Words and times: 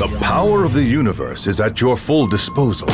The 0.00 0.08
power 0.20 0.64
of 0.64 0.72
the 0.72 0.82
universe 0.82 1.46
is 1.46 1.60
at 1.60 1.78
your 1.78 1.94
full 1.94 2.26
disposal. 2.26 2.86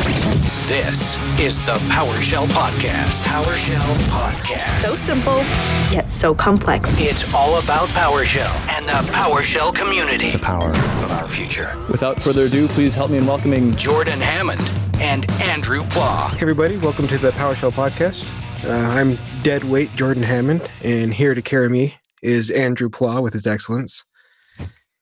This 0.67 1.17
is 1.39 1.65
the 1.65 1.79
PowerShell 1.87 2.49
Podcast. 2.49 3.23
PowerShell 3.23 3.95
Podcast. 4.09 4.81
So 4.81 4.95
simple, 4.95 5.37
yet 5.95 6.11
so 6.11 6.35
complex. 6.35 6.91
It's 6.99 7.33
all 7.33 7.61
about 7.61 7.91
PowerShell 7.91 8.51
and 8.77 8.85
the 8.87 9.13
PowerShell 9.13 9.73
community. 9.73 10.33
The 10.33 10.41
power 10.41 10.71
of 10.71 11.13
our 11.13 11.29
future. 11.29 11.79
Without 11.89 12.19
further 12.19 12.47
ado, 12.47 12.67
please 12.67 12.93
help 12.93 13.13
me 13.13 13.19
in 13.19 13.27
welcoming 13.29 13.77
Jordan 13.77 14.21
Hammond 14.21 14.69
and 14.99 15.31
Andrew 15.41 15.85
Pla. 15.85 16.31
Hey 16.31 16.41
everybody, 16.41 16.77
welcome 16.77 17.07
to 17.07 17.19
the 17.19 17.31
PowerShell 17.31 17.71
Podcast. 17.71 18.27
Uh, 18.65 18.73
I'm 18.73 19.17
dead 19.45 19.63
weight 19.63 19.95
Jordan 19.95 20.25
Hammond, 20.25 20.69
and 20.83 21.15
here 21.15 21.37
to 21.37 21.43
carry 21.43 21.69
me 21.69 21.99
is 22.21 22.51
Andrew 22.51 22.89
Pla 22.89 23.21
with 23.21 23.33
his 23.33 23.47
excellence. 23.47 24.05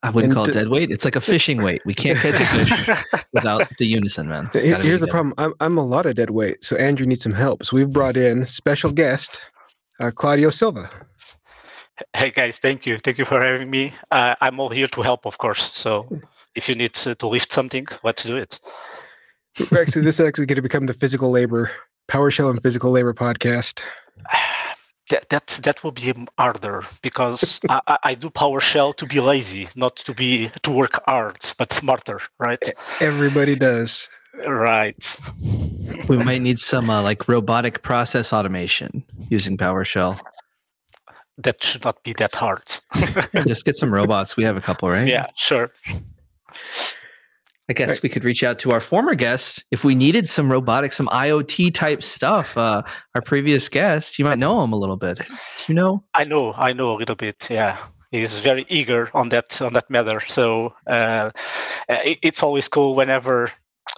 I 0.04 0.10
wouldn't 0.10 0.32
and 0.32 0.36
call 0.36 0.48
it 0.48 0.52
dead 0.52 0.68
weight. 0.68 0.90
It's 0.90 1.06
like 1.06 1.16
a 1.16 1.20
fishing 1.20 1.62
weight. 1.62 1.80
We 1.86 1.94
can't 1.94 2.18
catch 2.18 2.38
a 2.38 2.44
fish 2.44 3.24
without 3.32 3.66
the 3.78 3.86
unison, 3.86 4.28
man. 4.28 4.50
Here's 4.52 5.00
the 5.00 5.06
problem. 5.06 5.32
I'm, 5.38 5.54
I'm 5.60 5.78
a 5.78 5.84
lot 5.84 6.04
of 6.04 6.14
dead 6.14 6.28
weight, 6.28 6.62
so 6.62 6.76
Andrew 6.76 7.06
needs 7.06 7.22
some 7.22 7.32
help. 7.32 7.64
So 7.64 7.74
we've 7.74 7.90
brought 7.90 8.14
in 8.18 8.44
special 8.44 8.92
guest, 8.92 9.40
uh, 9.98 10.10
Claudio 10.10 10.50
Silva. 10.50 10.90
Hey 12.14 12.30
guys, 12.30 12.58
thank 12.58 12.84
you. 12.84 12.98
Thank 12.98 13.16
you 13.16 13.24
for 13.24 13.40
having 13.40 13.70
me. 13.70 13.94
Uh, 14.10 14.34
I'm 14.42 14.60
all 14.60 14.68
here 14.68 14.88
to 14.88 15.00
help, 15.00 15.24
of 15.24 15.38
course. 15.38 15.72
So 15.74 16.06
if 16.54 16.68
you 16.68 16.74
need 16.74 16.92
to, 16.94 17.14
to 17.14 17.26
lift 17.26 17.50
something, 17.50 17.86
let's 18.02 18.24
do 18.24 18.36
it. 18.36 18.60
Actually, 19.72 20.02
this 20.02 20.20
is 20.20 20.26
actually 20.26 20.46
going 20.46 20.56
to 20.56 20.62
become 20.62 20.84
the 20.84 20.92
physical 20.92 21.30
labor, 21.30 21.70
PowerShell 22.10 22.50
and 22.50 22.60
physical 22.60 22.90
labor 22.90 23.14
podcast. 23.14 23.80
that 25.10 25.28
that 25.28 25.46
that 25.62 25.84
will 25.84 25.92
be 25.92 26.12
harder 26.38 26.82
because 27.02 27.60
I, 27.68 27.98
I 28.02 28.14
do 28.14 28.30
PowerShell 28.30 28.94
to 28.96 29.06
be 29.06 29.20
lazy, 29.20 29.68
not 29.76 29.96
to 29.96 30.14
be 30.14 30.50
to 30.62 30.70
work 30.70 31.00
hard, 31.06 31.38
but 31.58 31.72
smarter, 31.72 32.20
right? 32.38 32.62
Everybody 33.00 33.56
does. 33.56 34.08
Right. 34.46 35.16
We 36.08 36.16
might 36.16 36.42
need 36.42 36.58
some 36.58 36.90
uh, 36.90 37.02
like 37.02 37.28
robotic 37.28 37.82
process 37.82 38.32
automation 38.32 39.04
using 39.28 39.56
PowerShell. 39.56 40.20
That 41.38 41.62
should 41.62 41.84
not 41.84 42.02
be 42.02 42.14
that 42.14 42.34
hard. 42.34 42.64
Just 43.46 43.64
get 43.64 43.76
some 43.76 43.92
robots. 43.92 44.36
We 44.36 44.44
have 44.44 44.56
a 44.56 44.60
couple, 44.60 44.88
right? 44.88 45.06
Yeah, 45.06 45.26
sure. 45.36 45.72
I 47.68 47.72
guess 47.72 47.90
right. 47.90 48.02
we 48.02 48.08
could 48.10 48.24
reach 48.24 48.44
out 48.44 48.58
to 48.60 48.70
our 48.70 48.80
former 48.80 49.14
guest 49.14 49.64
if 49.70 49.84
we 49.84 49.94
needed 49.94 50.28
some 50.28 50.52
robotics, 50.52 50.96
some 50.96 51.06
IoT 51.08 51.72
type 51.72 52.02
stuff. 52.02 52.56
Uh, 52.58 52.82
our 53.14 53.22
previous 53.22 53.70
guest, 53.70 54.18
you 54.18 54.24
might 54.24 54.38
know 54.38 54.62
him 54.62 54.72
a 54.72 54.76
little 54.76 54.98
bit. 54.98 55.18
Do 55.18 55.24
you 55.68 55.74
know? 55.74 56.04
I 56.12 56.24
know, 56.24 56.52
I 56.52 56.74
know 56.74 56.94
a 56.94 56.98
little 56.98 57.14
bit. 57.14 57.48
Yeah, 57.48 57.78
he's 58.10 58.38
very 58.38 58.66
eager 58.68 59.10
on 59.14 59.30
that 59.30 59.62
on 59.62 59.72
that 59.72 59.88
matter. 59.88 60.20
So 60.20 60.74
uh, 60.86 61.30
it, 61.88 62.18
it's 62.22 62.42
always 62.42 62.68
cool 62.68 62.94
whenever 62.94 63.50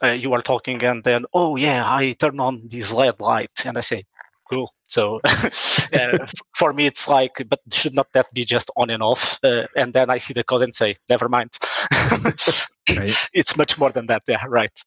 uh, 0.02 0.08
you 0.08 0.32
are 0.32 0.42
talking 0.42 0.84
and 0.84 1.02
then, 1.02 1.24
oh 1.34 1.56
yeah, 1.56 1.84
I 1.84 2.12
turn 2.12 2.38
on 2.38 2.68
this 2.68 2.92
LED 2.92 3.20
light, 3.20 3.50
and 3.64 3.76
I 3.76 3.80
say, 3.80 4.04
cool. 4.48 4.72
So 4.86 5.20
uh, 5.24 6.26
for 6.54 6.72
me, 6.72 6.86
it's 6.86 7.08
like, 7.08 7.32
but 7.48 7.60
should 7.72 7.94
not 7.94 8.12
that 8.12 8.32
be 8.32 8.44
just 8.44 8.70
on 8.76 8.90
and 8.90 9.02
off? 9.02 9.38
Uh, 9.42 9.66
and 9.76 9.92
then 9.92 10.08
I 10.10 10.18
see 10.18 10.34
the 10.34 10.44
code 10.44 10.62
and 10.62 10.74
say, 10.74 10.96
never 11.08 11.28
mind. 11.28 11.56
right. 12.90 13.14
It's 13.32 13.56
much 13.56 13.78
more 13.78 13.90
than 13.90 14.06
that. 14.06 14.22
Yeah, 14.28 14.44
right. 14.48 14.78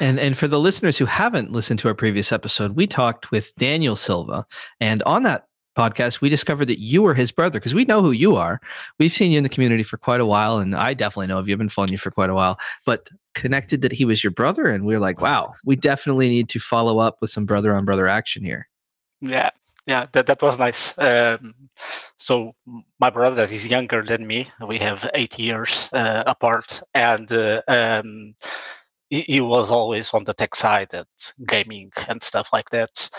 And 0.00 0.18
and 0.18 0.36
for 0.36 0.48
the 0.48 0.60
listeners 0.60 0.98
who 0.98 1.06
haven't 1.06 1.52
listened 1.52 1.78
to 1.80 1.88
our 1.88 1.94
previous 1.94 2.32
episode, 2.32 2.76
we 2.76 2.86
talked 2.86 3.30
with 3.30 3.54
Daniel 3.56 3.96
Silva, 3.96 4.44
and 4.80 5.02
on 5.04 5.22
that 5.24 5.46
podcast, 5.76 6.20
we 6.20 6.28
discovered 6.28 6.64
that 6.66 6.80
you 6.80 7.02
were 7.02 7.14
his 7.14 7.30
brother 7.30 7.58
because 7.58 7.74
we 7.74 7.84
know 7.84 8.00
who 8.00 8.10
you 8.10 8.34
are. 8.34 8.60
We've 8.98 9.12
seen 9.12 9.30
you 9.30 9.38
in 9.38 9.42
the 9.42 9.50
community 9.50 9.82
for 9.82 9.98
quite 9.98 10.20
a 10.20 10.26
while, 10.26 10.58
and 10.58 10.74
I 10.74 10.94
definitely 10.94 11.28
know 11.28 11.38
of 11.38 11.48
you. 11.48 11.54
I've 11.54 11.58
been 11.58 11.68
following 11.68 11.92
you 11.92 11.98
for 11.98 12.10
quite 12.10 12.30
a 12.30 12.34
while, 12.34 12.58
but 12.84 13.08
connected 13.34 13.82
that 13.82 13.92
he 13.92 14.04
was 14.04 14.24
your 14.24 14.30
brother, 14.30 14.66
and 14.66 14.84
we 14.84 14.94
are 14.94 14.98
like, 15.00 15.20
wow, 15.20 15.54
we 15.64 15.76
definitely 15.76 16.28
need 16.28 16.48
to 16.50 16.58
follow 16.58 16.98
up 16.98 17.18
with 17.20 17.30
some 17.30 17.44
brother 17.44 17.74
on 17.74 17.84
brother 17.84 18.08
action 18.08 18.42
here. 18.42 18.68
Yeah, 19.20 19.50
yeah, 19.86 20.06
that 20.12 20.26
that 20.26 20.42
was 20.42 20.58
nice. 20.58 20.96
Um, 20.98 21.54
so 22.18 22.54
my 22.98 23.10
brother 23.10 23.44
is 23.44 23.66
younger 23.66 24.02
than 24.02 24.26
me. 24.26 24.50
We 24.66 24.78
have 24.78 25.08
eight 25.14 25.38
years 25.38 25.88
uh, 25.92 26.24
apart, 26.26 26.82
and 26.94 27.30
uh, 27.30 27.62
um, 27.68 28.34
he, 29.10 29.40
was 29.40 29.70
always 29.70 30.12
on 30.12 30.24
the 30.24 30.34
tech 30.34 30.54
side 30.56 30.92
and 30.92 31.06
gaming 31.46 31.92
and 32.08 32.22
stuff 32.22 32.48
like 32.52 32.70
that. 32.70 33.10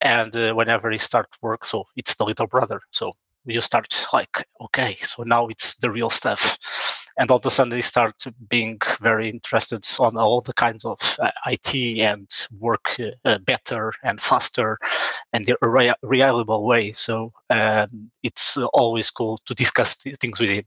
And 0.00 0.34
uh, 0.34 0.54
whenever 0.54 0.90
he 0.90 0.98
starts 0.98 1.38
work, 1.42 1.64
so 1.64 1.84
it's 1.96 2.14
the 2.16 2.24
little 2.24 2.46
brother. 2.48 2.80
So 2.90 3.12
you 3.44 3.60
start 3.60 3.86
like, 4.12 4.44
okay, 4.60 4.96
so 4.96 5.22
now 5.22 5.46
it's 5.48 5.76
the 5.76 5.90
real 5.90 6.10
stuff 6.10 6.58
and 7.18 7.30
all 7.30 7.38
of 7.38 7.46
a 7.46 7.50
sudden 7.50 7.70
they 7.70 7.80
start 7.80 8.14
being 8.48 8.78
very 9.00 9.28
interested 9.28 9.86
on 9.98 10.16
all 10.16 10.40
the 10.40 10.52
kinds 10.52 10.84
of 10.84 10.98
uh, 11.20 11.30
IT 11.46 11.74
and 12.00 12.28
work 12.58 12.96
uh, 13.24 13.38
better 13.38 13.92
and 14.02 14.20
faster 14.20 14.78
and 15.32 15.46
the 15.46 15.56
re- 15.62 15.94
reliable 16.02 16.66
way. 16.66 16.92
So 16.92 17.32
um, 17.50 18.10
it's 18.22 18.56
always 18.56 19.10
cool 19.10 19.38
to 19.46 19.54
discuss 19.54 19.96
things 19.96 20.40
with 20.40 20.50
him 20.50 20.64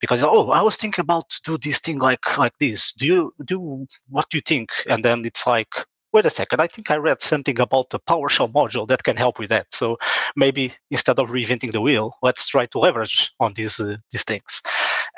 because 0.00 0.22
oh, 0.24 0.50
I 0.50 0.62
was 0.62 0.76
thinking 0.76 1.02
about 1.02 1.26
do 1.44 1.58
this 1.58 1.80
thing 1.80 1.98
like 1.98 2.38
like 2.38 2.56
this. 2.58 2.92
Do 2.92 3.06
you 3.06 3.34
do 3.44 3.86
what 4.08 4.28
do 4.30 4.38
you 4.38 4.42
think? 4.42 4.70
And 4.88 5.04
then 5.04 5.24
it's 5.24 5.46
like 5.46 5.68
wait 6.12 6.26
a 6.26 6.30
second, 6.30 6.60
I 6.60 6.66
think 6.66 6.90
I 6.90 6.96
read 6.96 7.20
something 7.20 7.58
about 7.58 7.90
the 7.90 7.98
PowerShell 7.98 8.52
module 8.52 8.86
that 8.88 9.02
can 9.02 9.16
help 9.16 9.38
with 9.38 9.48
that. 9.48 9.66
So 9.72 9.98
maybe 10.36 10.74
instead 10.90 11.18
of 11.18 11.30
reinventing 11.30 11.72
the 11.72 11.80
wheel, 11.80 12.16
let's 12.22 12.46
try 12.48 12.66
to 12.66 12.78
leverage 12.78 13.32
on 13.40 13.54
these 13.54 13.80
uh, 13.80 13.96
these 14.10 14.24
things. 14.24 14.62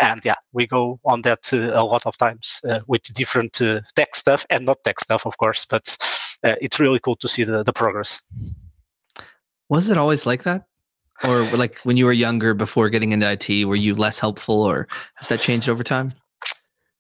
And 0.01 0.25
yeah, 0.25 0.37
we 0.53 0.67
go 0.67 0.99
on 1.05 1.23
that 1.23 1.53
uh, 1.53 1.71
a 1.75 1.85
lot 1.85 2.07
of 2.07 2.17
times 2.17 2.61
uh, 2.69 2.81
with 2.87 3.03
different 3.15 3.61
uh, 3.63 3.81
tech 3.95 4.15
stuff 4.17 4.45
and 4.51 4.67
not 4.67 4.83
tech 4.85 5.01
stuff, 5.01 5.27
of 5.27 5.37
course. 5.39 5.65
But 5.65 5.97
uh, 6.43 6.57
it's 6.61 6.81
really 6.81 6.99
cool 6.99 7.17
to 7.17 7.29
see 7.29 7.45
the, 7.45 7.63
the 7.63 7.73
progress. 7.73 8.21
Was 9.69 9.89
it 9.89 9.97
always 9.97 10.27
like 10.27 10.43
that? 10.45 10.67
Or 11.23 11.43
like 11.57 11.79
when 11.85 11.97
you 11.97 12.07
were 12.07 12.13
younger 12.13 12.55
before 12.55 12.91
getting 12.91 13.13
into 13.13 13.31
IT, 13.31 13.65
were 13.67 13.77
you 13.77 13.95
less 13.95 14.19
helpful 14.19 14.61
or 14.63 14.89
has 15.15 15.29
that 15.29 15.41
changed 15.41 15.69
over 15.69 15.85
time? 15.85 16.13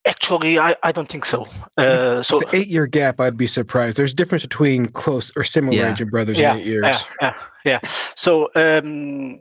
Actually, 0.06 0.58
I, 0.58 0.76
I 0.82 0.92
don't 0.92 1.08
think 1.08 1.24
so. 1.24 1.46
Uh, 1.78 2.22
so 2.22 2.38
the 2.38 2.48
eight 2.54 2.68
year 2.68 2.86
gap, 2.86 3.20
I'd 3.20 3.36
be 3.36 3.46
surprised. 3.46 3.98
There's 3.98 4.12
a 4.12 4.16
difference 4.16 4.42
between 4.42 4.86
close 4.86 5.32
or 5.34 5.42
similar 5.42 5.76
yeah. 5.76 5.92
age 5.92 6.00
of 6.00 6.10
brothers 6.10 6.38
yeah, 6.38 6.54
in 6.54 6.60
eight 6.60 6.66
years. 6.66 6.82
Yeah, 6.84 7.02
yeah, 7.22 7.34
yeah. 7.64 7.80
So 8.14 8.50
um, 8.54 9.40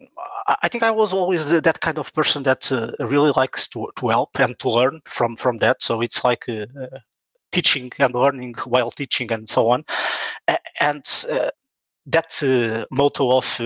I 0.61 0.67
think 0.69 0.83
I 0.83 0.91
was 0.91 1.13
always 1.13 1.49
that 1.49 1.79
kind 1.79 1.97
of 1.97 2.13
person 2.13 2.43
that 2.43 2.71
uh, 2.71 2.91
really 2.99 3.31
likes 3.35 3.67
to, 3.69 3.91
to 3.97 4.07
help 4.09 4.39
and 4.39 4.57
to 4.59 4.69
learn 4.69 5.01
from 5.05 5.35
from 5.35 5.57
that. 5.59 5.81
So 5.81 6.01
it's 6.01 6.23
like 6.23 6.47
uh, 6.49 6.65
uh 6.81 6.99
teaching 7.51 7.91
and 7.99 8.15
learning 8.15 8.55
while 8.65 8.89
teaching 8.91 9.31
and 9.31 9.47
so 9.47 9.69
on. 9.69 9.85
And 10.79 11.05
uh, 11.29 11.51
that 12.07 12.43
uh, 12.43 12.85
motto 12.91 13.37
of 13.37 13.61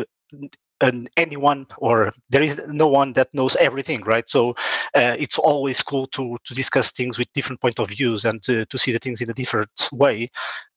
and 0.81 1.09
anyone 1.17 1.65
or 1.77 2.11
there 2.29 2.41
is 2.41 2.61
no 2.67 2.87
one 2.87 3.13
that 3.13 3.33
knows 3.33 3.55
everything 3.57 4.01
right? 4.03 4.29
So 4.29 4.51
uh, 4.95 5.15
it's 5.19 5.37
always 5.37 5.81
cool 5.81 6.07
to 6.07 6.37
to 6.43 6.53
discuss 6.53 6.91
things 6.91 7.17
with 7.17 7.31
different 7.33 7.61
point 7.61 7.79
of 7.79 7.89
views 7.89 8.25
and 8.25 8.41
to, 8.43 8.65
to 8.65 8.77
see 8.77 8.91
the 8.91 8.99
things 8.99 9.21
in 9.21 9.29
a 9.29 9.33
different 9.33 9.89
way. 9.91 10.29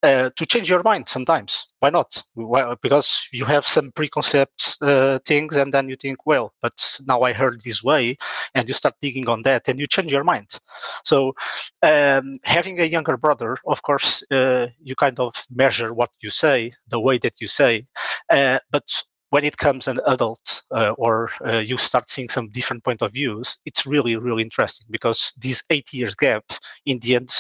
Uh, 0.03 0.31
to 0.37 0.47
change 0.47 0.71
your 0.71 0.83
mind 0.83 1.07
sometimes. 1.09 1.67
Why 1.81 1.91
not? 1.91 2.23
Well, 2.35 2.77
because 2.81 3.29
you 3.33 3.45
have 3.45 3.67
some 3.67 3.93
preconceived 3.93 4.77
uh, 4.81 5.19
things 5.27 5.57
and 5.57 5.75
then 5.75 5.91
you 5.91 5.97
think 5.97 6.25
well 6.27 6.55
but 6.63 7.01
now 7.07 7.21
i 7.23 7.33
heard 7.35 7.61
this 7.61 7.83
way 7.83 8.17
and 8.55 8.67
you 8.67 8.75
start 8.75 8.95
digging 9.03 9.29
on 9.29 9.43
that 9.43 9.69
and 9.69 9.79
you 9.79 9.87
change 9.87 10.11
your 10.13 10.25
mind. 10.25 10.59
So 11.05 11.35
um, 11.83 12.33
having 12.45 12.81
a 12.81 12.85
younger 12.85 13.17
brother 13.17 13.57
of 13.67 13.83
course 13.83 14.23
uh, 14.31 14.69
you 14.83 14.95
kind 14.97 15.19
of 15.21 15.35
measure 15.51 15.93
what 15.93 16.11
you 16.21 16.31
say 16.31 16.73
the 16.89 17.01
way 17.01 17.19
that 17.19 17.41
you 17.41 17.47
say 17.47 17.87
uh, 18.31 18.59
but 18.71 18.85
when 19.31 19.45
it 19.45 19.57
comes 19.57 19.89
an 19.89 19.99
adult 20.07 20.63
uh, 20.73 20.91
or 20.99 21.31
uh, 21.47 21.59
you 21.59 21.79
start 21.79 22.11
seeing 22.11 22.29
some 22.29 22.49
different 22.51 22.85
point 22.85 23.01
of 23.01 23.13
views, 23.13 23.59
it's 23.65 23.87
really, 23.87 24.17
really 24.17 24.43
interesting 24.43 24.87
because 24.91 25.33
this 25.39 25.63
eight 25.71 25.93
years 25.93 26.15
gap 26.15 26.45
in 26.85 26.99
the 26.99 27.17
end 27.17 27.31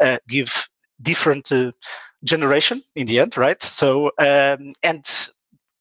uh, 0.00 0.18
give 0.28 0.68
different 1.02 1.50
uh, 1.50 1.72
generation 2.24 2.82
in 2.94 3.06
the 3.06 3.18
end, 3.18 3.36
right? 3.36 3.60
So, 3.62 4.12
um, 4.18 4.74
and 4.82 5.28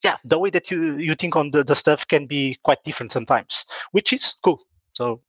yeah, 0.04 0.18
the 0.24 0.40
way 0.40 0.50
that 0.52 0.72
you, 0.72 0.98
you 0.98 1.16
think 1.16 1.36
on 1.36 1.52
the, 1.52 1.64
the 1.64 1.76
stuff 1.76 2.08
can 2.08 2.28
be 2.28 2.58
quite 2.64 2.84
different 2.84 3.12
sometimes, 3.12 3.66
which 3.92 4.14
is 4.14 4.36
cool. 4.44 4.62
So 4.94 5.22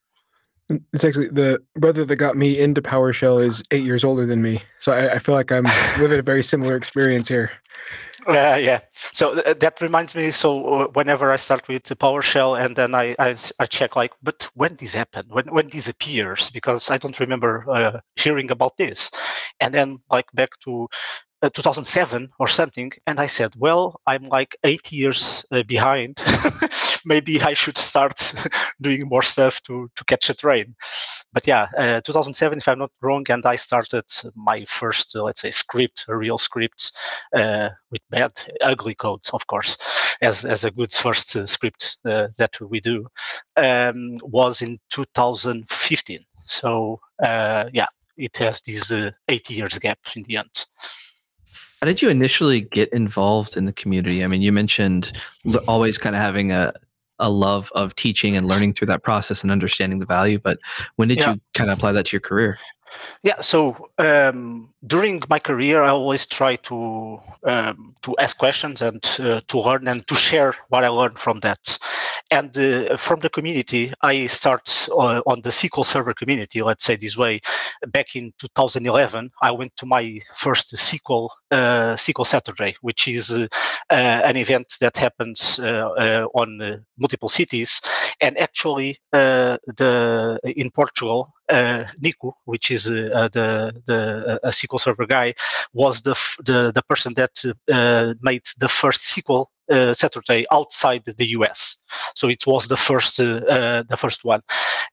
it's 0.92 1.04
actually 1.04 1.28
the 1.28 1.62
brother 1.76 2.04
that 2.04 2.16
got 2.16 2.36
me 2.36 2.58
into 2.58 2.82
PowerShell 2.82 3.44
is 3.44 3.62
eight 3.70 3.84
years 3.84 4.04
older 4.04 4.26
than 4.26 4.42
me, 4.42 4.60
so 4.78 4.92
I, 4.92 5.14
I 5.14 5.18
feel 5.18 5.34
like 5.34 5.50
I'm 5.50 5.66
living 5.98 6.18
a 6.18 6.22
very 6.22 6.42
similar 6.42 6.76
experience 6.76 7.26
here. 7.28 7.50
Uh, 8.28 8.58
yeah. 8.60 8.80
So 9.12 9.34
th- 9.36 9.46
uh, 9.46 9.54
that 9.60 9.80
reminds 9.80 10.14
me. 10.14 10.30
So 10.32 10.82
uh, 10.82 10.86
whenever 10.88 11.32
I 11.32 11.36
start 11.36 11.66
with 11.66 11.84
PowerShell, 11.84 12.62
and 12.62 12.76
then 12.76 12.94
I, 12.94 13.16
I, 13.18 13.34
I 13.58 13.64
check 13.64 13.96
like, 13.96 14.12
but 14.22 14.50
when 14.52 14.76
this 14.76 14.92
happened, 14.92 15.28
when 15.30 15.46
when 15.46 15.68
this 15.68 15.88
appears, 15.88 16.50
because 16.50 16.90
I 16.90 16.98
don't 16.98 17.18
remember 17.20 17.64
uh, 17.70 18.00
hearing 18.16 18.50
about 18.50 18.76
this, 18.76 19.10
and 19.60 19.72
then 19.72 19.96
like 20.10 20.26
back 20.34 20.50
to 20.64 20.88
uh, 21.40 21.50
2007 21.50 22.30
or 22.40 22.48
something, 22.48 22.92
and 23.06 23.20
I 23.20 23.26
said, 23.28 23.54
"Well, 23.56 24.00
I'm 24.06 24.24
like 24.24 24.56
eight 24.64 24.90
years 24.90 25.46
uh, 25.52 25.62
behind. 25.62 26.20
Maybe 27.04 27.40
I 27.40 27.54
should 27.54 27.78
start 27.78 28.34
doing 28.80 29.08
more 29.08 29.22
stuff 29.22 29.60
to 29.62 29.88
to 29.94 30.04
catch 30.04 30.30
a 30.30 30.34
train." 30.34 30.74
But 31.32 31.46
yeah, 31.46 31.68
uh, 31.78 32.00
2007, 32.00 32.58
if 32.58 32.66
I'm 32.66 32.78
not 32.80 32.90
wrong, 33.02 33.24
and 33.28 33.46
I 33.46 33.56
started 33.56 34.04
my 34.34 34.64
first, 34.64 35.14
uh, 35.14 35.22
let's 35.22 35.40
say, 35.40 35.50
script, 35.50 36.06
a 36.08 36.16
real 36.16 36.38
script 36.38 36.92
uh, 37.36 37.70
with 37.92 38.02
bad, 38.10 38.32
ugly 38.62 38.94
code, 38.96 39.22
of 39.32 39.46
course, 39.46 39.78
as 40.20 40.44
as 40.44 40.64
a 40.64 40.72
good 40.72 40.92
first 40.92 41.36
uh, 41.36 41.46
script 41.46 41.98
that 42.04 42.56
we 42.60 42.80
do, 42.80 43.06
um, 43.56 44.16
was 44.22 44.60
in 44.62 44.78
2015. 44.90 46.18
So 46.46 47.00
yeah, 47.22 47.86
it 48.16 48.36
has 48.38 48.60
this 48.62 48.92
eight 49.28 49.48
years 49.50 49.78
gap 49.78 49.98
in 50.16 50.24
the 50.24 50.38
end. 50.38 50.66
How 51.80 51.86
did 51.86 52.02
you 52.02 52.08
initially 52.08 52.62
get 52.62 52.92
involved 52.92 53.56
in 53.56 53.64
the 53.64 53.72
community? 53.72 54.24
I 54.24 54.26
mean, 54.26 54.42
you 54.42 54.52
mentioned 54.52 55.12
always 55.68 55.96
kind 55.96 56.16
of 56.16 56.20
having 56.22 56.50
a, 56.50 56.72
a 57.20 57.30
love 57.30 57.70
of 57.74 57.94
teaching 57.94 58.36
and 58.36 58.46
learning 58.46 58.74
through 58.74 58.86
that 58.86 59.02
process 59.04 59.42
and 59.42 59.52
understanding 59.52 59.98
the 59.98 60.06
value, 60.06 60.38
but 60.38 60.58
when 60.96 61.08
did 61.08 61.18
yeah. 61.18 61.34
you 61.34 61.40
kind 61.54 61.70
of 61.70 61.78
apply 61.78 61.92
that 61.92 62.06
to 62.06 62.12
your 62.12 62.20
career? 62.20 62.58
Yeah, 63.22 63.40
so 63.40 63.90
um, 63.98 64.72
during 64.86 65.22
my 65.28 65.38
career, 65.38 65.82
I 65.82 65.90
always 65.90 66.26
try 66.26 66.56
to 66.56 67.20
um, 67.44 67.96
to 68.02 68.14
ask 68.18 68.38
questions 68.38 68.80
and 68.80 69.04
uh, 69.18 69.40
to 69.48 69.60
learn 69.60 69.88
and 69.88 70.06
to 70.06 70.14
share 70.14 70.54
what 70.68 70.84
I 70.84 70.88
learned 70.88 71.18
from 71.18 71.40
that. 71.40 71.78
And 72.30 72.56
uh, 72.56 72.96
from 72.96 73.20
the 73.20 73.30
community, 73.30 73.92
I 74.02 74.26
start 74.26 74.88
uh, 74.90 75.22
on 75.26 75.40
the 75.42 75.50
SQL 75.50 75.84
Server 75.84 76.14
community. 76.14 76.62
Let's 76.62 76.84
say 76.84 76.96
this 76.96 77.16
way. 77.16 77.40
Back 77.88 78.14
in 78.14 78.32
2011, 78.38 79.30
I 79.42 79.50
went 79.50 79.76
to 79.78 79.86
my 79.86 80.20
first 80.36 80.74
SQL 80.74 81.30
uh, 81.50 81.94
SQL 81.94 82.26
Saturday, 82.26 82.76
which 82.82 83.08
is 83.08 83.30
uh, 83.30 83.46
uh, 83.90 83.94
an 83.94 84.36
event 84.36 84.74
that 84.80 84.96
happens 84.96 85.58
on 85.58 86.84
multiple 86.98 87.28
cities. 87.28 87.80
And 88.20 88.38
actually, 88.38 88.98
the 89.12 90.38
in 90.44 90.70
Portugal, 90.70 91.32
uh, 91.48 91.84
Niko, 92.02 92.32
which 92.44 92.70
is 92.70 92.86
uh, 92.90 93.28
the 93.32 93.72
the 93.86 94.40
uh, 94.42 94.50
SQL 94.50 94.80
Server 94.80 95.06
guy, 95.06 95.34
was 95.72 96.02
the 96.02 96.14
the, 96.44 96.72
the 96.74 96.82
person 96.88 97.14
that 97.14 97.32
uh, 97.70 98.14
made 98.22 98.42
the 98.58 98.68
first 98.68 99.00
SQL 99.00 99.46
uh, 99.70 99.94
Saturday 99.94 100.46
outside 100.52 101.02
the 101.04 101.26
US. 101.38 101.76
So 102.14 102.28
it 102.28 102.46
was 102.46 102.68
the 102.68 102.76
first 102.76 103.20
uh, 103.20 103.84
the 103.88 103.96
first 103.96 104.24
one, 104.24 104.42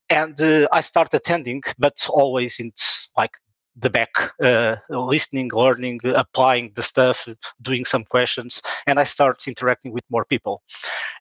and 0.09 0.35
I 0.71 0.81
started 0.81 1.15
attending, 1.15 1.63
but 1.77 2.07
always 2.09 2.59
in 2.59 2.71
like 3.17 3.31
the 3.75 3.89
back, 3.89 4.31
uh, 4.41 4.77
listening, 4.89 5.49
learning, 5.53 5.99
applying 6.03 6.71
the 6.75 6.83
stuff, 6.83 7.27
doing 7.61 7.85
some 7.85 8.05
questions, 8.05 8.61
and 8.87 8.99
I 8.99 9.03
start 9.03 9.47
interacting 9.47 9.91
with 9.91 10.03
more 10.09 10.25
people. 10.25 10.61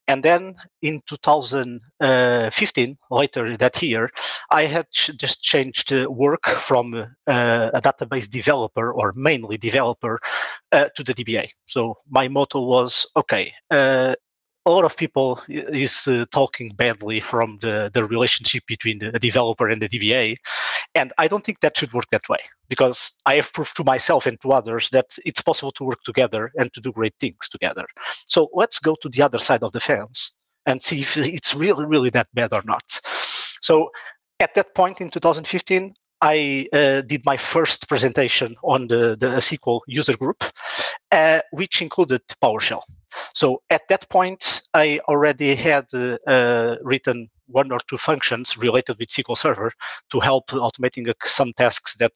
And 0.06 0.22
then 0.22 0.54
in 0.82 1.02
2015, 1.06 2.98
later 3.10 3.56
that 3.56 3.82
year, 3.82 4.10
I 4.50 4.66
had 4.66 4.90
ch- 4.90 5.16
just 5.16 5.42
changed 5.42 5.92
uh, 5.92 6.06
work 6.10 6.44
from 6.46 6.94
uh, 6.94 7.70
a 7.72 7.80
database 7.80 8.28
developer 8.28 8.92
or 8.92 9.12
mainly 9.16 9.56
developer 9.56 10.20
uh, 10.72 10.88
to 10.96 11.02
the 11.02 11.14
DBA. 11.14 11.48
So 11.66 11.96
my 12.10 12.28
motto 12.28 12.64
was 12.64 13.06
okay, 13.16 13.52
uh, 13.70 14.14
a 14.66 14.70
lot 14.70 14.84
of 14.84 14.96
people 14.96 15.40
is 15.48 16.08
uh, 16.08 16.24
talking 16.30 16.70
badly 16.70 17.20
from 17.20 17.58
the, 17.60 17.90
the 17.92 18.04
relationship 18.04 18.64
between 18.66 18.98
the 18.98 19.18
developer 19.18 19.68
and 19.68 19.82
the 19.82 19.88
DBA. 19.88 20.36
And 20.94 21.12
I 21.18 21.28
don't 21.28 21.44
think 21.44 21.60
that 21.60 21.76
should 21.76 21.92
work 21.92 22.08
that 22.10 22.28
way 22.28 22.38
because 22.68 23.12
I 23.26 23.34
have 23.36 23.52
proved 23.52 23.76
to 23.76 23.84
myself 23.84 24.26
and 24.26 24.40
to 24.40 24.52
others 24.52 24.88
that 24.90 25.18
it's 25.26 25.42
possible 25.42 25.72
to 25.72 25.84
work 25.84 26.02
together 26.04 26.50
and 26.56 26.72
to 26.72 26.80
do 26.80 26.92
great 26.92 27.14
things 27.20 27.48
together. 27.48 27.84
So 28.26 28.48
let's 28.54 28.78
go 28.78 28.94
to 29.02 29.08
the 29.08 29.22
other 29.22 29.38
side 29.38 29.62
of 29.62 29.72
the 29.72 29.80
fence 29.80 30.32
and 30.66 30.82
see 30.82 31.02
if 31.02 31.16
it's 31.16 31.54
really, 31.54 31.84
really 31.84 32.10
that 32.10 32.28
bad 32.32 32.54
or 32.54 32.62
not. 32.64 33.00
So 33.60 33.90
at 34.40 34.54
that 34.54 34.74
point 34.74 35.00
in 35.00 35.10
2015, 35.10 35.94
I 36.20 36.68
uh, 36.72 37.02
did 37.02 37.24
my 37.24 37.36
first 37.36 37.88
presentation 37.88 38.56
on 38.62 38.88
the, 38.88 39.16
the 39.18 39.28
SQL 39.36 39.80
user 39.86 40.16
group, 40.16 40.44
uh, 41.12 41.40
which 41.52 41.82
included 41.82 42.22
PowerShell. 42.42 42.82
So 43.34 43.62
at 43.70 43.82
that 43.88 44.08
point, 44.08 44.62
I 44.74 45.00
already 45.08 45.54
had 45.54 45.86
uh, 45.92 46.18
uh, 46.26 46.76
written 46.82 47.30
one 47.46 47.70
or 47.70 47.78
two 47.88 47.98
functions 47.98 48.56
related 48.56 48.98
with 48.98 49.10
SQL 49.10 49.36
Server 49.36 49.72
to 50.10 50.20
help 50.20 50.48
automating 50.48 51.08
uh, 51.08 51.14
some 51.22 51.52
tasks 51.52 51.94
that 51.96 52.12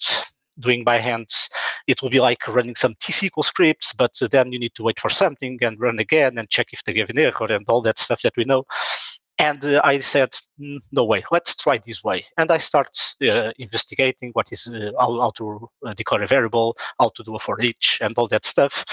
doing 0.58 0.84
by 0.84 0.98
hands, 0.98 1.48
it 1.86 2.02
will 2.02 2.10
be 2.10 2.20
like 2.20 2.46
running 2.48 2.74
some 2.74 2.94
T-SQL 3.00 3.44
scripts, 3.44 3.92
but 3.92 4.12
then 4.30 4.52
you 4.52 4.58
need 4.58 4.74
to 4.74 4.82
wait 4.82 4.98
for 4.98 5.10
something 5.10 5.58
and 5.62 5.80
run 5.80 5.98
again 5.98 6.38
and 6.38 6.48
check 6.48 6.68
if 6.72 6.82
they 6.84 6.92
give 6.92 7.10
an 7.10 7.18
error 7.18 7.46
and 7.50 7.64
all 7.68 7.80
that 7.82 7.98
stuff 7.98 8.22
that 8.22 8.36
we 8.36 8.44
know. 8.44 8.64
And 9.38 9.64
uh, 9.64 9.80
I 9.84 9.98
said, 9.98 10.34
no 10.58 11.04
way, 11.04 11.22
let's 11.30 11.54
try 11.54 11.78
this 11.78 12.02
way. 12.02 12.24
And 12.36 12.50
I 12.50 12.56
start 12.56 12.90
uh, 13.22 13.52
investigating 13.58 14.30
what 14.32 14.50
is 14.50 14.66
uh, 14.66 14.90
how, 14.98 15.20
how, 15.20 15.30
to 15.36 15.70
uh, 15.86 15.94
declare 15.94 16.22
a 16.22 16.26
variable, 16.26 16.76
how 16.98 17.10
to 17.10 17.22
do 17.22 17.36
a 17.36 17.38
for 17.38 17.60
each, 17.60 18.00
and 18.02 18.14
all 18.18 18.26
that 18.28 18.44
stuff. 18.44 18.84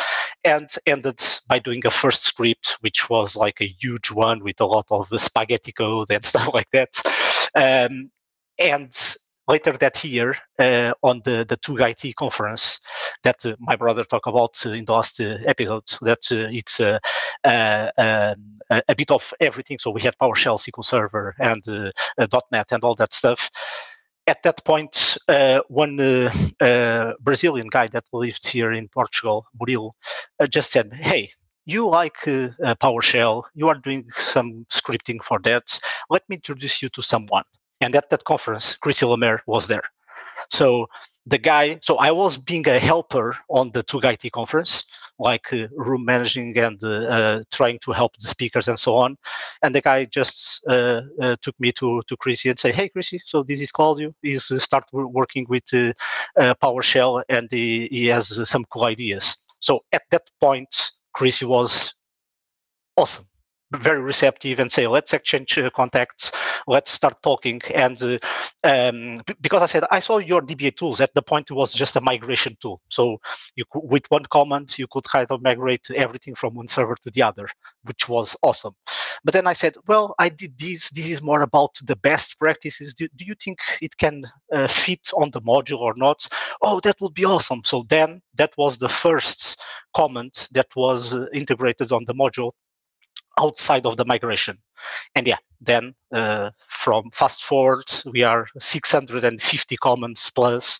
And 0.44 0.69
ended 0.86 1.19
by 1.47 1.57
doing 1.57 1.86
a 1.86 1.92
first 1.92 2.24
script, 2.25 2.77
which 2.81 3.09
was 3.09 3.36
like 3.36 3.59
a 3.59 3.75
huge 3.80 4.12
one 4.12 4.44
with 4.44 4.62
a 4.62 4.65
lot 4.65 4.86
of 4.92 5.09
spaghetti 5.19 5.71
code 5.71 6.12
and 6.12 6.24
stuff 6.31 6.53
like 6.53 6.69
that. 6.74 6.91
Um, 7.56 8.12
and 8.59 9.15
later 9.47 9.74
that 9.77 10.03
year 10.03 10.36
uh, 10.59 10.94
on 11.03 11.21
the 11.25 11.45
the 11.47 11.57
TugaIT 11.57 12.15
conference 12.15 12.80
that 13.24 13.45
uh, 13.45 13.56
my 13.59 13.75
brother 13.75 14.03
talked 14.03 14.27
about 14.27 14.56
uh, 14.65 14.71
in 14.71 14.86
the 14.86 14.94
last 14.94 15.19
uh, 15.19 15.38
episode. 15.45 15.83
That 16.01 16.24
uh, 16.31 16.50
it's 16.51 16.80
uh, 16.80 17.00
um, 17.44 18.59
a 18.88 18.95
bit 18.95 19.12
of 19.12 19.33
everything. 19.39 19.77
So 19.80 19.92
we 19.92 20.01
had 20.01 20.18
PowerShell, 20.18 20.59
SQL 20.59 20.86
Server, 20.86 21.36
and 21.39 21.63
.NET, 22.51 22.71
and 22.71 22.83
all 22.83 22.95
that 22.95 23.13
stuff. 23.13 23.50
At 24.27 24.42
that 24.44 24.65
point, 24.65 25.18
one 25.68 25.98
Brazilian 27.21 27.68
guy 27.69 27.88
that 27.88 28.06
lived 28.12 28.48
here 28.48 28.71
in 28.71 28.88
Portugal, 28.88 29.45
Murilo, 29.59 29.91
just 30.50 30.71
said, 30.71 30.91
"Hey, 30.94 31.31
you 31.65 31.88
like 31.88 32.27
uh, 32.27 32.50
uh, 32.63 32.75
PowerShell, 32.75 33.44
you 33.53 33.68
are 33.68 33.75
doing 33.75 34.07
some 34.15 34.65
scripting 34.71 35.21
for 35.24 35.39
that. 35.44 35.80
Let 36.09 36.27
me 36.30 36.36
introduce 36.38 36.81
you 36.81 36.89
to 36.89 37.01
someone. 37.01 37.44
And 37.85 37.95
at 37.95 38.09
that 38.09 38.23
conference, 38.23 38.75
Chrissy 38.77 39.05
Lemaire 39.05 39.43
was 39.45 39.67
there. 39.67 39.83
So 40.49 40.87
the 41.27 41.37
guy, 41.37 41.77
so 41.83 41.97
I 41.97 42.09
was 42.09 42.35
being 42.35 42.67
a 42.67 42.79
helper 42.79 43.37
on 43.47 43.69
the 43.73 43.83
TugaIT 43.83 44.31
conference, 44.31 44.85
like 45.19 45.53
uh, 45.53 45.67
room 45.71 46.03
managing 46.03 46.57
and 46.57 46.83
uh, 46.83 46.89
uh, 46.89 47.43
trying 47.51 47.77
to 47.85 47.91
help 47.91 48.17
the 48.17 48.27
speakers 48.27 48.67
and 48.67 48.79
so 48.79 48.95
on. 48.95 49.17
And 49.61 49.75
the 49.75 49.81
guy 49.81 50.05
just 50.05 50.63
uh, 50.67 51.01
uh, 51.21 51.35
took 51.43 51.59
me 51.59 51.71
to 51.73 52.01
to 52.07 52.17
Chrissy 52.17 52.49
and 52.49 52.59
say, 52.59 52.71
"Hey, 52.71 52.89
Chrissy, 52.89 53.21
so 53.23 53.43
this 53.43 53.61
is 53.61 53.71
Claudio. 53.71 54.15
He's 54.23 54.49
uh, 54.49 54.57
start 54.57 54.85
working 54.91 55.45
with 55.47 55.65
PowerShell 56.63 57.24
and 57.29 57.48
he, 57.51 57.88
he 57.91 58.07
has 58.07 58.25
some 58.50 58.65
cool 58.71 58.86
ideas." 58.86 59.38
So 59.60 59.83
at 59.91 60.05
that 60.10 60.25
point, 60.39 60.74
Chrissy 61.13 61.45
was 61.45 61.93
awesome 62.98 63.27
very 63.72 64.00
receptive 64.00 64.60
and 64.60 64.72
say 64.72 64.88
let's 64.88 65.13
exchange 65.13 65.57
uh, 65.57 65.69
contacts. 65.72 66.31
Let's 66.67 66.91
start 66.91 67.22
talking. 67.24 67.62
And 67.74 68.01
uh, 68.01 68.17
um, 68.63 69.22
because 69.41 69.62
i 69.62 69.65
said 69.65 69.86
i 69.91 70.00
saw 70.00 70.17
your 70.17 70.41
dbatools 70.41 71.01
at 71.01 71.13
the 71.13 71.22
point 71.22 71.50
it 71.50 71.53
was 71.53 71.74
just 71.74 71.95
a 71.95 72.01
migration 72.01 72.57
tool. 72.62 72.81
So 72.89 73.17
you 73.55 73.65
could, 73.72 73.81
with 73.84 74.05
one 74.10 74.25
command 74.25 74.77
you 74.77 74.88
could 74.88 75.03
kind 75.03 75.27
of 75.29 75.41
migrate 75.41 75.89
everything 75.95 76.36
from 76.36 76.55
one 76.55 76.67
server 76.67 76.95
to 77.03 77.12
the 77.12 77.24
other 77.24 77.48
which 77.84 78.07
was 78.07 78.36
awesome. 78.41 78.75
But 79.24 79.34
then 79.34 79.48
i 79.48 79.53
said 79.53 79.75
well 79.88 80.15
i 80.19 80.29
did 80.29 80.57
this. 80.57 80.89
This 80.89 81.07
is 81.07 81.22
more 81.22 81.41
about 81.41 81.75
the 81.84 81.95
best 81.95 82.38
practices. 82.39 82.93
Do, 82.93 83.07
do 83.15 83.25
you 83.25 83.36
think 83.43 83.60
it 83.81 83.98
can 83.98 84.25
uh, 84.53 84.67
fit 84.67 85.10
on 85.15 85.31
the 85.31 85.41
module 85.41 85.79
or 85.79 85.93
not? 85.95 86.27
Oh 86.62 86.79
that 86.81 87.00
would 87.01 87.13
be 87.13 87.25
awesome. 87.25 87.62
So 87.65 87.86
then 87.89 88.22
that 88.36 88.53
was 88.57 88.77
the 88.77 88.89
first 88.89 89.60
comment 89.95 90.50
that 90.51 90.67
was 90.75 91.13
uh, 91.13 91.25
integrated 91.34 91.91
on 91.91 92.03
the 92.05 92.13
module 92.13 92.51
outside 93.39 93.86
of 93.86 93.98
the 93.98 94.06
migration. 94.06 94.58
And 95.15 95.27
yeah, 95.27 95.38
then 95.62 95.96
uh, 96.13 96.51
from 96.68 97.10
fast 97.12 97.44
forward, 97.44 97.86
we 98.12 98.24
are 98.24 98.48
650 98.60 99.77
comments 99.77 100.30
plus. 100.30 100.80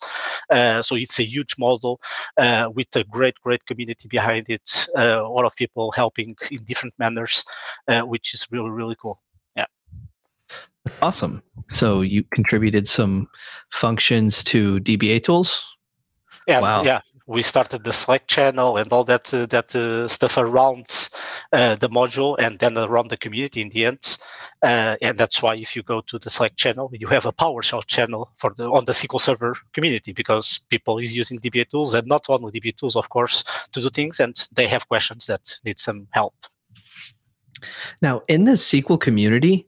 Uh, 0.50 0.82
so 0.82 0.96
it's 0.96 1.20
a 1.20 1.24
huge 1.24 1.56
model 1.58 2.00
uh, 2.38 2.70
with 2.74 2.88
a 2.96 3.04
great, 3.06 3.36
great 3.44 3.66
community 3.66 4.08
behind 4.08 4.46
it. 4.50 4.88
Uh, 4.98 5.22
a 5.24 5.28
lot 5.28 5.46
of 5.46 5.56
people 5.56 5.92
helping 5.92 6.36
in 6.52 6.64
different 6.66 6.94
manners, 7.00 7.44
uh, 7.88 8.02
which 8.02 8.34
is 8.34 8.48
really, 8.52 8.70
really 8.70 8.96
cool. 9.02 9.22
Yeah. 9.56 9.66
Awesome. 11.02 11.42
So 11.70 12.02
you 12.02 12.24
contributed 12.32 12.88
some 12.88 13.28
functions 13.72 14.44
to 14.46 14.80
dbatools? 14.82 15.64
Yeah. 16.48 16.60
Wow. 16.60 16.84
Yeah 16.84 17.02
we 17.28 17.42
started 17.42 17.84
the 17.84 17.92
Slack 17.92 18.28
channel 18.28 18.78
and 18.78 18.92
all 18.94 19.04
that 19.04 19.34
uh, 19.34 19.46
that 19.48 19.76
uh, 19.76 20.08
stuff 20.08 20.38
around 20.38 21.10
uh, 21.52 21.76
the 21.76 21.90
module 21.90 22.36
and 22.38 22.60
then 22.60 22.78
around 22.78 23.10
the 23.10 23.18
community 23.18 23.62
in 23.62 23.70
the 23.70 23.86
end. 23.86 24.18
Uh, 24.62 24.96
and 25.02 25.18
that's 25.18 25.42
why 25.42 25.56
if 25.56 25.76
you 25.76 25.82
go 25.84 26.02
to 26.02 26.20
the 26.20 26.30
Slack 26.30 26.56
channel, 26.56 26.90
you 26.94 27.08
have 27.08 27.26
a 27.26 27.34
PowerShell 27.34 27.86
channel 27.88 28.32
for 28.38 28.54
the 28.56 28.66
on 28.66 28.86
the 28.86 28.92
SQL 28.92 29.20
Server 29.20 29.56
community 29.74 30.14
because 30.14 30.60
people 30.70 31.00
is 31.00 31.16
using 31.16 31.40
dbatools 31.40 31.94
and 31.94 32.08
not 32.08 32.26
only 32.30 32.52
dbatools, 32.52 32.96
of 32.96 33.10
course, 33.10 33.44
to 33.72 33.82
do 33.82 33.90
things, 33.90 34.20
and 34.20 34.48
they 34.54 34.68
have 34.68 34.88
questions 34.88 35.26
that 35.26 35.56
need 35.66 35.80
some 35.80 36.08
help. 36.12 36.36
Now, 38.02 38.22
in 38.28 38.44
the 38.44 38.54
SQL 38.54 39.00
community, 39.00 39.68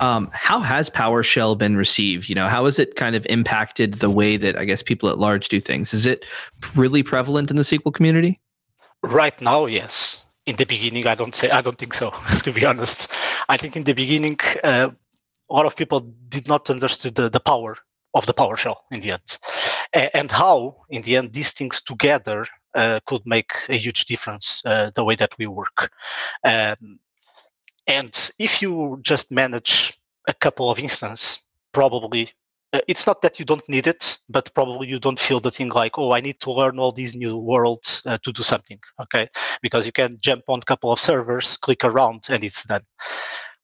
um, 0.00 0.30
how 0.32 0.60
has 0.60 0.90
PowerShell 0.90 1.56
been 1.56 1.76
received? 1.76 2.28
You 2.28 2.34
know, 2.34 2.48
how 2.48 2.64
has 2.64 2.78
it 2.78 2.96
kind 2.96 3.16
of 3.16 3.26
impacted 3.26 3.94
the 3.94 4.10
way 4.10 4.36
that 4.36 4.58
I 4.58 4.64
guess 4.64 4.82
people 4.82 5.08
at 5.08 5.18
large 5.18 5.48
do 5.48 5.60
things? 5.60 5.94
Is 5.94 6.06
it 6.06 6.24
really 6.76 7.02
prevalent 7.02 7.50
in 7.50 7.56
the 7.56 7.62
SQL 7.62 7.92
community? 7.92 8.40
Right 9.02 9.38
now, 9.40 9.66
yes. 9.66 10.24
In 10.46 10.56
the 10.56 10.64
beginning, 10.64 11.06
I 11.06 11.14
don't 11.14 11.34
say 11.34 11.50
I 11.50 11.60
don't 11.60 11.78
think 11.78 11.94
so. 11.94 12.10
to 12.42 12.52
be 12.52 12.64
honest, 12.64 13.10
I 13.48 13.56
think 13.56 13.76
in 13.76 13.84
the 13.84 13.94
beginning, 13.94 14.38
uh, 14.62 14.90
a 15.50 15.54
lot 15.54 15.66
of 15.66 15.76
people 15.76 16.00
did 16.28 16.48
not 16.48 16.68
understand 16.70 17.14
the, 17.14 17.28
the 17.28 17.40
power 17.40 17.76
of 18.14 18.26
the 18.26 18.34
PowerShell 18.34 18.76
in 18.90 19.00
the 19.00 19.12
end, 19.12 19.38
A- 19.94 20.16
and 20.16 20.30
how 20.30 20.76
in 20.90 21.02
the 21.02 21.16
end 21.16 21.32
these 21.32 21.50
things 21.50 21.80
together 21.80 22.46
uh, 22.74 23.00
could 23.06 23.22
make 23.24 23.52
a 23.68 23.76
huge 23.76 24.04
difference 24.06 24.62
uh, 24.64 24.90
the 24.94 25.04
way 25.04 25.16
that 25.16 25.32
we 25.38 25.46
work. 25.46 25.90
Um, 26.44 26.98
and 27.86 28.30
if 28.38 28.62
you 28.62 28.98
just 29.02 29.30
manage 29.30 29.98
a 30.28 30.34
couple 30.34 30.70
of 30.70 30.78
instances, 30.78 31.42
probably 31.72 32.30
uh, 32.74 32.80
it's 32.88 33.06
not 33.06 33.22
that 33.22 33.38
you 33.38 33.44
don't 33.44 33.66
need 33.68 33.86
it, 33.86 34.18
but 34.28 34.52
probably 34.52 34.88
you 34.88 34.98
don't 34.98 35.20
feel 35.20 35.38
the 35.38 35.50
thing 35.50 35.68
like, 35.68 35.96
oh, 35.96 36.12
I 36.12 36.20
need 36.20 36.40
to 36.40 36.50
learn 36.50 36.80
all 36.80 36.90
these 36.90 37.14
new 37.14 37.36
worlds 37.36 38.02
uh, 38.04 38.18
to 38.24 38.32
do 38.32 38.42
something. 38.42 38.80
Okay, 39.00 39.28
because 39.62 39.86
you 39.86 39.92
can 39.92 40.18
jump 40.20 40.42
on 40.48 40.58
a 40.58 40.64
couple 40.64 40.90
of 40.90 40.98
servers, 40.98 41.56
click 41.58 41.84
around, 41.84 42.26
and 42.30 42.42
it's 42.42 42.64
done. 42.64 42.82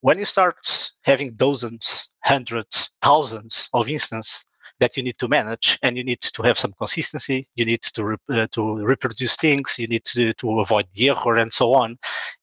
When 0.01 0.19
you 0.19 0.25
start 0.25 0.93
having 1.03 1.33
dozens, 1.33 2.09
hundreds, 2.23 2.93
thousands 3.03 3.69
of 3.73 3.89
instances 3.89 4.45
that 4.79 4.97
you 4.97 5.03
need 5.03 5.19
to 5.19 5.29
manage, 5.29 5.77
and 5.83 5.97
you 5.97 6.05
need 6.05 6.21
to 6.23 6.43
have 6.43 6.59
some 6.59 6.73
consistency, 6.79 7.49
you 7.57 7.65
need 7.65 7.83
to 7.83 8.05
re- 8.05 8.17
uh, 8.31 8.47
to 8.53 8.77
reproduce 8.77 9.35
things, 9.37 9.77
you 9.77 9.89
need 9.89 10.05
to, 10.05 10.33
to 10.35 10.61
avoid 10.61 10.87
the 10.95 11.11
error, 11.11 11.37
and 11.37 11.53
so 11.53 11.75
on, 11.75 11.99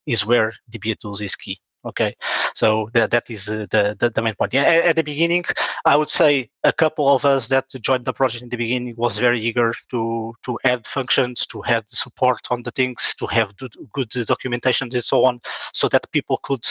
is 0.05 0.25
where 0.25 0.53
dbatools 0.69 1.22
is 1.22 1.36
key. 1.36 1.60
Okay, 1.88 2.15
so 2.53 2.89
that 2.94 3.12
that 3.12 3.29
is 3.29 3.50
uh, 3.50 3.65
the, 3.70 3.96
the 4.00 4.10
the 4.10 4.22
main 4.22 4.36
point. 4.36 4.53
Yeah, 4.53 4.63
at, 4.63 4.86
at 4.86 4.96
the 4.98 5.03
beginning, 5.03 5.46
I 5.86 5.96
would 5.96 6.10
say 6.10 6.50
a 6.63 6.74
couple 6.74 7.08
of 7.15 7.24
us 7.24 7.48
that 7.48 7.70
joined 7.82 8.06
the 8.06 8.13
project 8.13 8.44
in 8.44 8.50
the 8.50 8.58
beginning 8.58 8.96
was 8.98 9.17
very 9.17 9.39
eager 9.39 9.74
to 9.91 10.34
to 10.46 10.60
add 10.65 10.86
functions, 10.86 11.46
to 11.48 11.62
have 11.62 11.86
support 11.88 12.41
on 12.50 12.63
the 12.63 12.72
things, 12.72 13.15
to 13.20 13.25
have 13.27 13.56
do, 13.56 13.70
good 13.94 14.10
documentation 14.10 14.89
and 14.91 15.03
so 15.03 15.24
on, 15.24 15.39
so 15.74 15.88
that 15.89 16.12
people 16.12 16.39
could 16.44 16.65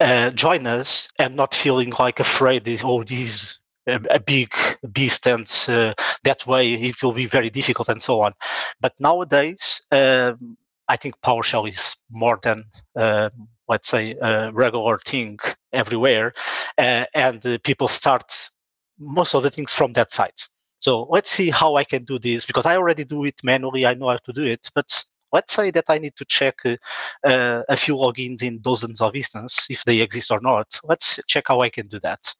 uh, 0.00 0.30
join 0.30 0.66
us 0.66 1.08
and 1.18 1.36
not 1.36 1.54
feeling 1.54 1.92
like 1.98 2.20
afraid. 2.20 2.64
This 2.64 2.82
oh, 2.84 3.02
this 3.02 3.58
a, 3.86 4.00
a 4.10 4.20
big 4.20 4.52
beast 4.92 5.26
and 5.26 5.46
uh, 5.68 5.92
that 6.24 6.46
way 6.46 6.74
it 6.74 7.02
will 7.02 7.12
be 7.12 7.26
very 7.26 7.50
difficult 7.50 7.88
and 7.88 8.02
so 8.02 8.20
on. 8.22 8.32
But 8.80 8.94
nowadays, 9.00 9.82
um, 9.90 10.56
I 10.90 10.96
think 10.96 11.14
PowerShell 11.22 11.68
is 11.68 11.96
more 12.10 12.38
than 12.42 12.64
uh, 12.96 13.30
let's 13.68 13.88
say 13.88 14.16
a 14.20 14.50
regular 14.52 14.98
thing 15.06 15.38
everywhere, 15.72 16.34
uh, 16.78 17.04
and 17.14 17.46
uh, 17.46 17.58
people 17.62 17.86
start 17.86 18.50
most 18.98 19.34
of 19.34 19.44
the 19.44 19.50
things 19.50 19.72
from 19.72 19.92
that 19.92 20.10
side. 20.10 20.38
So 20.80 21.06
let's 21.08 21.30
see 21.30 21.48
how 21.50 21.76
I 21.76 21.84
can 21.84 22.04
do 22.04 22.18
this 22.18 22.44
because 22.44 22.66
I 22.66 22.76
already 22.76 23.04
do 23.04 23.24
it 23.24 23.36
manually. 23.44 23.86
I 23.86 23.94
know 23.94 24.08
how 24.08 24.16
to 24.16 24.32
do 24.32 24.44
it, 24.44 24.68
but 24.74 25.04
let's 25.32 25.52
say 25.52 25.70
that 25.70 25.84
I 25.88 25.98
need 25.98 26.16
to 26.16 26.24
check 26.24 26.56
uh, 26.64 26.76
uh, 27.24 27.62
a 27.68 27.76
few 27.76 27.94
logins 27.94 28.42
in 28.42 28.60
dozens 28.60 29.00
of 29.00 29.14
instances 29.14 29.66
if 29.70 29.84
they 29.84 30.00
exist 30.00 30.32
or 30.32 30.40
not. 30.40 30.66
Let's 30.82 31.20
check 31.28 31.44
how 31.46 31.60
I 31.60 31.70
can 31.70 31.86
do 31.86 32.00
that. 32.00 32.34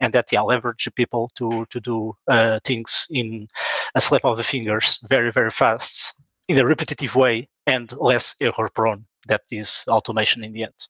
And 0.00 0.12
that 0.12 0.30
yeah, 0.30 0.42
leverage 0.42 0.88
people 0.94 1.32
to 1.34 1.66
to 1.70 1.80
do 1.80 2.14
uh, 2.28 2.60
things 2.62 3.08
in 3.10 3.48
a 3.96 4.00
slip 4.00 4.24
of 4.24 4.36
the 4.36 4.44
fingers, 4.44 4.98
very 5.08 5.32
very 5.32 5.50
fast, 5.50 6.14
in 6.48 6.58
a 6.58 6.64
repetitive 6.64 7.16
way, 7.16 7.48
and 7.68 7.92
less 7.92 8.34
error 8.40 8.70
prone. 8.74 9.04
That 9.28 9.42
is 9.52 9.84
automation 9.88 10.42
in 10.42 10.52
the 10.52 10.64
end. 10.64 10.88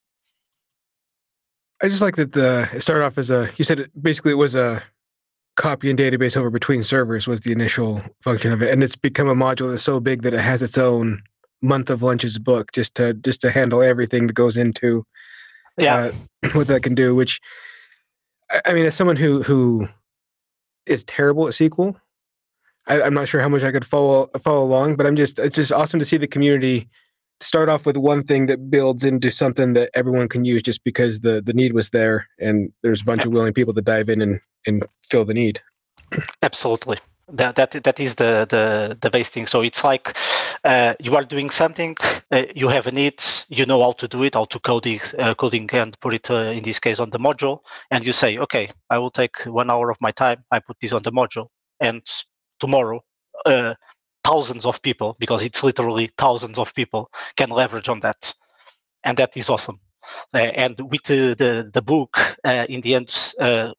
I 1.83 1.89
just 1.89 2.03
like 2.03 2.17
that 2.17 2.33
the 2.33 2.69
it 2.73 2.83
started 2.83 3.05
off 3.05 3.19
as 3.19 3.31
a 3.31 3.51
you 3.57 3.65
said 3.65 3.81
it, 3.81 4.03
basically 4.03 4.33
it 4.33 4.37
was 4.37 4.55
a 4.55 4.83
copy 5.57 5.91
and 5.91 5.99
database 5.99 6.37
over 6.37 6.51
between 6.51 6.83
servers 6.85 7.27
was 7.27 7.41
the 7.41 7.53
initial 7.53 8.03
function 8.21 8.53
of 8.53 8.63
it, 8.63 8.71
and 8.73 8.83
it's 8.83 8.97
become 8.97 9.29
a 9.29 9.35
module 9.35 9.71
that's 9.71 9.83
so 9.83 10.01
big 10.01 10.23
that 10.23 10.35
it 10.35 10.41
has 10.41 10.63
its 10.63 10.79
own 10.79 11.23
month 11.61 11.91
of 11.91 12.03
lunches 12.03 12.39
book 12.39 12.71
just 12.73 12.95
to 12.95 13.15
just 13.15 13.41
to 13.41 13.51
handle 13.51 13.83
everything 13.83 14.29
that 14.29 14.35
goes 14.35 14.57
into 14.57 15.05
Yeah, 15.77 16.13
uh, 16.43 16.49
what 16.53 16.69
that 16.69 16.83
can 16.83 16.95
do. 16.95 17.15
Which 17.15 17.41
I, 18.51 18.61
I 18.67 18.73
mean, 18.73 18.87
as 18.87 18.95
someone 18.95 19.17
who 19.17 19.43
who 19.43 19.89
is 20.87 21.05
terrible 21.05 21.47
at 21.47 21.55
SQL, 21.55 21.97
I, 22.89 23.03
I'm 23.03 23.15
not 23.15 23.29
sure 23.29 23.41
how 23.41 23.49
much 23.49 23.63
I 23.63 23.73
could 23.73 23.85
follow 23.85 24.31
follow 24.41 24.65
along, 24.65 24.97
but 24.97 25.07
I'm 25.07 25.17
just 25.17 25.39
it's 25.39 25.57
just 25.57 25.73
awesome 25.73 26.01
to 26.01 26.05
see 26.05 26.17
the 26.17 26.27
community 26.27 26.89
start 27.41 27.69
off 27.69 27.87
with 27.87 27.97
one 27.97 28.23
thing 28.23 28.47
that 28.47 28.71
builds 28.71 29.05
into 29.05 29.31
something 29.31 29.73
that 29.75 29.91
everyone 29.95 30.29
can 30.29 30.45
use 30.45 30.63
just 30.63 30.83
because 30.85 31.21
the 31.21 31.41
the 31.41 31.53
need 31.53 31.73
was 31.73 31.91
there 31.91 32.29
and 32.39 32.73
there's 32.83 33.03
a 33.03 33.05
bunch 33.05 33.25
of 33.25 33.33
willing 33.33 33.53
people 33.53 33.75
to 33.75 33.83
dive 33.83 34.09
in 34.09 34.21
and 34.21 34.41
and 34.67 34.85
fill 35.05 35.25
the 35.25 35.35
need. 35.35 35.61
absolutely. 36.43 36.99
That 37.31 37.57
that 37.57 37.71
that 37.85 38.01
is 38.01 38.15
the 38.15 38.47
the 38.49 38.97
the 39.01 39.11
base 39.11 39.29
thing. 39.29 39.47
So 39.47 39.61
it's 39.61 39.85
like 39.85 40.17
uh, 40.65 40.95
you 40.99 41.15
are 41.15 41.25
doing 41.25 41.51
something, 41.51 41.95
uh, 42.31 42.45
you 42.55 42.69
have 42.69 42.87
a 42.87 42.93
need, 42.93 43.23
you 43.49 43.67
know 43.67 43.83
how 43.83 43.93
to 43.93 44.09
do 44.09 44.23
it, 44.23 44.35
how 44.35 44.47
to 44.47 44.59
code 44.59 44.87
it, 44.87 45.15
uh, 45.19 45.35
coding 45.35 45.69
and 45.73 45.99
put 46.01 46.15
it 46.15 46.31
uh, 46.31 46.53
in 46.57 46.63
this 46.63 46.79
case 46.79 46.99
on 46.99 47.11
the 47.11 47.19
module, 47.19 47.61
and 47.91 48.07
you 48.07 48.13
say, 48.13 48.39
okay, 48.39 48.71
I 48.91 48.99
will 48.99 49.11
take 49.11 49.45
one 49.45 49.71
hour 49.71 49.91
of 49.91 49.99
my 50.01 50.11
time, 50.11 50.43
I 50.51 50.59
put 50.59 50.79
this 50.81 50.93
on 50.93 51.03
the 51.03 51.13
module, 51.13 51.49
and 51.81 52.03
tomorrow, 52.61 53.01
uh, 53.47 53.75
thousands 54.25 54.67
of 54.67 54.83
people, 54.83 55.17
because 55.19 55.43
it's 55.43 55.63
literally 55.63 56.11
thousands 56.19 56.59
of 56.59 56.75
people, 56.75 57.11
can 57.37 57.51
leverage 57.51 57.89
on 57.89 58.01
that, 58.01 58.35
and 59.05 59.17
that 59.19 59.37
is 59.37 59.51
awesome. 59.51 59.81
Uh, 60.35 60.39
and 60.39 60.81
with 60.91 61.03
the 61.05 61.35
the, 61.35 61.71
the 61.73 61.83
book, 61.83 62.19
uh, 62.45 62.67
in 62.69 62.81
the 62.81 62.95
end, 62.95 63.35
uh, 63.41 63.73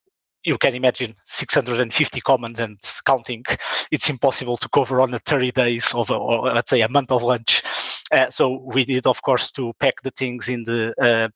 you 0.43 0.57
can 0.57 0.73
imagine 0.73 1.15
650 1.25 2.21
comments 2.21 2.59
and 2.59 2.79
counting. 3.05 3.43
It's 3.91 4.09
impossible 4.09 4.57
to 4.57 4.69
cover 4.69 5.01
on 5.01 5.13
a 5.13 5.19
30 5.19 5.51
days 5.51 5.93
of, 5.93 6.09
or 6.11 6.53
let's 6.53 6.69
say, 6.69 6.81
a 6.81 6.89
month 6.89 7.11
of 7.11 7.23
lunch. 7.23 7.63
Uh, 8.11 8.29
so 8.29 8.61
we 8.65 8.83
need, 8.85 9.05
of 9.05 9.21
course, 9.21 9.51
to 9.51 9.73
pack 9.79 10.01
the 10.01 10.11
things 10.11 10.49
in 10.49 10.63
the 10.63 10.93
uh, 11.01 11.29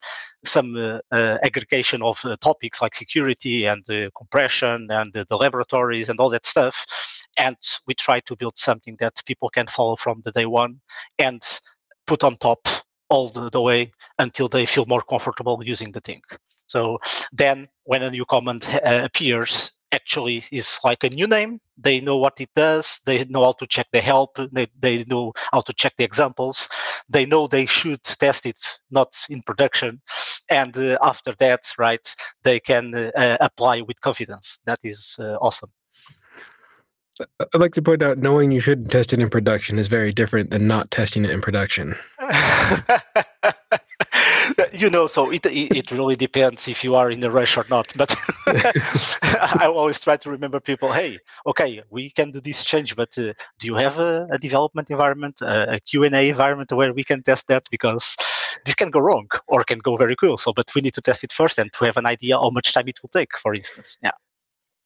some 0.45 0.75
uh, 0.75 0.99
uh, 1.11 1.37
aggregation 1.43 2.01
of 2.01 2.19
uh, 2.25 2.35
topics 2.41 2.81
like 2.81 2.95
security 2.95 3.65
and 3.65 3.89
uh, 3.89 4.09
compression 4.17 4.87
and 4.91 5.13
the 5.13 5.37
laboratories 5.37 6.09
and 6.09 6.19
all 6.19 6.29
that 6.29 6.45
stuff. 6.45 6.85
And 7.37 7.57
we 7.87 7.93
try 7.93 8.19
to 8.21 8.35
build 8.35 8.57
something 8.57 8.97
that 8.99 9.21
people 9.25 9.49
can 9.49 9.67
follow 9.67 9.95
from 9.95 10.21
the 10.23 10.31
day 10.31 10.45
one 10.45 10.81
and 11.17 11.41
put 12.05 12.23
on 12.23 12.37
top 12.37 12.67
all 13.09 13.29
the, 13.29 13.49
the 13.49 13.61
way 13.61 13.91
until 14.19 14.47
they 14.47 14.65
feel 14.65 14.85
more 14.85 15.01
comfortable 15.01 15.61
using 15.63 15.91
the 15.91 16.01
thing. 16.01 16.21
So 16.67 16.99
then 17.31 17.67
when 17.83 18.03
a 18.03 18.09
new 18.09 18.25
command 18.25 18.67
appears, 18.83 19.71
actually 19.93 20.43
is 20.51 20.79
like 20.83 21.03
a 21.03 21.09
new 21.09 21.27
name. 21.27 21.59
They 21.77 22.01
know 22.01 22.17
what 22.17 22.41
it 22.41 22.49
does. 22.55 22.99
They 23.05 23.23
know 23.25 23.43
how 23.43 23.53
to 23.53 23.67
check 23.67 23.87
the 23.93 24.01
help. 24.01 24.37
They, 24.51 24.67
they 24.79 25.03
know 25.05 25.33
how 25.51 25.61
to 25.61 25.73
check 25.73 25.93
the 25.97 26.03
examples. 26.03 26.67
They 27.09 27.25
know 27.25 27.47
they 27.47 27.65
should 27.65 28.03
test 28.03 28.45
it, 28.45 28.59
not 28.91 29.13
in 29.29 29.41
production. 29.43 30.01
And 30.49 30.75
uh, 30.77 30.97
after 31.01 31.33
that, 31.39 31.71
right, 31.77 32.15
they 32.43 32.59
can 32.59 32.93
uh, 32.93 33.11
uh, 33.15 33.37
apply 33.39 33.81
with 33.81 34.01
confidence. 34.01 34.59
That 34.65 34.79
is 34.83 35.17
uh, 35.19 35.35
awesome. 35.35 35.71
I'd 37.19 37.61
like 37.61 37.73
to 37.73 37.81
point 37.81 38.01
out 38.01 38.17
knowing 38.17 38.51
you 38.51 38.59
shouldn't 38.59 38.89
test 38.89 39.13
it 39.13 39.19
in 39.19 39.29
production 39.29 39.77
is 39.77 39.87
very 39.87 40.11
different 40.11 40.49
than 40.49 40.67
not 40.67 40.89
testing 40.89 41.23
it 41.25 41.31
in 41.31 41.41
production. 41.41 41.95
you 44.73 44.89
know, 44.89 45.07
so 45.07 45.31
it, 45.31 45.45
it 45.45 45.75
it 45.75 45.91
really 45.91 46.15
depends 46.15 46.67
if 46.67 46.83
you 46.83 46.95
are 46.95 47.11
in 47.11 47.23
a 47.23 47.29
rush 47.29 47.57
or 47.57 47.65
not. 47.69 47.91
But 47.95 48.15
I 48.47 49.71
always 49.73 49.99
try 50.01 50.17
to 50.17 50.29
remember 50.29 50.59
people. 50.59 50.91
Hey, 50.91 51.19
okay, 51.45 51.81
we 51.89 52.09
can 52.09 52.31
do 52.31 52.39
this 52.39 52.63
change, 52.63 52.95
but 52.95 53.17
uh, 53.17 53.33
do 53.59 53.67
you 53.67 53.75
have 53.75 53.99
a, 53.99 54.27
a 54.31 54.37
development 54.37 54.89
environment, 54.89 55.41
a, 55.41 55.73
a 55.73 55.79
Q 55.79 56.03
and 56.03 56.15
A 56.15 56.29
environment 56.29 56.71
where 56.71 56.93
we 56.93 57.03
can 57.03 57.23
test 57.23 57.47
that? 57.47 57.67
Because 57.71 58.17
this 58.65 58.75
can 58.75 58.89
go 58.91 58.99
wrong 58.99 59.27
or 59.47 59.63
can 59.63 59.79
go 59.79 59.97
very 59.97 60.15
cool. 60.15 60.37
So, 60.37 60.53
but 60.53 60.73
we 60.75 60.81
need 60.81 60.93
to 60.95 61.01
test 61.01 61.23
it 61.23 61.31
first 61.31 61.57
and 61.57 61.71
to 61.73 61.85
have 61.85 61.97
an 61.97 62.05
idea 62.05 62.37
how 62.37 62.49
much 62.49 62.73
time 62.73 62.87
it 62.87 63.01
will 63.01 63.09
take. 63.09 63.37
For 63.37 63.53
instance, 63.53 63.97
yeah. 64.03 64.11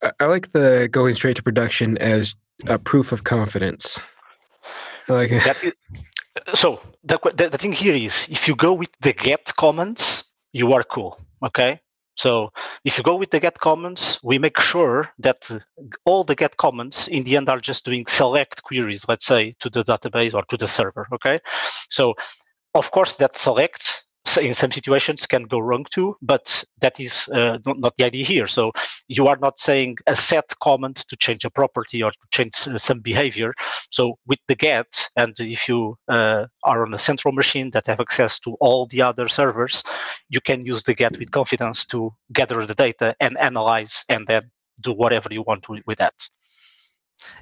I, 0.04 0.12
I 0.20 0.26
like 0.26 0.52
the 0.52 0.88
going 0.92 1.16
straight 1.16 1.38
to 1.38 1.44
production 1.44 1.98
as 1.98 2.36
a 2.66 2.80
proof 2.80 3.12
of 3.12 3.24
confidence. 3.24 4.00
I 5.10 5.14
like 5.14 5.32
it. 5.32 5.44
That 5.44 5.64
is, 5.64 5.74
so 6.54 6.82
the, 7.04 7.20
the 7.36 7.50
the 7.50 7.58
thing 7.58 7.74
here 7.74 7.96
is 7.96 8.28
if 8.30 8.48
you 8.48 8.56
go 8.56 8.74
with 8.74 8.92
the 9.02 9.14
get 9.14 9.56
comments 9.56 10.26
you 10.54 10.74
are 10.74 10.84
cool 10.84 11.20
okay 11.44 11.80
So 12.18 12.52
if 12.84 12.98
you 12.98 13.04
go 13.04 13.16
with 13.16 13.32
the 13.32 13.40
get 13.40 13.60
comments, 13.60 14.20
we 14.24 14.40
make 14.40 14.60
sure 14.60 15.10
that 15.20 15.50
all 16.06 16.24
the 16.24 16.36
get 16.36 16.58
comments 16.58 17.08
in 17.08 17.24
the 17.24 17.38
end 17.38 17.50
are 17.50 17.60
just 17.60 17.86
doing 17.86 18.06
select 18.08 18.64
queries, 18.64 19.06
let's 19.08 19.26
say, 19.26 19.54
to 19.60 19.70
the 19.70 19.84
database 19.84 20.34
or 20.34 20.44
to 20.46 20.58
the 20.58 20.68
server. 20.68 21.08
Okay. 21.14 21.40
So 21.90 22.16
of 22.74 22.92
course 22.92 23.16
that 23.18 23.38
select 23.38 24.06
in 24.36 24.54
some 24.54 24.72
situations 24.72 25.26
can 25.26 25.44
go 25.44 25.60
wrong 25.60 25.86
too, 25.90 26.18
but 26.22 26.64
that 26.82 27.00
is 27.00 27.30
uh, 27.30 27.60
not, 27.66 27.80
not, 27.80 27.98
the 27.98 28.04
idea 28.04 28.26
here. 28.26 28.48
So 28.48 28.72
you 29.08 29.28
are 29.28 29.38
not 29.38 29.60
saying 29.60 29.98
a 30.08 30.16
set 30.16 30.54
comment 30.62 31.06
to 31.10 31.16
change 31.16 31.46
a 31.46 31.50
property 31.50 32.04
or 32.04 32.12
to 32.12 32.18
change 32.32 32.68
uh, 32.68 32.78
some 32.78 33.00
behavior. 33.00 33.54
So 33.90 34.18
with 34.26 34.40
the 34.48 34.56
get, 34.56 35.10
and 35.16 35.34
if 35.40 35.70
you 35.70 35.98
uh, 36.08 36.48
are 36.64 36.86
on 36.86 36.94
a 36.94 36.98
central 36.98 37.34
machine 37.34 37.72
that 37.72 37.88
have 37.88 38.00
access 38.00 38.40
to 38.40 38.58
all 38.60 38.88
the 38.88 39.02
other 39.02 39.28
servers, 39.28 39.84
you 40.30 40.42
can 40.42 40.66
use 40.66 40.84
the 40.84 40.96
get 40.96 41.18
with 41.18 41.32
confidence 41.32 41.86
to 41.86 42.14
gather 42.34 42.66
the 42.66 42.76
data 42.76 43.16
and 43.20 43.38
analyze 43.38 44.04
and 44.10 44.26
then 44.28 44.52
do 44.82 44.94
whatever 44.94 45.30
you 45.32 45.44
want 45.44 45.68
with 45.70 45.98
that. 45.98 46.14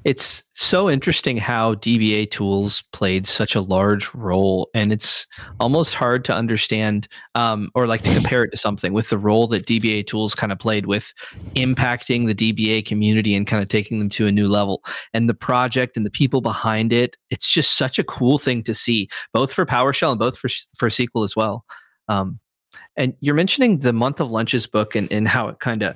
It's 0.04 0.44
so 0.54 0.90
interesting 0.90 1.38
how 1.38 1.76
dbatools 1.76 2.84
played 2.94 3.28
such 3.28 3.56
a 3.56 3.62
large 3.62 4.14
role, 4.14 4.70
and 4.74 4.94
it's 4.94 5.28
almost 5.60 5.96
hard 5.96 6.24
to 6.26 6.34
understand 6.34 7.08
um, 7.34 7.72
or 7.76 7.88
like 7.88 8.04
to 8.04 8.14
compare 8.14 8.44
it 8.44 8.52
to 8.52 8.58
something 8.58 8.94
with 8.94 9.10
the 9.10 9.18
role 9.18 9.48
that 9.48 9.66
dbatools 9.66 10.36
kind 10.36 10.52
of 10.52 10.60
played 10.60 10.86
with 10.86 11.14
impacting 11.56 12.28
the 12.28 12.36
DBA 12.36 12.86
community 12.86 13.36
and 13.36 13.48
kind 13.48 13.62
of 13.62 13.70
taking 13.70 14.00
them 14.00 14.10
to 14.10 14.28
a 14.28 14.32
new 14.32 14.48
level. 14.48 14.84
And 15.14 15.28
the 15.30 15.34
project 15.34 15.98
and 15.98 16.06
the 16.06 16.12
people 16.12 16.42
behind 16.42 16.94
it, 16.94 17.18
it's 17.30 17.50
just 17.50 17.78
such 17.78 18.00
a 18.00 18.04
cool 18.04 18.38
thing 18.38 18.64
to 18.64 18.74
see, 18.76 19.10
both 19.34 19.52
for 19.52 19.66
PowerShell 19.66 20.12
and 20.12 20.20
both 20.20 20.38
for 20.38 20.50
for 20.76 20.90
SQL 20.90 21.26
as 21.26 21.36
well. 21.36 21.66
Um, 22.08 22.40
and 22.98 23.14
you're 23.20 23.36
mentioning 23.36 23.80
the 23.80 23.94
month 23.94 24.20
of 24.20 24.32
lunches 24.32 24.68
book 24.68 24.96
and, 24.96 25.12
and 25.12 25.28
how 25.28 25.48
it 25.48 25.60
kind 25.60 25.84
of 25.84 25.96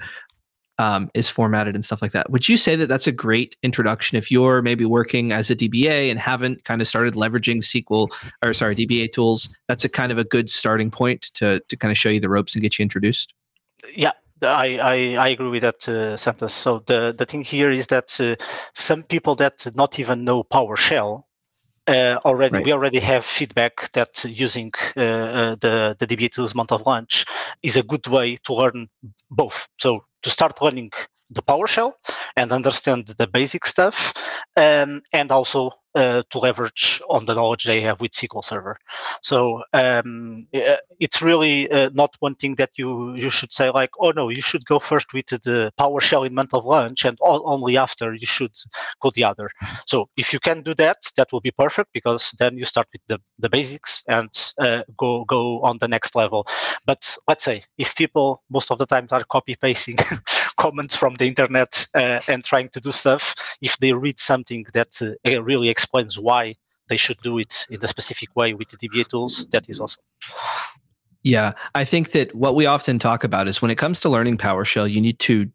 um, 0.79 1.11
is 1.13 1.29
formatted 1.29 1.75
and 1.75 1.85
stuff 1.85 2.01
like 2.01 2.13
that. 2.13 2.31
Would 2.31 2.49
you 2.49 2.57
say 2.57 2.75
that 2.77 2.87
that's 2.87 3.05
a 3.05 3.11
great 3.11 3.55
introduction 3.61 4.17
if 4.17 4.31
you're 4.31 4.61
maybe 4.61 4.85
working 4.85 5.31
as 5.31 5.51
a 5.51 5.55
DBA 5.55 6.09
and 6.09 6.17
haven't 6.17 6.63
kind 6.63 6.81
of 6.81 6.87
started 6.87 7.13
leveraging 7.13 7.57
SQL 7.57 8.07
or 8.43 8.53
sorry 8.53 8.75
dbatools? 8.75 9.49
That's 9.67 9.83
a 9.83 9.89
kind 9.89 10.11
of 10.11 10.17
a 10.17 10.23
good 10.23 10.49
starting 10.49 10.89
point 10.89 11.29
to 11.35 11.61
to 11.67 11.77
kind 11.77 11.91
of 11.91 11.97
show 11.97 12.09
you 12.09 12.19
the 12.19 12.29
ropes 12.29 12.55
and 12.55 12.61
get 12.61 12.79
you 12.79 12.83
introduced. 12.83 13.35
Yeah, 13.95 14.13
I, 14.41 14.77
I, 14.77 14.93
I, 15.15 15.27
agree 15.29 15.49
with 15.49 15.61
that, 15.61 15.87
uh, 15.87 16.17
Santos. 16.17 16.53
So 16.53 16.83
the, 16.85 17.13
the 17.17 17.25
thing 17.25 17.43
here 17.43 17.71
is 17.71 17.87
that 17.87 18.19
uh, 18.19 18.35
some 18.73 19.03
people 19.03 19.35
that 19.35 19.65
not 19.75 19.99
even 19.99 20.23
know 20.23 20.43
PowerShell 20.43 21.23
uh, 21.89 22.19
already 22.25 22.53
right. 22.53 22.65
we 22.65 22.71
already 22.71 22.99
have 22.99 23.25
feedback 23.25 23.91
that 23.93 24.23
using 24.25 24.71
uh, 24.95 25.01
uh, 25.01 25.55
the 25.59 25.95
the 25.99 26.07
dbatools 26.07 26.53
month 26.55 26.71
of 26.71 26.85
launch 26.85 27.25
is 27.63 27.77
a 27.77 27.83
good 27.83 28.05
way 28.07 28.37
to 28.45 28.53
learn 28.53 28.87
both. 29.31 29.67
So 29.77 30.05
to 30.23 30.29
start 30.29 30.61
learning 30.61 30.91
the 31.31 31.41
PowerShell 31.41 31.93
and 32.35 32.51
understand 32.51 33.07
the 33.17 33.27
basic 33.27 33.65
stuff, 33.65 34.13
um, 34.55 35.01
and 35.13 35.31
also 35.31 35.71
uh, 35.95 36.23
to 36.29 36.39
leverage 36.39 37.01
on 37.09 37.25
the 37.25 37.33
knowledge 37.33 37.63
they 37.65 37.81
have 37.81 37.99
with 38.01 38.11
SQL 38.11 38.43
Server. 38.43 38.77
So 39.21 39.63
um, 39.73 40.47
it's 40.99 41.21
really 41.21 41.69
uh, 41.71 41.89
not 41.93 42.15
one 42.19 42.35
thing 42.35 42.55
that 42.55 42.71
you 42.75 43.15
you 43.15 43.29
should 43.29 43.51
say 43.53 43.69
like, 43.69 43.91
oh 43.99 44.11
no, 44.11 44.29
you 44.29 44.41
should 44.41 44.65
go 44.65 44.79
first 44.79 45.13
with 45.13 45.27
the 45.27 45.71
PowerShell 45.79 46.25
in 46.27 46.33
month 46.33 46.53
of 46.53 46.65
lunch, 46.65 47.05
and 47.05 47.17
all, 47.21 47.41
only 47.45 47.77
after 47.77 48.13
you 48.13 48.27
should 48.27 48.55
go 49.01 49.11
the 49.11 49.23
other. 49.23 49.49
So 49.85 50.09
if 50.17 50.33
you 50.33 50.39
can 50.39 50.61
do 50.61 50.73
that, 50.75 50.97
that 51.17 51.31
will 51.31 51.41
be 51.41 51.51
perfect 51.51 51.89
because 51.93 52.33
then 52.39 52.57
you 52.57 52.65
start 52.65 52.87
with 52.93 53.01
the, 53.07 53.19
the 53.39 53.49
basics 53.49 54.03
and 54.07 54.29
uh, 54.59 54.83
go 54.97 55.25
go 55.25 55.61
on 55.61 55.77
the 55.79 55.87
next 55.87 56.15
level. 56.15 56.47
But 56.85 57.17
let's 57.27 57.43
say 57.43 57.63
if 57.77 57.95
people 57.95 58.43
most 58.49 58.71
of 58.71 58.77
the 58.77 58.85
time 58.85 59.07
are 59.11 59.23
copy 59.23 59.55
pasting 59.55 59.97
comments 60.59 60.95
from 60.95 61.15
the 61.15 61.25
internet 61.25 61.87
uh, 61.95 62.19
and 62.27 62.43
trying 62.43 62.69
to 62.69 62.79
do 62.79 62.91
stuff, 62.91 63.33
if 63.61 63.77
they 63.77 63.93
read 63.93 64.19
something 64.19 64.65
that 64.73 65.01
uh, 65.01 65.41
really 65.41 65.69
explains 65.69 66.19
why 66.19 66.55
they 66.89 66.97
should 66.97 67.17
do 67.23 67.39
it 67.39 67.65
in 67.69 67.83
a 67.83 67.87
specific 67.87 68.29
way 68.35 68.53
with 68.53 68.69
the 68.69 68.77
dbatools, 68.77 69.49
that 69.51 69.67
is 69.69 69.79
awesome. 69.79 70.03
Yeah, 71.23 71.53
I 71.75 71.85
think 71.85 72.11
that 72.11 72.33
what 72.35 72.55
we 72.55 72.65
often 72.65 72.99
talk 72.99 73.23
about 73.23 73.47
is 73.47 73.61
when 73.61 73.71
it 73.71 73.77
comes 73.77 73.99
to 74.01 74.09
learning 74.09 74.37
PowerShell, 74.37 74.91
you 74.91 75.01
need 75.01 75.19
to 75.19 75.49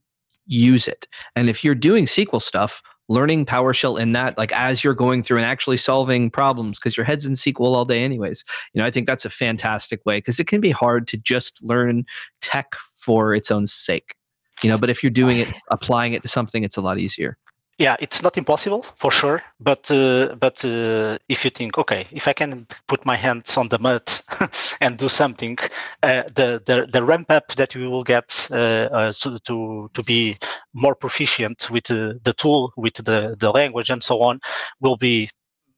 use 0.47 0.89
it. 0.89 1.07
And 1.37 1.49
if 1.49 1.65
you're 1.65 1.75
doing 1.75 2.07
SQL 2.07 2.43
stuff, 2.43 2.83
learning 3.09 3.47
PowerShell 3.47 4.01
in 4.01 4.13
that, 4.13 4.39
like 4.39 4.53
as 4.53 4.83
you're 4.83 4.95
going 4.95 5.23
through 5.23 5.39
and 5.39 5.47
actually 5.47 5.77
solving 5.77 6.31
problems, 6.31 6.79
because 6.79 6.97
your 6.97 7.05
head's 7.05 7.27
in 7.27 7.33
SQL 7.33 7.75
all 7.75 7.85
day, 7.85 8.03
anyways. 8.03 8.45
You 8.73 8.81
know, 8.81 8.87
I 8.87 8.91
think 8.91 9.07
that's 9.07 9.25
a 9.25 9.31
fantastic 9.31 10.05
way 10.07 10.19
because 10.19 10.41
it 10.41 10.47
can 10.47 10.61
be 10.61 10.71
hard 10.71 11.07
to 11.09 11.17
just 11.17 11.63
learn 11.63 12.05
tech 12.41 12.75
for 12.95 13.35
its 13.35 13.51
own 13.51 13.67
sake. 13.67 14.15
You 14.63 14.71
know, 14.71 14.79
but 14.79 14.91
if 14.91 15.03
you're 15.03 15.11
doing 15.11 15.39
it, 15.39 15.49
applying 15.71 16.13
it 16.13 16.23
to 16.23 16.29
something, 16.29 16.65
it's 16.65 16.77
a 16.77 16.81
lot 16.81 16.99
easier. 16.99 17.37
Yeah 17.77 17.97
it's 17.99 18.23
not 18.23 18.39
impossible 18.39 18.87
for 18.99 19.11
sure 19.11 19.43
but 19.59 19.91
uh, 19.91 20.37
but 20.39 20.65
uh, 20.65 21.19
if 21.29 21.45
you 21.45 21.51
think 21.51 21.77
okay 21.77 22.07
if 22.13 22.29
i 22.29 22.33
can 22.33 22.69
put 22.87 23.05
my 23.05 23.17
hands 23.17 23.57
on 23.57 23.69
the 23.69 23.81
mud 23.81 24.09
and 24.81 24.97
do 24.97 25.09
something 25.09 25.59
uh, 26.05 26.23
the, 26.35 26.63
the 26.67 26.87
the 26.93 27.03
ramp 27.03 27.33
up 27.33 27.49
that 27.57 27.75
we 27.75 27.89
will 27.89 28.05
get 28.05 28.49
uh, 28.53 28.55
uh, 28.93 29.13
to, 29.13 29.41
to 29.41 29.91
to 29.93 30.03
be 30.05 30.39
more 30.73 30.95
proficient 30.95 31.69
with 31.69 31.91
uh, 31.91 32.15
the 32.23 32.33
tool 32.35 32.73
with 32.77 32.95
the 32.95 33.37
the 33.41 33.51
language 33.51 33.91
and 33.91 34.05
so 34.05 34.21
on 34.23 34.39
will 34.81 34.97
be 34.97 35.29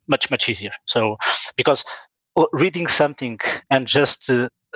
much 0.08 0.30
much 0.30 0.48
easier. 0.48 0.72
So 0.86 1.16
because 1.56 1.84
reading 2.52 2.86
something 2.86 3.38
and 3.70 3.86
just 3.86 4.30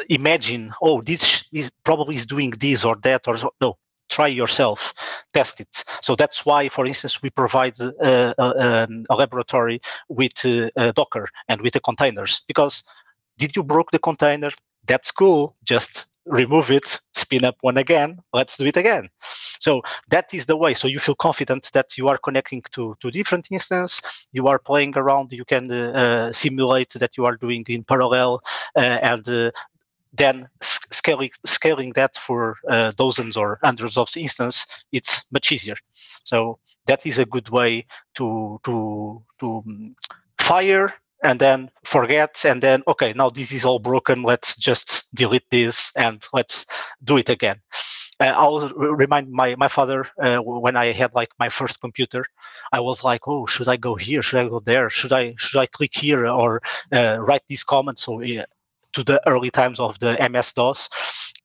imagine 0.08 0.72
oh 0.80 1.02
this 1.02 1.44
is 1.52 1.70
probably 1.84 2.14
is 2.14 2.24
doing 2.24 2.50
this 2.52 2.84
or 2.84 2.96
that 3.02 3.28
or 3.28 3.36
so, 3.36 3.52
no 3.60 3.76
try 4.10 4.26
yourself, 4.26 4.92
test 5.32 5.60
it. 5.60 5.84
So 6.02 6.14
that's 6.16 6.44
why, 6.44 6.68
for 6.68 6.86
instance, 6.86 7.22
we 7.22 7.30
provide 7.30 7.80
uh, 7.80 7.92
a, 8.00 8.34
uh, 8.38 8.86
um, 8.88 9.06
a, 9.08 9.16
laboratory 9.16 9.80
with 10.08 10.44
uh, 10.44 10.92
Docker 10.92 11.28
and 11.48 11.60
with 11.60 11.72
the 11.72 11.80
containers. 11.80 12.42
Because 12.46 12.84
did 13.38 13.56
you 13.56 13.62
broke 13.62 13.90
the 13.90 13.98
container? 13.98 14.50
That's 14.86 15.10
cool. 15.10 15.56
Just 15.64 16.06
remove 16.26 16.70
it, 16.70 16.98
spin 17.14 17.44
up 17.44 17.56
one 17.60 17.76
again. 17.78 18.18
Let's 18.32 18.56
do 18.56 18.66
it 18.66 18.76
again. 18.76 19.08
So 19.58 19.82
that 20.10 20.32
is 20.32 20.46
the 20.46 20.56
way. 20.56 20.74
So 20.74 20.88
you 20.88 20.98
feel 20.98 21.14
confident 21.14 21.70
that 21.72 21.96
you 21.98 22.08
are 22.08 22.18
connecting 22.18 22.62
to 22.72 22.96
to 23.00 23.10
different 23.10 23.48
instance. 23.50 24.00
You 24.32 24.48
are 24.48 24.58
playing 24.58 24.96
around. 24.96 25.32
You 25.32 25.44
can 25.44 25.70
uh, 25.70 25.92
uh, 26.02 26.32
simulate 26.32 26.92
that 26.94 27.16
you 27.16 27.24
are 27.26 27.36
doing 27.36 27.64
in 27.68 27.84
parallel, 27.84 28.42
uh, 28.76 28.80
and 28.80 29.52
then 30.12 30.48
scaling 30.60 31.30
scaling 31.46 31.92
that 31.92 32.16
for 32.16 32.56
uh, 32.68 32.92
dozens 32.96 33.36
or 33.36 33.58
hundreds 33.62 33.96
of 33.96 34.08
instances, 34.16 34.66
it's 34.92 35.24
much 35.32 35.52
easier. 35.52 35.76
So 36.24 36.58
that 36.86 37.06
is 37.06 37.18
a 37.18 37.26
good 37.26 37.48
way 37.50 37.86
to 38.14 38.60
to 38.64 39.22
to 39.38 39.46
um, 39.66 39.94
fire 40.38 40.92
and 41.22 41.38
then 41.38 41.70
forget 41.84 42.44
and 42.44 42.62
then 42.62 42.82
okay 42.88 43.12
now 43.12 43.28
this 43.30 43.52
is 43.52 43.64
all 43.64 43.78
broken 43.78 44.22
let's 44.22 44.56
just 44.56 45.06
delete 45.14 45.48
this 45.50 45.92
and 45.96 46.26
let's 46.32 46.66
do 47.04 47.16
it 47.18 47.28
again. 47.28 47.60
Uh, 48.20 48.34
i'll 48.36 48.68
remind 48.70 49.30
my 49.30 49.54
my 49.56 49.68
father 49.68 50.06
uh, 50.22 50.38
when 50.38 50.76
i 50.76 50.92
had 50.92 51.14
like 51.14 51.30
my 51.38 51.48
first 51.48 51.80
computer 51.80 52.24
i 52.72 52.80
was 52.80 53.04
like 53.04 53.22
oh 53.26 53.46
should 53.46 53.68
i 53.68 53.76
go 53.76 53.94
here? 53.94 54.22
Should 54.22 54.40
i 54.46 54.48
go 54.48 54.60
there? 54.60 54.90
Should 54.90 55.12
i 55.12 55.34
should 55.38 55.60
i 55.60 55.66
click 55.66 55.94
here 55.94 56.26
or 56.26 56.62
uh, 56.92 57.18
write 57.20 57.42
these 57.48 57.62
comments 57.64 58.04
so 58.04 58.20
yeah, 58.20 58.46
to 58.92 59.04
the 59.04 59.20
early 59.28 59.50
times 59.50 59.80
of 59.80 59.98
the 59.98 60.16
MS 60.30 60.52
DOS. 60.52 60.88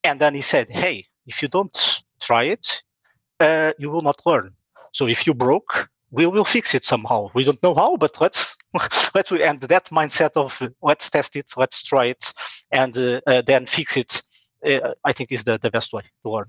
And 0.03 0.19
then 0.19 0.33
he 0.33 0.41
said, 0.41 0.69
hey, 0.69 1.05
if 1.25 1.41
you 1.41 1.47
don't 1.47 2.01
try 2.21 2.43
it, 2.43 2.83
uh, 3.39 3.73
you 3.77 3.89
will 3.89 4.01
not 4.01 4.21
learn. 4.25 4.53
So 4.91 5.07
if 5.07 5.27
you 5.27 5.33
broke, 5.33 5.89
we 6.11 6.25
will 6.25 6.45
fix 6.45 6.73
it 6.73 6.85
somehow. 6.85 7.29
We 7.33 7.43
don't 7.43 7.61
know 7.61 7.75
how, 7.75 7.97
but 7.97 8.19
let's 8.21 8.55
let's 9.15 9.31
and 9.31 9.59
that 9.61 9.85
mindset 9.85 10.31
of 10.35 10.61
let's 10.81 11.09
test 11.09 11.35
it, 11.35 11.51
let's 11.57 11.83
try 11.83 12.05
it, 12.05 12.33
and 12.71 12.97
uh, 12.97 13.21
uh, 13.27 13.41
then 13.41 13.65
fix 13.65 13.97
it. 13.97 14.23
Uh, 14.65 14.93
I 15.03 15.11
think 15.13 15.31
is 15.31 15.43
the, 15.43 15.59
the 15.59 15.69
best 15.69 15.93
way 15.93 16.03
to 16.23 16.29
learn. 16.29 16.45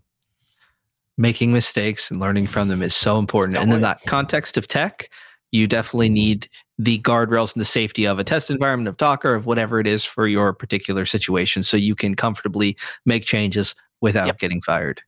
Making 1.19 1.53
mistakes 1.53 2.11
and 2.11 2.21
learning 2.21 2.47
from 2.47 2.69
them 2.69 2.83
is 2.83 2.95
so 2.95 3.19
important. 3.19 3.57
and 3.57 3.73
in 3.73 3.81
that 3.81 4.01
context 4.07 4.57
of 4.57 4.69
tech, 4.69 5.11
you 5.57 5.67
definitely 5.67 6.09
need 6.09 6.49
the 6.79 6.99
guardrails 7.01 7.55
and 7.55 7.61
the 7.61 7.67
safety 7.67 8.07
of 8.07 8.19
a 8.19 8.25
test 8.25 8.51
environment 8.51 8.89
of 8.89 8.97
Docker, 8.97 9.35
of 9.35 9.47
whatever 9.47 9.81
it 9.81 9.87
is 9.87 10.05
for 10.05 10.29
your 10.29 10.53
particular 10.53 11.07
situation, 11.07 11.63
so 11.63 11.77
you 11.77 11.95
can 11.95 12.15
comfortably 12.15 12.77
make 13.05 13.25
changes 13.25 13.75
without 14.01 14.27
yep. 14.27 14.39
getting 14.39 14.61
fired. 14.61 15.01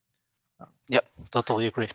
Yep, 0.88 1.08
totally 1.30 1.66
agree. 1.66 1.88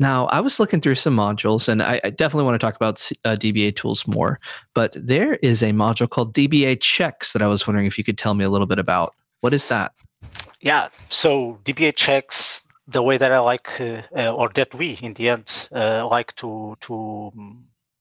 Now, 0.00 0.26
I 0.26 0.40
was 0.40 0.60
looking 0.60 0.80
through 0.80 0.94
some 0.94 1.16
modules, 1.16 1.68
and 1.68 1.82
I, 1.82 2.00
I 2.04 2.10
definitely 2.10 2.44
want 2.44 2.54
to 2.54 2.64
talk 2.64 2.76
about 2.76 3.10
uh, 3.24 3.36
dbatools 3.36 4.06
more. 4.06 4.38
But 4.74 4.94
there 4.94 5.34
is 5.36 5.62
a 5.62 5.70
module 5.70 6.08
called 6.08 6.34
dbachecks 6.34 7.32
that 7.32 7.42
I 7.42 7.48
was 7.48 7.66
wondering 7.66 7.86
if 7.86 7.98
you 7.98 8.04
could 8.04 8.18
tell 8.18 8.34
me 8.34 8.44
a 8.44 8.50
little 8.50 8.66
bit 8.66 8.78
about. 8.78 9.14
What 9.40 9.54
is 9.54 9.66
that? 9.66 9.92
Yeah, 10.60 10.88
so 11.08 11.58
dbachecks 11.64 12.60
the 12.88 13.02
way 13.02 13.18
that 13.18 13.32
I 13.32 13.38
like, 13.40 13.80
uh, 13.80 14.02
uh, 14.16 14.34
or 14.34 14.50
that 14.56 14.74
we 14.74 14.98
in 15.02 15.14
the 15.14 15.30
end 15.30 15.68
uh, 15.74 16.08
like 16.08 16.34
to 16.36 16.76
to 16.82 17.32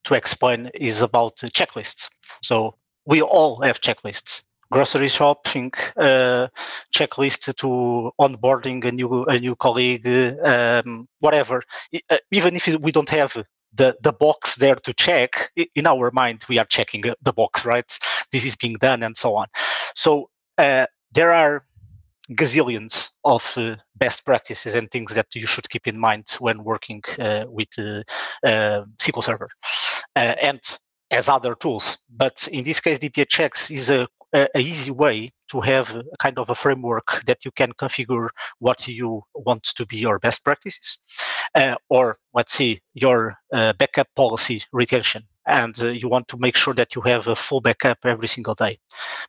to 0.05 0.15
explain 0.15 0.71
is 0.73 1.01
about 1.03 1.37
checklists. 1.37 2.09
So 2.41 2.75
we 3.05 3.21
all 3.21 3.61
have 3.61 3.81
checklists. 3.81 4.43
grocery 4.71 5.07
shopping, 5.09 5.71
uh, 5.97 6.47
checklist 6.95 7.55
to 7.57 8.11
onboarding 8.19 8.83
a 8.85 8.91
new 8.91 9.25
a 9.25 9.39
new 9.39 9.55
colleague, 9.55 10.07
um, 10.43 11.07
whatever. 11.19 11.63
Even 12.31 12.55
if 12.55 12.67
we 12.81 12.91
don't 12.91 13.09
have 13.09 13.33
the 13.73 13.97
the 14.01 14.13
box 14.13 14.55
there 14.57 14.75
to 14.75 14.93
check, 14.93 15.51
in 15.75 15.87
our 15.87 16.11
mind 16.11 16.45
we 16.49 16.59
are 16.59 16.65
checking 16.65 17.03
the 17.21 17.33
box, 17.33 17.65
right? 17.65 17.99
This 18.31 18.45
is 18.45 18.55
being 18.55 18.77
done, 18.81 19.03
and 19.03 19.15
so 19.17 19.35
on. 19.35 19.47
So 19.95 20.29
uh, 20.57 20.87
there 21.11 21.31
are 21.31 21.65
gazillions 22.31 23.11
of 23.23 23.53
uh, 23.57 23.75
best 23.95 24.25
practices 24.25 24.73
and 24.73 24.89
things 24.91 25.13
that 25.13 25.27
you 25.33 25.47
should 25.47 25.69
keep 25.69 25.87
in 25.87 25.97
mind 25.97 26.25
when 26.39 26.63
working 26.63 27.01
uh, 27.19 27.45
with 27.47 27.69
uh, 27.77 28.03
SQL 28.99 29.23
Server 29.23 29.49
and 30.15 30.61
as 31.09 31.29
other 31.29 31.55
tools. 31.55 31.97
But 32.09 32.47
in 32.51 32.63
this 32.65 32.81
case, 32.81 32.99
dbachecks 32.99 33.71
is 33.71 33.89
a 33.89 34.07
a, 34.33 34.59
easy 34.59 34.91
way 34.91 35.31
to 35.49 35.61
have 35.61 35.95
a 35.95 36.03
kind 36.19 36.37
of 36.37 36.49
a 36.49 36.55
framework 36.55 37.23
that 37.25 37.45
you 37.45 37.51
can 37.51 37.71
configure 37.73 38.29
what 38.59 38.87
you 38.87 39.21
want 39.33 39.63
to 39.63 39.85
be 39.85 39.97
your 39.97 40.19
best 40.19 40.43
practices 40.43 40.99
uh, 41.55 41.75
or 41.89 42.17
let's 42.33 42.53
say 42.53 42.79
your 42.93 43.35
uh, 43.53 43.73
backup 43.73 44.07
policy 44.15 44.63
retention 44.73 45.23
and 45.47 45.79
uh, 45.81 45.87
you 45.87 46.09
want 46.09 46.27
to 46.27 46.37
make 46.37 46.55
sure 46.55 46.73
that 46.73 46.95
you 46.95 47.01
have 47.01 47.27
a 47.27 47.35
full 47.35 47.61
backup 47.61 47.97
every 48.03 48.27
single 48.27 48.53
day 48.55 48.77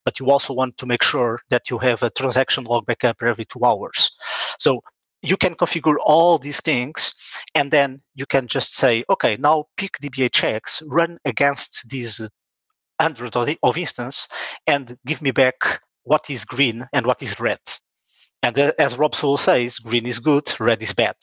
but 0.04 0.18
you 0.20 0.30
also 0.30 0.52
want 0.52 0.76
to 0.76 0.86
make 0.86 1.02
sure 1.02 1.40
that 1.50 1.70
you 1.70 1.78
have 1.78 2.02
a 2.02 2.10
transaction 2.10 2.64
log 2.64 2.86
backup 2.86 3.16
every 3.22 3.44
two 3.44 3.64
hours 3.64 4.10
so 4.58 4.80
you 5.22 5.36
can 5.36 5.54
configure 5.54 5.96
all 6.04 6.38
these 6.38 6.60
things 6.60 7.12
and 7.54 7.70
then 7.70 8.00
you 8.14 8.26
can 8.26 8.46
just 8.46 8.74
say 8.74 9.04
okay 9.10 9.36
now 9.36 9.64
pick 9.76 9.92
dbachecks 10.02 10.82
run 10.86 11.18
against 11.24 11.88
these 11.88 12.20
hundred 13.00 13.36
of, 13.36 13.48
of 13.62 13.76
instance 13.76 14.28
and 14.66 14.96
give 15.06 15.22
me 15.22 15.30
back 15.30 15.80
what 16.04 16.30
is 16.30 16.44
green 16.44 16.88
and 16.92 17.06
what 17.06 17.22
is 17.22 17.38
red. 17.38 17.60
And 18.42 18.58
uh, 18.58 18.72
as 18.78 18.96
Rob 18.96 19.14
Sewell 19.14 19.36
says, 19.36 19.78
green 19.78 20.06
is 20.06 20.20
good, 20.20 20.48
red 20.60 20.82
is 20.82 20.92
bad. 20.92 21.16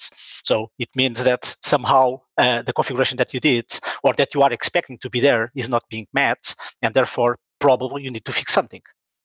So 0.43 0.71
it 0.77 0.89
means 0.95 1.23
that 1.23 1.55
somehow 1.63 2.21
uh, 2.37 2.61
the 2.63 2.73
configuration 2.73 3.17
that 3.17 3.33
you 3.33 3.39
did 3.39 3.65
or 4.03 4.13
that 4.13 4.33
you 4.35 4.41
are 4.41 4.51
expecting 4.51 4.97
to 4.99 5.09
be 5.09 5.21
there 5.21 5.51
is 5.55 5.69
not 5.69 5.83
being 5.89 6.07
met, 6.13 6.53
and 6.81 6.93
therefore 6.93 7.37
probably 7.59 8.03
you 8.03 8.11
need 8.11 8.25
to 8.25 8.33
fix 8.33 8.53
something. 8.53 8.81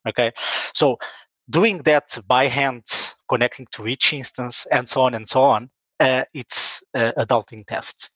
Okay, 0.09 0.33
so 0.73 0.99
doing 1.51 1.79
that 1.83 2.17
by 2.27 2.47
hand, 2.47 2.85
connecting 3.29 3.67
to 3.73 3.87
each 3.87 4.13
instance, 4.13 4.67
and 4.71 4.89
so 4.89 5.03
on 5.03 5.15
and 5.15 5.29
so 5.29 5.43
on, 5.43 5.71
uh, 5.99 6.25
it's 6.33 6.83
uh, 6.95 7.13
adulting 7.19 7.67
tests. 7.67 8.11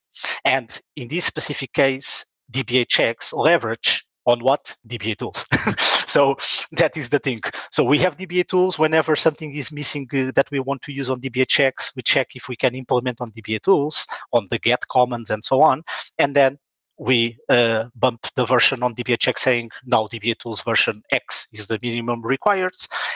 And 0.45 0.81
in 0.97 1.09
this 1.09 1.25
specific 1.25 1.73
case, 1.73 2.25
dbachecks 2.53 3.33
leverage 3.33 4.07
on 4.27 4.41
what 4.41 4.77
dbatools. 4.89 5.45
so 6.09 6.37
that 6.73 6.97
is 6.97 7.09
the 7.09 7.19
thing. 7.19 7.41
So 7.71 7.85
we 7.85 7.99
have 7.99 8.17
dbatools. 8.17 8.79
Whenever 8.79 9.17
something 9.17 9.55
is 9.55 9.73
missing 9.73 10.09
uh, 10.13 10.33
that 10.35 10.51
we 10.51 10.61
want 10.61 10.83
to 10.83 10.93
use 10.93 11.11
on 11.11 11.21
dbachecks, 11.21 11.95
we 11.97 12.03
check 12.03 12.29
if 12.35 12.49
we 12.49 12.57
can 12.57 12.75
implement 12.75 13.21
on 13.21 13.31
dbatools 13.31 14.07
on 14.33 14.49
the 14.51 14.59
get 14.59 14.81
commands 14.89 15.31
and 15.31 15.45
so 15.45 15.61
on. 15.61 15.83
And 16.19 16.35
then 16.35 16.59
we 16.99 17.37
uh, 17.49 17.87
bump 17.97 18.27
the 18.37 18.47
version 18.47 18.83
on 18.83 18.95
DBA 18.95 19.19
check 19.19 19.39
saying 19.39 19.71
now 19.85 20.07
dbatools 20.07 20.65
version 20.65 21.03
X 21.11 21.49
is 21.53 21.67
the 21.67 21.79
minimum 21.83 22.23
required, 22.23 22.75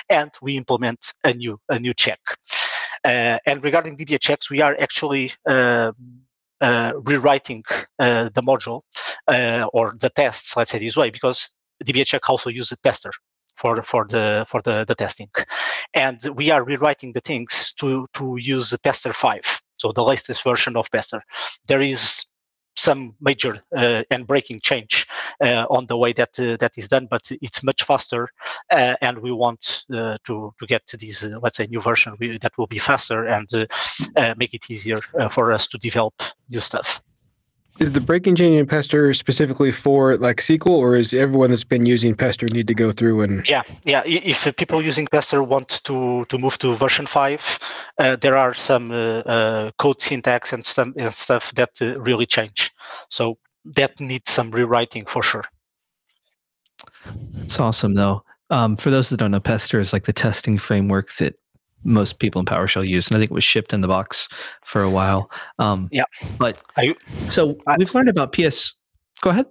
and 0.09 0.31
we 0.43 0.57
implement 0.57 1.15
a 1.25 1.33
new 1.33 1.61
a 1.69 1.79
new 1.79 1.95
check. 1.95 2.21
Uh, 3.05 3.39
and 3.47 3.63
regarding 3.63 3.97
dbachecks, 3.97 4.51
we 4.51 4.61
are 4.61 4.77
actually 4.81 5.33
uh, 5.47 5.93
rewriting 6.61 7.65
uh, 7.99 8.29
the 8.35 8.43
module 8.43 8.83
uh, 9.29 9.69
or 9.73 9.95
the 10.01 10.11
tests, 10.11 10.57
let's 10.57 10.71
say 10.71 10.79
this 10.79 10.97
way, 10.97 11.11
because 11.11 11.51
dbachecks 11.85 12.29
also 12.29 12.51
uses 12.51 12.79
Pester 12.83 13.13
for 13.57 13.83
for 13.83 14.07
the 14.09 14.45
for 14.49 14.63
the, 14.63 14.85
the 14.87 14.95
testing, 14.95 15.29
and 15.95 16.21
we 16.35 16.51
are 16.51 16.65
rewriting 16.65 17.13
the 17.13 17.21
things 17.21 17.73
to 17.79 18.07
to 18.15 18.37
use 18.39 18.77
Pester 18.83 19.13
five, 19.13 19.61
so 19.77 19.93
the 19.93 20.03
latest 20.03 20.43
version 20.43 20.77
of 20.77 20.91
Pester. 20.91 21.23
There 21.67 21.81
is 21.81 22.25
some 22.79 23.15
major 23.21 23.61
uh, 23.77 24.03
and 24.11 24.27
breaking 24.27 24.61
change 24.61 25.07
uh, 25.43 25.67
on 25.71 25.87
the 25.87 25.97
way 25.97 26.13
that 26.13 26.39
uh, 26.39 26.57
that 26.59 26.73
is 26.77 26.89
done, 26.89 27.07
but 27.11 27.31
it's 27.43 27.63
much 27.63 27.83
faster, 27.83 28.29
and 28.71 29.19
we 29.19 29.33
want 29.33 29.85
to 29.91 30.19
to 30.25 30.67
get 30.67 30.87
to 30.87 30.97
this 30.97 31.23
let's 31.43 31.57
say 31.57 31.67
new 31.67 31.81
version 31.81 32.15
that 32.41 32.57
will 32.57 32.67
be 32.67 32.79
faster 32.79 33.27
and 33.27 33.49
make 34.37 34.55
it 34.55 34.71
easier 34.71 35.01
for 35.31 35.53
us 35.53 35.67
to 35.67 35.79
develop 35.79 36.15
new 36.49 36.61
stuff. 36.61 37.03
Is 37.79 37.93
the 37.93 38.01
breaking 38.01 38.35
change 38.35 38.57
in 38.57 38.67
Pester 38.67 39.15
specifically 39.15 39.71
for 39.71 40.17
like 40.17 40.39
SQL, 40.39 40.71
or 40.71 40.97
is 40.97 41.15
everyone 41.15 41.51
that's 41.51 41.63
been 41.63 41.87
using 41.87 42.15
Pester 42.15 42.47
need 42.53 42.67
to 42.67 42.75
go 42.75 42.91
through 42.91 43.23
and? 43.23 43.49
Yeah, 43.49 43.63
yeah. 43.85 44.03
If 44.05 44.57
people 44.57 44.83
using 44.83 45.07
Pester 45.07 45.45
want 45.45 45.81
to 45.85 46.25
to 46.25 46.39
move 46.39 46.59
to 46.59 46.75
version 46.75 47.07
five, 47.07 47.59
uh, 47.99 48.17
there 48.17 48.37
are 48.37 48.53
some 48.53 48.91
uh, 48.91 49.21
uh, 49.21 49.71
code 49.79 50.01
syntax 50.01 50.53
and 50.53 50.65
some 50.65 50.93
and 50.97 51.15
stuff 51.15 51.53
that 51.55 51.71
uh, 51.81 52.01
really 52.01 52.27
change. 52.27 52.73
So 53.11 53.39
that 53.65 54.01
needs 54.01 54.33
some 54.33 54.51
rewriting 54.51 55.07
for 55.07 55.23
sure. 55.23 55.45
It's 57.43 57.61
awesome 57.61 57.95
though. 57.95 58.25
Um, 58.51 58.77
for 58.77 58.91
those 58.91 59.09
that 59.11 59.19
don't 59.19 59.31
know, 59.31 59.41
Pester 59.41 59.79
is 59.79 59.93
like 59.93 60.05
the 60.05 60.13
testing 60.13 60.59
framework 60.59 61.15
that 61.17 61.39
most 61.85 62.19
people 62.19 62.41
in 62.41 62.47
PowerShell 62.47 62.87
use, 62.87 63.09
and 63.09 63.17
I 63.17 63.21
think 63.21 63.31
it 63.31 63.35
was 63.35 63.45
shipped 63.45 63.73
in 63.73 63.81
the 63.81 63.89
box 63.89 64.29
for 64.65 64.83
a 64.83 64.91
while. 64.91 65.31
Um, 65.59 65.89
yeah, 65.93 66.05
but 66.39 66.63
I, 66.77 66.95
so 67.29 67.59
I, 67.67 67.77
we've 67.79 67.95
learned 67.95 68.09
about 68.09 68.33
PS. 68.33 68.75
Go 69.21 69.31
ahead. 69.31 69.47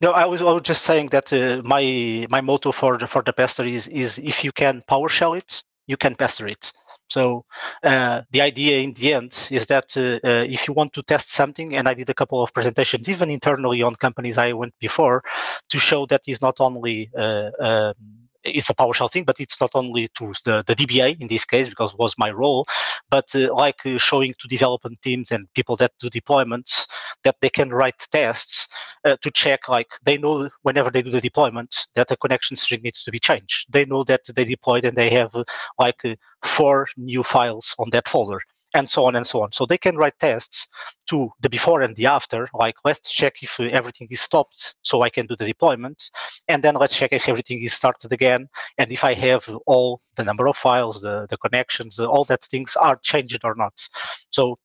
No, 0.00 0.12
I 0.12 0.24
was, 0.24 0.42
I 0.42 0.52
was 0.52 0.62
just 0.62 0.82
saying 0.82 1.08
that 1.08 1.32
uh, 1.32 1.62
my 1.64 2.26
my 2.28 2.40
motto 2.40 2.72
for 2.72 2.98
the 2.98 3.06
for 3.06 3.22
the 3.22 3.32
pester 3.32 3.64
is 3.64 3.88
is 3.88 4.18
if 4.18 4.44
you 4.44 4.52
can 4.52 4.82
PowerShell 4.88 5.36
it, 5.36 5.62
you 5.86 5.96
can 5.96 6.14
pester 6.14 6.46
it. 6.46 6.72
So 7.08 7.44
uh, 7.82 8.22
the 8.30 8.40
idea 8.40 8.78
in 8.80 8.94
the 8.94 9.14
end 9.14 9.48
is 9.50 9.66
that 9.66 9.96
uh, 9.96 10.26
uh, 10.26 10.44
if 10.48 10.66
you 10.66 10.74
want 10.74 10.92
to 10.94 11.02
test 11.02 11.30
something, 11.30 11.76
and 11.76 11.88
I 11.88 11.94
did 11.94 12.08
a 12.10 12.14
couple 12.14 12.42
of 12.42 12.52
presentations, 12.52 13.08
even 13.08 13.30
internally 13.30 13.82
on 13.82 13.94
companies 13.96 14.38
I 14.38 14.52
went 14.52 14.74
before, 14.80 15.22
to 15.68 15.78
show 15.78 16.06
that 16.06 16.22
is 16.26 16.40
not 16.40 16.60
only 16.60 17.10
uh, 17.16 17.50
um, 17.60 17.94
it's 18.44 18.70
a 18.70 18.74
PowerShell 18.74 19.10
thing, 19.10 19.24
but 19.24 19.40
it's 19.40 19.60
not 19.60 19.70
only 19.74 20.08
to 20.16 20.32
the, 20.44 20.62
the 20.66 20.74
DBA 20.74 21.20
in 21.20 21.28
this 21.28 21.44
case 21.44 21.68
because 21.68 21.94
was 21.96 22.14
my 22.18 22.30
role, 22.30 22.66
but 23.10 23.34
uh, 23.34 23.52
like 23.54 23.76
uh, 23.86 23.98
showing 23.98 24.34
to 24.38 24.48
development 24.48 25.00
teams 25.02 25.32
and 25.32 25.52
people 25.54 25.76
that 25.76 25.92
do 26.00 26.10
deployments 26.10 26.86
that 27.24 27.36
they 27.40 27.48
can 27.48 27.70
write 27.70 28.06
tests 28.12 28.68
uh, 29.04 29.16
to 29.22 29.30
check 29.30 29.68
like 29.68 29.88
they 30.04 30.18
know 30.18 30.48
whenever 30.62 30.90
they 30.90 31.02
do 31.02 31.10
the 31.10 31.20
deployment 31.20 31.86
that 31.94 32.08
the 32.08 32.16
connection 32.16 32.56
string 32.56 32.80
needs 32.82 33.02
to 33.04 33.10
be 33.10 33.18
changed. 33.18 33.66
They 33.72 33.84
know 33.84 34.04
that 34.04 34.22
they 34.34 34.44
deployed 34.44 34.84
and 34.84 34.96
they 34.96 35.10
have 35.10 35.34
uh, 35.34 35.44
like 35.78 36.04
uh, 36.04 36.16
four 36.44 36.88
new 36.96 37.22
files 37.22 37.74
on 37.78 37.90
that 37.90 38.08
folder 38.08 38.40
and 38.74 38.90
so 38.90 39.06
on 39.06 39.14
and 39.14 39.26
so 39.26 39.40
on. 39.42 39.52
So 39.52 39.64
they 39.64 39.78
can 39.78 39.96
write 39.96 40.18
tests 40.18 40.68
to 41.08 41.30
the 41.40 41.48
before 41.48 41.82
and 41.82 41.94
the 41.96 42.06
after, 42.06 42.48
like 42.52 42.74
let's 42.84 43.10
check 43.10 43.42
if 43.42 43.58
uh, 43.60 43.64
everything 43.64 44.08
is 44.10 44.20
stopped 44.20 44.74
so 44.82 45.02
I 45.02 45.08
can 45.08 45.26
do 45.26 45.36
the 45.36 45.46
deployment. 45.46 46.10
And 46.48 46.62
then 46.62 46.74
let's 46.74 46.96
check 46.96 47.12
if 47.12 47.28
everything 47.28 47.62
is 47.62 47.72
started 47.72 48.12
again. 48.12 48.48
And 48.76 48.90
if 48.90 49.04
I 49.04 49.14
have 49.14 49.48
all 49.66 50.00
the 50.16 50.24
number 50.24 50.48
of 50.48 50.56
files, 50.56 51.00
the, 51.00 51.26
the 51.30 51.36
connections, 51.36 52.00
all 52.00 52.24
that 52.24 52.44
things 52.44 52.76
are 52.76 52.96
changed 52.96 53.40
or 53.44 53.54
not. 53.54 53.88
So 54.30 54.58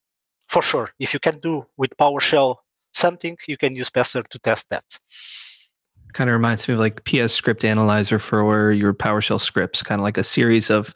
for 0.47 0.63
sure, 0.63 0.89
if 0.99 1.13
you 1.13 1.19
can 1.19 1.39
do 1.39 1.65
with 1.77 1.95
PowerShell 1.97 2.55
something, 2.93 3.37
you 3.47 3.57
can 3.57 3.75
use 3.75 3.89
Pester 3.89 4.23
to 4.23 4.39
test 4.39 4.67
that 4.69 4.83
kind 6.11 6.27
of 6.27 6.33
reminds 6.33 6.67
me 6.67 6.73
of 6.73 6.79
like 6.79 7.03
PS 7.03 7.33
script 7.33 7.63
analyzer 7.63 8.17
for 8.17 8.71
your 8.71 8.95
PowerShell 8.95 9.39
scripts, 9.39 9.83
kind 9.83 10.01
of 10.01 10.03
like 10.03 10.17
a 10.17 10.23
series 10.23 10.71
of 10.71 10.91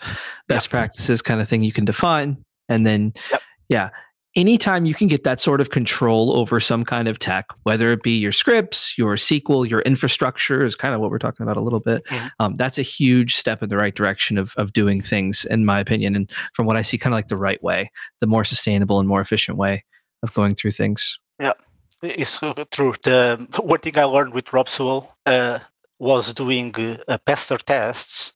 best 0.47 0.71
practices 0.71 1.21
kind 1.21 1.39
of 1.39 1.47
thing 1.47 1.63
you 1.63 1.71
can 1.71 1.85
define 1.85 2.43
and 2.73 2.85
then, 2.85 3.13
yep. 3.31 3.41
yeah, 3.69 3.89
anytime 4.35 4.85
you 4.85 4.93
can 4.93 5.07
get 5.07 5.23
that 5.23 5.39
sort 5.39 5.61
of 5.61 5.69
control 5.69 6.35
over 6.35 6.59
some 6.59 6.83
kind 6.83 7.07
of 7.07 7.19
tech, 7.19 7.45
whether 7.63 7.91
it 7.91 8.01
be 8.01 8.17
your 8.17 8.31
scripts, 8.31 8.97
your 8.97 9.15
SQL, 9.15 9.69
your 9.69 9.81
infrastructure, 9.81 10.63
is 10.63 10.75
kind 10.75 10.95
of 10.95 11.01
what 11.01 11.11
we're 11.11 11.19
talking 11.19 11.43
about 11.43 11.57
a 11.57 11.61
little 11.61 11.79
bit. 11.79 12.03
Mm-hmm. 12.05 12.27
Um, 12.39 12.55
that's 12.57 12.77
a 12.77 12.83
huge 12.83 13.35
step 13.35 13.61
in 13.61 13.69
the 13.69 13.77
right 13.77 13.93
direction 13.93 14.37
of 14.37 14.53
of 14.57 14.73
doing 14.73 15.01
things, 15.01 15.45
in 15.45 15.65
my 15.65 15.79
opinion, 15.79 16.15
and 16.15 16.31
from 16.53 16.65
what 16.65 16.77
I 16.77 16.81
see, 16.81 16.97
kind 16.97 17.13
of 17.13 17.17
like 17.17 17.27
the 17.27 17.37
right 17.37 17.61
way, 17.63 17.91
the 18.19 18.27
more 18.27 18.43
sustainable 18.43 18.99
and 18.99 19.07
more 19.07 19.21
efficient 19.21 19.57
way 19.57 19.83
of 20.23 20.33
going 20.33 20.55
through 20.55 20.71
things. 20.71 21.19
Yeah, 21.39 21.53
it's 22.01 22.39
true. 22.71 22.95
The 23.03 23.47
one 23.61 23.79
thing 23.79 23.97
I 23.97 24.03
learned 24.05 24.33
with 24.33 24.51
Rob 24.51 24.69
Sewell 24.69 25.15
uh, 25.25 25.59
was 25.99 26.33
doing 26.33 26.73
uh, 27.07 27.17
pester 27.25 27.57
tests 27.57 28.33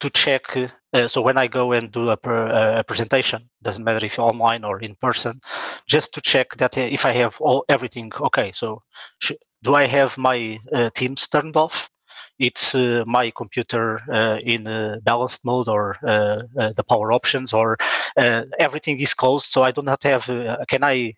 to 0.00 0.10
check. 0.10 0.56
Uh, 0.92 1.08
so 1.08 1.22
when 1.22 1.38
I 1.38 1.46
go 1.46 1.72
and 1.72 1.90
do 1.90 2.10
a, 2.10 2.16
per, 2.16 2.46
a, 2.78 2.84
presentation, 2.84 3.48
doesn't 3.62 3.84
matter 3.84 4.04
if 4.04 4.18
online 4.18 4.64
or 4.64 4.80
in 4.80 4.94
person, 4.96 5.40
just 5.86 6.12
to 6.14 6.20
check 6.20 6.56
that 6.56 6.76
uh, 6.78 6.82
if 6.82 7.04
I 7.04 7.12
have 7.12 7.40
all 7.40 7.64
everything 7.68 8.12
okay. 8.20 8.52
So 8.52 8.82
sh- 9.18 9.32
do 9.62 9.74
I 9.74 9.86
have 9.86 10.16
my 10.18 10.58
uh, 10.72 10.90
Teams 10.94 11.26
turned 11.28 11.56
off? 11.56 11.90
It's 12.38 12.74
uh, 12.74 13.04
my 13.06 13.30
computer 13.30 14.00
uh, 14.10 14.38
in 14.42 14.64
balanced 15.04 15.44
mode 15.44 15.68
or 15.68 15.96
the 16.02 16.84
power 16.88 17.12
options 17.12 17.52
or 17.52 17.76
everything 18.16 18.98
is 19.00 19.14
closed. 19.14 19.46
So 19.46 19.62
I 19.62 19.70
do 19.70 19.82
not 19.82 20.02
have. 20.02 20.26
can 20.68 20.82
I 20.82 21.14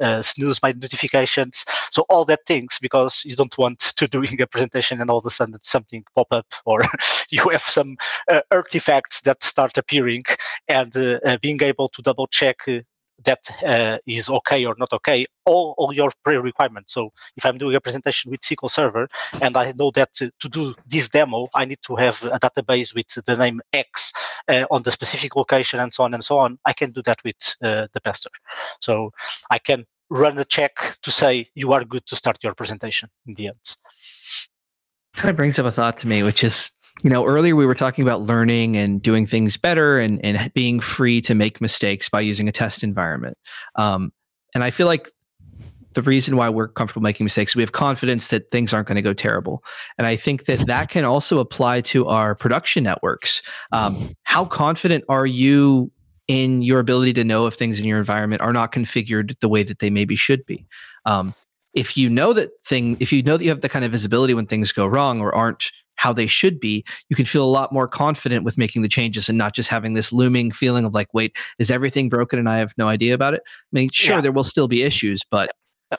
uh, 0.00 0.22
snooze 0.22 0.60
my 0.62 0.72
notifications. 0.72 1.64
So 1.90 2.04
all 2.08 2.24
that 2.26 2.40
things 2.46 2.78
because 2.80 3.22
you 3.24 3.36
don't 3.36 3.56
want 3.58 3.78
to 3.96 4.08
doing 4.08 4.40
a 4.40 4.46
presentation 4.46 5.00
and 5.00 5.10
all 5.10 5.18
of 5.18 5.26
a 5.26 5.30
sudden 5.30 5.56
something 5.60 6.04
pop 6.14 6.28
up 6.30 6.46
or 6.64 6.82
you 7.30 7.48
have 7.50 7.62
some 7.62 7.96
uh, 8.30 8.40
artifacts 8.50 9.20
that 9.22 9.42
start 9.42 9.76
appearing 9.78 10.24
and 10.68 10.96
uh, 10.96 11.20
uh, 11.24 11.36
being 11.40 11.62
able 11.62 11.88
to 11.88 12.02
double 12.02 12.26
check 12.26 12.56
uh, 12.68 12.80
that 13.24 13.48
uh, 13.64 13.98
is 14.06 14.28
okay 14.28 14.64
or 14.64 14.74
not 14.78 14.92
okay, 14.92 15.26
all, 15.44 15.74
all 15.78 15.92
your 15.92 16.10
pre-requirements. 16.24 16.94
So 16.94 17.12
if 17.36 17.46
I'm 17.46 17.58
doing 17.58 17.76
a 17.76 17.80
presentation 17.80 18.30
with 18.30 18.40
SQL 18.40 18.70
Server 18.70 19.08
and 19.40 19.56
I 19.56 19.72
know 19.72 19.90
that 19.92 20.12
to, 20.14 20.30
to 20.40 20.48
do 20.48 20.74
this 20.86 21.08
demo, 21.08 21.48
I 21.54 21.64
need 21.64 21.78
to 21.86 21.96
have 21.96 22.22
a 22.24 22.38
database 22.38 22.94
with 22.94 23.08
the 23.24 23.36
name 23.36 23.60
X 23.72 24.12
uh, 24.48 24.64
on 24.70 24.82
the 24.82 24.90
specific 24.90 25.36
location 25.36 25.80
and 25.80 25.92
so 25.92 26.04
on 26.04 26.14
and 26.14 26.24
so 26.24 26.38
on, 26.38 26.58
I 26.64 26.72
can 26.72 26.90
do 26.90 27.02
that 27.02 27.18
with 27.24 27.36
uh, 27.62 27.86
the 27.92 28.00
pester. 28.00 28.30
So 28.80 29.12
I 29.50 29.58
can 29.58 29.86
run 30.10 30.38
a 30.38 30.44
check 30.44 30.98
to 31.02 31.10
say 31.10 31.48
you 31.54 31.72
are 31.72 31.84
good 31.84 32.06
to 32.06 32.16
start 32.16 32.38
your 32.42 32.54
presentation 32.54 33.08
in 33.26 33.34
the 33.34 33.48
end. 33.48 33.76
Kind 35.14 35.30
of 35.30 35.36
brings 35.36 35.58
up 35.58 35.66
a 35.66 35.70
thought 35.70 35.98
to 35.98 36.08
me, 36.08 36.22
which 36.22 36.42
is 36.42 36.70
you 37.02 37.10
know, 37.10 37.26
earlier 37.26 37.56
we 37.56 37.66
were 37.66 37.74
talking 37.74 38.02
about 38.02 38.22
learning 38.22 38.76
and 38.76 39.02
doing 39.02 39.26
things 39.26 39.56
better 39.56 39.98
and, 39.98 40.24
and 40.24 40.52
being 40.54 40.80
free 40.80 41.20
to 41.22 41.34
make 41.34 41.60
mistakes 41.60 42.08
by 42.08 42.20
using 42.20 42.48
a 42.48 42.52
test 42.52 42.82
environment. 42.82 43.36
Um, 43.74 44.12
and 44.54 44.62
I 44.62 44.70
feel 44.70 44.86
like 44.86 45.10
the 45.94 46.02
reason 46.02 46.36
why 46.36 46.48
we're 46.48 46.68
comfortable 46.68 47.02
making 47.02 47.24
mistakes, 47.24 47.56
we 47.56 47.62
have 47.62 47.72
confidence 47.72 48.28
that 48.28 48.50
things 48.50 48.72
aren't 48.72 48.88
going 48.88 48.96
to 48.96 49.02
go 49.02 49.12
terrible. 49.12 49.64
And 49.96 50.06
I 50.06 50.16
think 50.16 50.44
that 50.46 50.66
that 50.66 50.88
can 50.88 51.04
also 51.04 51.38
apply 51.38 51.80
to 51.82 52.06
our 52.06 52.34
production 52.34 52.84
networks. 52.84 53.42
Um, 53.72 54.14
how 54.24 54.44
confident 54.44 55.04
are 55.08 55.26
you 55.26 55.90
in 56.26 56.62
your 56.62 56.80
ability 56.80 57.12
to 57.14 57.24
know 57.24 57.46
if 57.46 57.54
things 57.54 57.78
in 57.78 57.84
your 57.84 57.98
environment 57.98 58.42
are 58.42 58.52
not 58.52 58.72
configured 58.72 59.38
the 59.40 59.48
way 59.48 59.62
that 59.62 59.78
they 59.78 59.90
maybe 59.90 60.16
should 60.16 60.44
be? 60.46 60.66
Um, 61.06 61.34
if 61.74 61.96
you 61.96 62.08
know 62.08 62.32
that 62.32 62.50
thing, 62.62 62.96
if 63.00 63.12
you 63.12 63.22
know 63.22 63.36
that 63.36 63.44
you 63.44 63.50
have 63.50 63.60
the 63.60 63.68
kind 63.68 63.84
of 63.84 63.92
visibility 63.92 64.34
when 64.34 64.46
things 64.46 64.72
go 64.72 64.86
wrong 64.86 65.20
or 65.20 65.34
aren't 65.34 65.70
how 65.96 66.12
they 66.12 66.26
should 66.26 66.60
be, 66.60 66.84
you 67.08 67.16
can 67.16 67.24
feel 67.24 67.44
a 67.44 67.46
lot 67.46 67.72
more 67.72 67.88
confident 67.88 68.44
with 68.44 68.58
making 68.58 68.82
the 68.82 68.88
changes 68.88 69.28
and 69.28 69.38
not 69.38 69.54
just 69.54 69.68
having 69.68 69.94
this 69.94 70.12
looming 70.12 70.50
feeling 70.50 70.84
of 70.84 70.94
like, 70.94 71.12
wait, 71.12 71.36
is 71.58 71.70
everything 71.70 72.08
broken 72.08 72.38
and 72.38 72.48
I 72.48 72.58
have 72.58 72.74
no 72.76 72.88
idea 72.88 73.14
about 73.14 73.34
it? 73.34 73.42
I 73.46 73.72
mean, 73.72 73.90
sure, 73.92 74.16
yeah. 74.16 74.20
there 74.20 74.32
will 74.32 74.44
still 74.44 74.68
be 74.68 74.82
issues, 74.82 75.22
but 75.30 75.50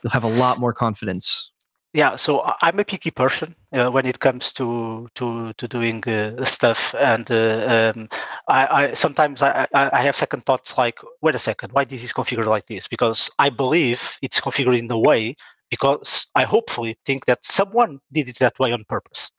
you'll 0.04 0.12
have 0.12 0.24
a 0.24 0.30
lot 0.30 0.60
more 0.60 0.74
confidence. 0.74 1.52
Yeah, 1.96 2.18
so 2.18 2.44
I'm 2.62 2.78
a 2.78 2.84
picky 2.84 3.10
person 3.10 3.56
uh, 3.72 3.90
when 3.90 4.06
it 4.06 4.20
comes 4.20 4.52
to 4.54 5.08
to 5.16 5.54
to 5.54 5.66
doing 5.66 6.04
uh, 6.04 6.44
stuff, 6.44 6.94
and 7.00 7.32
uh, 7.32 7.94
um, 7.96 8.10
I, 8.50 8.68
I, 8.68 8.94
sometimes 8.96 9.42
I, 9.42 9.66
I 9.74 10.02
have 10.02 10.18
second 10.18 10.46
thoughts 10.46 10.78
like, 10.78 10.98
wait 11.22 11.36
a 11.36 11.40
second, 11.40 11.72
why 11.72 11.86
this 11.86 12.04
is 12.04 12.12
configured 12.12 12.48
like 12.48 12.66
this? 12.66 12.90
Because 12.90 13.30
I 13.40 13.50
believe 13.50 14.20
it's 14.22 14.42
configured 14.42 14.78
in 14.78 14.88
the 14.88 15.00
way 15.00 15.38
because 15.76 16.28
I 16.36 16.44
hopefully 16.46 16.98
think 17.06 17.26
that 17.26 17.44
someone 17.44 18.00
did 18.14 18.30
it 18.30 18.40
that 18.40 18.58
way 18.60 18.72
on 18.72 18.86
purpose. 18.88 19.32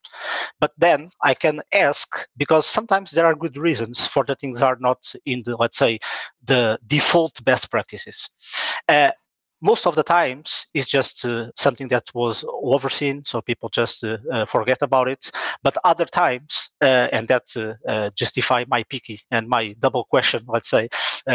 But 0.61 0.72
then 0.77 1.11
I 1.22 1.33
can 1.35 1.62
ask 1.72 2.09
because 2.37 2.66
sometimes 2.66 3.11
there 3.11 3.27
are 3.27 3.35
good 3.35 3.57
reasons 3.57 4.07
for 4.07 4.22
the 4.25 4.35
things 4.35 4.61
are 4.61 4.77
not 4.79 5.01
in 5.25 5.42
the 5.46 5.57
let's 5.57 5.79
say 5.79 5.99
the 6.44 6.79
default 6.87 7.42
best 7.44 7.70
practices. 7.70 8.29
Uh, 8.88 9.12
most 9.61 9.87
of 9.87 9.97
the 9.97 10.03
times 10.03 10.66
it's 10.75 10.88
just 10.88 11.25
uh, 11.25 11.51
something 11.57 11.88
that 11.88 12.05
was 12.14 12.45
overseen 12.49 13.25
so 13.25 13.40
people 13.40 13.69
just 13.69 14.05
uh, 14.05 14.19
uh, 14.33 14.45
forget 14.45 14.83
about 14.83 15.09
it. 15.09 15.31
But 15.62 15.77
other 15.85 16.05
times 16.05 16.71
uh, 16.81 17.09
and 17.12 17.29
that 17.29 17.45
uh, 17.57 17.75
uh, 17.88 18.11
justify 18.11 18.64
my 18.69 18.83
picky 18.85 19.21
and 19.31 19.49
my 19.49 19.75
double 19.79 20.05
question 20.05 20.45
let's 20.47 20.69
say 20.69 20.88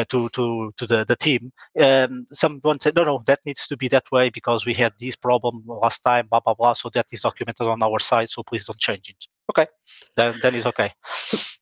to 0.10 0.30
to 0.30 0.72
to 0.78 0.88
the, 0.88 1.06
the 1.06 1.16
team. 1.16 1.52
Um, 1.80 2.28
someone 2.32 2.80
said 2.80 2.96
no 2.96 3.04
no 3.04 3.24
that 3.26 3.40
needs 3.46 3.68
to 3.68 3.78
be 3.78 3.88
that 3.90 4.12
way 4.12 4.30
because 4.30 4.66
we 4.66 4.74
had 4.74 4.94
this 5.00 5.16
problem 5.16 5.64
last 5.66 6.00
time 6.00 6.28
blah 6.30 6.40
blah 6.40 6.54
blah 6.54 6.74
so 6.74 6.90
that 6.94 7.08
is 7.12 7.22
documented 7.22 7.68
on 7.68 7.82
our 7.82 8.00
site 8.00 8.30
so 8.30 8.44
please 8.44 8.66
don't 8.66 8.80
change 8.80 9.10
it. 9.10 9.26
Okay. 9.52 9.68
Then 10.16 10.40
then 10.42 10.56
it's 10.56 10.66
okay. 10.66 10.94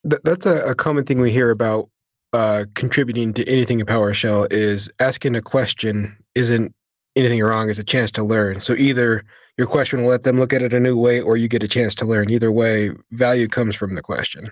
That's 0.04 0.46
a, 0.46 0.72
a 0.72 0.76
common 0.76 1.06
thing 1.06 1.20
we 1.20 1.32
hear 1.32 1.52
about 1.52 1.90
uh, 2.34 2.66
contributing 2.76 3.34
to 3.34 3.48
anything 3.48 3.80
in 3.80 3.86
PowerShell 3.86 4.52
is 4.52 4.90
asking 5.00 5.36
a 5.36 5.42
question 5.42 6.18
isn't 6.36 6.74
anything 7.16 7.42
wrong. 7.42 7.70
It's 7.70 7.80
a 7.80 7.84
chance 7.84 8.12
to 8.12 8.24
learn. 8.24 8.62
So 8.62 8.74
either 8.74 9.24
your 9.58 9.68
question 9.68 10.04
will 10.04 10.10
let 10.10 10.24
them 10.24 10.40
look 10.40 10.54
at 10.54 10.62
it 10.62 10.74
a 10.74 10.80
new 10.80 10.98
way, 10.98 11.20
or 11.20 11.38
you 11.38 11.48
get 11.48 11.64
a 11.64 11.68
chance 11.68 11.94
to 11.96 12.06
learn. 12.06 12.30
Either 12.30 12.52
way, 12.52 12.92
value 13.12 13.48
comes 13.48 13.76
from 13.76 13.96
the 13.96 14.02
question. 14.02 14.48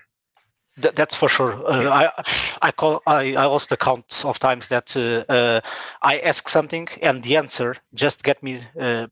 Th- 0.81 0.93
that's 0.93 1.15
for 1.15 1.29
sure. 1.29 1.53
Uh, 1.65 1.89
I 1.89 2.23
I 2.61 2.71
call 2.71 3.01
I, 3.07 3.33
I 3.35 3.45
lost 3.45 3.69
the 3.69 3.77
count 3.77 4.23
of 4.25 4.37
times 4.37 4.67
that 4.67 4.95
uh, 4.97 5.31
uh, 5.31 5.61
I 6.01 6.19
ask 6.19 6.49
something 6.49 6.87
and 7.01 7.23
the 7.23 7.37
answer 7.37 7.75
just 7.93 8.23
get 8.23 8.43
me 8.43 8.59
uh, 8.79 9.07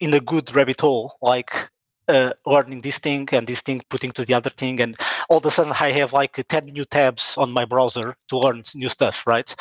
in 0.00 0.14
a 0.14 0.20
good 0.20 0.54
rabbit 0.54 0.80
hole. 0.80 1.16
Like 1.20 1.70
uh, 2.08 2.32
learning 2.46 2.80
this 2.80 2.98
thing 2.98 3.28
and 3.32 3.46
this 3.46 3.60
thing 3.60 3.82
putting 3.88 4.12
to 4.12 4.24
the 4.24 4.34
other 4.34 4.50
thing 4.50 4.80
and 4.80 4.96
all 5.28 5.38
of 5.38 5.46
a 5.46 5.50
sudden 5.50 5.72
i 5.80 5.90
have 5.90 6.12
like 6.12 6.44
10 6.48 6.66
new 6.66 6.84
tabs 6.84 7.34
on 7.36 7.50
my 7.50 7.64
browser 7.64 8.16
to 8.28 8.38
learn 8.38 8.62
new 8.74 8.88
stuff 8.88 9.26
right? 9.26 9.54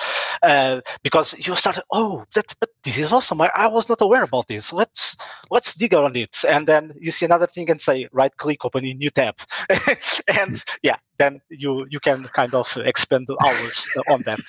Uh, 0.44 0.82
because 1.04 1.34
you 1.48 1.56
start 1.56 1.80
oh 1.92 2.24
that 2.34 2.54
but 2.60 2.70
this 2.84 2.98
is 2.98 3.12
awesome. 3.12 3.42
I, 3.42 3.50
I, 3.56 3.68
was 3.68 3.90
not 3.90 4.02
aware 4.02 4.24
about 4.24 4.48
this. 4.48 4.72
Let's 4.72 5.16
let's 5.50 5.74
dig 5.74 5.94
on 5.94 6.16
it. 6.16 6.44
And 6.48 6.68
then 6.68 6.94
you 7.00 7.12
see 7.12 7.26
another 7.26 7.48
thing 7.48 7.70
and 7.72 7.82
say 7.82 8.08
right 8.12 8.36
click 8.36 8.64
open 8.64 8.86
a 8.86 8.94
new 8.94 9.10
tab. 9.10 9.36
And 10.28 10.64
yeah 10.84 10.98
then 11.18 11.42
you 11.50 11.88
you 11.90 12.00
can 12.00 12.26
kind 12.26 12.54
of 12.54 12.78
expend 12.78 13.28
hours 13.44 13.88
on 14.10 14.22
that. 14.24 14.42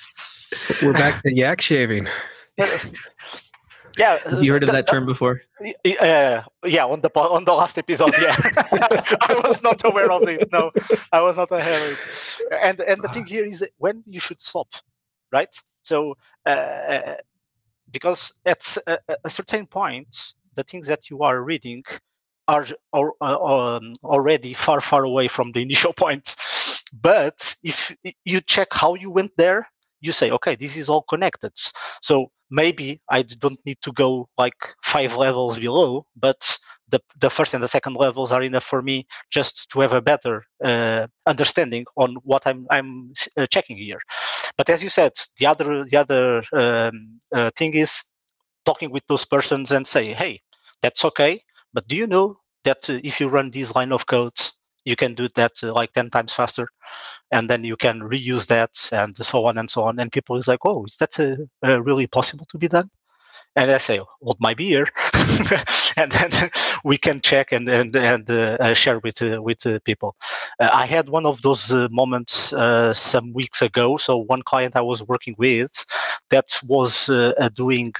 We're 0.81 0.93
back 0.93 1.23
to 1.23 1.33
yak 1.33 1.61
shaving 1.61 2.07
yeah, 3.97 4.39
you 4.39 4.51
heard 4.51 4.63
of 4.63 4.71
that 4.71 4.87
term 4.87 5.05
before? 5.05 5.41
Uh, 5.59 6.43
yeah, 6.65 6.85
on 6.85 7.01
the 7.01 7.09
on 7.15 7.45
the 7.45 7.53
last 7.53 7.77
episode, 7.77 8.13
yeah, 8.21 8.35
I 9.21 9.41
was 9.43 9.61
not 9.61 9.81
aware 9.85 10.11
of 10.11 10.27
it. 10.27 10.51
No, 10.51 10.71
I 11.11 11.21
was 11.21 11.35
not 11.35 11.51
aware 11.51 11.91
of 11.91 11.91
it. 11.91 11.97
And 12.61 12.79
and 12.81 13.01
the 13.01 13.09
thing 13.09 13.25
here 13.25 13.45
is 13.45 13.65
when 13.77 14.03
you 14.05 14.19
should 14.19 14.41
stop, 14.41 14.67
right? 15.31 15.53
So 15.83 16.15
uh, 16.45 17.15
because 17.91 18.33
at 18.45 18.77
a, 18.87 18.99
a, 19.23 19.29
certain 19.29 19.65
point, 19.65 20.33
the 20.55 20.63
things 20.63 20.87
that 20.87 21.09
you 21.09 21.21
are 21.21 21.41
reading 21.41 21.83
are, 22.47 22.65
are 22.93 23.13
uh, 23.21 23.75
um, 23.75 23.93
already 24.03 24.53
far 24.53 24.81
far 24.81 25.03
away 25.03 25.27
from 25.27 25.51
the 25.51 25.61
initial 25.67 25.93
point. 25.93 26.35
But 26.93 27.55
if 27.63 27.95
you 28.23 28.41
check 28.41 28.69
how 28.71 28.95
you 28.95 29.11
went 29.11 29.35
there, 29.37 29.67
you 30.01 30.11
say, 30.11 30.31
okay, 30.31 30.55
this 30.55 30.77
is 30.77 30.89
all 30.89 31.03
connected. 31.03 31.53
So 32.01 32.31
maybe 32.49 33.01
I 33.09 33.23
don't 33.23 33.59
need 33.65 33.77
to 33.81 33.91
go 33.91 34.29
like 34.37 34.55
five 34.83 35.15
levels 35.15 35.57
below, 35.59 36.05
but 36.15 36.57
the, 36.89 36.99
the 37.19 37.29
first 37.29 37.53
and 37.53 37.63
the 37.63 37.67
second 37.67 37.95
levels 37.95 38.31
are 38.31 38.41
enough 38.41 38.63
for 38.63 38.81
me 38.81 39.07
just 39.29 39.69
to 39.71 39.81
have 39.81 39.93
a 39.93 40.01
better 40.01 40.43
uh, 40.63 41.07
understanding 41.25 41.85
on 41.97 42.15
what 42.23 42.47
I'm 42.47 42.65
I'm 42.69 43.13
uh, 43.35 43.45
checking 43.47 43.77
here. 43.77 43.99
But 44.57 44.69
as 44.69 44.81
you 44.83 44.89
said, 44.89 45.13
the 45.37 45.47
other 45.47 45.83
the 45.85 45.97
other 45.97 46.43
um, 46.53 47.19
uh, 47.35 47.51
thing 47.57 47.73
is 47.73 48.03
talking 48.65 48.91
with 48.91 49.03
those 49.07 49.25
persons 49.25 49.71
and 49.71 49.85
say, 49.87 50.13
hey, 50.13 50.41
that's 50.81 51.03
okay, 51.05 51.41
but 51.73 51.87
do 51.87 51.95
you 51.95 52.07
know 52.07 52.39
that 52.63 52.89
uh, 52.89 52.99
if 53.03 53.19
you 53.19 53.29
run 53.29 53.51
this 53.51 53.75
line 53.75 53.91
of 53.91 54.05
codes, 54.05 54.53
you 54.87 54.95
can 54.95 55.13
do 55.13 55.27
that 55.35 55.51
uh, 55.63 55.73
like 55.73 55.91
10 55.93 56.09
times 56.09 56.33
faster 56.33 56.69
and 57.31 57.49
then 57.49 57.63
you 57.63 57.75
can 57.75 57.99
reuse 57.99 58.47
that 58.47 58.71
and 58.91 59.15
so 59.17 59.45
on 59.45 59.57
and 59.57 59.69
so 59.69 59.83
on 59.83 59.99
and 59.99 60.11
people 60.11 60.37
is 60.37 60.47
like 60.47 60.63
oh 60.65 60.85
is 60.85 60.95
that 60.97 61.19
uh, 61.19 61.67
uh, 61.67 61.81
really 61.81 62.07
possible 62.07 62.45
to 62.49 62.57
be 62.57 62.69
done 62.69 62.89
and 63.55 63.71
I 63.71 63.79
say, 63.79 63.99
hold 64.21 64.37
my 64.39 64.53
beer, 64.53 64.85
and 65.97 66.11
then 66.11 66.29
we 66.83 66.95
can 66.95 67.21
check 67.21 67.51
and 67.51 67.67
and 67.67 67.95
and 67.95 68.29
uh, 68.29 68.55
uh 68.59 68.73
share 68.75 68.99
with 68.99 69.19
uh, 69.23 69.41
with 69.41 69.83
people. 69.83 70.15
I 70.59 70.85
had 70.85 71.09
one 71.09 71.25
of 71.25 71.41
those 71.41 71.73
moments 71.89 72.53
some 72.93 73.33
weeks 73.33 73.63
ago. 73.63 73.97
So 73.97 74.17
one 74.17 74.43
client 74.43 74.75
I 74.75 74.81
was 74.81 75.01
working 75.01 75.33
with 75.39 75.73
that 76.29 76.49
was 76.67 77.09
doing 77.55 77.93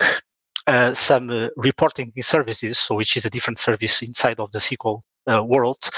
some 0.94 1.50
reporting 1.56 2.14
services, 2.22 2.78
so 2.78 2.94
which 2.94 3.18
is 3.18 3.26
a 3.26 3.32
different 3.32 3.58
service 3.58 4.04
inside 4.04 4.40
of 4.40 4.52
the 4.52 4.60
SQL 4.60 5.02
uh, 5.28 5.44
world. 5.44 5.90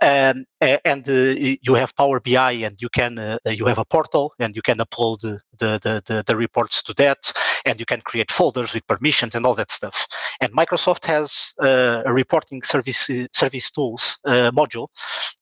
Um, 0.00 0.44
and 0.60 1.06
you 1.08 1.74
have 1.74 1.94
Power 1.96 2.20
BI, 2.20 2.52
and 2.52 2.76
you 2.80 2.88
can 2.88 3.38
you 3.46 3.66
have 3.66 3.78
a 3.78 3.84
portal, 3.84 4.32
and 4.38 4.54
you 4.54 4.62
can 4.62 4.78
upload 4.78 5.20
the, 5.20 5.40
the, 5.58 6.02
the, 6.06 6.24
the 6.26 6.36
reports 6.36 6.82
to 6.82 6.94
that, 6.94 7.32
and 7.64 7.80
you 7.80 7.86
can 7.86 8.00
create 8.00 8.30
folders 8.30 8.74
with 8.74 8.86
permissions 8.86 9.34
and 9.34 9.46
all 9.46 9.54
that 9.54 9.70
stuff. 9.70 10.06
And 10.40 10.52
Microsoft 10.52 11.04
has 11.06 11.52
a 11.60 12.12
reporting 12.12 12.62
service 12.62 13.10
service 13.32 13.70
tools 13.70 14.18
module 14.26 14.88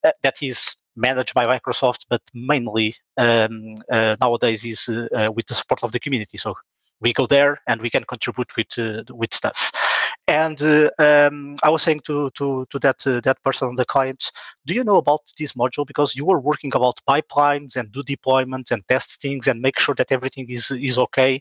that 0.03 0.43
is 0.43 0.77
managed 0.97 1.35
by 1.35 1.47
Microsoft, 1.47 2.07
but 2.09 2.23
mainly 2.35 2.95
um, 3.17 3.77
uh, 3.91 4.17
nowadays 4.21 4.65
is 4.65 4.89
uh, 4.89 5.31
with 5.35 5.47
the 5.47 5.55
support 5.55 5.83
of 5.83 5.93
the 5.93 6.01
community. 6.01 6.39
So 6.39 6.55
we 7.03 7.13
go 7.13 7.27
there 7.27 7.61
and 7.69 7.81
we 7.83 7.91
can 7.91 8.05
contribute 8.05 8.57
with 8.57 8.79
uh, 8.79 9.03
with 9.15 9.35
stuff. 9.35 9.73
And 10.29 10.61
uh, 10.63 10.91
um, 10.99 11.57
I 11.63 11.71
was 11.71 11.83
saying 11.83 12.01
to 12.07 12.31
to 12.33 12.67
to 12.71 12.79
that 12.81 13.07
uh, 13.07 13.21
that 13.23 13.43
person 13.45 13.69
on 13.69 13.77
the 13.77 13.85
client, 13.87 14.33
do 14.67 14.75
you 14.75 14.85
know 14.85 14.97
about 14.97 15.23
this 15.39 15.53
module? 15.55 15.87
Because 15.87 16.17
you 16.17 16.25
were 16.27 16.41
working 16.41 16.73
about 16.75 17.01
pipelines 17.09 17.77
and 17.77 17.93
do 17.93 18.03
deployments 18.05 18.71
and 18.71 18.87
test 18.89 19.21
things 19.23 19.49
and 19.49 19.61
make 19.61 19.79
sure 19.81 19.95
that 19.97 20.13
everything 20.13 20.49
is 20.51 20.71
is 20.71 20.99
okay. 20.99 21.41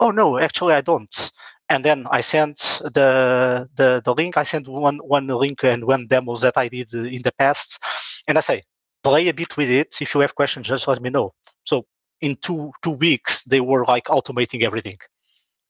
Oh 0.00 0.10
no, 0.10 0.38
actually 0.38 0.74
I 0.74 0.82
don't. 0.82 1.32
and 1.70 1.84
then 1.84 2.06
I 2.10 2.20
sent 2.22 2.58
the 2.84 3.68
the 3.76 4.02
the 4.04 4.14
link. 4.14 4.36
I 4.36 4.44
sent 4.44 4.68
one 4.68 4.98
one 4.98 5.26
link 5.28 5.64
and 5.64 5.84
one 5.84 6.06
demos 6.06 6.42
that 6.42 6.56
I 6.58 6.68
did 6.68 6.88
uh, 6.94 7.00
in 7.04 7.22
the 7.22 7.32
past, 7.32 7.82
and 8.28 8.38
I 8.38 8.42
say 8.42 8.62
play 9.02 9.28
a 9.28 9.34
bit 9.34 9.56
with 9.56 9.70
it. 9.70 9.96
If 10.00 10.14
you 10.14 10.20
have 10.22 10.34
questions, 10.34 10.68
just 10.68 10.88
let 10.88 11.02
me 11.02 11.10
know. 11.10 11.32
So 11.64 11.86
in 12.22 12.36
two 12.36 12.72
two 12.82 12.92
weeks, 12.92 13.42
they 13.44 13.60
were 13.60 13.84
like 13.84 14.06
automating 14.06 14.62
everything 14.62 14.98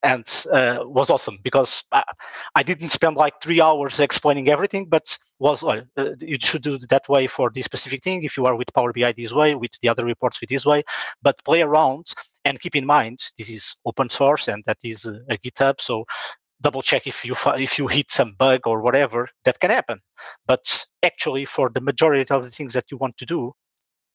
and 0.03 0.47
uh, 0.53 0.79
was 0.85 1.11
awesome 1.11 1.39
because 1.43 1.85
I, 1.93 2.03
I, 2.55 2.63
didn't 2.63 2.89
spend 2.89 3.17
like 3.17 3.35
three 3.41 3.61
hours 3.61 4.01
explaining 4.01 4.49
everything, 4.49 4.87
but 4.87 5.17
was 5.39 5.63
well, 5.63 5.83
uh, 5.97 6.11
you 6.21 6.37
should 6.41 6.63
do 6.63 6.79
that 6.91 7.09
way 7.09 7.27
for 7.29 7.51
this 7.51 7.67
specific 7.67 8.03
thing. 8.03 8.25
If 8.25 8.37
you 8.37 8.47
are 8.47 8.57
with 8.57 8.73
Power 8.75 8.93
BI 8.93 9.13
this 9.13 9.33
way, 9.33 9.55
with 9.55 9.73
the 9.81 9.89
other 9.89 10.05
reports 10.05 10.41
with 10.41 10.51
this 10.51 10.67
way, 10.67 10.83
but 11.23 11.43
play 11.45 11.63
around 11.63 12.13
and 12.45 12.61
keep 12.61 12.75
in 12.75 12.85
mind 12.85 13.21
this 13.39 13.49
is 13.49 13.77
open 13.87 14.11
source 14.11 14.49
and 14.49 14.65
that 14.67 14.79
is 14.83 15.05
a, 15.05 15.21
a 15.29 15.39
GitHub. 15.39 15.81
So 15.81 16.05
double 16.61 16.83
check 16.83 17.07
if 17.07 17.25
you 17.25 17.35
if 17.57 17.79
you 17.79 17.87
hit 17.87 18.11
some 18.11 18.35
bug 18.39 18.61
or 18.67 18.83
whatever 18.83 19.29
that 19.45 19.61
can 19.61 19.71
happen. 19.71 20.01
But 20.47 20.85
actually, 21.03 21.45
for 21.45 21.71
the 21.73 21.81
majority 21.81 22.29
of 22.29 22.43
the 22.43 22.51
things 22.51 22.73
that 22.75 22.91
you 22.91 22.97
want 22.97 23.17
to 23.19 23.27
do, 23.27 23.53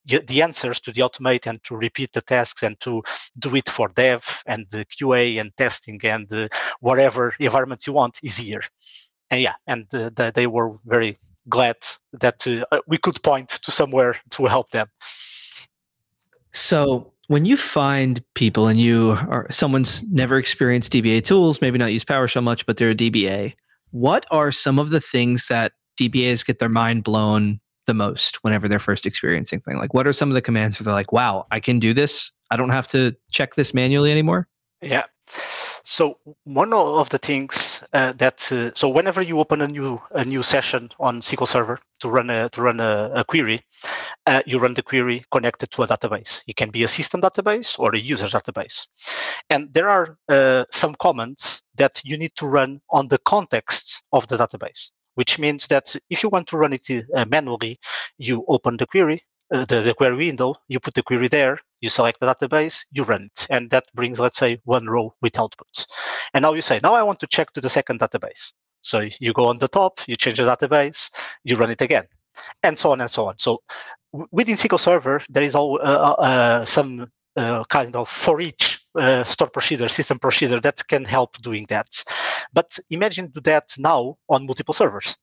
the 0.08 0.42
answers 0.42 0.80
to 0.82 0.92
the 0.92 1.02
automate 1.02 1.48
and 1.48 1.64
to 1.64 1.76
repeat 1.76 2.14
the 2.14 2.22
tasks 2.22 2.64
and 2.64 2.80
to 2.80 3.04
do 3.40 3.56
it 3.56 3.70
for 3.70 3.90
dev 3.90 4.44
and 4.46 4.66
the 4.72 4.86
QA 4.86 5.40
and 5.40 5.52
testing 5.58 6.00
and 6.04 6.32
uh, 6.34 6.48
whatever 6.80 7.34
environment 7.40 7.86
you 7.86 7.94
want 7.94 8.20
is 8.24 8.38
here. 8.38 8.62
And 9.30 9.42
yeah, 9.42 9.56
and 9.68 9.84
uh, 9.94 10.10
the, 10.16 10.32
they 10.34 10.48
were 10.48 10.78
very 10.86 11.18
glad 11.50 11.78
that 12.14 12.48
uh, 12.48 12.80
we 12.88 12.98
could 12.98 13.22
point 13.24 13.50
to 13.50 13.72
somewhere 13.72 14.16
to 14.32 14.46
help 14.46 14.72
them. 14.72 14.88
So 16.54 17.14
when 17.28 17.46
you 17.46 17.58
find 17.58 18.24
people 18.34 18.68
and 18.68 18.80
you 18.80 19.18
are 19.28 19.48
someone's 19.50 20.04
never 20.04 20.38
experienced 20.38 20.94
dbatools, 20.94 21.62
maybe 21.62 21.78
not 21.78 21.94
use 21.94 22.06
PowerShell 22.06 22.44
much, 22.44 22.66
but 22.66 22.78
they're 22.78 22.92
a 22.92 22.96
DBA, 22.96 23.54
what 23.92 24.26
are 24.32 24.52
some 24.52 24.80
of 24.80 24.90
the 24.90 25.02
things 25.02 25.48
that 25.48 25.74
DBAs 26.00 26.46
get 26.46 26.60
their 26.60 26.70
mind 26.70 27.04
blown 27.04 27.60
the 27.88 27.94
most 27.94 28.44
whenever 28.44 28.68
they're 28.68 28.80
first 28.80 29.06
experiencing 29.06 29.60
thing? 29.60 29.78
Like, 29.78 29.94
what 29.94 30.06
are 30.06 30.14
some 30.14 30.30
of 30.30 30.36
the 30.36 30.42
commands 30.42 30.80
where 30.80 30.86
they're 30.86 30.94
like, 30.94 31.12
wow, 31.12 31.48
I 31.50 31.60
can 31.60 31.80
do 31.80 31.94
this? 31.94 32.32
I 32.52 32.58
don't 32.58 32.70
have 32.70 32.88
to 32.90 33.16
check 33.32 33.56
this 33.56 33.74
manually 33.74 34.12
anymore? 34.12 34.48
Yeah. 34.82 35.06
So 35.84 36.20
one 36.44 36.74
of 36.74 37.10
the 37.10 37.18
things 37.18 37.82
uh, 37.94 38.12
that 38.14 38.52
uh, 38.52 38.72
so 38.76 38.90
whenever 38.90 39.22
you 39.22 39.40
open 39.40 39.62
a 39.62 39.68
new 39.70 40.02
a 40.12 40.26
new 40.26 40.44
session 40.44 40.90
on 41.00 41.22
SQL 41.22 41.48
Server 41.48 41.80
to 42.02 42.10
run 42.10 42.30
a 42.30 42.50
to 42.50 42.62
run 42.62 42.82
a, 42.82 43.10
a 43.14 43.24
query, 43.24 43.64
uh, 44.26 44.42
you 44.46 44.60
run 44.60 44.74
the 44.74 44.82
query 44.82 45.24
connected 45.32 45.72
to 45.72 45.84
a 45.84 45.88
database. 45.88 46.42
It 46.46 46.58
can 46.58 46.72
be 46.72 46.84
a 46.84 46.90
system 46.90 47.22
database 47.22 47.80
or 47.80 47.96
a 47.96 48.00
user 48.00 48.28
database, 48.28 48.88
and 49.50 49.74
there 49.74 49.88
are 49.88 50.18
uh, 50.28 50.66
some 50.72 50.94
commands 50.96 51.64
that 51.76 52.02
you 52.04 52.18
need 52.18 52.36
to 52.36 52.48
run 52.48 52.82
on 52.90 53.08
the 53.08 53.20
context 53.20 54.04
of 54.12 54.28
the 54.28 54.36
database 54.36 54.92
which 55.18 55.40
means 55.40 55.66
that 55.66 55.96
if 56.12 56.22
you 56.22 56.30
want 56.30 56.48
to 56.48 56.58
run 56.58 56.74
it 56.74 56.88
uh, 56.92 57.26
manually, 57.26 57.80
you 58.20 58.46
open 58.48 58.78
the 58.78 58.86
query, 58.86 59.24
uh, 59.52 59.66
the, 59.66 59.82
the 59.82 59.94
query 59.96 60.28
window, 60.28 60.54
you 60.68 60.80
put 60.80 60.94
the 60.94 61.02
query 61.02 61.28
there, 61.28 61.60
you 61.82 61.90
select 61.90 62.20
the 62.20 62.28
database, 62.28 62.86
you 62.92 63.02
run 63.04 63.24
it, 63.24 63.48
and 63.50 63.72
that 63.72 63.86
brings, 63.96 64.20
let's 64.20 64.38
say, 64.38 64.60
one 64.66 64.86
row 64.86 65.12
with 65.24 65.34
outputs. 65.34 65.88
And 66.36 66.44
now 66.44 66.54
you 66.54 66.62
say, 66.62 66.80
now 66.84 66.94
I 66.94 67.02
want 67.02 67.20
to 67.22 67.28
check 67.28 67.52
to 67.54 67.62
the 67.62 67.70
second 67.70 68.00
database. 68.00 68.54
So 68.82 69.10
you 69.20 69.34
go 69.34 69.46
on 69.46 69.58
the 69.58 69.68
top, 69.68 70.02
you 70.06 70.16
change 70.16 70.38
the 70.38 70.44
database, 70.44 71.10
you 71.44 71.56
run 71.58 71.72
it 71.72 71.82
again, 71.82 72.06
and 72.62 72.78
so 72.78 72.92
on 72.92 73.02
and 73.02 73.10
so 73.10 73.28
on. 73.28 73.40
So 73.40 73.64
within 74.32 74.56
SQL 74.56 74.80
Server, 74.80 75.24
there 75.30 75.44
is 75.44 75.56
all, 75.56 75.80
uh, 75.82 76.16
uh, 76.20 76.22
uh 76.22 76.66
some 76.66 77.08
uh, 77.36 77.64
kind 77.66 77.96
of 77.96 78.08
for 78.08 78.40
each 78.40 78.77
uh, 78.98 79.24
store 79.24 79.50
procedure, 79.50 79.90
system 79.90 80.20
procedure 80.20 80.60
that 80.60 80.86
can 80.88 81.06
help 81.06 81.38
doing 81.42 81.66
that. 81.70 81.88
But 82.54 82.78
imagine 82.90 83.28
do 83.28 83.42
that 83.42 83.74
now 83.78 84.18
on 84.30 84.46
multiple 84.46 84.74
servers, 84.74 85.18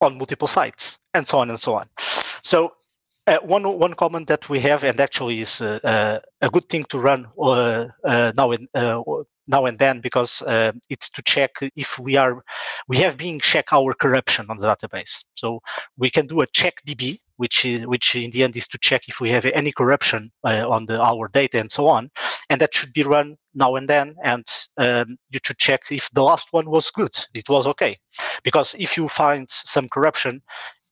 on 0.00 0.18
multiple 0.18 0.48
sites, 0.48 1.00
and 1.14 1.26
so 1.26 1.38
on 1.38 1.50
and 1.50 1.58
so 1.58 1.74
on. 1.74 1.88
So 2.42 2.72
uh, 3.26 3.38
one 3.42 3.78
one 3.78 3.94
comment 3.94 4.28
that 4.28 4.48
we 4.50 4.60
have, 4.60 4.84
and 4.84 5.00
actually 5.00 5.40
is 5.40 5.60
uh, 5.60 5.80
uh, 5.82 6.18
a 6.42 6.50
good 6.50 6.68
thing 6.68 6.84
to 6.90 6.98
run 6.98 7.26
uh, 7.40 7.86
now 8.04 8.52
and 8.52 8.68
now 9.46 9.66
and 9.66 9.78
then, 9.78 10.00
because 10.00 10.42
it's 10.88 11.08
to 11.10 11.22
check 11.22 11.50
if 11.76 11.98
we 11.98 12.16
are 12.16 12.44
we 12.86 12.98
have 12.98 13.16
been 13.16 13.40
check 13.40 13.72
our 13.72 13.94
corruption 13.94 14.46
on 14.50 14.58
the 14.58 14.66
database. 14.66 15.24
So 15.34 15.60
we 15.96 16.10
can 16.10 16.26
do 16.26 16.42
a 16.42 16.46
check 16.46 16.74
DB, 16.86 17.20
which 17.36 17.64
is 17.64 17.86
which 17.86 18.14
in 18.14 18.30
the 18.30 18.42
end 18.44 18.56
is 18.56 18.68
to 18.68 18.78
check 18.78 19.02
if 19.08 19.20
we 19.20 19.30
have 19.30 19.44
any 19.46 19.72
corruption 19.72 20.30
uh, 20.44 20.68
on 20.68 20.86
the 20.86 21.00
our 21.00 21.28
data 21.28 21.58
and 21.58 21.70
so 21.70 21.86
on. 21.86 22.10
And 22.50 22.60
that 22.60 22.74
should 22.74 22.92
be 22.92 23.02
run 23.02 23.36
now 23.54 23.76
and 23.76 23.88
then 23.88 24.16
and 24.22 24.46
um, 24.76 25.16
you 25.30 25.40
should 25.44 25.58
check 25.58 25.82
if 25.90 26.08
the 26.12 26.22
last 26.22 26.48
one 26.52 26.70
was 26.70 26.90
good 26.90 27.14
it 27.34 27.48
was 27.48 27.66
okay. 27.66 27.98
Because 28.42 28.74
if 28.78 28.96
you 28.96 29.08
find 29.08 29.50
some 29.50 29.88
corruption 29.88 30.42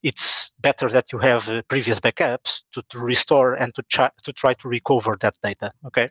it's 0.03 0.51
better 0.61 0.89
that 0.89 1.13
you 1.13 1.19
have 1.19 1.49
uh, 1.49 1.63
previous 1.69 2.01
backups 2.01 2.63
to, 2.73 2.83
to 2.89 2.99
restore 2.99 3.55
and 3.55 3.73
to 3.75 3.83
try 3.85 4.11
to 4.25 4.33
try 4.33 4.53
to 4.55 4.69
recover 4.69 5.17
that 5.21 5.35
data 5.43 5.73
okay? 5.87 6.09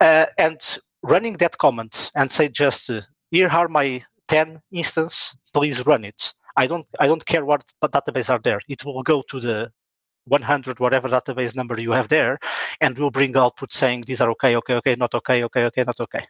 Uh, 0.00 0.26
and 0.38 0.78
running 1.02 1.34
that 1.34 1.58
command 1.58 2.10
and 2.14 2.30
say 2.30 2.48
just 2.48 2.90
uh, 2.90 3.00
here 3.30 3.48
are 3.48 3.68
my 3.68 4.02
10 4.28 4.60
instance 4.72 5.36
please 5.54 5.86
run 5.86 6.04
it 6.04 6.34
I 6.56 6.66
don't 6.66 6.86
I 6.98 7.06
don't 7.06 7.24
care 7.24 7.44
what 7.44 7.64
database 7.82 8.30
are 8.30 8.40
there. 8.42 8.60
It 8.68 8.84
will 8.84 9.02
go 9.02 9.22
to 9.30 9.40
the 9.40 9.70
100 10.26 10.80
whatever 10.80 11.08
database 11.08 11.54
number 11.54 11.80
you 11.80 11.92
have 11.92 12.08
there, 12.08 12.38
and 12.80 12.98
will 12.98 13.10
bring 13.10 13.36
output 13.36 13.72
saying 13.72 14.04
these 14.06 14.20
are 14.20 14.30
okay, 14.30 14.56
okay, 14.56 14.74
okay, 14.74 14.96
not 14.96 15.14
okay, 15.14 15.44
okay, 15.44 15.64
okay, 15.64 15.84
not 15.84 16.00
okay. 16.00 16.26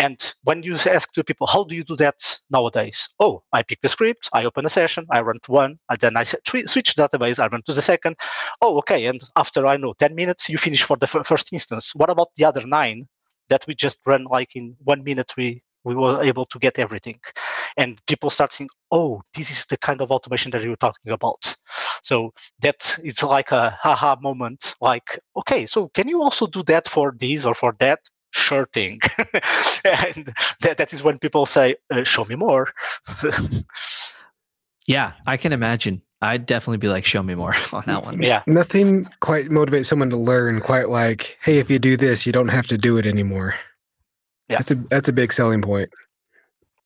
And 0.00 0.34
when 0.44 0.62
you 0.62 0.76
ask 0.76 1.12
to 1.12 1.24
people, 1.24 1.48
how 1.48 1.64
do 1.64 1.74
you 1.74 1.82
do 1.82 1.96
that 1.96 2.38
nowadays? 2.50 3.08
Oh, 3.18 3.42
I 3.52 3.64
pick 3.64 3.80
the 3.80 3.88
script, 3.88 4.28
I 4.32 4.44
open 4.44 4.64
a 4.64 4.68
session, 4.68 5.04
I 5.10 5.20
run 5.22 5.38
to 5.42 5.50
one, 5.50 5.78
and 5.90 5.98
then 5.98 6.16
I 6.16 6.22
switch 6.22 6.94
database, 6.94 7.40
I 7.40 7.48
run 7.48 7.62
to 7.62 7.72
the 7.74 7.82
second. 7.82 8.14
Oh, 8.62 8.78
okay. 8.78 9.06
And 9.06 9.20
after 9.34 9.66
I 9.66 9.76
know 9.76 9.94
10 9.94 10.14
minutes, 10.14 10.48
you 10.48 10.56
finish 10.56 10.84
for 10.84 10.96
the 10.96 11.08
first 11.08 11.52
instance. 11.52 11.96
What 11.96 12.10
about 12.10 12.28
the 12.36 12.44
other 12.44 12.64
nine 12.64 13.08
that 13.48 13.66
we 13.66 13.74
just 13.74 13.98
run 14.06 14.24
like 14.24 14.54
in 14.54 14.76
one 14.84 15.02
minute? 15.02 15.32
We 15.36 15.62
we 15.84 15.94
were 15.94 16.22
able 16.22 16.44
to 16.46 16.58
get 16.58 16.78
everything 16.78 17.18
and 17.78 18.04
people 18.06 18.28
start 18.28 18.52
saying 18.52 18.68
oh 18.90 19.22
this 19.34 19.50
is 19.50 19.64
the 19.66 19.78
kind 19.78 20.02
of 20.02 20.10
automation 20.10 20.50
that 20.50 20.62
you're 20.62 20.76
talking 20.76 21.12
about 21.12 21.56
so 22.02 22.34
that's 22.60 22.98
it's 22.98 23.22
like 23.22 23.50
a 23.52 23.70
haha 23.80 24.16
moment 24.20 24.74
like 24.82 25.18
okay 25.36 25.64
so 25.64 25.88
can 25.94 26.08
you 26.08 26.22
also 26.22 26.46
do 26.46 26.62
that 26.64 26.86
for 26.86 27.14
this 27.18 27.46
or 27.46 27.54
for 27.54 27.74
that 27.80 28.00
sure 28.32 28.68
thing 28.74 29.00
and 29.84 30.34
that, 30.60 30.76
that 30.76 30.92
is 30.92 31.02
when 31.02 31.18
people 31.18 31.46
say 31.46 31.74
uh, 31.90 32.04
show 32.04 32.26
me 32.26 32.34
more 32.34 32.68
yeah 34.86 35.12
i 35.26 35.38
can 35.38 35.52
imagine 35.52 36.02
I'd 36.20 36.46
definitely 36.46 36.78
be 36.78 36.88
like, 36.88 37.04
show 37.04 37.22
me 37.22 37.36
more 37.36 37.54
on 37.72 37.84
that 37.86 38.04
one. 38.04 38.20
Yeah. 38.20 38.42
Nothing 38.48 39.08
quite 39.20 39.50
motivates 39.50 39.86
someone 39.86 40.10
to 40.10 40.16
learn 40.16 40.60
quite 40.60 40.88
like, 40.88 41.38
hey, 41.42 41.58
if 41.58 41.70
you 41.70 41.78
do 41.78 41.96
this, 41.96 42.26
you 42.26 42.32
don't 42.32 42.48
have 42.48 42.66
to 42.68 42.76
do 42.76 42.96
it 42.96 43.06
anymore. 43.06 43.54
Yeah. 44.48 44.56
That's 44.58 44.70
a 44.72 44.74
that's 44.90 45.08
a 45.08 45.12
big 45.12 45.32
selling 45.32 45.62
point. 45.62 45.90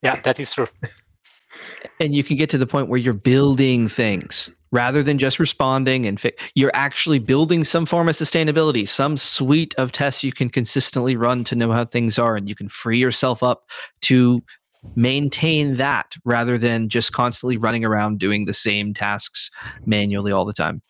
Yeah, 0.02 0.20
that 0.20 0.40
is 0.40 0.52
true. 0.52 0.68
and 2.00 2.14
you 2.14 2.24
can 2.24 2.36
get 2.36 2.50
to 2.50 2.58
the 2.58 2.66
point 2.66 2.88
where 2.88 2.98
you're 2.98 3.14
building 3.14 3.88
things 3.88 4.50
rather 4.72 5.02
than 5.02 5.18
just 5.18 5.38
responding 5.38 6.06
and 6.06 6.18
fi- 6.18 6.32
you're 6.54 6.72
actually 6.74 7.18
building 7.18 7.62
some 7.62 7.86
form 7.86 8.08
of 8.08 8.16
sustainability, 8.16 8.88
some 8.88 9.16
suite 9.16 9.74
of 9.76 9.92
tests 9.92 10.24
you 10.24 10.32
can 10.32 10.48
consistently 10.48 11.14
run 11.14 11.44
to 11.44 11.54
know 11.54 11.70
how 11.70 11.84
things 11.84 12.18
are 12.18 12.36
and 12.36 12.48
you 12.48 12.54
can 12.54 12.68
free 12.68 12.98
yourself 12.98 13.42
up 13.42 13.68
to 14.00 14.42
maintain 14.96 15.76
that 15.76 16.16
rather 16.24 16.58
than 16.58 16.88
just 16.88 17.12
constantly 17.12 17.56
running 17.56 17.84
around 17.84 18.18
doing 18.18 18.46
the 18.46 18.54
same 18.54 18.92
tasks 18.92 19.50
manually 19.86 20.32
all 20.32 20.44
the 20.44 20.52
time. 20.52 20.82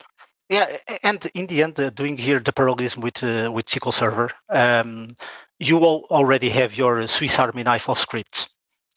Yeah, 0.48 0.76
and 1.02 1.24
in 1.34 1.46
the 1.46 1.62
end, 1.62 1.80
uh, 1.80 1.90
doing 1.90 2.18
here 2.18 2.38
the 2.38 2.52
parallelism 2.52 3.00
with 3.00 3.24
uh, 3.24 3.50
with 3.50 3.66
SQL 3.66 3.92
Server, 3.92 4.30
um, 4.50 5.14
you 5.58 5.78
will 5.78 6.04
already 6.10 6.50
have 6.50 6.76
your 6.76 7.06
Swiss 7.06 7.38
Army 7.38 7.62
knife 7.62 7.88
of 7.88 7.98
scripts. 7.98 8.51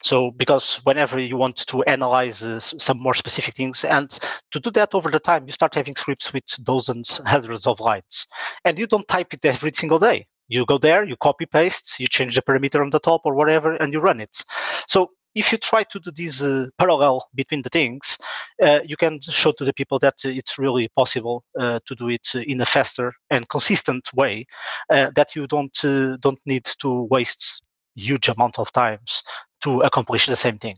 So 0.06 0.30
because 0.30 0.76
whenever 0.84 1.20
you 1.20 1.36
want 1.36 1.58
to 1.66 1.82
analyze 1.84 2.44
uh, 2.44 2.60
some 2.60 3.00
more 3.00 3.16
specific 3.16 3.56
things, 3.56 3.84
and 3.84 4.08
to 4.52 4.60
do 4.60 4.70
that 4.72 4.94
over 4.94 5.10
the 5.10 5.20
time, 5.20 5.48
you 5.48 5.52
start 5.52 5.74
having 5.74 5.96
scripts 5.96 6.32
with 6.32 6.44
dozens, 6.64 7.20
hundreds 7.26 7.66
of 7.66 7.80
lines, 7.80 8.28
and 8.64 8.78
you 8.78 8.86
don't 8.86 9.08
type 9.08 9.34
it 9.34 9.44
every 9.44 9.72
single 9.74 9.98
day. 9.98 10.28
You 10.48 10.64
go 10.68 10.78
there, 10.78 11.06
you 11.06 11.16
copy 11.18 11.48
paste, 11.48 12.00
you 12.00 12.08
change 12.08 12.36
the 12.36 12.44
parameter 12.44 12.82
on 12.82 12.92
the 12.92 13.00
top 13.00 13.22
or 13.26 13.34
whatever, 13.34 13.74
and 13.78 13.92
you 13.92 14.00
run 14.00 14.22
it. 14.22 14.46
So 14.88 15.10
if 15.34 15.52
you 15.52 15.58
try 15.58 15.82
to 15.82 16.00
do 16.00 16.12
this 16.16 16.44
uh, 16.44 16.68
parallel 16.78 17.28
between 17.34 17.64
the 17.64 17.72
things, 17.72 18.20
uh, 18.62 18.82
you 18.86 18.98
can 18.98 19.20
show 19.22 19.54
to 19.54 19.66
the 19.66 19.74
people 19.74 19.98
that 20.00 20.24
it's 20.24 20.60
really 20.60 20.88
possible 20.96 21.44
uh, 21.60 21.80
to 21.88 21.96
do 21.96 22.10
it 22.10 22.28
in 22.36 22.62
a 22.62 22.66
faster 22.66 23.12
and 23.32 23.50
consistent 23.50 24.08
way. 24.14 24.46
Uh, 24.88 25.10
that 25.16 25.36
you 25.36 25.48
don't 25.48 25.84
uh, 25.84 26.16
don't 26.18 26.40
need 26.46 26.66
to 26.82 27.08
waste 27.10 27.64
huge 27.96 28.28
amount 28.28 28.60
of 28.60 28.72
times 28.74 29.24
to 29.66 29.82
accomplish 29.82 30.28
the 30.28 30.36
same 30.36 30.58
thing. 30.58 30.78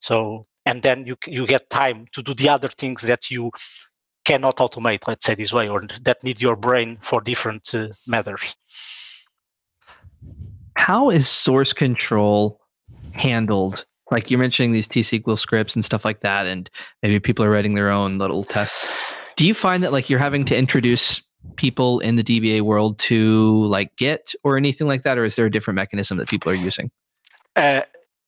So 0.00 0.46
and 0.66 0.82
then 0.82 1.06
you 1.06 1.16
you 1.26 1.46
get 1.46 1.70
time 1.70 2.06
to 2.12 2.22
do 2.22 2.34
the 2.34 2.48
other 2.48 2.68
things 2.68 3.02
that 3.02 3.30
you 3.30 3.50
cannot 4.24 4.56
automate, 4.56 5.06
let's 5.06 5.26
say 5.26 5.34
this 5.34 5.52
way, 5.52 5.68
or 5.68 5.82
that 6.02 6.24
need 6.24 6.40
your 6.40 6.56
brain 6.56 6.98
for 7.02 7.20
different 7.20 7.74
uh, 7.74 7.88
matters. 8.06 8.54
how 10.76 11.08
is 11.10 11.28
source 11.28 11.72
control 11.72 12.60
handled? 13.12 13.86
Like 14.10 14.30
you're 14.30 14.40
mentioning 14.40 14.72
these 14.72 14.86
T-SQL 14.86 15.38
scripts 15.38 15.74
and 15.74 15.84
stuff 15.84 16.04
like 16.04 16.20
that, 16.20 16.46
and 16.46 16.68
maybe 17.02 17.18
people 17.20 17.44
are 17.44 17.50
writing 17.50 17.74
their 17.74 17.90
own 17.90 18.18
little 18.18 18.44
tests. 18.44 18.86
Do 19.36 19.46
you 19.46 19.54
find 19.54 19.82
that 19.82 19.92
like 19.92 20.10
you're 20.10 20.18
having 20.18 20.44
to 20.46 20.56
introduce 20.56 21.22
people 21.56 22.00
in 22.00 22.16
the 22.16 22.22
DBA 22.22 22.60
world 22.60 22.98
to 22.98 23.64
like 23.64 23.96
Git 23.96 24.34
or 24.44 24.58
anything 24.58 24.86
like 24.86 25.02
that, 25.02 25.16
or 25.16 25.24
is 25.24 25.36
there 25.36 25.46
a 25.46 25.50
different 25.50 25.76
mechanism 25.76 26.18
that 26.18 26.28
people 26.28 26.52
are 26.52 26.60
using? 26.70 26.90
Uh, 27.56 27.82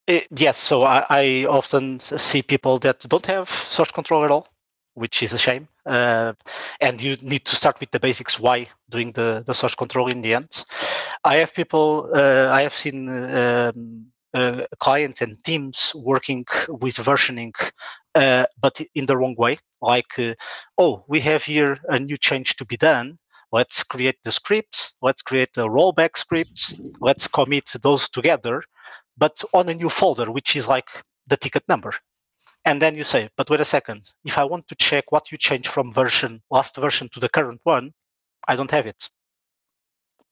it, 0.07 0.27
yes, 0.31 0.59
so 0.59 0.85
I, 0.85 1.05
I, 1.09 1.47
often 1.49 2.01
see 2.01 2.43
people 2.43 2.79
that 2.81 3.01
don't 3.09 3.27
have 3.27 3.51
source 3.51 3.91
control 3.91 4.25
at 4.25 4.31
all, 4.31 4.49
which 4.95 5.23
is 5.23 5.33
a 5.33 5.39
shame. 5.39 5.69
Uh, 5.85 6.33
and 6.81 7.01
you 7.01 7.17
need 7.23 7.45
to 7.47 7.57
start 7.57 7.81
with 7.81 7.91
the 7.91 8.01
basics 8.01 8.39
why 8.39 8.69
doing 8.89 9.13
the, 9.13 9.43
the 9.47 9.55
source 9.55 9.75
control 9.75 10.09
in 10.09 10.23
the 10.23 10.35
end. 10.35 10.65
I 11.25 11.37
have 11.37 11.55
people, 11.55 12.11
uh, 12.15 12.49
I 12.53 12.63
have 12.63 12.75
seen 12.75 13.09
um, 13.09 14.07
uh, 14.33 14.67
clients 14.79 15.23
and 15.23 15.43
teams 15.43 15.93
working 15.97 16.45
with 16.69 16.97
versioning, 16.97 17.53
uh, 18.15 18.47
but 18.61 18.81
in 18.95 19.07
the 19.07 19.17
wrong 19.17 19.35
way. 19.37 19.59
Like, 19.83 20.19
uh, 20.19 20.35
oh, 20.79 21.05
we 21.09 21.21
have 21.21 21.43
here 21.43 21.79
a 21.89 21.99
new 21.99 22.17
change 22.17 22.57
to 22.57 22.65
be 22.65 22.77
done. 22.77 23.19
Let's 23.53 23.83
create 23.83 24.19
the 24.25 24.31
scripts. 24.31 24.95
Let's 25.03 25.23
create 25.23 25.53
the 25.55 25.69
rollback 25.69 26.17
scripts. 26.17 26.75
Let's 27.01 27.29
commit 27.29 27.73
those 27.83 28.09
together 28.09 28.63
but 29.17 29.43
on 29.53 29.69
a 29.69 29.75
new 29.75 29.89
folder, 29.89 30.31
which 30.31 30.57
is 30.57 30.69
like 30.69 30.89
the 31.27 31.37
ticket 31.37 31.64
number. 31.69 31.93
And 32.64 32.83
then 32.83 32.97
you 32.97 33.05
say, 33.05 33.29
but 33.37 33.49
wait 33.49 33.61
a 33.61 33.64
second, 33.64 34.12
if 34.25 34.39
I 34.39 34.45
want 34.45 34.67
to 34.69 34.75
check 34.75 35.12
what 35.12 35.31
you 35.31 35.39
changed 35.39 35.69
from 35.69 35.93
version, 35.93 36.43
last 36.51 36.77
version 36.77 37.09
to 37.12 37.21
the 37.21 37.29
current 37.29 37.61
one, 37.62 37.93
I 38.49 38.57
don't 38.57 38.71
have 38.73 38.87
it. 38.87 39.09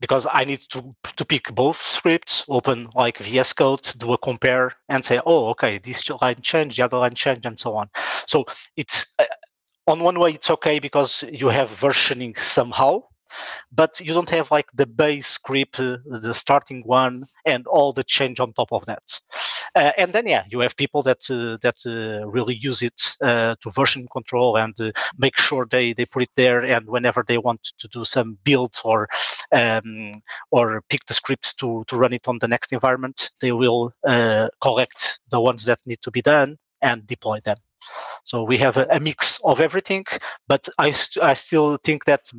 Because 0.00 0.26
I 0.30 0.44
need 0.44 0.60
to, 0.70 0.94
to 1.16 1.24
pick 1.24 1.54
both 1.54 1.80
scripts, 1.80 2.44
open 2.48 2.90
like 2.94 3.18
VS 3.18 3.52
Code, 3.52 3.94
do 3.96 4.12
a 4.12 4.18
compare, 4.18 4.74
and 4.88 5.04
say, 5.04 5.20
oh, 5.24 5.48
okay, 5.50 5.78
this 5.78 6.10
line 6.20 6.40
changed, 6.42 6.76
the 6.76 6.82
other 6.82 6.98
line 6.98 7.14
changed, 7.14 7.46
and 7.46 7.58
so 7.58 7.76
on. 7.76 7.88
So 8.26 8.44
it's 8.76 9.06
uh, 9.20 9.26
on 9.86 10.00
one 10.00 10.18
way, 10.18 10.32
it's 10.32 10.50
okay 10.50 10.78
because 10.80 11.22
you 11.30 11.48
have 11.48 11.70
versioning 11.70 12.36
somehow, 12.36 13.04
but 13.72 14.00
you 14.00 14.12
don't 14.12 14.30
have 14.30 14.50
like 14.50 14.70
the 14.74 14.86
base 14.86 15.26
script, 15.26 15.80
uh, 15.80 15.98
the 16.04 16.34
starting 16.34 16.82
one, 16.84 17.26
and 17.44 17.66
all 17.66 17.92
the 17.92 18.04
change 18.04 18.40
on 18.40 18.52
top 18.52 18.72
of 18.72 18.84
that. 18.86 19.20
Uh, 19.74 19.92
and 19.98 20.12
then 20.12 20.26
yeah, 20.26 20.44
you 20.48 20.60
have 20.60 20.76
people 20.76 21.02
that 21.02 21.18
uh, 21.30 21.56
that 21.62 21.76
uh, 21.86 22.26
really 22.26 22.54
use 22.54 22.82
it 22.82 22.96
to 23.20 23.70
version 23.70 24.06
control 24.12 24.56
and 24.56 24.74
make 25.18 25.36
sure 25.38 25.66
they 25.70 25.92
they 25.92 26.06
put 26.06 26.22
it 26.22 26.30
there, 26.36 26.60
and 26.60 26.86
whenever 26.86 27.24
they 27.26 27.38
want 27.38 27.62
to 27.78 27.88
do 27.88 28.04
some 28.04 28.38
build 28.44 28.80
or 28.84 29.08
um, 29.52 30.22
or 30.50 30.82
pick 30.88 31.04
the 31.06 31.14
scripts 31.14 31.54
to 31.54 31.84
to 31.88 31.96
run 31.96 32.12
it 32.12 32.28
on 32.28 32.38
the 32.38 32.48
next 32.48 32.72
environment, 32.72 33.30
they 33.40 33.52
will 33.52 33.92
collect 34.60 35.20
the 35.30 35.40
ones 35.40 35.64
that 35.64 35.80
need 35.86 36.00
to 36.02 36.10
be 36.10 36.22
done 36.22 36.56
and 36.82 37.06
deploy 37.06 37.40
them. 37.40 37.56
So 38.24 38.42
we 38.42 38.58
have 38.58 38.76
a, 38.76 38.86
a 38.90 39.00
mix 39.00 39.38
of 39.44 39.60
everything, 39.60 40.04
but 40.48 40.68
I, 40.78 40.92
st- 40.92 41.22
I 41.22 41.34
still 41.34 41.76
think 41.84 42.04
that 42.06 42.30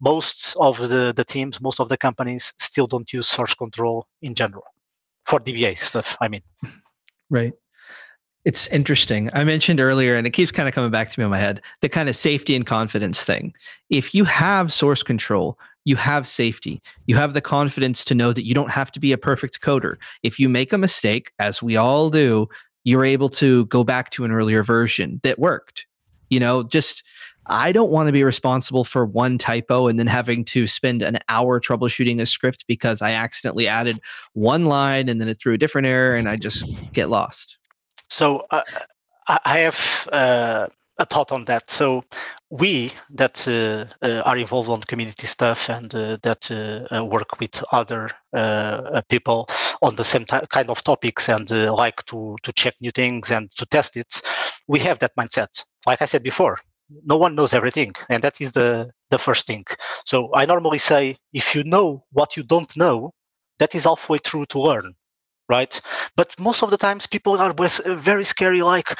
most 0.00 0.56
of 0.58 0.78
the, 0.78 1.12
the 1.14 1.24
teams, 1.24 1.60
most 1.60 1.80
of 1.80 1.88
the 1.88 1.96
companies 1.96 2.52
still 2.58 2.86
don't 2.86 3.12
use 3.12 3.28
source 3.28 3.54
control 3.54 4.06
in 4.20 4.34
general 4.34 4.64
for 5.26 5.40
DBA 5.40 5.78
stuff. 5.78 6.16
I 6.20 6.28
mean, 6.28 6.42
right. 7.30 7.52
It's 8.44 8.66
interesting. 8.68 9.30
I 9.34 9.44
mentioned 9.44 9.78
earlier, 9.80 10.16
and 10.16 10.26
it 10.26 10.30
keeps 10.30 10.50
kind 10.50 10.68
of 10.68 10.74
coming 10.74 10.90
back 10.90 11.10
to 11.10 11.20
me 11.20 11.24
in 11.24 11.30
my 11.30 11.38
head 11.38 11.60
the 11.80 11.88
kind 11.88 12.08
of 12.08 12.16
safety 12.16 12.56
and 12.56 12.66
confidence 12.66 13.22
thing. 13.22 13.54
If 13.88 14.14
you 14.14 14.24
have 14.24 14.72
source 14.72 15.04
control, 15.04 15.56
you 15.84 15.96
have 15.96 16.26
safety. 16.26 16.80
You 17.06 17.16
have 17.16 17.34
the 17.34 17.40
confidence 17.40 18.04
to 18.04 18.14
know 18.14 18.32
that 18.32 18.44
you 18.44 18.54
don't 18.54 18.70
have 18.70 18.90
to 18.92 19.00
be 19.00 19.12
a 19.12 19.18
perfect 19.18 19.60
coder. 19.60 19.96
If 20.22 20.38
you 20.38 20.48
make 20.48 20.72
a 20.72 20.78
mistake, 20.78 21.32
as 21.38 21.62
we 21.62 21.76
all 21.76 22.10
do, 22.10 22.48
you're 22.84 23.04
able 23.04 23.28
to 23.28 23.66
go 23.66 23.84
back 23.84 24.10
to 24.10 24.24
an 24.24 24.32
earlier 24.32 24.62
version 24.62 25.20
that 25.22 25.38
worked. 25.38 25.86
You 26.30 26.40
know, 26.40 26.62
just 26.62 27.02
I 27.46 27.72
don't 27.72 27.90
want 27.90 28.06
to 28.06 28.12
be 28.12 28.24
responsible 28.24 28.84
for 28.84 29.04
one 29.04 29.36
typo 29.36 29.88
and 29.88 29.98
then 29.98 30.06
having 30.06 30.44
to 30.46 30.66
spend 30.66 31.02
an 31.02 31.18
hour 31.28 31.60
troubleshooting 31.60 32.20
a 32.20 32.26
script 32.26 32.64
because 32.68 33.02
I 33.02 33.12
accidentally 33.12 33.66
added 33.66 34.00
one 34.34 34.66
line 34.66 35.08
and 35.08 35.20
then 35.20 35.28
it 35.28 35.38
threw 35.40 35.54
a 35.54 35.58
different 35.58 35.86
error 35.86 36.14
and 36.14 36.28
I 36.28 36.36
just 36.36 36.64
get 36.92 37.10
lost. 37.10 37.58
So 38.08 38.46
uh, 38.50 38.62
I 39.44 39.58
have 39.58 40.08
uh, 40.12 40.68
a 40.98 41.06
thought 41.06 41.32
on 41.32 41.44
that. 41.46 41.70
So 41.70 42.04
we 42.50 42.92
that 43.10 43.46
uh, 43.48 43.86
uh, 44.06 44.22
are 44.22 44.36
involved 44.36 44.68
on 44.70 44.82
community 44.82 45.26
stuff 45.26 45.68
and 45.70 45.94
uh, 45.94 46.18
that 46.22 46.50
uh, 46.50 46.96
uh, 46.96 47.04
work 47.04 47.40
with 47.40 47.62
other 47.72 48.10
uh, 48.34 49.02
people 49.08 49.48
on 49.82 49.96
the 49.96 50.04
same 50.04 50.24
t- 50.24 50.46
kind 50.50 50.70
of 50.70 50.84
topics 50.84 51.28
and 51.28 51.50
like 51.50 52.04
to 52.06 52.36
to 52.42 52.52
check 52.52 52.74
new 52.80 52.90
things 52.90 53.30
and 53.30 53.50
to 53.52 53.66
test 53.66 53.96
it, 53.96 54.22
we 54.68 54.78
have 54.80 54.98
that 55.00 55.12
mindset. 55.18 55.64
Like 55.86 56.02
I 56.02 56.06
said 56.06 56.22
before, 56.22 56.58
no 57.04 57.16
one 57.16 57.34
knows 57.34 57.54
everything, 57.54 57.92
and 58.10 58.22
that 58.22 58.40
is 58.40 58.52
the 58.52 58.90
the 59.10 59.18
first 59.18 59.46
thing. 59.46 59.64
So 60.06 60.30
I 60.34 60.46
normally 60.46 60.78
say, 60.78 61.16
if 61.32 61.54
you 61.54 61.64
know 61.64 62.04
what 62.12 62.36
you 62.36 62.42
don't 62.42 62.74
know, 62.76 63.12
that 63.58 63.74
is 63.74 63.84
halfway 63.84 64.18
through 64.18 64.46
to 64.46 64.60
learn 64.60 64.94
right? 65.48 65.80
But 66.16 66.38
most 66.38 66.62
of 66.62 66.70
the 66.70 66.76
times 66.78 67.06
people 67.06 67.38
are 67.38 67.54
very 67.54 68.24
scary, 68.24 68.62
like, 68.62 68.98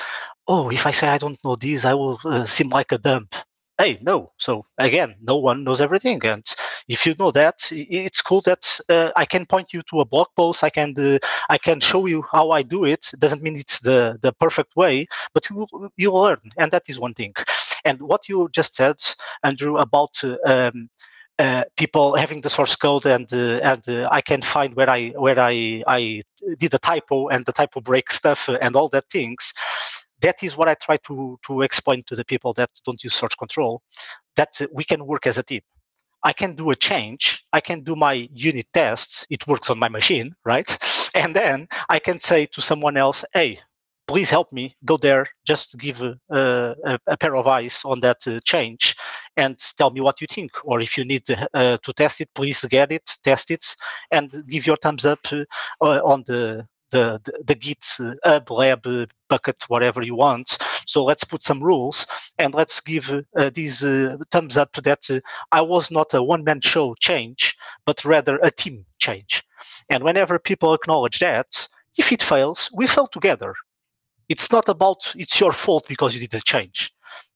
oh, 0.49 0.71
if 0.71 0.87
I 0.87 0.91
say 0.91 1.09
I 1.09 1.19
don't 1.19 1.43
know 1.45 1.57
this, 1.57 1.85
I 1.85 1.95
will 1.95 2.19
uh, 2.25 2.45
seem 2.45 2.69
like 2.71 2.93
a 2.93 2.99
dump. 2.99 3.35
Hey, 3.79 3.99
no. 4.03 4.33
So 4.39 4.67
again, 4.79 5.17
no 5.21 5.39
one 5.39 5.65
knows 5.65 5.81
everything, 5.81 6.21
and 6.25 6.45
if 6.89 7.07
you 7.07 7.15
know 7.19 7.31
that, 7.33 7.67
it's 7.73 8.21
cool 8.21 8.41
that 8.43 8.79
uh, 8.89 9.11
I 9.17 9.25
can 9.25 9.47
point 9.47 9.73
you 9.73 9.83
to 9.91 10.01
a 10.01 10.05
blog 10.05 10.29
post. 10.37 10.63
I 10.63 10.71
can 10.71 10.95
uh, 10.99 11.19
I 11.49 11.59
can 11.59 11.81
show 11.81 12.07
you 12.07 12.23
how 12.31 12.51
I 12.51 12.63
do 12.63 12.85
it. 12.85 13.11
Doesn't 13.19 13.43
mean 13.43 13.57
it's 13.57 13.81
the 13.81 14.19
the 14.23 14.33
perfect 14.35 14.77
way, 14.77 15.07
but 15.35 15.49
you 15.51 15.67
you 15.97 16.13
learn, 16.13 16.39
and 16.59 16.71
that 16.71 16.85
is 16.89 17.01
one 17.01 17.15
thing. 17.15 17.33
And 17.85 18.01
what 18.03 18.29
you 18.29 18.49
just 18.53 18.75
said, 18.77 18.97
Andrew, 19.43 19.79
about 19.79 20.15
um, 20.47 20.89
uh, 21.39 21.65
people 21.77 22.15
having 22.15 22.41
the 22.41 22.51
source 22.51 22.77
code 22.77 23.07
and 23.07 23.33
uh, 23.33 23.61
and 23.63 23.89
uh, 23.89 24.09
I 24.13 24.21
can 24.21 24.43
find 24.43 24.75
where 24.75 24.91
I 24.91 25.09
where 25.11 25.39
I 25.39 25.83
I 25.87 26.23
did 26.59 26.75
a 26.75 26.79
typo 26.79 27.29
and 27.29 27.45
the 27.47 27.53
typo 27.53 27.81
break 27.81 28.11
stuff 28.11 28.49
and 28.49 28.77
all 28.77 28.89
that 28.91 29.09
things 29.11 29.53
that 30.23 30.43
is 30.43 30.57
what 30.57 30.69
I 30.69 30.75
try 30.75 30.97
to 31.09 31.39
to 31.47 31.63
explain 31.63 32.03
to 32.07 32.17
the 32.17 32.25
people 32.25 32.53
that 32.55 32.71
don't 32.87 33.03
use 33.05 33.15
source 33.15 33.35
control, 33.35 33.83
that 34.37 34.61
we 34.73 34.85
can 34.85 35.05
work 35.07 35.27
as 35.27 35.37
a 35.39 35.43
team. 35.43 35.61
I 36.25 36.33
can 36.33 36.55
do 36.55 36.71
a 36.71 36.77
change. 36.77 37.45
I 37.53 37.61
can 37.61 37.83
do 37.83 37.97
my 37.97 38.29
unit 38.33 38.67
tests. 38.73 39.27
It 39.29 39.47
works 39.49 39.71
on 39.71 39.79
my 39.79 39.89
machine, 39.89 40.35
right? 40.45 40.71
And 41.15 41.37
then 41.37 41.69
I 41.91 41.99
can 41.99 42.19
say 42.19 42.47
to 42.47 42.63
someone 42.63 42.97
else, 42.97 43.23
"Hey, 43.35 43.59
please 44.13 44.29
help 44.29 44.53
me. 44.53 44.77
Go 44.85 44.99
there. 44.99 45.27
Just 45.47 45.79
give 45.79 46.03
a, 46.03 46.19
a, 46.29 46.99
a 47.07 47.17
pair 47.17 47.35
of 47.35 47.47
eyes 47.47 47.81
on 47.87 48.01
that 48.01 48.19
uh, 48.27 48.41
change, 48.45 48.95
and 49.39 49.59
tell 49.79 49.91
me 49.91 50.03
what 50.03 50.21
you 50.21 50.27
think. 50.27 50.51
Or 50.65 50.83
if 50.83 50.99
you 50.99 51.05
need 51.07 51.25
to, 51.27 51.49
uh, 51.55 51.79
to 51.83 51.93
test 51.95 52.21
it, 52.21 52.29
please 52.35 52.61
get 52.69 52.93
it, 52.93 53.11
test 53.25 53.51
it, 53.51 53.65
and 54.11 54.45
give 54.51 54.67
your 54.67 54.77
thumbs 54.77 55.07
up 55.07 55.21
uh, 55.33 55.45
on 55.81 56.25
the 56.27 56.67
the, 56.91 57.19
the, 57.25 57.33
the 57.47 57.55
Git 57.55 57.87
uh, 58.01 58.13
hub, 58.23 58.51
lab, 58.51 58.87
uh, 58.87 59.07
bucket, 59.31 59.65
whatever 59.69 60.03
you 60.03 60.15
want. 60.15 60.59
So 60.87 61.03
let's 61.03 61.25
put 61.25 61.43
some 61.43 61.65
rules 61.65 62.07
and 62.39 62.53
let's 62.55 62.83
give 62.83 63.11
uh, 63.35 63.51
these 63.55 63.83
uh, 63.83 64.19
thumbs 64.31 64.59
up 64.59 64.75
that 64.75 65.11
uh, 65.11 65.21
I 65.51 65.63
was 65.63 65.91
not 65.91 66.13
a 66.13 66.23
one 66.23 66.45
man 66.45 66.61
show 66.61 66.95
change, 67.01 67.57
but 67.87 68.05
rather 68.05 68.39
a 68.43 68.51
team 68.51 68.85
change. 68.99 69.43
And 69.89 70.05
whenever 70.05 70.39
people 70.39 70.75
acknowledge 70.75 71.19
that, 71.21 71.67
if 71.97 72.13
it 72.13 72.23
fails, 72.23 72.71
we 72.75 72.87
fail 72.87 73.07
together. 73.07 73.55
It's 74.29 74.51
not 74.51 74.69
about 74.69 75.13
it's 75.17 75.39
your 75.41 75.53
fault 75.53 75.87
because 75.89 76.15
you 76.15 76.21
did 76.21 76.35
a 76.35 76.41
change. 76.41 76.93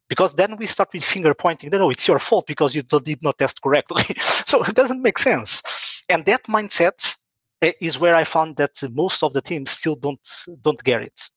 Because 0.09 0.35
then 0.35 0.57
we 0.57 0.67
start 0.67 0.91
with 0.93 1.03
finger 1.03 1.35
pointing 1.35 1.71
no, 1.71 1.79
no 1.79 1.91
it's 1.91 2.07
your 2.07 2.21
fault 2.21 2.47
because 2.47 2.75
you 2.75 2.83
did 2.83 3.23
not 3.23 3.39
test 3.39 3.61
correctly. 3.63 4.05
So 4.47 4.63
it 4.63 4.75
doesn't 4.75 5.03
make 5.03 5.19
sense. 5.19 5.63
And 6.09 6.25
that 6.27 6.45
mindset 6.45 7.17
is 7.61 7.99
where 7.99 8.15
I 8.15 8.25
found 8.25 8.57
that 8.57 8.81
most 8.93 9.23
of 9.25 9.33
the 9.33 9.43
teams 9.43 9.73
still 9.73 9.97
don't 9.97 10.29
don't 10.63 10.83
get 10.85 11.03
it, 11.03 11.31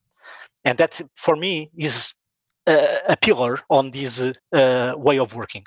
and 0.63 0.77
that 0.77 1.01
for 1.15 1.35
me 1.35 1.71
is 1.75 2.13
a, 2.67 2.99
a 3.09 3.17
pillar 3.17 3.59
on 3.69 3.91
this 3.91 4.21
uh, 4.53 4.93
way 4.97 5.17
of 5.17 5.35
working. 5.35 5.65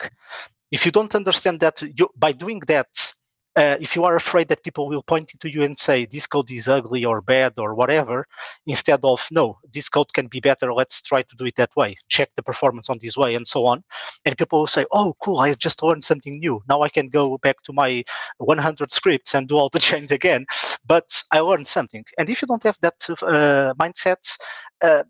If 0.70 0.86
you 0.86 0.92
don't 0.92 1.14
understand 1.14 1.60
that, 1.60 1.82
you, 1.82 2.08
by 2.16 2.32
doing 2.32 2.60
that, 2.68 3.14
uh, 3.56 3.76
if 3.80 3.94
you 3.96 4.04
are 4.04 4.16
afraid 4.16 4.48
that 4.48 4.64
people 4.64 4.88
will 4.88 5.02
point 5.02 5.30
to 5.40 5.50
you 5.52 5.62
and 5.62 5.78
say 5.78 6.06
this 6.06 6.26
code 6.26 6.50
is 6.50 6.68
ugly 6.68 7.04
or 7.04 7.20
bad 7.20 7.58
or 7.58 7.74
whatever, 7.74 8.26
instead 8.66 9.00
of 9.04 9.26
no, 9.30 9.58
this 9.72 9.88
code 9.88 10.12
can 10.12 10.26
be 10.26 10.40
better, 10.40 10.72
let's 10.72 11.02
try 11.02 11.22
to 11.22 11.36
do 11.36 11.44
it 11.44 11.56
that 11.56 11.74
way, 11.76 11.96
check 12.08 12.30
the 12.36 12.42
performance 12.42 12.88
on 12.88 12.98
this 13.02 13.16
way, 13.16 13.34
and 13.34 13.46
so 13.46 13.66
on. 13.66 13.84
And 14.24 14.36
people 14.38 14.60
will 14.60 14.66
say, 14.66 14.86
oh, 14.92 15.14
cool, 15.22 15.38
I 15.40 15.52
just 15.54 15.82
learned 15.82 16.04
something 16.04 16.38
new. 16.38 16.62
Now 16.68 16.82
I 16.82 16.88
can 16.88 17.08
go 17.08 17.38
back 17.38 17.62
to 17.64 17.72
my 17.72 18.04
100 18.38 18.92
scripts 18.92 19.34
and 19.34 19.48
do 19.48 19.56
all 19.56 19.68
the 19.68 19.78
change 19.90 20.12
again. 20.12 20.46
But 20.86 21.22
I 21.30 21.40
learned 21.40 21.66
something. 21.66 22.04
And 22.18 22.30
if 22.30 22.42
you 22.42 22.48
don't 22.48 22.62
have 22.62 22.78
that 22.80 22.94
uh, 23.22 23.74
mindset, 23.80 24.38
uh, 24.80 25.04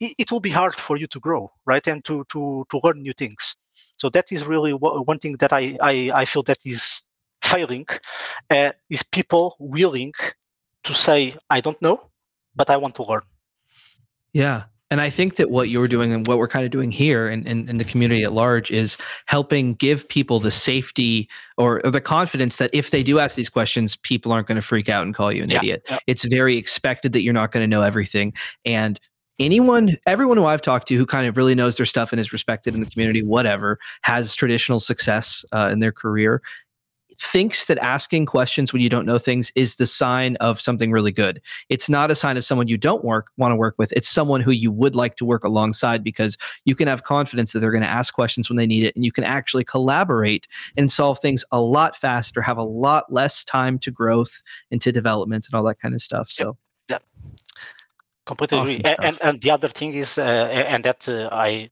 it, 0.00 0.14
it 0.18 0.30
will 0.30 0.40
be 0.40 0.50
hard 0.50 0.74
for 0.74 0.96
you 0.96 1.06
to 1.08 1.20
grow, 1.20 1.50
right, 1.66 1.86
and 1.86 2.04
to 2.04 2.24
to 2.32 2.64
to 2.70 2.80
learn 2.84 3.02
new 3.02 3.12
things. 3.14 3.56
So 3.96 4.08
that 4.10 4.30
is 4.32 4.46
really 4.46 4.72
one 4.72 5.18
thing 5.18 5.36
that 5.38 5.52
I 5.52 5.76
I, 5.82 6.10
I 6.14 6.24
feel 6.24 6.42
that 6.44 6.66
is 6.66 7.00
failing 7.48 7.86
uh, 8.50 8.72
is 8.90 9.02
people 9.02 9.56
willing 9.58 10.12
to 10.84 10.94
say, 10.94 11.34
I 11.50 11.60
don't 11.60 11.80
know, 11.82 12.08
but 12.54 12.70
I 12.70 12.76
want 12.76 12.94
to 12.96 13.04
learn. 13.04 13.22
Yeah. 14.32 14.64
And 14.90 15.02
I 15.02 15.10
think 15.10 15.36
that 15.36 15.50
what 15.50 15.68
you're 15.68 15.88
doing 15.88 16.12
and 16.12 16.26
what 16.26 16.38
we're 16.38 16.48
kind 16.48 16.64
of 16.64 16.70
doing 16.70 16.90
here 16.90 17.28
and 17.28 17.46
in, 17.46 17.60
in, 17.60 17.68
in, 17.68 17.78
the 17.78 17.84
community 17.84 18.24
at 18.24 18.32
large 18.32 18.70
is 18.70 18.96
helping 19.26 19.74
give 19.74 20.08
people 20.08 20.40
the 20.40 20.50
safety 20.50 21.28
or, 21.58 21.84
or, 21.84 21.90
the 21.90 22.00
confidence 22.00 22.56
that 22.56 22.70
if 22.72 22.90
they 22.90 23.02
do 23.02 23.18
ask 23.18 23.36
these 23.36 23.50
questions, 23.50 23.96
people 23.96 24.32
aren't 24.32 24.48
going 24.48 24.56
to 24.56 24.62
freak 24.62 24.88
out 24.88 25.04
and 25.04 25.14
call 25.14 25.30
you 25.30 25.42
an 25.42 25.50
yeah, 25.50 25.58
idiot. 25.58 25.82
Yeah. 25.90 25.98
It's 26.06 26.24
very 26.24 26.56
expected 26.56 27.12
that 27.12 27.22
you're 27.22 27.34
not 27.34 27.52
going 27.52 27.62
to 27.62 27.68
know 27.68 27.82
everything. 27.82 28.32
And 28.64 28.98
anyone, 29.38 29.90
everyone 30.06 30.38
who 30.38 30.46
I've 30.46 30.62
talked 30.62 30.88
to 30.88 30.96
who 30.96 31.04
kind 31.04 31.26
of 31.26 31.36
really 31.36 31.54
knows 31.54 31.76
their 31.76 31.86
stuff 31.86 32.10
and 32.10 32.20
is 32.20 32.32
respected 32.32 32.74
in 32.74 32.80
the 32.80 32.86
community, 32.86 33.22
whatever, 33.22 33.78
has 34.02 34.34
traditional 34.34 34.80
success 34.80 35.44
uh, 35.52 35.68
in 35.70 35.80
their 35.80 35.92
career 35.92 36.40
thinks 37.18 37.66
that 37.66 37.78
asking 37.78 38.26
questions 38.26 38.72
when 38.72 38.80
you 38.80 38.88
don't 38.88 39.04
know 39.04 39.18
things 39.18 39.50
is 39.54 39.76
the 39.76 39.86
sign 39.86 40.36
of 40.36 40.60
something 40.60 40.92
really 40.92 41.10
good. 41.10 41.40
It's 41.68 41.88
not 41.88 42.10
a 42.10 42.14
sign 42.14 42.36
of 42.36 42.44
someone 42.44 42.68
you 42.68 42.78
don't 42.78 43.04
work 43.04 43.30
want 43.36 43.52
to 43.52 43.56
work 43.56 43.74
with. 43.76 43.92
It's 43.92 44.08
someone 44.08 44.40
who 44.40 44.52
you 44.52 44.70
would 44.70 44.94
like 44.94 45.16
to 45.16 45.24
work 45.24 45.44
alongside 45.44 46.04
because 46.04 46.38
you 46.64 46.74
can 46.74 46.86
have 46.86 47.02
confidence 47.02 47.52
that 47.52 47.58
they're 47.58 47.72
going 47.72 47.82
to 47.82 47.88
ask 47.88 48.14
questions 48.14 48.48
when 48.48 48.56
they 48.56 48.66
need 48.66 48.84
it 48.84 48.94
and 48.94 49.04
you 49.04 49.12
can 49.12 49.24
actually 49.24 49.64
collaborate 49.64 50.46
and 50.76 50.92
solve 50.92 51.18
things 51.18 51.44
a 51.50 51.60
lot 51.60 51.96
faster, 51.96 52.40
have 52.40 52.58
a 52.58 52.62
lot 52.62 53.12
less 53.12 53.44
time 53.44 53.78
to 53.80 53.90
growth 53.90 54.42
and 54.70 54.80
to 54.80 54.92
development 54.92 55.46
and 55.46 55.54
all 55.58 55.64
that 55.64 55.80
kind 55.80 55.94
of 55.94 56.02
stuff. 56.02 56.30
So 56.30 56.56
yeah. 56.88 56.98
Completely 58.26 58.58
awesome 58.58 58.80
agree. 58.80 58.94
And, 59.06 59.18
and 59.22 59.40
the 59.40 59.50
other 59.50 59.68
thing 59.68 59.94
is, 59.94 60.18
uh, 60.18 60.22
and 60.22 60.84
that 60.84 61.08
uh, 61.08 61.28
I 61.32 61.70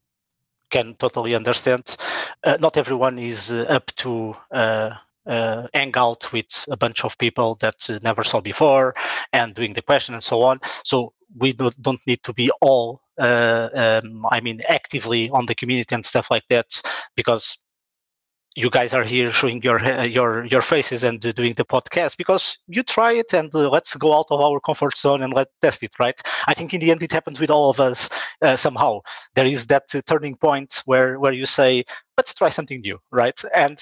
can 0.70 0.94
totally 0.94 1.34
understand. 1.34 1.97
Uh, 2.42 2.57
not 2.59 2.76
everyone 2.76 3.18
is 3.18 3.53
uh, 3.53 3.66
up 3.68 3.86
to 3.97 4.34
uh, 4.51 4.90
uh, 5.27 5.66
hang 5.74 5.93
out 5.97 6.33
with 6.33 6.66
a 6.70 6.77
bunch 6.77 7.05
of 7.05 7.16
people 7.18 7.57
that 7.57 7.89
uh, 7.91 7.99
never 8.03 8.22
saw 8.22 8.41
before 8.41 8.95
and 9.33 9.55
doing 9.55 9.72
the 9.72 9.83
question 9.83 10.14
and 10.14 10.24
so 10.24 10.43
on. 10.43 10.61
So 10.85 11.12
we 11.37 11.53
don't, 11.53 11.81
don't 11.83 12.01
need 12.07 12.22
to 12.24 12.33
be 12.33 12.51
all, 12.61 13.03
uh, 13.18 13.68
um, 13.74 14.27
I 14.31 14.41
mean, 14.41 14.62
actively 14.68 15.31
on 15.31 15.47
the 15.47 15.55
community 15.55 15.95
and 15.95 16.05
stuff 16.05 16.31
like 16.31 16.45
that 16.51 16.66
because 17.16 17.59
you 18.57 18.70
guys 18.70 18.95
are 18.95 19.05
here 19.05 19.31
showing 19.31 19.62
your 19.62 19.79
uh, 19.79 20.03
your 20.03 20.47
your 20.47 20.62
faces 20.62 21.05
and 21.05 21.20
doing 21.20 21.53
the 21.55 21.64
podcast 21.64 22.16
because 22.16 22.59
you 22.66 22.83
try 22.83 23.12
it 23.12 23.35
and 23.35 23.55
uh, 23.55 23.68
let's 23.68 23.95
go 23.97 24.16
out 24.16 24.27
of 24.31 24.41
our 24.41 24.59
comfort 24.61 24.97
zone 24.97 25.22
and 25.22 25.33
let's 25.35 25.53
test 25.61 25.83
it 25.83 25.93
right? 26.01 26.18
I 26.49 26.55
think 26.55 26.72
in 26.72 26.81
the 26.81 26.91
end 26.91 27.03
it 27.03 27.12
happens 27.12 27.39
with 27.39 27.51
all 27.51 27.68
of 27.70 27.81
us 27.81 28.09
uh, 28.43 28.57
somehow. 28.57 29.01
There 29.35 29.47
is 29.47 29.66
that 29.66 29.95
uh, 29.95 30.01
turning 30.07 30.37
point 30.37 30.83
where 30.87 31.20
where 31.20 31.35
you 31.35 31.45
say 31.45 31.85
let's 32.16 32.33
try 32.35 32.49
something 32.49 32.81
new 32.81 32.99
right? 33.12 33.39
And 33.55 33.79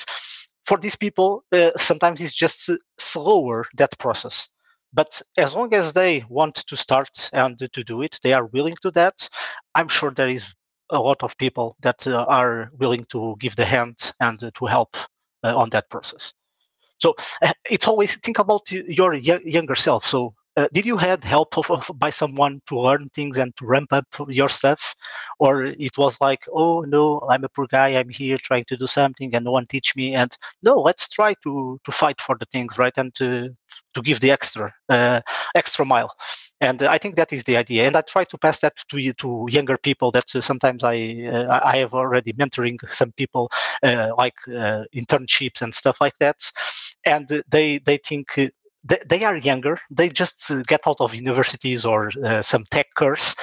for 0.64 0.78
these 0.78 0.96
people, 0.96 1.44
uh, 1.52 1.70
sometimes 1.76 2.20
it's 2.20 2.34
just 2.34 2.70
slower 2.98 3.66
that 3.76 3.98
process. 3.98 4.48
But 4.92 5.20
as 5.36 5.54
long 5.54 5.74
as 5.74 5.92
they 5.92 6.24
want 6.28 6.54
to 6.54 6.76
start 6.76 7.30
and 7.32 7.58
to 7.58 7.84
do 7.84 8.02
it, 8.02 8.20
they 8.22 8.32
are 8.32 8.46
willing 8.46 8.76
to 8.82 8.90
that. 8.92 9.28
I'm 9.74 9.88
sure 9.88 10.10
there 10.12 10.28
is 10.28 10.54
a 10.90 10.98
lot 11.00 11.22
of 11.22 11.36
people 11.36 11.76
that 11.80 12.06
uh, 12.06 12.24
are 12.28 12.70
willing 12.78 13.04
to 13.10 13.36
give 13.40 13.56
the 13.56 13.64
hand 13.64 14.12
and 14.20 14.42
uh, 14.42 14.50
to 14.54 14.66
help 14.66 14.96
uh, 15.42 15.56
on 15.56 15.70
that 15.70 15.90
process. 15.90 16.32
So 16.98 17.14
uh, 17.42 17.52
it's 17.68 17.88
always 17.88 18.16
think 18.20 18.38
about 18.38 18.70
your 18.70 19.14
younger 19.14 19.74
self. 19.74 20.06
So 20.06 20.34
uh, 20.56 20.68
did 20.72 20.86
you 20.86 20.96
had 20.96 21.24
help 21.24 21.56
of, 21.58 21.70
of, 21.70 21.90
by 21.96 22.10
someone 22.10 22.60
to 22.66 22.78
learn 22.78 23.08
things 23.14 23.38
and 23.38 23.54
to 23.56 23.66
ramp 23.66 23.92
up 23.92 24.06
your 24.28 24.48
stuff 24.48 24.94
or 25.38 25.64
it 25.64 25.96
was 25.98 26.16
like 26.20 26.40
oh 26.52 26.80
no 26.82 27.20
i'm 27.30 27.44
a 27.44 27.48
poor 27.48 27.66
guy 27.66 27.88
i'm 27.88 28.08
here 28.08 28.38
trying 28.38 28.64
to 28.66 28.76
do 28.76 28.86
something 28.86 29.34
and 29.34 29.44
no 29.44 29.50
one 29.50 29.66
teach 29.66 29.96
me 29.96 30.14
and 30.14 30.36
no 30.62 30.76
let's 30.76 31.08
try 31.08 31.34
to 31.42 31.78
to 31.84 31.92
fight 31.92 32.20
for 32.20 32.36
the 32.38 32.46
things 32.46 32.78
right 32.78 32.94
and 32.96 33.14
to 33.14 33.48
to 33.94 34.02
give 34.02 34.20
the 34.20 34.30
extra 34.30 34.72
uh, 34.88 35.20
extra 35.54 35.84
mile. 35.84 36.14
And 36.60 36.82
uh, 36.82 36.88
i 36.88 36.98
think 36.98 37.16
that 37.16 37.32
is 37.32 37.42
the 37.44 37.56
idea 37.56 37.86
and 37.86 37.96
i 37.96 38.00
try 38.00 38.24
to 38.24 38.38
pass 38.38 38.60
that 38.60 38.76
to 38.88 38.98
you 38.98 39.12
to 39.14 39.46
younger 39.50 39.76
people 39.76 40.10
that 40.12 40.34
uh, 40.34 40.40
sometimes 40.40 40.84
i 40.84 40.96
uh, 41.32 41.60
i 41.64 41.76
have 41.78 41.94
already 41.94 42.32
mentoring 42.32 42.78
some 42.92 43.12
people 43.12 43.50
uh, 43.82 44.12
like 44.16 44.36
internships 44.46 45.62
and 45.62 45.74
stuff 45.74 46.00
like 46.00 46.16
that. 46.20 46.36
And 47.04 47.28
they 47.50 47.78
they 47.78 47.98
think 47.98 48.38
they, 48.84 48.98
they 49.08 49.24
are 49.24 49.36
younger. 49.36 49.78
They 49.90 50.08
just 50.08 50.50
uh, 50.50 50.62
get 50.66 50.82
out 50.86 51.00
of 51.00 51.14
universities 51.14 51.84
or 51.84 52.10
uh, 52.24 52.42
some 52.42 52.64
tech 52.70 52.86
course, 52.96 53.34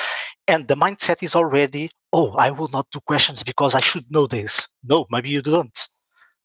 and 0.48 0.68
the 0.68 0.76
mindset 0.76 1.24
is 1.24 1.36
already, 1.36 1.92
oh, 2.14 2.32
I 2.38 2.52
will 2.52 2.70
not 2.70 2.88
do 2.92 3.00
questions 3.06 3.44
because 3.44 3.76
I 3.76 3.82
should 3.82 4.10
know 4.12 4.28
this. 4.28 4.68
No, 4.84 5.06
maybe 5.10 5.30
you 5.30 5.42
don't. 5.42 5.78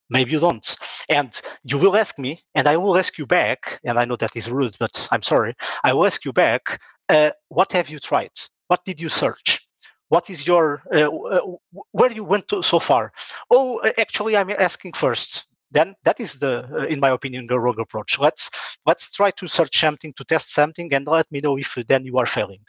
Maybe 0.09 0.30
you 0.32 0.40
don't. 0.40 0.76
And 1.09 1.40
you 1.64 1.78
will 1.78 1.97
ask 1.97 2.18
me, 2.18 2.42
and 2.55 2.68
I 2.68 2.76
will 2.76 2.97
ask 2.97 3.18
you 3.18 3.26
back. 3.26 3.80
And 3.84 3.99
I 3.99 4.05
know 4.05 4.16
that 4.16 4.36
is 4.36 4.51
rude, 4.51 4.76
but 4.78 5.09
I'm 5.11 5.22
sorry. 5.22 5.55
I 5.82 5.92
will 5.92 6.07
ask 6.07 6.24
you 6.24 6.32
back. 6.32 6.80
Uh, 7.09 7.30
what 7.49 7.72
have 7.72 7.88
you 7.88 7.99
tried? 7.99 8.30
What 8.68 8.84
did 8.84 9.01
you 9.01 9.09
search? 9.09 9.66
what 10.09 10.30
is 10.30 10.47
your 10.47 10.82
uh, 10.94 11.09
uh, 11.09 11.57
where 11.92 12.12
you 12.12 12.24
went 12.24 12.47
to 12.49 12.62
so 12.62 12.78
far 12.78 13.12
oh 13.51 13.80
actually 13.99 14.36
i'm 14.36 14.51
asking 14.51 14.92
first 14.92 15.47
then 15.70 15.94
that 16.04 16.20
is 16.20 16.38
the 16.38 16.68
uh, 16.72 16.86
in 16.86 17.00
my 17.00 17.10
opinion 17.10 17.46
the 17.46 17.58
wrong 17.58 17.78
approach. 17.80 18.18
Let's 18.18 18.50
let's 18.86 19.10
try 19.14 19.30
to 19.32 19.48
search 19.48 19.78
something 19.78 20.12
to 20.14 20.24
test 20.24 20.52
something 20.52 20.92
and 20.94 21.06
let 21.06 21.30
me 21.32 21.40
know 21.40 21.56
if 21.58 21.76
then 21.88 22.04
you 22.04 22.18
are 22.18 22.26
failing. 22.26 22.64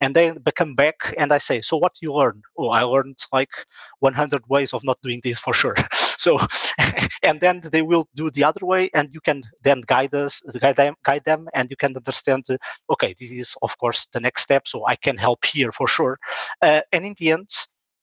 And 0.00 0.14
then 0.14 0.38
come 0.56 0.74
back 0.74 1.14
and 1.18 1.32
i 1.32 1.38
say 1.38 1.60
so 1.62 1.76
what 1.76 1.92
you 2.00 2.12
learn? 2.12 2.42
Oh 2.58 2.68
i 2.68 2.82
learned 2.82 3.18
like 3.32 3.54
100 4.00 4.42
ways 4.48 4.72
of 4.74 4.84
not 4.84 4.98
doing 5.02 5.20
this 5.22 5.38
for 5.38 5.54
sure. 5.54 5.76
So 6.18 6.38
and 7.24 7.40
then 7.40 7.60
they 7.72 7.82
will 7.82 8.06
do 8.14 8.30
the 8.30 8.44
other 8.44 8.64
way 8.64 8.90
and 8.94 9.08
you 9.12 9.20
can 9.20 9.42
then 9.62 9.80
guide 9.86 10.14
us 10.14 10.40
guide 10.60 10.76
them 10.76 10.94
guide 11.04 11.24
them 11.24 11.48
and 11.52 11.68
you 11.68 11.76
can 11.76 11.96
understand 11.96 12.44
uh, 12.48 12.56
okay 12.90 13.12
this 13.18 13.32
is 13.32 13.56
of 13.62 13.76
course 13.78 14.06
the 14.12 14.20
next 14.20 14.42
step 14.42 14.68
so 14.68 14.86
i 14.86 14.94
can 14.94 15.16
help 15.16 15.44
here 15.44 15.72
for 15.72 15.88
sure. 15.88 16.18
Uh, 16.60 16.82
and 16.92 17.04
in 17.06 17.14
the 17.18 17.32
end 17.32 17.48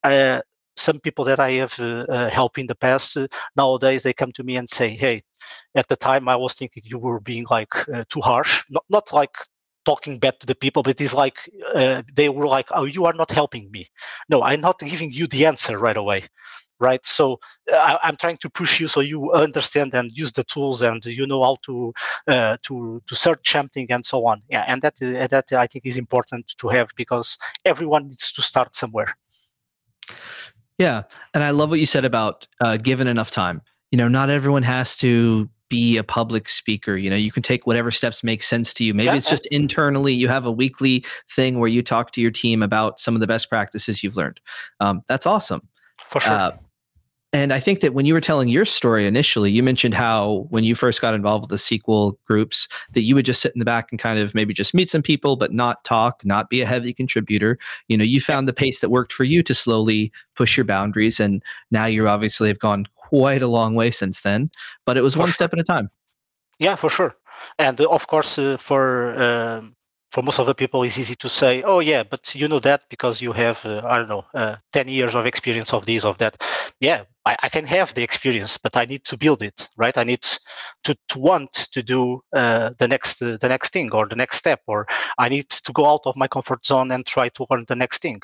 uh, 0.03 0.41
some 0.79 0.99
people 0.99 1.25
that 1.25 1.39
I 1.39 1.51
have 1.53 1.79
uh, 1.79 2.05
uh, 2.09 2.29
helped 2.29 2.57
in 2.57 2.67
the 2.67 2.75
past, 2.75 3.17
uh, 3.17 3.27
nowadays 3.55 4.03
they 4.03 4.13
come 4.13 4.31
to 4.33 4.43
me 4.43 4.55
and 4.57 4.67
say, 4.69 4.89
"Hey, 4.95 5.23
at 5.75 5.87
the 5.87 5.95
time 5.95 6.29
I 6.29 6.35
was 6.35 6.53
thinking 6.53 6.83
you 6.85 6.97
were 6.97 7.19
being 7.19 7.45
like 7.49 7.73
too 8.09 8.21
harsh, 8.21 8.63
not 8.69 8.85
not 8.89 9.13
like 9.13 9.35
talking 9.85 10.19
bad 10.19 10.39
to 10.39 10.45
the 10.45 10.55
people, 10.55 10.83
but 10.83 11.01
it's 11.01 11.13
like 11.13 11.37
uh, 11.73 12.01
they 12.15 12.29
were 12.29 12.47
like, 12.47 12.67
"Oh, 12.71 12.85
you 12.85 13.05
are 13.05 13.13
not 13.13 13.31
helping 13.31 13.69
me." 13.71 13.87
No, 14.29 14.43
I'm 14.43 14.61
not 14.61 14.79
giving 14.79 15.11
you 15.11 15.27
the 15.27 15.45
answer 15.45 15.77
right 15.77 15.97
away, 15.97 16.23
right? 16.79 17.05
So 17.05 17.39
I, 17.71 17.99
am 18.03 18.15
trying 18.15 18.37
to 18.37 18.49
push 18.49 18.79
you 18.79 18.87
so 18.87 19.01
you 19.01 19.31
understand 19.33 19.93
and 19.93 20.11
use 20.11 20.31
the 20.31 20.43
tools 20.43 20.81
and 20.81 21.05
you 21.05 21.27
know 21.27 21.43
how 21.43 21.57
to 21.67 21.93
uh, 22.27 22.57
to 22.63 23.01
to 23.07 23.15
search 23.15 23.51
something 23.51 23.87
and 23.91 24.05
so 24.05 24.25
on. 24.25 24.41
Yeah, 24.49 24.65
and 24.67 24.81
that 24.81 24.95
that 24.97 25.51
I 25.53 25.67
think 25.67 25.85
is 25.85 25.97
important 25.97 26.53
to 26.57 26.69
have 26.69 26.89
because 26.95 27.37
everyone 27.65 28.07
needs 28.07 28.31
to 28.33 28.41
start 28.41 28.75
somewhere. 28.75 29.15
Yeah, 30.79 31.03
and 31.33 31.43
I 31.43 31.51
love 31.51 31.69
what 31.69 31.79
you 31.79 31.85
said 31.85 32.05
about 32.05 32.47
uh, 32.61 32.77
given 32.77 33.07
enough 33.07 33.29
time. 33.29 33.61
You 33.91 33.97
know, 33.97 34.07
not 34.07 34.29
everyone 34.29 34.63
has 34.63 34.95
to 34.97 35.49
be 35.69 35.97
a 35.97 36.03
public 36.03 36.47
speaker. 36.47 36.97
You 36.97 37.09
know, 37.09 37.15
you 37.15 37.31
can 37.31 37.43
take 37.43 37.67
whatever 37.67 37.91
steps 37.91 38.23
make 38.23 38.41
sense 38.41 38.73
to 38.75 38.83
you. 38.83 38.93
Maybe 38.93 39.07
yeah. 39.07 39.15
it's 39.15 39.29
just 39.29 39.45
internally. 39.47 40.13
You 40.13 40.29
have 40.29 40.45
a 40.45 40.51
weekly 40.51 41.05
thing 41.29 41.59
where 41.59 41.69
you 41.69 41.83
talk 41.83 42.11
to 42.13 42.21
your 42.21 42.31
team 42.31 42.63
about 42.63 42.99
some 42.99 43.13
of 43.13 43.21
the 43.21 43.27
best 43.27 43.49
practices 43.49 44.03
you've 44.03 44.15
learned. 44.15 44.39
Um, 44.79 45.03
that's 45.07 45.25
awesome. 45.25 45.67
For 46.09 46.21
sure. 46.21 46.33
Uh, 46.33 46.51
and 47.31 47.53
I 47.53 47.59
think 47.59 47.81
that 47.81 47.93
when 47.93 48.07
you 48.07 48.15
were 48.15 48.21
telling 48.21 48.49
your 48.49 48.65
story 48.65 49.05
initially, 49.05 49.51
you 49.51 49.61
mentioned 49.61 49.93
how 49.93 50.47
when 50.49 50.63
you 50.63 50.73
first 50.73 50.99
got 50.99 51.13
involved 51.13 51.43
with 51.43 51.51
the 51.51 51.77
SQL 51.77 52.15
groups, 52.25 52.67
that 52.93 53.01
you 53.01 53.13
would 53.13 53.25
just 53.25 53.39
sit 53.39 53.53
in 53.53 53.59
the 53.59 53.65
back 53.65 53.91
and 53.91 53.99
kind 53.99 54.17
of 54.17 54.33
maybe 54.33 54.51
just 54.51 54.73
meet 54.73 54.89
some 54.89 55.03
people, 55.03 55.35
but 55.35 55.53
not 55.53 55.83
talk, 55.83 56.25
not 56.25 56.49
be 56.49 56.61
a 56.61 56.65
heavy 56.65 56.91
contributor. 56.91 57.59
You 57.87 57.97
know, 57.97 58.03
you 58.03 58.19
found 58.19 58.47
the 58.47 58.53
pace 58.53 58.81
that 58.81 58.89
worked 58.89 59.13
for 59.13 59.25
you 59.25 59.43
to 59.43 59.53
slowly 59.53 60.11
push 60.35 60.57
your 60.57 60.65
boundaries. 60.65 61.19
And 61.19 61.43
now 61.69 61.85
you 61.85 62.07
obviously 62.07 62.47
have 62.47 62.59
gone 62.59 62.87
quite 62.95 63.43
a 63.43 63.47
long 63.47 63.75
way 63.75 63.91
since 63.91 64.21
then, 64.21 64.49
but 64.85 64.97
it 64.97 65.01
was 65.01 65.13
for 65.13 65.19
one 65.19 65.27
sure. 65.27 65.33
step 65.33 65.53
at 65.53 65.59
a 65.59 65.63
time. 65.63 65.91
Yeah, 66.57 66.75
for 66.75 66.89
sure. 66.89 67.15
And 67.59 67.79
uh, 67.79 67.89
of 67.89 68.07
course, 68.07 68.39
uh, 68.39 68.57
for 68.57 69.15
um, 69.21 69.75
for 70.11 70.23
most 70.23 70.39
of 70.39 70.47
the 70.47 70.55
people 70.55 70.83
it's 70.83 70.97
easy 70.97 71.15
to 71.15 71.29
say 71.29 71.61
oh 71.63 71.79
yeah 71.79 72.03
but 72.03 72.33
you 72.35 72.47
know 72.47 72.59
that 72.59 72.83
because 72.89 73.21
you 73.21 73.31
have 73.31 73.63
uh, 73.65 73.81
i 73.85 73.97
don't 73.97 74.09
know 74.09 74.25
uh, 74.33 74.55
10 74.73 74.87
years 74.87 75.15
of 75.15 75.25
experience 75.25 75.73
of 75.73 75.85
this 75.85 76.03
of 76.03 76.17
that. 76.17 76.41
Yeah 76.79 77.03
I, 77.25 77.35
I, 77.43 77.49
can 77.49 77.65
have 77.65 77.93
the 77.93 78.03
experience 78.03 78.57
but 78.57 78.75
i 78.75 78.85
need 78.85 79.03
to 79.05 79.17
build 79.17 79.43
it 79.43 79.69
right? 79.77 79.97
I 79.97 80.03
need 80.03 80.25
to, 80.83 80.95
to 81.09 81.19
want 81.19 81.53
to 81.73 81.83
do 81.83 82.21
uh, 82.35 82.71
the 82.77 82.87
next 82.87 83.21
uh, 83.21 83.37
the 83.39 83.49
next 83.49 83.73
thing 83.73 83.91
or 83.91 84.07
the 84.07 84.15
next 84.15 84.37
step 84.37 84.61
or 84.67 84.87
i 85.17 85.29
need 85.29 85.49
to 85.49 85.71
go 85.73 85.85
out 85.85 86.01
of 86.05 86.15
my 86.15 86.27
comfort 86.27 86.65
zone 86.65 86.91
and 86.91 87.05
try 87.05 87.29
to 87.29 87.45
learn 87.49 87.65
the 87.67 87.75
next 87.75 88.01
thing. 88.01 88.21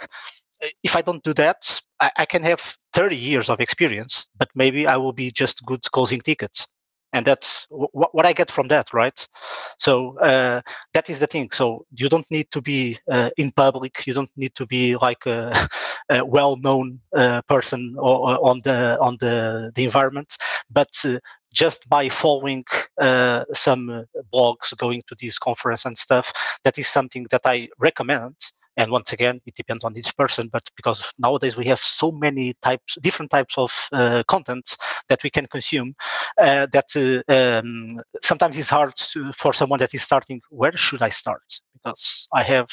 If 0.84 0.96
i 0.96 1.02
don't 1.02 1.24
do 1.24 1.34
that 1.34 1.82
I, 2.00 2.12
I 2.18 2.26
can 2.26 2.44
have 2.44 2.62
30 2.94 3.16
years 3.16 3.50
of 3.50 3.60
experience 3.60 4.28
but 4.38 4.50
maybe 4.56 4.88
i 4.88 4.98
will 4.98 5.14
be 5.14 5.32
just 5.32 5.66
good 5.66 5.84
closing 5.92 6.22
tickets 6.22 6.68
and 7.16 7.26
that's 7.26 7.66
w- 7.70 7.88
what 7.94 8.26
I 8.26 8.34
get 8.34 8.52
from 8.52 8.68
that, 8.68 8.94
right? 8.94 9.28
So 9.80 10.20
uh, 10.20 10.62
that 10.94 11.10
is 11.10 11.20
the 11.20 11.28
thing. 11.28 11.50
So 11.52 11.86
you 11.96 12.10
don't 12.10 12.30
need 12.30 12.52
to 12.52 12.62
be 12.62 13.00
uh, 13.10 13.30
in 13.38 13.52
public. 13.52 14.06
You 14.06 14.14
don't 14.14 14.32
need 14.36 14.54
to 14.56 14.66
be 14.66 14.98
like 14.98 15.26
a, 15.26 15.70
a 16.10 16.26
well-known 16.26 17.00
uh, 17.16 17.42
person 17.44 17.96
or, 17.98 18.30
or 18.30 18.50
on 18.50 18.62
the 18.64 18.98
on 19.00 19.18
the 19.20 19.72
the 19.76 19.86
environment, 19.86 20.36
but 20.70 20.92
uh, 21.06 21.20
just 21.54 21.88
by 21.88 22.10
following 22.10 22.66
uh, 23.00 23.46
some 23.54 23.90
uh, 23.90 24.04
blogs, 24.34 24.76
going 24.78 25.02
to 25.08 25.16
this 25.22 25.40
conference 25.40 25.86
and 25.86 25.98
stuff, 25.98 26.34
that 26.66 26.78
is 26.78 26.88
something 26.90 27.26
that 27.32 27.42
I 27.46 27.70
recommend. 27.80 28.36
And 28.78 28.92
once 28.92 29.14
again, 29.14 29.40
it 29.46 29.56
depends 29.56 29.84
on 29.84 29.96
each 29.98 30.16
person, 30.18 30.50
but 30.52 30.70
because 30.76 31.04
nowadays 31.18 31.58
we 31.58 31.66
have 31.66 31.80
so 31.80 32.12
many 32.12 32.54
types, 32.62 32.98
different 33.02 33.32
types 33.32 33.58
of 33.58 33.72
uh, 33.92 34.24
content 34.28 34.78
that 35.10 35.24
we 35.24 35.30
can 35.30 35.48
consume, 35.48 35.96
uh, 36.40 36.68
that 36.72 36.90
uh, 36.96 37.34
um, 37.34 37.98
sometimes 38.22 38.58
it's 38.58 38.70
hard 38.70 38.96
to, 38.96 39.32
for 39.34 39.54
someone 39.54 39.80
that 39.80 39.94
is 39.94 40.04
starting. 40.04 40.42
Where 40.50 40.76
should 40.76 41.02
I 41.02 41.10
start? 41.10 41.44
Because 41.74 42.28
I 42.34 42.44
have 42.44 42.68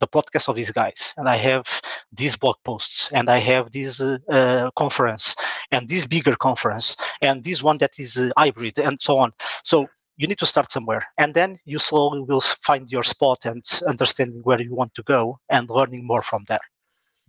the 0.00 0.06
podcast 0.08 0.48
of 0.48 0.56
these 0.56 0.72
guys, 0.72 1.14
and 1.16 1.28
I 1.28 1.36
have 1.36 1.64
these 2.12 2.36
blog 2.36 2.56
posts, 2.64 3.10
and 3.12 3.28
I 3.30 3.38
have 3.38 3.70
this 3.72 4.00
uh, 4.00 4.18
uh, 4.30 4.70
conference, 4.76 5.36
and 5.70 5.88
this 5.88 6.06
bigger 6.06 6.34
conference, 6.36 6.96
and 7.20 7.42
this 7.44 7.62
one 7.62 7.78
that 7.78 7.98
is 7.98 8.18
uh, 8.18 8.30
hybrid, 8.36 8.78
and 8.78 9.00
so 9.00 9.18
on. 9.18 9.32
So 9.64 9.86
you 10.16 10.26
need 10.26 10.38
to 10.38 10.46
start 10.46 10.70
somewhere 10.70 11.06
and 11.18 11.34
then 11.34 11.58
you 11.64 11.78
slowly 11.78 12.20
will 12.20 12.40
find 12.40 12.90
your 12.90 13.02
spot 13.02 13.44
and 13.44 13.64
understanding 13.86 14.40
where 14.42 14.60
you 14.60 14.74
want 14.74 14.94
to 14.94 15.02
go 15.02 15.38
and 15.48 15.70
learning 15.70 16.06
more 16.06 16.22
from 16.22 16.44
there. 16.48 16.60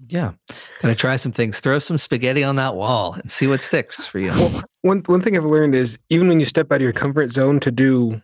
Yeah. 0.08 0.34
Gonna 0.82 0.96
try 0.96 1.16
some 1.16 1.32
things. 1.32 1.60
Throw 1.60 1.80
some 1.80 1.98
spaghetti 1.98 2.44
on 2.44 2.56
that 2.58 2.76
wall 2.76 3.14
and 3.14 3.32
see 3.32 3.48
what 3.48 3.62
sticks 3.62 4.06
for 4.06 4.20
you. 4.20 4.32
Well, 4.32 4.64
one, 4.82 5.02
one 5.06 5.22
thing 5.22 5.36
i've 5.36 5.46
learned 5.46 5.76
is 5.76 5.98
even 6.10 6.28
when 6.28 6.40
you 6.40 6.46
step 6.46 6.72
out 6.72 6.76
of 6.76 6.82
your 6.82 6.94
comfort 6.94 7.32
zone 7.32 7.60
to 7.62 7.72
do 7.72 8.22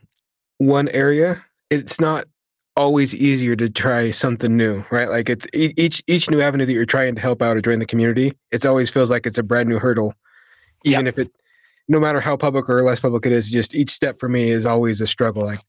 one 0.58 0.90
area 0.90 1.44
it's 1.70 2.00
not 2.00 2.26
always 2.76 3.16
easier 3.16 3.56
to 3.56 3.70
try 3.70 4.12
something 4.12 4.56
new 4.56 4.84
right? 4.92 5.10
Like 5.10 5.30
it's 5.30 5.48
each 5.54 6.04
each 6.08 6.30
new 6.30 6.42
avenue 6.42 6.66
that 6.66 6.74
you're 6.74 6.86
trying 6.86 7.16
to 7.16 7.22
help 7.22 7.42
out 7.42 7.58
or 7.58 7.62
join 7.62 7.80
the 7.80 7.86
community 7.86 8.34
it 8.52 8.66
always 8.66 8.90
feels 8.90 9.10
like 9.10 9.26
it's 9.26 9.38
a 9.38 9.44
brand 9.44 9.70
new 9.70 9.80
hurdle 9.80 10.14
even 10.84 11.08
if 11.08 11.18
it 11.18 11.32
no 11.90 12.00
matter 12.00 12.22
how 12.22 12.38
public 12.38 12.70
or 12.70 12.84
less 12.84 13.00
public 13.00 13.26
it 13.26 13.32
is, 13.32 13.50
just 13.50 13.76
each 13.76 13.90
step 13.90 14.18
for 14.18 14.30
me 14.30 14.52
is 14.52 14.66
always 14.66 15.02
a 15.02 15.08
struggle. 15.08 15.44
Like 15.44 15.60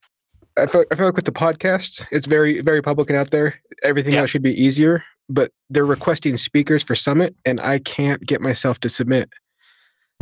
I 0.56 0.66
feel, 0.66 0.84
I 0.92 0.94
feel 0.94 1.06
like 1.06 1.16
with 1.16 1.24
the 1.24 1.32
podcast, 1.32 2.04
it's 2.12 2.26
very, 2.26 2.60
very 2.60 2.82
public 2.82 3.08
and 3.10 3.18
out 3.18 3.30
there. 3.30 3.58
Everything 3.82 4.14
yeah. 4.14 4.20
else 4.20 4.30
should 4.30 4.42
be 4.42 4.52
easier, 4.62 5.02
but 5.28 5.50
they're 5.70 5.86
requesting 5.86 6.36
speakers 6.36 6.82
for 6.82 6.94
Summit, 6.94 7.34
and 7.44 7.60
I 7.60 7.78
can't 7.78 8.24
get 8.24 8.40
myself 8.40 8.78
to 8.80 8.88
submit. 8.88 9.30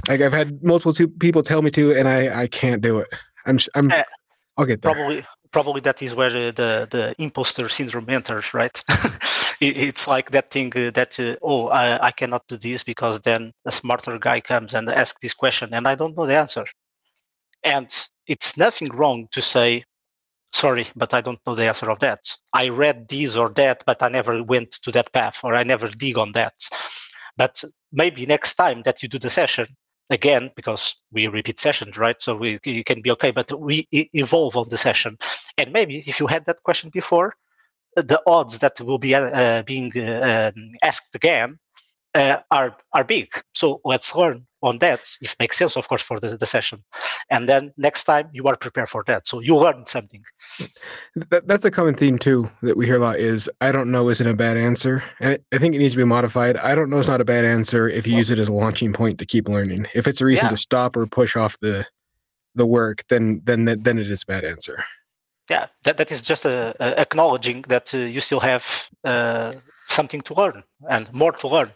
Like 0.09 0.21
I've 0.21 0.33
had 0.33 0.63
multiple 0.63 0.95
people 1.19 1.43
tell 1.43 1.61
me 1.61 1.71
to, 1.73 1.93
and 1.93 2.07
I, 2.07 2.43
I 2.43 2.47
can't 2.47 2.81
do 2.81 3.01
it. 3.01 3.09
I'm, 3.45 3.59
I'm, 3.75 3.91
uh, 3.91 4.05
I'll 4.57 4.67
get 4.67 4.83
there. 4.83 4.95
Probably, 4.95 5.25
probably 5.51 5.81
that 5.83 6.03
is 6.03 6.15
where 6.15 6.31
the 6.31 6.89
the 6.91 7.15
imposter 7.19 7.69
syndrome 7.69 8.09
enters, 8.09 8.55
right? 8.55 8.83
it's 9.61 10.07
like 10.07 10.31
that 10.31 10.51
thing 10.51 10.73
uh, 10.77 10.91
that 10.93 11.19
uh, 11.21 11.37
oh 11.43 11.69
I, 11.69 12.07
I 12.09 12.11
cannot 12.11 12.47
do 12.49 12.57
this 12.57 12.83
because 12.83 13.21
then 13.21 13.53
a 13.65 13.71
smarter 13.73 14.19
guy 14.19 14.41
comes 14.41 14.75
and 14.75 14.89
asks 14.89 15.19
this 15.21 15.35
question 15.35 15.75
and 15.75 15.87
I 15.89 15.95
don't 15.95 16.17
know 16.17 16.27
the 16.27 16.37
answer, 16.37 16.65
and 17.65 17.89
it's 18.27 18.57
nothing 18.57 18.89
wrong 18.91 19.29
to 19.33 19.41
say 19.41 19.85
sorry 20.51 20.87
but 20.97 21.13
i 21.13 21.21
don't 21.21 21.41
know 21.47 21.55
the 21.55 21.67
answer 21.67 21.91
of 21.91 21.99
that. 22.01 22.21
I 22.55 22.69
read 22.71 23.09
this 23.09 23.37
or 23.37 23.51
that 23.51 23.85
but 23.87 24.03
i 24.03 24.09
never 24.09 24.43
went 24.43 24.73
to 24.83 24.91
that 24.93 25.13
path 25.13 25.41
or 25.45 25.55
i 25.55 25.63
never 25.63 25.89
dig 25.89 26.19
on 26.19 26.33
that. 26.33 26.55
But 27.37 27.63
maybe 27.93 28.27
next 28.27 28.55
time 28.55 28.83
that 28.83 29.03
you 29.03 29.09
do 29.09 29.19
the 29.19 29.31
session 29.31 29.67
again 30.11 30.51
because 30.57 30.97
we 31.13 31.27
repeat 31.27 31.61
sessions 31.61 31.99
right? 31.99 32.17
So 32.21 32.35
we 32.37 32.59
you 32.65 32.85
can 32.85 33.03
be 33.03 33.11
okay 33.13 33.31
but 33.31 33.53
we 33.59 33.87
evolve 33.93 34.57
on 34.57 34.69
the 34.69 34.79
session. 34.79 35.19
And 35.57 35.73
maybe 35.73 35.99
if 35.99 36.21
you 36.21 36.27
had 36.27 36.45
that 36.47 36.63
question 36.63 36.91
before 36.93 37.35
the 37.97 38.23
odds 38.27 38.59
that 38.61 38.81
will 38.81 38.99
be 38.99 39.15
uh, 39.15 39.63
being 39.63 39.93
uh, 39.97 40.53
um, 40.55 40.71
asked 40.83 41.15
again 41.15 41.59
uh, 42.19 42.41
are 42.51 42.77
are 42.93 43.05
big. 43.05 43.29
So 43.55 43.81
let's 43.85 44.15
learn 44.15 44.45
on 44.63 44.79
that. 44.79 45.09
If 45.21 45.37
makes 45.39 45.57
sense 45.57 45.77
of 45.77 45.89
course 45.89 46.03
for 46.03 46.19
the, 46.19 46.37
the 46.37 46.47
session. 46.47 46.83
And 47.31 47.49
then 47.49 47.73
next 47.77 48.05
time 48.05 48.29
you 48.33 48.45
are 48.45 48.57
prepared 48.57 48.89
for 48.89 49.05
that. 49.07 49.27
So 49.27 49.41
you 49.41 49.57
learn 49.57 49.87
something. 49.87 50.23
That, 51.31 51.47
that's 51.47 51.65
a 51.65 51.71
common 51.71 51.95
theme 51.95 52.19
too 52.19 52.51
that 52.63 52.77
we 52.77 52.87
hear 52.87 52.97
a 52.97 53.01
lot 53.01 53.19
is 53.19 53.49
i 53.61 53.71
don't 53.71 53.91
know 53.91 54.09
isn't 54.09 54.27
a 54.27 54.35
bad 54.35 54.57
answer. 54.57 55.03
And 55.21 55.39
i 55.53 55.59
think 55.59 55.75
it 55.75 55.79
needs 55.79 55.95
to 55.95 55.99
be 55.99 56.05
modified. 56.05 56.57
I 56.57 56.75
don't 56.75 56.91
know 56.91 56.99
is 56.99 57.09
not 57.09 57.21
a 57.21 57.25
bad 57.25 57.45
answer 57.45 57.89
if 57.89 58.07
you 58.07 58.17
use 58.17 58.31
it 58.31 58.39
as 58.39 58.49
a 58.49 58.53
launching 58.53 58.93
point 58.93 59.19
to 59.21 59.27
keep 59.27 59.49
learning. 59.49 59.87
If 59.95 60.07
it's 60.07 60.21
a 60.21 60.25
reason 60.25 60.47
yeah. 60.47 60.51
to 60.51 60.57
stop 60.57 60.97
or 60.97 61.07
push 61.07 61.37
off 61.37 61.57
the 61.61 61.87
the 62.55 62.67
work 62.67 63.05
then 63.09 63.41
then 63.45 63.65
then 63.65 63.99
it 63.99 64.11
is 64.11 64.23
a 64.23 64.27
bad 64.27 64.45
answer. 64.45 64.83
Yeah 65.49 65.67
that, 65.85 65.97
that 65.99 66.11
is 66.11 66.23
just 66.23 66.45
a 66.45 66.75
acknowledging 66.99 67.63
that 67.69 67.95
uh, 67.95 67.99
you 67.99 68.21
still 68.21 68.41
have 68.41 68.89
uh, 69.05 69.53
something 69.89 70.21
to 70.23 70.35
learn 70.35 70.65
and 70.91 71.13
more 71.13 71.33
to 71.33 71.49
learn 71.49 71.71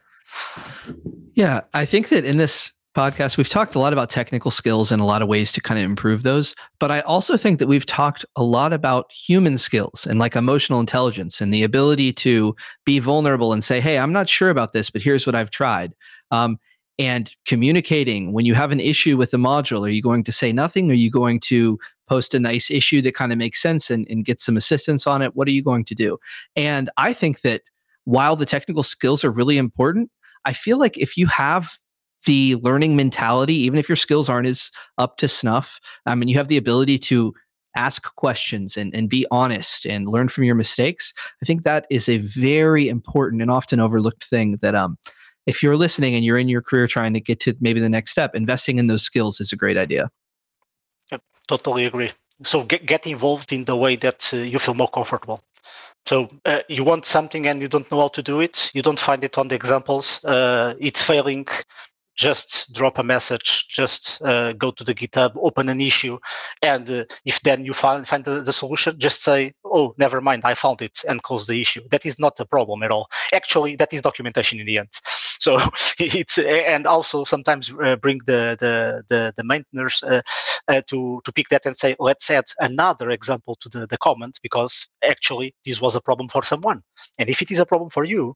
yeah, 1.34 1.62
I 1.74 1.84
think 1.84 2.08
that 2.08 2.24
in 2.24 2.36
this 2.36 2.72
podcast, 2.94 3.38
we've 3.38 3.48
talked 3.48 3.74
a 3.74 3.78
lot 3.78 3.92
about 3.92 4.10
technical 4.10 4.50
skills 4.50 4.92
and 4.92 5.00
a 5.00 5.04
lot 5.04 5.22
of 5.22 5.28
ways 5.28 5.50
to 5.52 5.60
kind 5.60 5.78
of 5.78 5.84
improve 5.84 6.22
those. 6.22 6.54
But 6.78 6.90
I 6.90 7.00
also 7.00 7.36
think 7.36 7.58
that 7.58 7.66
we've 7.66 7.86
talked 7.86 8.24
a 8.36 8.42
lot 8.42 8.72
about 8.72 9.10
human 9.10 9.56
skills 9.56 10.06
and 10.06 10.18
like 10.18 10.36
emotional 10.36 10.80
intelligence 10.80 11.40
and 11.40 11.52
the 11.52 11.62
ability 11.62 12.12
to 12.14 12.54
be 12.84 12.98
vulnerable 12.98 13.52
and 13.52 13.64
say, 13.64 13.80
hey, 13.80 13.98
I'm 13.98 14.12
not 14.12 14.28
sure 14.28 14.50
about 14.50 14.72
this, 14.72 14.90
but 14.90 15.02
here's 15.02 15.26
what 15.26 15.34
I've 15.34 15.50
tried. 15.50 15.94
Um, 16.30 16.58
and 16.98 17.34
communicating 17.46 18.34
when 18.34 18.44
you 18.44 18.54
have 18.54 18.70
an 18.70 18.80
issue 18.80 19.16
with 19.16 19.30
the 19.30 19.38
module, 19.38 19.86
are 19.86 19.90
you 19.90 20.02
going 20.02 20.24
to 20.24 20.32
say 20.32 20.52
nothing? 20.52 20.90
Are 20.90 20.94
you 20.94 21.10
going 21.10 21.40
to 21.40 21.78
post 22.06 22.34
a 22.34 22.38
nice 22.38 22.70
issue 22.70 23.00
that 23.02 23.14
kind 23.14 23.32
of 23.32 23.38
makes 23.38 23.62
sense 23.62 23.90
and, 23.90 24.06
and 24.10 24.26
get 24.26 24.40
some 24.40 24.58
assistance 24.58 25.06
on 25.06 25.22
it? 25.22 25.34
What 25.34 25.48
are 25.48 25.52
you 25.52 25.62
going 25.62 25.86
to 25.86 25.94
do? 25.94 26.18
And 26.54 26.90
I 26.98 27.14
think 27.14 27.40
that 27.40 27.62
while 28.04 28.36
the 28.36 28.44
technical 28.44 28.82
skills 28.82 29.24
are 29.24 29.30
really 29.30 29.56
important, 29.56 30.10
I 30.44 30.52
feel 30.52 30.78
like 30.78 30.98
if 30.98 31.16
you 31.16 31.26
have 31.26 31.78
the 32.26 32.56
learning 32.62 32.96
mentality, 32.96 33.54
even 33.54 33.78
if 33.78 33.88
your 33.88 33.96
skills 33.96 34.28
aren't 34.28 34.46
as 34.46 34.70
up 34.98 35.16
to 35.18 35.28
snuff, 35.28 35.80
I 36.06 36.14
mean, 36.14 36.28
you 36.28 36.36
have 36.36 36.48
the 36.48 36.56
ability 36.56 36.98
to 36.98 37.34
ask 37.76 38.14
questions 38.16 38.76
and, 38.76 38.94
and 38.94 39.08
be 39.08 39.26
honest 39.30 39.86
and 39.86 40.08
learn 40.08 40.28
from 40.28 40.44
your 40.44 40.54
mistakes. 40.54 41.12
I 41.42 41.46
think 41.46 41.64
that 41.64 41.86
is 41.90 42.08
a 42.08 42.18
very 42.18 42.88
important 42.88 43.40
and 43.40 43.50
often 43.50 43.80
overlooked 43.80 44.24
thing 44.24 44.58
that 44.60 44.74
um 44.74 44.98
if 45.46 45.62
you're 45.62 45.76
listening 45.76 46.14
and 46.14 46.24
you're 46.24 46.38
in 46.38 46.48
your 46.48 46.62
career 46.62 46.86
trying 46.86 47.14
to 47.14 47.20
get 47.20 47.40
to 47.40 47.56
maybe 47.60 47.80
the 47.80 47.88
next 47.88 48.12
step, 48.12 48.34
investing 48.34 48.78
in 48.78 48.86
those 48.86 49.02
skills 49.02 49.40
is 49.40 49.52
a 49.52 49.56
great 49.56 49.76
idea. 49.76 50.08
Yep, 51.10 51.22
totally 51.48 51.84
agree. 51.84 52.10
So 52.44 52.62
get, 52.62 52.86
get 52.86 53.06
involved 53.06 53.52
in 53.52 53.64
the 53.64 53.76
way 53.76 53.96
that 53.96 54.30
uh, 54.32 54.36
you 54.36 54.58
feel 54.58 54.74
more 54.74 54.88
comfortable. 54.88 55.40
So 56.06 56.28
uh, 56.44 56.60
you 56.68 56.84
want 56.84 57.04
something 57.04 57.46
and 57.46 57.60
you 57.60 57.68
don't 57.68 57.90
know 57.90 58.00
how 58.00 58.08
to 58.08 58.22
do 58.22 58.40
it. 58.40 58.70
You 58.74 58.82
don't 58.82 58.98
find 58.98 59.22
it 59.24 59.38
on 59.38 59.48
the 59.48 59.54
examples. 59.54 60.24
Uh, 60.24 60.74
it's 60.80 61.02
failing 61.02 61.46
just 62.14 62.72
drop 62.72 62.98
a 62.98 63.02
message, 63.02 63.66
just 63.68 64.20
uh, 64.22 64.52
go 64.52 64.70
to 64.70 64.84
the 64.84 64.94
GitHub, 64.94 65.32
open 65.36 65.68
an 65.68 65.80
issue, 65.80 66.18
and 66.60 66.90
uh, 66.90 67.04
if 67.24 67.40
then 67.40 67.64
you 67.64 67.72
find 67.72 68.06
find 68.06 68.24
the, 68.24 68.42
the, 68.42 68.52
solution, 68.52 68.98
just 68.98 69.22
say, 69.22 69.54
"Oh, 69.64 69.94
never 69.98 70.20
mind, 70.20 70.42
I 70.44 70.54
found 70.54 70.82
it," 70.82 70.98
and 71.08 71.22
close 71.22 71.46
the 71.46 71.60
issue. 71.60 71.82
That 71.90 72.04
is 72.04 72.18
not 72.18 72.38
a 72.40 72.44
problem 72.44 72.82
at 72.82 72.90
all. 72.90 73.08
Actually, 73.32 73.76
that 73.76 73.92
is 73.92 74.02
documentation 74.02 74.60
in 74.60 74.66
the 74.66 74.78
end. 74.78 74.90
So 75.38 75.58
it's 75.98 76.38
and 76.38 76.86
also 76.86 77.24
sometimes 77.24 77.72
uh, 77.82 77.96
bring 77.96 78.20
the 78.26 78.56
the 78.60 79.02
the, 79.08 79.34
the 79.36 79.44
maintainers 79.44 80.02
uh, 80.02 80.22
uh, 80.68 80.82
to 80.88 81.20
to 81.24 81.32
pick 81.32 81.48
that 81.48 81.66
and 81.66 81.76
say, 81.76 81.96
"Let's 81.98 82.30
add 82.30 82.44
another 82.60 83.10
example 83.10 83.56
to 83.56 83.68
the 83.68 83.86
the 83.86 83.98
comment 83.98 84.38
because 84.42 84.88
actually 85.02 85.54
this 85.64 85.80
was 85.80 85.96
a 85.96 86.00
problem 86.00 86.28
for 86.28 86.42
someone, 86.42 86.82
and 87.18 87.30
if 87.30 87.40
it 87.42 87.50
is 87.50 87.58
a 87.58 87.66
problem 87.66 87.90
for 87.90 88.04
you." 88.04 88.34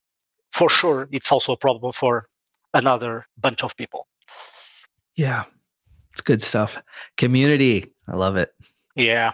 For 0.53 0.71
sure, 0.71 1.07
it's 1.13 1.31
also 1.31 1.53
a 1.53 1.57
problem 1.57 1.93
for 1.93 2.29
another 2.77 3.27
bunch 3.39 3.65
of 3.65 3.77
people. 3.77 4.07
Yeah, 5.15 5.45
it's 6.13 6.21
good 6.21 6.43
stuff. 6.43 6.83
Community, 7.17 7.93
I 8.07 8.17
love 8.17 8.37
it. 8.37 8.55
Yeah, 8.95 9.33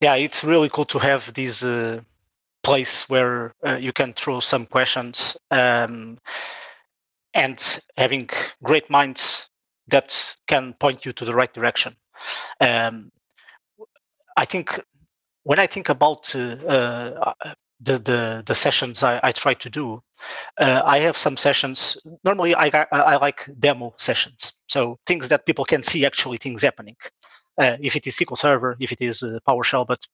yeah, 0.00 0.14
it's 0.14 0.44
really 0.44 0.68
cool 0.68 0.84
to 0.86 0.98
have 0.98 1.32
this 1.34 1.62
uh, 1.62 2.00
place 2.62 3.08
where 3.08 3.54
uh, 3.66 3.76
you 3.76 3.92
can 3.92 4.12
throw 4.12 4.40
some 4.40 4.66
questions 4.66 5.36
um, 5.50 6.18
and 7.34 7.80
having 7.96 8.28
great 8.62 8.88
minds 8.90 9.50
that 9.88 10.36
can 10.46 10.74
point 10.74 11.04
you 11.04 11.12
to 11.12 11.24
the 11.24 11.34
right 11.34 11.52
direction. 11.52 11.96
Um, 12.60 13.10
I 14.36 14.44
think 14.44 14.80
when 15.44 15.58
I 15.58 15.66
think 15.66 15.88
about 15.88 16.34
uh, 16.34 16.56
uh 16.68 17.54
the 17.80 17.98
the 17.98 18.42
the 18.46 18.54
sessions 18.54 19.02
I, 19.02 19.20
I 19.22 19.32
try 19.32 19.54
to 19.54 19.70
do, 19.70 20.02
uh, 20.58 20.82
I 20.84 20.98
have 20.98 21.16
some 21.16 21.36
sessions. 21.36 21.98
Normally, 22.24 22.54
I 22.54 22.68
I 22.90 23.16
like 23.16 23.48
demo 23.58 23.94
sessions, 23.98 24.54
so 24.68 24.98
things 25.06 25.28
that 25.28 25.46
people 25.46 25.64
can 25.64 25.82
see 25.82 26.06
actually 26.06 26.38
things 26.38 26.62
happening. 26.62 26.96
Uh, 27.58 27.76
if 27.80 27.96
it 27.96 28.06
is 28.06 28.16
SQL 28.16 28.36
Server, 28.36 28.76
if 28.80 28.92
it 28.92 29.00
is 29.00 29.22
uh, 29.22 29.38
PowerShell, 29.48 29.86
but 29.86 30.06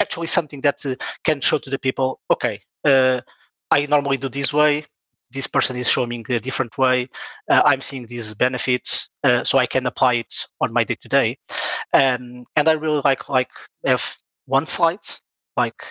actually 0.00 0.26
something 0.26 0.60
that 0.60 0.84
uh, 0.84 0.94
can 1.24 1.40
show 1.40 1.58
to 1.58 1.70
the 1.70 1.78
people, 1.78 2.20
okay, 2.30 2.60
uh, 2.84 3.20
I 3.70 3.86
normally 3.86 4.18
do 4.18 4.28
this 4.28 4.52
way. 4.52 4.84
This 5.30 5.46
person 5.46 5.76
is 5.76 5.88
showing 5.88 6.26
a 6.28 6.38
different 6.38 6.76
way. 6.76 7.08
Uh, 7.48 7.62
I'm 7.64 7.80
seeing 7.80 8.06
these 8.06 8.34
benefits, 8.34 9.08
so 9.44 9.56
I 9.56 9.64
can 9.64 9.86
apply 9.86 10.14
it 10.14 10.34
on 10.60 10.72
my 10.74 10.84
day 10.84 10.96
to 11.00 11.08
day. 11.08 11.38
And 11.94 12.46
I 12.56 12.72
really 12.72 13.00
like 13.02 13.30
like 13.30 13.50
have 13.86 14.18
one 14.44 14.66
slide 14.66 15.06
like 15.56 15.82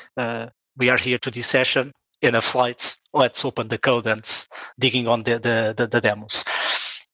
we 0.78 0.90
are 0.90 0.98
here 0.98 1.18
to 1.18 1.32
this 1.32 1.48
session 1.48 1.92
enough 2.22 2.46
slides 2.46 3.00
let's 3.14 3.44
open 3.46 3.68
the 3.68 3.78
code 3.78 4.08
and 4.08 4.46
digging 4.80 5.08
on 5.08 5.24
the, 5.24 5.40
the, 5.40 5.74
the, 5.76 5.88
the 5.88 6.02
demos 6.02 6.44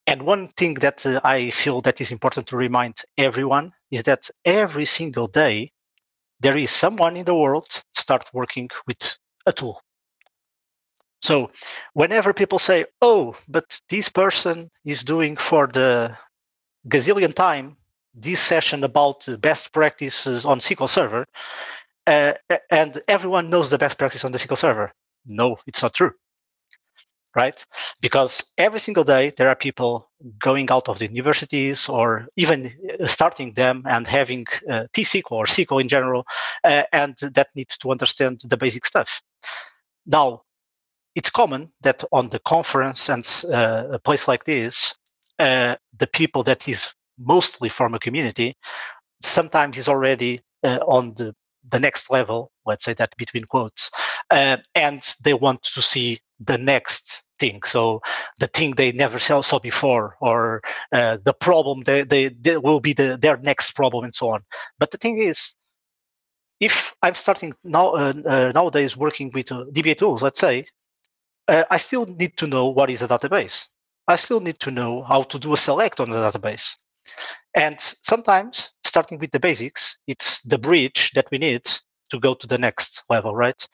and 0.07 0.21
one 0.21 0.47
thing 0.47 0.75
that 0.75 1.05
uh, 1.05 1.19
I 1.23 1.49
feel 1.51 1.81
that 1.81 1.99
is 1.99 2.13
important 2.13 2.47
to 2.47 2.57
remind 2.57 3.01
everyone 3.17 3.73
is 3.91 4.03
that 4.03 4.29
every 4.45 4.85
single 4.85 5.27
day 5.27 5.71
there 6.39 6.57
is 6.57 6.71
someone 6.71 7.17
in 7.17 7.25
the 7.25 7.35
world 7.35 7.67
start 7.93 8.29
working 8.33 8.69
with 8.87 9.17
a 9.45 9.51
tool. 9.51 9.81
So 11.21 11.51
whenever 11.93 12.33
people 12.33 12.59
say, 12.59 12.85
"Oh, 13.01 13.35
but 13.47 13.81
this 13.89 14.07
person 14.07 14.69
is 14.85 15.03
doing 15.03 15.35
for 15.35 15.67
the 15.67 16.17
gazillion 16.87 17.33
time 17.33 17.75
this 18.13 18.39
session 18.39 18.83
about 18.83 19.27
best 19.41 19.73
practices 19.73 20.45
on 20.45 20.59
SQL 20.59 20.87
Server," 20.87 21.25
uh, 22.07 22.33
and 22.71 23.01
everyone 23.07 23.49
knows 23.49 23.69
the 23.69 23.77
best 23.77 23.97
practice 23.97 24.25
on 24.25 24.31
the 24.31 24.39
SQL 24.39 24.57
Server, 24.57 24.93
no, 25.25 25.57
it's 25.67 25.83
not 25.83 25.93
true 25.93 26.13
right? 27.37 27.63
Because 28.01 28.51
every 28.57 28.79
single 28.79 29.03
day 29.03 29.31
there 29.37 29.47
are 29.47 29.55
people 29.55 30.09
going 30.39 30.71
out 30.71 30.89
of 30.89 30.97
the 30.97 31.07
universities 31.07 31.87
or 31.87 32.27
even 32.35 32.73
uh, 32.99 33.05
starting 33.05 33.53
them 33.53 33.83
and 33.85 34.07
having 34.07 34.45
uh, 34.67 34.85
T-SQL 34.91 35.31
or 35.31 35.45
SQL 35.45 35.79
in 35.79 35.87
general, 35.87 36.25
uh, 36.63 36.83
and 36.91 37.15
that 37.35 37.49
needs 37.55 37.77
to 37.77 37.91
understand 37.91 38.41
the 38.43 38.57
basic 38.57 38.85
stuff. 38.85 39.21
Now, 40.07 40.41
it's 41.13 41.29
common 41.29 41.71
that 41.81 42.03
on 42.11 42.29
the 42.29 42.39
conference 42.39 43.07
and 43.09 43.23
uh, 43.53 43.95
a 43.97 43.99
place 43.99 44.27
like 44.27 44.45
this, 44.45 44.95
uh, 45.37 45.75
the 45.95 46.07
people 46.07 46.41
that 46.43 46.67
is 46.67 46.91
mostly 47.19 47.69
from 47.69 47.93
a 47.93 47.99
community 47.99 48.55
sometimes 49.21 49.77
is 49.77 49.87
already 49.87 50.41
uh, 50.63 50.79
on 50.87 51.13
the 51.17 51.35
the 51.69 51.79
next 51.79 52.09
level, 52.09 52.51
let's 52.65 52.83
say 52.83 52.93
that 52.93 53.15
between 53.17 53.43
quotes, 53.45 53.91
uh, 54.31 54.57
and 54.75 55.15
they 55.23 55.33
want 55.33 55.63
to 55.63 55.81
see 55.81 56.19
the 56.39 56.57
next 56.57 57.23
thing. 57.39 57.63
So 57.63 58.01
the 58.39 58.47
thing 58.47 58.71
they 58.71 58.91
never 58.91 59.19
saw, 59.19 59.41
before, 59.59 60.15
or 60.21 60.61
uh, 60.91 61.17
the 61.23 61.33
problem 61.33 61.83
they, 61.83 62.03
they, 62.03 62.29
they, 62.29 62.57
will 62.57 62.79
be 62.79 62.93
the, 62.93 63.17
their 63.19 63.37
next 63.37 63.71
problem, 63.71 64.03
and 64.03 64.15
so 64.15 64.29
on. 64.29 64.43
But 64.79 64.91
the 64.91 64.97
thing 64.97 65.19
is, 65.19 65.53
if 66.59 66.95
I'm 67.03 67.13
starting 67.13 67.53
now 67.63 67.89
uh, 67.89 68.13
uh 68.25 68.51
nowadays 68.55 68.97
working 68.97 69.31
with 69.33 69.51
uh, 69.51 69.65
dbatools, 69.71 70.21
let's 70.21 70.39
say, 70.39 70.65
uh, 71.47 71.63
I 71.69 71.77
still 71.77 72.05
need 72.05 72.35
to 72.37 72.47
know 72.47 72.69
what 72.69 72.89
is 72.89 73.01
a 73.01 73.07
database. 73.07 73.67
I 74.07 74.15
still 74.15 74.39
need 74.39 74.59
to 74.61 74.71
know 74.71 75.03
how 75.03 75.23
to 75.23 75.37
do 75.37 75.53
a 75.53 75.57
select 75.57 75.99
on 75.99 76.09
the 76.09 76.17
database. 76.17 76.75
And 77.55 77.79
sometimes, 77.79 78.73
starting 78.83 79.19
with 79.19 79.31
the 79.31 79.39
basics, 79.39 79.97
it's 80.07 80.41
the 80.43 80.57
bridge 80.57 81.11
that 81.15 81.27
we 81.31 81.37
need 81.37 81.63
to 82.09 82.19
go 82.19 82.33
to 82.33 82.47
the 82.47 82.57
next 82.57 83.03
level, 83.09 83.35
right? 83.35 83.67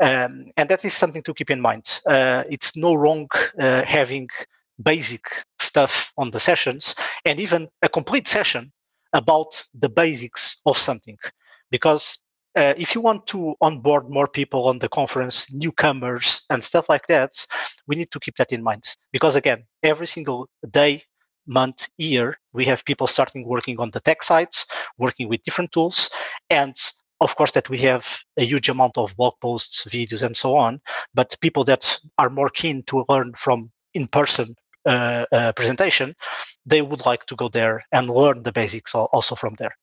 Um, 0.00 0.46
and 0.56 0.68
that 0.68 0.84
is 0.84 0.94
something 0.94 1.22
to 1.22 1.34
keep 1.34 1.50
in 1.50 1.60
mind. 1.60 2.00
Uh, 2.06 2.44
it's 2.50 2.76
no 2.76 2.94
wrong 2.94 3.28
uh, 3.60 3.84
having 3.84 4.28
basic 4.82 5.24
stuff 5.58 6.12
on 6.18 6.30
the 6.30 6.40
sessions 6.40 6.94
and 7.24 7.40
even 7.40 7.68
a 7.82 7.88
complete 7.88 8.26
session 8.26 8.72
about 9.12 9.66
the 9.74 9.88
basics 9.88 10.60
of 10.66 10.76
something. 10.76 11.16
Because 11.70 12.18
uh, 12.56 12.74
if 12.76 12.94
you 12.94 13.00
want 13.00 13.26
to 13.26 13.54
onboard 13.60 14.08
more 14.08 14.26
people 14.26 14.66
on 14.68 14.78
the 14.78 14.88
conference, 14.88 15.52
newcomers 15.52 16.42
and 16.50 16.62
stuff 16.62 16.88
like 16.88 17.06
that, 17.06 17.46
we 17.86 17.96
need 17.96 18.10
to 18.10 18.20
keep 18.20 18.36
that 18.36 18.52
in 18.52 18.62
mind. 18.62 18.82
Because 19.12 19.36
again, 19.36 19.64
every 19.82 20.06
single 20.06 20.48
day 20.70 21.02
month, 21.46 21.88
year, 21.98 22.38
we 22.52 22.64
have 22.64 22.84
people 22.84 23.06
starting 23.06 23.46
working 23.46 23.78
on 23.78 23.90
the 23.90 24.00
tech 24.00 24.22
sites, 24.22 24.66
working 24.98 25.28
with 25.28 25.42
different 25.44 25.72
tools, 25.72 26.10
and 26.50 26.76
of 27.20 27.36
course 27.36 27.52
that 27.52 27.70
we 27.70 27.78
have 27.78 28.18
a 28.36 28.44
huge 28.44 28.68
amount 28.68 28.98
of 28.98 29.16
blog 29.16 29.34
posts, 29.40 29.84
videos, 29.86 30.22
and 30.22 30.36
so 30.36 30.56
on. 30.56 30.80
But 31.14 31.36
people 31.40 31.64
that 31.64 31.98
are 32.18 32.30
more 32.30 32.50
keen 32.50 32.82
to 32.84 33.04
learn 33.08 33.34
from 33.34 33.70
in-person 33.94 34.54
uh, 34.86 35.26
uh, 35.32 35.52
presentation, 35.52 36.14
they 36.64 36.82
would 36.82 37.06
like 37.06 37.26
to 37.26 37.36
go 37.36 37.48
there 37.48 37.84
and 37.92 38.10
learn 38.10 38.42
the 38.42 38.52
basics 38.52 38.94
also 38.94 39.34
from 39.34 39.54
there. 39.58 39.76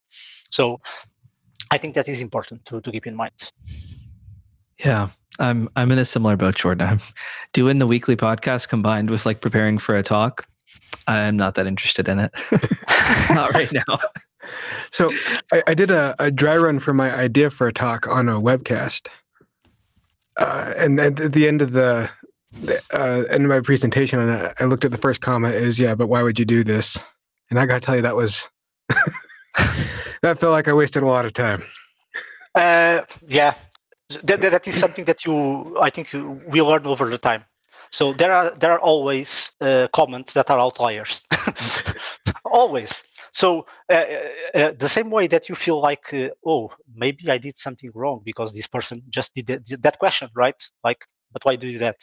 So 0.51 0.80
I 1.72 1.78
think 1.78 1.95
that 1.95 2.07
is 2.07 2.22
important 2.22 2.66
to, 2.66 2.82
to 2.82 2.91
keep 2.91 3.07
in 3.07 3.16
mind. 3.16 3.51
Yeah, 4.84 5.09
I'm 5.39 5.70
I'm 5.76 5.91
in 5.91 5.97
a 5.97 6.05
similar 6.05 6.38
boat, 6.38 6.55
Jordan. 6.55 6.88
I'm 6.88 6.99
doing 7.53 7.80
the 7.80 7.88
weekly 7.88 8.16
podcast 8.16 8.70
combined 8.70 9.09
with 9.09 9.26
like 9.26 9.41
preparing 9.41 9.78
for 9.78 9.95
a 9.95 10.03
talk. 10.03 10.47
I'm 11.07 11.37
not 11.37 11.55
that 11.55 11.67
interested 11.67 12.07
in 12.07 12.19
it. 12.19 12.31
not 13.29 13.53
right 13.53 13.71
now. 13.71 13.99
So 14.91 15.09
I, 15.53 15.63
I 15.67 15.73
did 15.73 15.89
a, 15.89 16.15
a, 16.19 16.29
dry 16.29 16.57
run 16.57 16.79
for 16.79 16.93
my 16.93 17.13
idea 17.13 17.49
for 17.49 17.67
a 17.67 17.71
talk 17.71 18.07
on 18.07 18.27
a 18.27 18.33
webcast. 18.33 19.07
Uh, 20.37 20.73
and 20.77 20.99
at 20.99 21.31
the 21.31 21.47
end 21.47 21.61
of 21.61 21.71
the, 21.71 22.09
the 22.51 22.81
uh, 22.93 23.23
end 23.29 23.45
of 23.45 23.49
my 23.49 23.61
presentation, 23.61 24.19
and 24.19 24.31
I, 24.31 24.53
I 24.59 24.65
looked 24.65 24.83
at 24.83 24.91
the 24.91 24.97
first 24.97 25.21
comment 25.21 25.55
is, 25.55 25.79
yeah, 25.79 25.95
but 25.95 26.07
why 26.07 26.21
would 26.21 26.39
you 26.39 26.45
do 26.45 26.63
this? 26.63 27.01
And 27.49 27.59
I 27.59 27.65
got 27.65 27.75
to 27.75 27.85
tell 27.85 27.95
you, 27.95 28.01
that 28.01 28.15
was, 28.15 28.49
that 30.21 30.39
felt 30.39 30.51
like 30.51 30.67
I 30.67 30.73
wasted 30.73 31.03
a 31.03 31.07
lot 31.07 31.25
of 31.25 31.33
time. 31.33 31.63
Uh, 32.55 33.01
yeah, 33.27 33.53
that, 34.23 34.41
that 34.41 34.67
is 34.67 34.77
something 34.77 35.05
that 35.05 35.25
you, 35.25 35.77
I 35.79 35.89
think 35.89 36.11
we 36.47 36.61
learn 36.61 36.85
over 36.85 37.09
the 37.09 37.17
time. 37.17 37.45
So 37.93 38.11
there 38.11 38.33
are 38.33 38.49
there 38.49 38.71
are 38.71 38.79
always 38.79 39.51
uh, 39.61 39.87
comments 39.93 40.33
that 40.33 40.49
are 40.49 40.59
outliers, 40.59 41.21
always. 42.45 43.03
So 43.31 43.67
uh, 43.87 43.93
uh, 43.93 44.57
uh, 44.57 44.71
the 44.79 44.89
same 44.89 45.11
way 45.11 45.27
that 45.27 45.47
you 45.47 45.53
feel 45.53 45.79
like, 45.79 46.11
uh, 46.11 46.29
oh, 46.43 46.71
maybe 46.95 47.29
I 47.29 47.37
did 47.37 47.55
something 47.55 47.91
wrong 47.93 48.21
because 48.25 48.51
this 48.51 48.65
person 48.65 49.03
just 49.09 49.35
did 49.35 49.45
that, 49.47 49.65
did 49.65 49.83
that 49.83 49.99
question, 49.99 50.29
right? 50.33 50.59
Like, 50.83 51.01
but 51.31 51.45
why 51.45 51.55
do 51.55 51.67
you 51.67 51.77
that? 51.79 51.97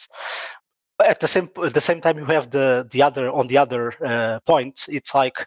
At 1.05 1.18
the 1.18 1.26
same 1.26 1.51
at 1.64 1.74
the 1.74 1.80
same 1.80 2.01
time, 2.01 2.18
you 2.18 2.26
have 2.26 2.53
the 2.53 2.86
the 2.88 3.03
other 3.03 3.28
on 3.28 3.49
the 3.49 3.59
other 3.59 3.93
uh, 4.05 4.38
point. 4.47 4.86
It's 4.88 5.12
like 5.12 5.45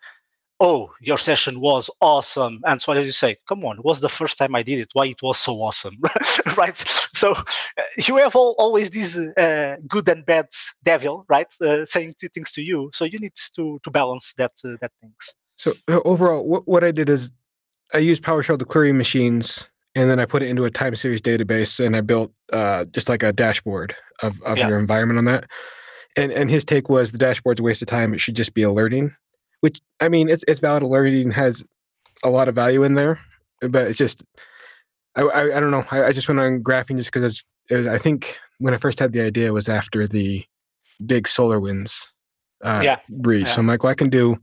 oh, 0.63 0.89
your 1.01 1.17
session 1.17 1.59
was 1.59 1.89
awesome. 1.99 2.61
And 2.65 2.81
so 2.81 2.93
as 2.93 3.05
you 3.05 3.11
say, 3.11 3.37
come 3.49 3.65
on, 3.65 3.79
it 3.79 3.85
was 3.85 3.99
the 3.99 4.07
first 4.07 4.37
time 4.37 4.55
I 4.55 4.63
did 4.63 4.79
it. 4.79 4.89
Why 4.93 5.07
it 5.07 5.21
was 5.21 5.37
so 5.37 5.55
awesome, 5.57 5.97
right? 6.57 6.77
So 7.13 7.33
uh, 7.33 7.43
you 7.97 8.15
have 8.15 8.33
all, 8.35 8.55
always 8.57 8.89
this 8.89 9.17
uh, 9.17 9.75
good 9.87 10.07
and 10.07 10.25
bad 10.25 10.47
devil, 10.83 11.25
right, 11.27 11.53
uh, 11.61 11.85
saying 11.85 12.13
two 12.19 12.29
things 12.29 12.53
to 12.53 12.63
you. 12.63 12.89
So 12.93 13.03
you 13.03 13.19
need 13.19 13.33
to 13.55 13.79
to 13.83 13.91
balance 13.91 14.33
that 14.37 14.53
uh, 14.65 14.77
that 14.79 14.91
things. 15.01 15.35
So 15.57 15.73
uh, 15.89 15.99
overall, 16.05 16.47
what, 16.47 16.65
what 16.65 16.83
I 16.83 16.91
did 16.91 17.09
is 17.09 17.31
I 17.93 17.97
used 17.97 18.23
PowerShell 18.23 18.57
to 18.57 18.65
query 18.65 18.93
machines, 18.93 19.67
and 19.95 20.09
then 20.09 20.17
I 20.17 20.25
put 20.25 20.43
it 20.43 20.47
into 20.47 20.63
a 20.63 20.71
time 20.71 20.95
series 20.95 21.21
database, 21.21 21.85
and 21.85 21.93
I 21.93 22.01
built 22.01 22.31
uh, 22.53 22.85
just 22.85 23.09
like 23.09 23.21
a 23.21 23.33
dashboard 23.33 23.95
of, 24.21 24.41
of 24.43 24.57
yeah. 24.57 24.69
your 24.69 24.79
environment 24.79 25.17
on 25.17 25.25
that. 25.25 25.49
And 26.15 26.31
and 26.31 26.49
his 26.49 26.63
take 26.63 26.87
was 26.87 27.11
the 27.11 27.17
dashboard's 27.17 27.59
a 27.59 27.63
waste 27.63 27.81
of 27.81 27.89
time. 27.89 28.13
It 28.13 28.21
should 28.21 28.37
just 28.37 28.53
be 28.53 28.61
alerting 28.61 29.13
which 29.63 29.79
I 30.01 30.09
mean, 30.09 30.27
it's 30.27 30.43
it's 30.45 30.59
valid 30.59 30.83
alerting 30.83 31.31
has 31.31 31.63
a 32.21 32.29
lot 32.29 32.49
of 32.49 32.55
value 32.55 32.83
in 32.83 32.95
there, 32.95 33.21
but 33.61 33.87
it's 33.87 33.97
just 33.97 34.21
I 35.15 35.21
I, 35.21 35.57
I 35.57 35.59
don't 35.61 35.71
know. 35.71 35.85
I, 35.89 36.03
I, 36.03 36.11
just 36.11 36.27
went 36.27 36.41
on 36.41 36.61
graphing 36.61 36.97
just 36.97 37.13
because 37.13 37.41
I 37.71 37.97
think 37.97 38.37
when 38.57 38.73
I 38.73 38.77
first 38.77 38.99
had 38.99 39.13
the 39.13 39.21
idea 39.21 39.53
was 39.53 39.69
after 39.69 40.05
the 40.05 40.43
big 41.05 41.27
SolarWinds 41.27 42.01
uh, 42.61 42.81
yeah. 42.83 42.99
breach. 43.09 43.47
Yeah. 43.47 43.53
So 43.53 43.61
I'm 43.61 43.67
like, 43.67 43.83
well, 43.83 43.91
I 43.93 43.95
can 43.95 44.09
do 44.09 44.35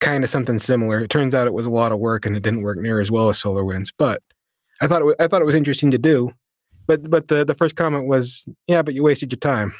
kind 0.00 0.22
of 0.22 0.30
something 0.30 0.60
similar. 0.60 1.00
It 1.00 1.10
turns 1.10 1.34
out 1.34 1.48
it 1.48 1.52
was 1.52 1.66
a 1.66 1.70
lot 1.70 1.90
of 1.90 1.98
work 1.98 2.24
and 2.24 2.36
it 2.36 2.44
didn't 2.44 2.62
work 2.62 2.78
near 2.78 3.00
as 3.00 3.10
well 3.10 3.28
as 3.30 3.42
SolarWinds, 3.42 3.88
but 3.98 4.22
I 4.80 4.86
thought 4.86 5.02
it 5.02 5.06
was, 5.06 5.16
I 5.18 5.26
thought 5.26 5.42
it 5.42 5.46
was 5.46 5.56
interesting 5.56 5.90
to 5.90 5.98
do. 5.98 6.30
But 6.86 7.10
but 7.10 7.26
the 7.26 7.44
the 7.44 7.54
first 7.54 7.74
comment 7.74 8.06
was, 8.06 8.46
yeah, 8.68 8.82
but 8.82 8.94
you 8.94 9.02
wasted 9.02 9.32
your 9.32 9.40
time. 9.40 9.74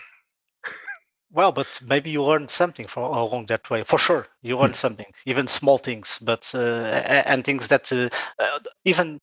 Well, 1.35 1.51
but 1.51 1.80
maybe 1.85 2.11
you 2.11 2.22
learned 2.22 2.49
something 2.49 2.87
from 2.87 3.03
along 3.03 3.47
that 3.47 3.68
way. 3.68 3.82
For 3.82 3.99
sure, 3.99 4.28
you 4.41 4.57
learned 4.57 4.76
hmm. 4.76 4.87
something, 4.87 5.07
even 5.26 5.49
small 5.49 5.78
things, 5.78 6.20
but 6.22 6.49
uh, 6.55 6.59
and 7.26 7.45
things 7.45 7.66
that 7.68 7.93
uh, 7.93 8.09
uh, 8.39 8.61
even 8.85 9.20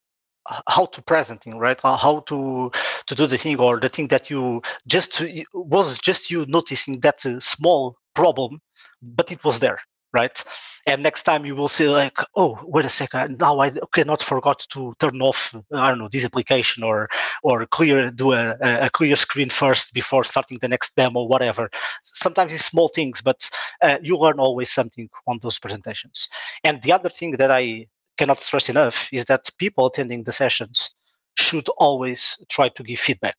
how 0.68 0.86
to 0.86 1.02
presenting 1.02 1.56
right 1.58 1.80
how 1.80 2.22
to 2.26 2.70
to 3.06 3.14
do 3.14 3.26
the 3.26 3.38
thing 3.38 3.58
or 3.58 3.80
the 3.80 3.88
thing 3.88 4.08
that 4.08 4.28
you 4.28 4.60
just 4.86 5.22
was 5.54 5.98
just 6.00 6.30
you 6.30 6.44
noticing 6.48 7.00
that 7.00 7.24
uh, 7.24 7.38
small 7.38 7.96
problem 8.14 8.60
but 9.00 9.30
it 9.30 9.44
was 9.44 9.60
there 9.60 9.78
right? 10.12 10.44
And 10.86 11.02
next 11.02 11.22
time 11.22 11.44
you 11.46 11.54
will 11.54 11.68
see 11.68 11.88
like, 11.88 12.18
oh, 12.34 12.58
wait 12.64 12.84
a 12.84 12.88
second, 12.88 13.38
now 13.38 13.60
I 13.60 13.70
cannot 13.92 14.22
forgot 14.22 14.66
to 14.70 14.94
turn 14.98 15.20
off, 15.22 15.54
I 15.72 15.88
don't 15.88 15.98
know, 15.98 16.08
this 16.10 16.24
application 16.24 16.82
or 16.82 17.08
or 17.42 17.66
clear 17.66 18.10
do 18.10 18.32
a, 18.32 18.56
a 18.60 18.90
clear 18.90 19.16
screen 19.16 19.50
first 19.50 19.94
before 19.94 20.24
starting 20.24 20.58
the 20.60 20.68
next 20.68 20.96
demo, 20.96 21.24
whatever. 21.24 21.70
Sometimes 22.02 22.52
it's 22.52 22.64
small 22.64 22.88
things, 22.88 23.22
but 23.22 23.48
uh, 23.82 23.98
you 24.02 24.16
learn 24.18 24.38
always 24.40 24.70
something 24.70 25.08
on 25.26 25.38
those 25.42 25.58
presentations. 25.58 26.28
And 26.64 26.82
the 26.82 26.92
other 26.92 27.08
thing 27.08 27.32
that 27.32 27.50
I 27.50 27.86
cannot 28.18 28.38
stress 28.38 28.68
enough 28.68 29.08
is 29.12 29.24
that 29.26 29.50
people 29.58 29.86
attending 29.86 30.24
the 30.24 30.32
sessions 30.32 30.94
should 31.36 31.68
always 31.78 32.38
try 32.48 32.68
to 32.68 32.82
give 32.82 32.98
feedback. 32.98 33.36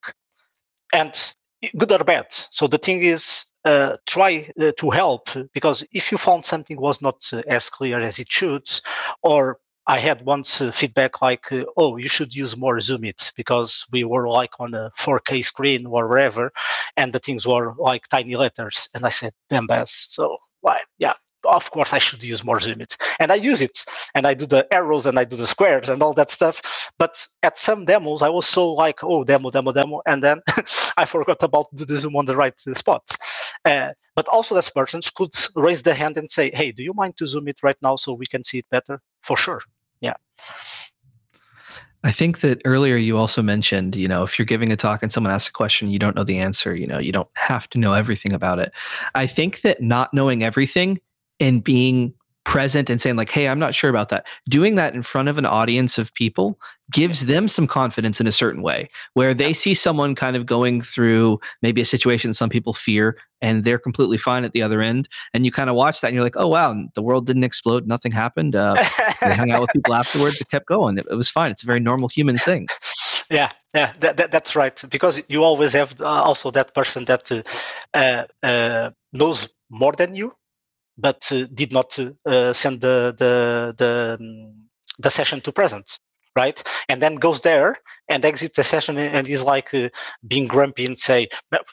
And 0.93 1.13
good 1.77 1.91
or 1.91 2.03
bad. 2.03 2.25
So 2.29 2.67
the 2.67 2.77
thing 2.77 3.01
is, 3.03 3.45
uh, 3.65 3.97
try 4.07 4.49
uh, 4.61 4.71
to 4.77 4.89
help 4.89 5.29
because 5.53 5.83
if 5.91 6.11
you 6.11 6.17
found 6.17 6.45
something 6.45 6.79
was 6.79 7.01
not 7.01 7.21
uh, 7.33 7.41
as 7.47 7.69
clear 7.69 8.01
as 8.01 8.19
it 8.19 8.31
should, 8.31 8.67
or 9.23 9.59
I 9.87 9.99
had 9.99 10.25
once 10.25 10.61
uh, 10.61 10.71
feedback 10.71 11.21
like, 11.21 11.51
uh, 11.51 11.65
"Oh, 11.77 11.97
you 11.97 12.07
should 12.09 12.33
use 12.35 12.55
more 12.57 12.77
ZoomIt 12.77 13.33
because 13.35 13.85
we 13.91 14.03
were 14.03 14.29
like 14.29 14.51
on 14.59 14.73
a 14.73 14.91
4K 14.97 15.41
screen 15.43 15.85
or 15.85 16.07
wherever, 16.07 16.51
and 16.97 17.13
the 17.13 17.19
things 17.19 17.47
were 17.47 17.73
like 17.77 18.07
tiny 18.09 18.35
letters." 18.35 18.89
And 18.93 19.05
I 19.05 19.09
said, 19.09 19.33
"Damn, 19.49 19.67
Baz." 19.67 19.91
So 20.09 20.37
why? 20.61 20.81
Yeah, 20.97 21.13
of 21.45 21.71
course 21.71 21.93
I 21.93 21.97
should 21.97 22.23
use 22.23 22.43
more 22.43 22.57
ZoomIt. 22.57 22.97
And 23.19 23.31
I 23.31 23.35
use 23.35 23.61
it 23.61 23.85
and 24.15 24.25
I 24.27 24.33
do 24.33 24.45
the 24.45 24.67
arrows 24.73 25.05
and 25.05 25.19
I 25.19 25.23
do 25.23 25.35
the 25.35 25.47
squares 25.47 25.89
and 25.89 26.01
all 26.01 26.13
that 26.13 26.31
stuff. 26.31 26.61
But 26.97 27.27
at 27.41 27.57
some 27.57 27.85
demos, 27.85 28.21
I 28.21 28.29
was 28.29 28.45
so 28.47 28.71
like, 28.73 29.03
oh, 29.03 29.23
demo, 29.23 29.51
demo, 29.51 29.71
demo. 29.71 30.01
And 30.05 30.23
then 30.23 30.41
I 30.97 31.05
forgot 31.05 31.41
about 31.41 31.67
do 31.75 31.85
the 31.85 31.97
zoom 31.97 32.15
on 32.15 32.25
the 32.25 32.35
right 32.35 32.59
spots. 32.59 33.17
Uh, 33.65 33.91
but 34.15 34.27
also 34.27 34.55
as 34.57 34.69
persons 34.69 35.09
could 35.09 35.33
raise 35.55 35.83
the 35.83 35.93
hand 35.93 36.17
and 36.17 36.29
say, 36.29 36.51
hey, 36.53 36.71
do 36.71 36.83
you 36.83 36.93
mind 36.93 37.17
to 37.17 37.27
zoom 37.27 37.47
it 37.47 37.63
right 37.63 37.77
now 37.81 37.95
so 37.95 38.13
we 38.13 38.25
can 38.25 38.43
see 38.43 38.59
it 38.59 38.69
better? 38.69 39.01
For 39.21 39.37
sure. 39.37 39.61
Yeah. 40.01 40.15
I 42.03 42.11
think 42.11 42.41
that 42.41 42.61
earlier 42.65 42.97
you 42.97 43.17
also 43.17 43.41
mentioned, 43.41 43.95
you 43.95 44.07
know, 44.09 44.23
if 44.23 44.37
you're 44.37 44.45
giving 44.45 44.71
a 44.73 44.75
talk 44.75 45.03
and 45.03 45.13
someone 45.13 45.31
asks 45.31 45.47
a 45.47 45.53
question, 45.53 45.89
you 45.89 45.99
don't 45.99 46.17
know 46.17 46.25
the 46.25 46.37
answer, 46.37 46.75
you 46.75 46.85
know, 46.85 46.99
you 46.99 47.13
don't 47.13 47.29
have 47.35 47.69
to 47.69 47.77
know 47.77 47.93
everything 47.93 48.33
about 48.33 48.59
it. 48.59 48.73
I 49.15 49.25
think 49.25 49.61
that 49.61 49.81
not 49.81 50.13
knowing 50.13 50.43
everything 50.43 50.99
and 51.39 51.63
being 51.63 52.13
present 52.45 52.89
and 52.89 52.99
saying 52.99 53.15
like 53.15 53.29
hey 53.29 53.47
i'm 53.47 53.59
not 53.59 53.73
sure 53.73 53.89
about 53.89 54.09
that. 54.09 54.27
Doing 54.49 54.75
that 54.75 54.93
in 54.93 55.01
front 55.01 55.29
of 55.29 55.37
an 55.37 55.45
audience 55.45 55.97
of 55.97 56.13
people 56.13 56.59
gives 56.91 57.25
them 57.25 57.47
some 57.47 57.67
confidence 57.67 58.19
in 58.19 58.27
a 58.27 58.31
certain 58.31 58.61
way 58.61 58.89
where 59.13 59.33
they 59.33 59.53
see 59.53 59.73
someone 59.73 60.13
kind 60.13 60.35
of 60.35 60.45
going 60.45 60.81
through 60.81 61.39
maybe 61.61 61.79
a 61.81 61.85
situation 61.85 62.33
some 62.33 62.49
people 62.49 62.73
fear 62.73 63.17
and 63.41 63.63
they're 63.63 63.79
completely 63.79 64.17
fine 64.17 64.43
at 64.43 64.51
the 64.51 64.61
other 64.61 64.81
end 64.81 65.07
and 65.33 65.45
you 65.45 65.51
kind 65.51 65.69
of 65.69 65.75
watch 65.75 66.01
that 66.01 66.07
and 66.07 66.15
you're 66.15 66.23
like 66.23 66.35
oh 66.37 66.47
wow 66.47 66.75
the 66.95 67.01
world 67.01 67.25
didn't 67.25 67.45
explode. 67.45 67.87
Nothing 67.87 68.11
happened 68.11 68.55
uh, 68.55 68.75
we 69.21 69.31
hung 69.31 69.51
out 69.51 69.61
with 69.61 69.71
people 69.71 69.93
afterwards 70.03 70.41
it 70.41 70.49
kept 70.49 70.67
going. 70.67 70.97
It, 70.97 71.07
it, 71.09 71.15
was 71.15 71.29
fine. 71.29 71.49
It's 71.49 71.63
a 71.63 71.65
very 71.65 71.79
normal 71.79 72.09
human 72.09 72.37
thing. 72.37 72.67
Yeah 73.31 73.49
yeah 73.73 73.93
that, 74.01 74.17
that, 74.17 74.31
that's 74.31 74.55
right 74.55 74.83
because 74.89 75.21
you 75.29 75.43
always 75.43 75.71
have 75.71 75.99
uh, 76.01 76.05
also 76.05 76.51
that 76.51 76.75
person 76.75 77.05
that 77.05 77.31
uh, 77.93 78.25
uh 78.43 78.91
knows 79.13 79.49
more 79.69 79.93
than 79.93 80.15
you 80.15 80.35
but 80.97 81.31
uh, 81.31 81.45
did 81.53 81.71
not 81.71 81.97
uh, 81.99 82.53
send 82.53 82.81
the 82.81 83.13
the 83.17 83.73
the, 83.77 84.17
um, 84.19 84.53
the 84.99 85.09
session 85.09 85.41
to 85.41 85.51
present 85.51 85.99
right? 86.35 86.63
And 86.89 87.01
then 87.01 87.15
goes 87.15 87.41
there 87.41 87.77
and 88.09 88.25
exits 88.25 88.55
the 88.55 88.63
session 88.63 88.97
and 88.97 89.27
is 89.29 89.43
like 89.43 89.73
uh, 89.73 89.89
being 90.27 90.47
grumpy 90.47 90.85
and 90.85 90.97
say 90.97 91.27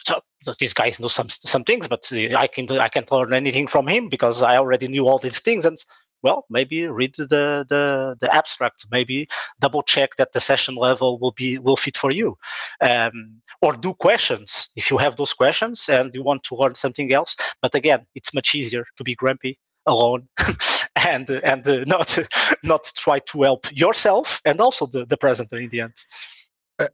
so, 0.05 0.21
this 0.59 0.73
guy 0.73 0.91
knows 0.99 1.13
some 1.13 1.29
some 1.29 1.63
things 1.63 1.87
but 1.87 2.09
i 2.37 2.47
can 2.47 2.69
i 2.79 2.89
can't 2.89 3.11
learn 3.11 3.33
anything 3.33 3.67
from 3.67 3.87
him 3.87 4.09
because 4.09 4.41
i 4.41 4.57
already 4.57 4.87
knew 4.87 5.07
all 5.07 5.19
these 5.19 5.39
things 5.39 5.65
and 5.65 5.77
well 6.23 6.45
maybe 6.49 6.87
read 6.87 7.15
the 7.15 7.65
the, 7.67 8.15
the 8.19 8.33
abstract. 8.33 8.85
Maybe 8.91 9.27
double 9.59 9.83
check 9.83 10.15
that 10.17 10.33
the 10.33 10.39
session 10.39 10.75
level 10.75 11.19
will 11.19 11.31
be 11.31 11.57
will 11.57 11.77
fit 11.77 11.97
for 11.97 12.11
you. 12.11 12.37
Um, 12.81 13.41
or 13.61 13.73
do 13.75 13.93
questions 13.93 14.69
if 14.75 14.89
you 14.89 14.97
have 14.97 15.15
those 15.17 15.33
questions 15.33 15.87
and 15.89 16.13
you 16.13 16.23
want 16.23 16.43
to 16.43 16.55
learn 16.55 16.75
something 16.75 17.13
else. 17.13 17.35
But 17.61 17.75
again 17.75 18.05
it's 18.15 18.33
much 18.33 18.55
easier 18.55 18.85
to 18.97 19.03
be 19.03 19.15
grumpy 19.15 19.59
alone 19.85 20.27
and 20.95 21.29
and 21.29 21.67
uh, 21.67 21.83
not 21.85 22.17
not 22.63 22.91
try 22.95 23.19
to 23.19 23.41
help 23.41 23.67
yourself 23.71 24.41
and 24.45 24.59
also 24.61 24.85
the, 24.85 25.05
the 25.05 25.17
presenter 25.17 25.57
in 25.57 25.69
the 25.69 25.81
end. 25.81 25.93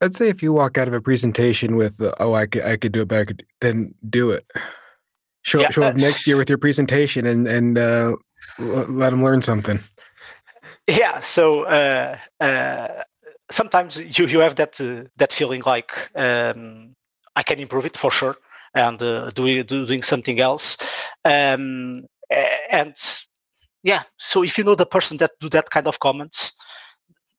I'd 0.01 0.15
say 0.15 0.28
if 0.28 0.43
you 0.43 0.51
walk 0.51 0.78
out 0.78 0.88
of 0.88 0.93
a 0.93 1.01
presentation 1.01 1.75
with 1.78 2.01
uh, 2.01 2.13
oh 2.19 2.34
i 2.34 2.45
could 2.45 2.63
i 2.63 2.78
could 2.78 2.91
do 2.91 3.01
it 3.01 3.07
better 3.07 3.36
then 3.61 3.93
do 4.09 4.32
it. 4.32 4.45
Show, 5.43 5.61
yeah, 5.61 5.69
show 5.69 5.84
up 5.84 5.95
next 5.95 6.28
year 6.28 6.36
with 6.36 6.49
your 6.49 6.57
presentation 6.57 7.25
and 7.25 7.47
and 7.47 7.78
uh, 7.78 8.17
let 8.60 9.12
them 9.12 9.24
learn 9.24 9.41
something. 9.41 9.80
Yeah. 10.88 11.20
So 11.20 11.64
uh, 11.64 12.18
uh, 12.39 13.04
sometimes 13.52 13.98
you 13.98 14.26
you 14.28 14.39
have 14.39 14.56
that 14.56 14.80
uh, 14.80 15.08
that 15.18 15.34
feeling 15.34 15.64
like 15.66 15.91
um, 16.16 16.95
I 17.36 17.43
can 17.43 17.60
improve 17.60 17.86
it 17.86 17.98
for 17.98 18.12
sure, 18.12 18.36
and 18.74 19.02
uh, 19.02 19.30
doing 19.32 19.64
doing 19.66 20.04
something 20.04 20.39
else, 20.39 20.78
um, 21.26 22.06
and 22.70 22.95
yeah. 23.84 24.04
So 24.18 24.43
if 24.43 24.58
you 24.58 24.64
know 24.64 24.76
the 24.76 24.86
person 24.86 25.18
that 25.18 25.32
do 25.39 25.50
that 25.50 25.70
kind 25.70 25.88
of 25.88 26.00
comments, 26.00 26.54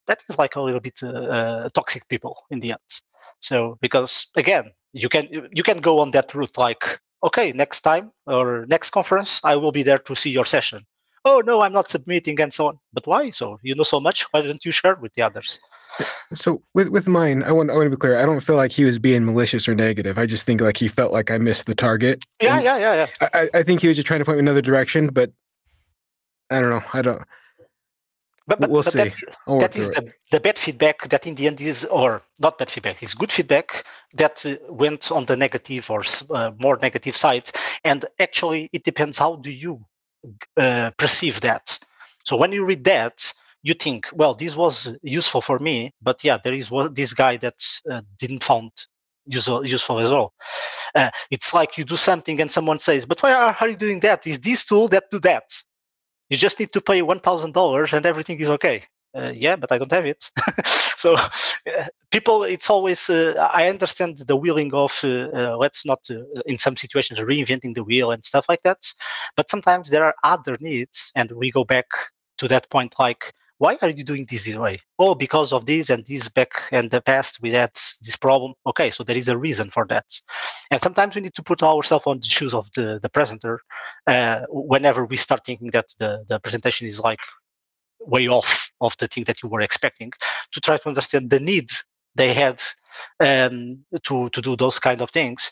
that 0.07 0.21
is 0.29 0.37
like 0.37 0.55
a 0.55 0.61
little 0.61 0.79
bit 0.79 0.99
uh, 1.03 1.07
uh, 1.07 1.69
toxic 1.73 2.07
people 2.07 2.35
in 2.49 2.59
the 2.59 2.71
end. 2.71 3.01
So 3.39 3.77
because 3.81 4.27
again, 4.35 4.71
you 4.93 5.09
can 5.09 5.27
you 5.51 5.63
can 5.63 5.79
go 5.79 5.99
on 5.99 6.11
that 6.11 6.33
route 6.33 6.57
like 6.57 6.99
okay 7.23 7.51
next 7.51 7.81
time 7.81 8.11
or 8.25 8.65
next 8.67 8.89
conference 8.91 9.39
i 9.43 9.55
will 9.55 9.71
be 9.71 9.83
there 9.83 9.97
to 9.97 10.15
see 10.15 10.29
your 10.29 10.45
session 10.45 10.85
oh 11.25 11.41
no 11.45 11.61
i'm 11.61 11.73
not 11.73 11.89
submitting 11.89 12.39
and 12.39 12.53
so 12.53 12.67
on. 12.67 12.79
But 12.93 13.07
why? 13.07 13.29
So 13.29 13.59
you 13.63 13.75
know 13.75 13.83
so 13.83 13.99
much. 13.99 14.23
Why 14.31 14.41
don't 14.41 14.63
you 14.65 14.71
share 14.71 14.95
with 14.95 15.13
the 15.13 15.21
others? 15.21 15.59
So 16.33 16.61
with 16.73 16.89
with 16.89 17.07
mine 17.07 17.43
i 17.43 17.51
want 17.51 17.71
i 17.71 17.73
want 17.73 17.87
to 17.87 17.89
be 17.91 17.97
clear. 17.97 18.17
I 18.17 18.25
don't 18.25 18.39
feel 18.39 18.55
like 18.55 18.71
he 18.71 18.85
was 18.85 18.99
being 18.99 19.25
malicious 19.25 19.67
or 19.67 19.75
negative. 19.75 20.17
I 20.17 20.25
just 20.25 20.45
think 20.45 20.61
like 20.61 20.77
he 20.77 20.87
felt 20.87 21.11
like 21.11 21.31
i 21.31 21.37
missed 21.37 21.65
the 21.65 21.75
target. 21.75 22.23
Yeah 22.41 22.59
yeah 22.59 22.77
yeah 22.77 22.93
yeah. 23.21 23.29
I, 23.33 23.49
I 23.59 23.63
think 23.63 23.81
he 23.81 23.87
was 23.87 23.97
just 23.97 24.07
trying 24.07 24.19
to 24.19 24.25
point 24.25 24.37
me 24.37 24.41
another 24.41 24.61
direction 24.61 25.07
but 25.07 25.31
i 26.49 26.59
don't 26.59 26.69
know. 26.69 26.83
I 26.93 27.01
don't 27.01 27.21
but, 28.49 28.59
but 28.61 28.69
we'll 28.71 28.81
but 28.81 28.93
see. 28.93 28.97
That, 28.97 29.59
that 29.59 29.75
is 29.75 29.89
the, 29.89 30.11
the 30.31 30.39
bad 30.39 30.57
feedback 30.57 31.07
that 31.09 31.27
in 31.27 31.35
the 31.35 31.45
end 31.45 31.61
is, 31.61 31.85
or 31.85 32.23
not 32.39 32.57
bad 32.57 32.71
feedback, 32.71 33.03
it's 33.03 33.13
good 33.13 33.31
feedback 33.31 33.85
that 34.15 34.43
uh, 34.43 34.55
went 34.73 35.11
on 35.11 35.25
the 35.25 35.37
negative 35.37 35.89
or 35.91 36.03
uh, 36.31 36.51
more 36.59 36.79
negative 36.81 37.15
side. 37.15 37.51
And 37.83 38.05
actually, 38.19 38.69
it 38.73 38.83
depends 38.83 39.19
how 39.19 39.35
do 39.35 39.51
you 39.51 39.85
uh, 40.57 40.91
perceive 40.97 41.41
that. 41.41 41.79
So 42.25 42.37
when 42.37 42.51
you 42.51 42.65
read 42.65 42.83
that, 42.85 43.33
you 43.63 43.73
think, 43.73 44.07
well, 44.13 44.33
this 44.33 44.55
was 44.55 44.95
useful 45.01 45.41
for 45.41 45.59
me, 45.59 45.93
but 46.01 46.23
yeah, 46.23 46.37
there 46.43 46.53
is 46.53 46.71
this 46.91 47.13
guy 47.13 47.37
that 47.37 47.55
uh, 47.89 48.01
didn't 48.17 48.43
found 48.43 48.71
useful, 49.25 49.65
useful 49.65 49.99
as 49.99 50.09
well. 50.09 50.33
Uh, 50.95 51.09
it's 51.29 51.53
like 51.53 51.77
you 51.77 51.83
do 51.83 51.95
something 51.97 52.39
and 52.41 52.51
someone 52.51 52.79
says, 52.79 53.05
but 53.05 53.21
why 53.21 53.33
are, 53.33 53.55
are 53.59 53.69
you 53.69 53.75
doing 53.75 53.99
that? 54.01 54.25
Is 54.27 54.39
this 54.39 54.65
tool 54.65 54.87
that 54.89 55.05
do 55.11 55.19
that? 55.19 55.43
You 56.29 56.37
just 56.37 56.59
need 56.59 56.71
to 56.73 56.81
pay 56.81 57.01
one 57.01 57.19
thousand 57.19 57.53
dollars 57.53 57.93
and 57.93 58.05
everything 58.05 58.39
is 58.39 58.49
okay. 58.51 58.83
Uh, 59.15 59.31
yeah, 59.35 59.55
but 59.55 59.71
I 59.71 59.77
don't 59.77 59.91
have 59.91 60.05
it. 60.05 60.29
so 61.03 61.15
uh, 61.15 61.85
people, 62.11 62.43
it's 62.43 62.69
always. 62.69 63.09
Uh, 63.09 63.33
I 63.53 63.69
understand 63.69 64.17
the 64.17 64.35
willing 64.35 64.73
of 64.73 64.99
uh, 65.03 65.57
let's 65.57 65.85
not, 65.85 66.07
in 66.45 66.57
some 66.57 66.75
situations, 66.75 67.19
reinventing 67.19 67.75
the 67.75 67.83
wheel 67.83 68.11
and 68.11 68.23
stuff 68.23 68.45
like 68.49 68.61
that. 68.63 68.81
But 69.35 69.49
sometimes 69.49 69.89
there 69.89 70.03
are 70.03 70.15
other 70.23 70.57
needs, 70.59 71.11
and 71.15 71.31
we 71.31 71.51
go 71.51 71.63
back 71.63 71.87
to 72.39 72.47
that 72.47 72.69
point, 72.69 72.95
like 72.99 73.33
why 73.59 73.77
are 73.81 73.89
you 73.89 74.05
doing 74.05 74.25
this 74.29 74.47
way? 74.55 74.79
Oh, 74.97 75.13
because 75.15 75.51
of 75.51 75.65
this 75.65 75.89
and 75.89 76.05
this 76.05 76.29
back 76.29 76.51
in 76.71 76.87
the 76.87 77.01
past 77.01 77.41
we 77.41 77.51
had 77.51 77.71
this 78.01 78.15
problem. 78.15 78.53
Okay, 78.65 78.89
so 78.89 79.03
there 79.03 79.17
is 79.17 79.27
a 79.27 79.37
reason 79.37 79.69
for 79.69 79.85
that. 79.89 80.05
And 80.71 80.81
sometimes 80.81 81.15
we 81.15 81.21
need 81.21 81.33
to 81.35 81.43
put 81.43 81.61
ourselves 81.61 82.07
on 82.07 82.19
the 82.19 82.25
shoes 82.25 82.53
of 82.53 82.71
the, 82.71 82.99
the 83.01 83.09
presenter 83.09 83.59
uh, 84.07 84.45
whenever 84.49 85.05
we 85.05 85.17
start 85.17 85.45
thinking 85.45 85.67
that 85.71 85.87
the, 85.99 86.23
the 86.29 86.39
presentation 86.39 86.87
is 86.87 87.01
like 87.01 87.19
way 88.01 88.27
off 88.27 88.71
of 88.81 88.95
the 88.97 89.07
thing 89.07 89.23
that 89.25 89.43
you 89.43 89.49
were 89.49 89.61
expecting 89.61 90.11
to 90.51 90.59
try 90.61 90.77
to 90.77 90.87
understand 90.87 91.29
the 91.29 91.39
need 91.39 91.69
they 92.15 92.33
had 92.33 92.61
um, 93.19 93.83
to, 94.03 94.29
to 94.29 94.41
do 94.41 94.55
those 94.55 94.79
kind 94.79 95.01
of 95.01 95.09
things. 95.11 95.51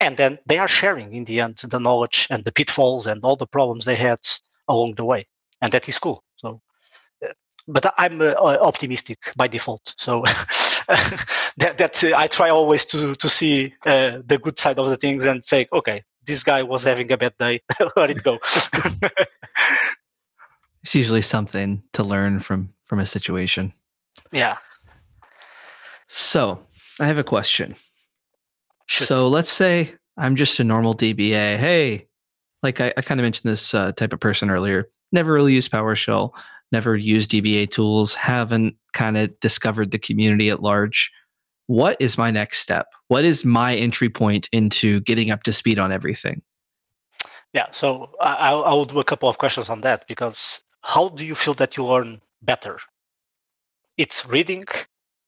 And 0.00 0.16
then 0.16 0.38
they 0.46 0.58
are 0.58 0.68
sharing 0.68 1.14
in 1.14 1.24
the 1.24 1.40
end 1.40 1.58
the 1.58 1.80
knowledge 1.80 2.26
and 2.30 2.44
the 2.44 2.52
pitfalls 2.52 3.06
and 3.06 3.22
all 3.24 3.36
the 3.36 3.46
problems 3.46 3.84
they 3.84 3.96
had 3.96 4.20
along 4.68 4.94
the 4.94 5.04
way. 5.04 5.26
And 5.60 5.72
that 5.72 5.88
is 5.88 5.98
cool. 5.98 6.22
So 6.36 6.60
but 7.68 7.94
I'm 7.98 8.20
uh, 8.20 8.34
optimistic 8.38 9.32
by 9.36 9.46
default. 9.46 9.94
So 9.98 10.22
that, 10.88 11.74
that 11.78 12.02
uh, 12.02 12.16
I 12.16 12.26
try 12.26 12.48
always 12.48 12.86
to 12.86 13.14
to 13.14 13.28
see 13.28 13.74
uh, 13.84 14.20
the 14.24 14.38
good 14.38 14.58
side 14.58 14.78
of 14.78 14.88
the 14.88 14.96
things 14.96 15.24
and 15.24 15.44
say, 15.44 15.66
okay, 15.72 16.02
this 16.24 16.42
guy 16.42 16.62
was 16.62 16.84
having 16.84 17.12
a 17.12 17.16
bad 17.18 17.34
day. 17.38 17.60
Let 17.96 18.10
it 18.10 18.22
go. 18.22 18.38
it's 20.88 20.94
usually 20.94 21.22
something 21.22 21.82
to 21.92 22.02
learn 22.02 22.40
from 22.40 22.72
from 22.86 22.98
a 22.98 23.06
situation. 23.06 23.72
Yeah. 24.32 24.56
So 26.06 26.66
I 26.98 27.06
have 27.06 27.18
a 27.18 27.24
question. 27.24 27.74
Should. 28.86 29.06
So 29.06 29.28
let's 29.28 29.52
say 29.52 29.94
I'm 30.16 30.34
just 30.34 30.58
a 30.60 30.64
normal 30.64 30.94
DBA. 30.94 31.58
Hey, 31.58 32.08
like 32.62 32.80
I, 32.80 32.92
I 32.96 33.02
kind 33.02 33.20
of 33.20 33.24
mentioned 33.24 33.52
this 33.52 33.74
uh, 33.74 33.92
type 33.92 34.14
of 34.14 34.20
person 34.20 34.48
earlier. 34.48 34.88
Never 35.12 35.32
really 35.32 35.52
used 35.52 35.70
PowerShell 35.70 36.32
never 36.72 36.96
used 36.96 37.30
dbatools, 37.30 38.14
haven't 38.14 38.76
kind 38.92 39.16
of 39.16 39.38
discovered 39.40 39.90
the 39.90 39.98
community 39.98 40.50
at 40.50 40.62
large. 40.62 41.10
What 41.66 41.96
is 42.00 42.18
my 42.18 42.30
next 42.30 42.60
step? 42.60 42.86
What 43.08 43.24
is 43.24 43.44
my 43.44 43.74
entry 43.74 44.08
point 44.08 44.48
into 44.52 45.00
getting 45.00 45.30
up 45.30 45.42
to 45.44 45.52
speed 45.52 45.78
on 45.78 45.92
everything? 45.92 46.42
Yeah, 47.52 47.66
so 47.70 48.10
I, 48.20 48.52
I 48.52 48.74
will 48.74 48.84
do 48.84 49.00
a 49.00 49.04
couple 49.04 49.28
of 49.28 49.38
questions 49.38 49.70
on 49.70 49.80
that 49.82 50.06
because 50.06 50.62
how 50.88 51.10
do 51.10 51.24
you 51.24 51.34
feel 51.34 51.54
that 51.54 51.76
you 51.76 51.84
learn 51.84 52.20
better? 52.40 52.78
It's 53.98 54.26
reading, 54.26 54.64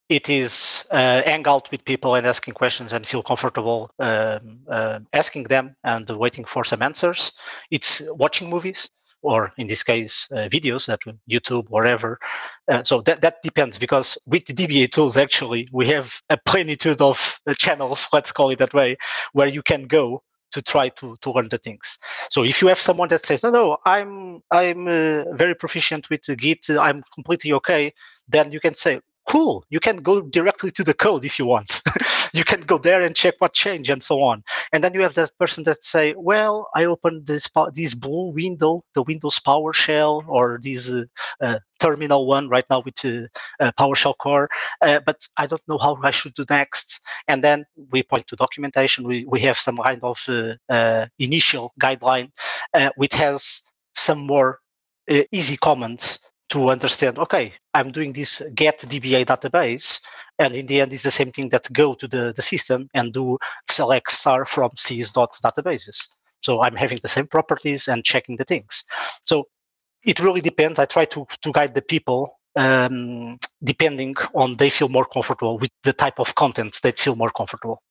it 0.09 0.31
is 0.31 0.87
uh, 0.91 1.21
hang 1.23 1.47
out 1.47 1.71
with 1.71 1.85
people 1.85 2.15
and 2.15 2.27
asking 2.27 2.55
questions 2.55 2.95
and 2.95 3.07
feel 3.07 3.23
comfortable 3.23 3.91
um, 3.99 4.61
uh, 4.69 5.01
asking 5.13 5.45
them 5.45 5.77
and 5.85 6.09
waiting 6.09 6.47
for 6.47 6.65
some 6.65 6.81
answers. 6.81 7.33
It's 7.71 8.01
watching 8.09 8.49
movies 8.49 8.89
or 9.23 9.53
in 9.59 9.67
this 9.67 9.83
case, 9.83 10.27
uh, 10.33 10.49
videos 10.49 10.87
that 10.87 11.01
YouTube, 11.31 11.69
whatever. 11.69 12.19
Uh, 12.69 12.83
so 12.83 13.03
that, 13.03 13.21
that 13.21 13.43
depends 13.43 13.79
because 13.79 14.17
with 14.25 14.47
the 14.47 14.55
dbatools, 14.55 15.21
actually, 15.21 15.69
we 15.73 15.87
have 15.89 16.23
a 16.31 16.39
plenitude 16.39 17.03
of 17.03 17.39
uh, 17.47 17.53
channels, 17.53 18.09
let's 18.15 18.33
call 18.33 18.49
it 18.49 18.59
that 18.59 18.73
way, 18.73 18.97
where 19.35 19.49
you 19.49 19.63
can 19.63 19.87
go 19.87 20.23
to 20.51 20.63
try 20.63 20.89
to 20.89 21.17
to 21.21 21.33
learn 21.33 21.49
the 21.49 21.59
things. 21.59 21.99
So 22.31 22.45
if 22.45 22.63
you 22.63 22.69
have 22.69 22.81
someone 22.81 23.09
that 23.09 23.23
says, 23.23 23.43
no, 23.43 23.51
no, 23.51 23.79
I'm 23.85 24.43
I'm 24.51 24.87
uh, 24.87 25.35
very 25.35 25.55
proficient 25.55 26.11
with 26.11 26.23
Git, 26.37 26.71
I'm 26.71 27.03
completely 27.15 27.53
okay, 27.55 27.93
then 28.29 28.53
you 28.53 28.61
can 28.61 28.75
say, 28.75 29.01
cool. 29.31 29.65
You 29.71 29.79
can 29.79 29.99
go 29.99 30.21
directly 30.21 30.73
to 30.73 30.83
the 30.83 30.93
code 30.93 31.25
if 31.25 31.39
you 31.39 31.47
want. 31.47 31.83
You 32.33 32.45
can 32.45 32.61
go 32.61 32.79
there 32.79 33.03
and 33.03 33.17
check 33.17 33.35
what 33.39 33.55
changed 33.55 33.91
and 33.91 34.01
so 34.01 34.23
on. 34.23 34.45
And 34.73 34.85
then 34.85 34.95
you 34.95 35.03
have 35.03 35.15
that 35.15 35.37
person 35.37 35.65
that 35.65 35.83
say 35.83 36.15
well 36.17 36.69
i 36.77 36.85
opened 36.85 37.27
this 37.27 37.49
this 37.75 37.93
blue 37.95 38.29
window 38.43 38.73
the 38.95 39.03
windows 39.03 39.41
powershell 39.41 40.23
or 40.29 40.61
this 40.63 40.93
uh, 40.93 41.05
uh, 41.41 41.59
terminal 41.81 42.23
one 42.37 42.49
right 42.49 42.69
now 42.71 42.81
with 42.87 43.05
uh, 43.05 43.27
uh 43.63 43.73
powershell 43.81 44.17
core 44.25 44.49
uh, 44.87 45.01
but 45.09 45.19
i 45.43 45.45
don't 45.51 45.67
know 45.67 45.79
how 45.79 45.99
i 46.11 46.13
should 46.13 46.35
do 46.35 46.45
next. 46.49 47.01
And 47.31 47.43
then 47.43 47.59
we 47.93 48.05
point 48.05 48.27
to 48.29 48.37
documentation. 48.37 49.01
We, 49.13 49.25
we 49.33 49.41
have 49.49 49.59
some 49.59 49.79
kind 49.89 50.01
of 50.03 50.19
uh, 50.29 51.07
initial 51.19 51.73
guideline 51.85 52.31
which 53.01 53.15
has 53.15 53.63
some 54.07 54.21
more 54.35 54.61
easy 55.33 55.57
comments 55.57 56.30
to 56.51 56.71
understand, 56.71 57.19
okay, 57.19 57.53
I'm 57.75 57.91
doing 57.91 58.13
this 58.13 58.43
Get-DbaDatabase, 58.55 60.01
and 60.39 60.55
in 60.55 60.67
the 60.67 60.81
end, 60.81 60.93
it's 60.93 61.03
the 61.03 61.11
same 61.11 61.33
thing 61.33 61.49
that 61.51 61.73
go 61.73 61.95
to 61.95 62.09
the, 62.09 62.33
the 62.35 62.43
system 62.43 62.89
and 62.95 63.13
do 63.13 63.39
select 63.71 64.11
star 64.11 64.45
from 64.45 64.71
sys 64.71 65.13
dot 65.13 65.33
databases. 65.45 66.09
So 66.41 66.63
I'm 66.63 66.75
having 66.75 66.99
the 67.03 67.09
same 67.09 67.27
properties 67.27 67.89
and 67.89 68.05
checking 68.05 68.37
the 68.37 68.45
things. 68.45 68.85
So 69.25 69.49
it 70.05 70.21
really 70.21 70.41
depends. 70.41 70.79
I 70.79 70.87
try 70.87 71.05
to, 71.07 71.27
to 71.43 71.53
guide 71.53 71.75
the 71.75 71.83
people 71.83 72.39
um, 72.57 73.39
depending 73.63 74.17
on 74.35 74.57
they 74.57 74.71
feel 74.71 74.89
more 74.89 75.05
comfortable 75.05 75.59
with 75.59 75.71
the 75.85 75.93
type 75.93 76.19
of 76.19 76.35
content 76.35 76.81
they 76.83 76.93
feel 76.93 77.17
more 77.17 77.31
comfortable. 77.31 77.83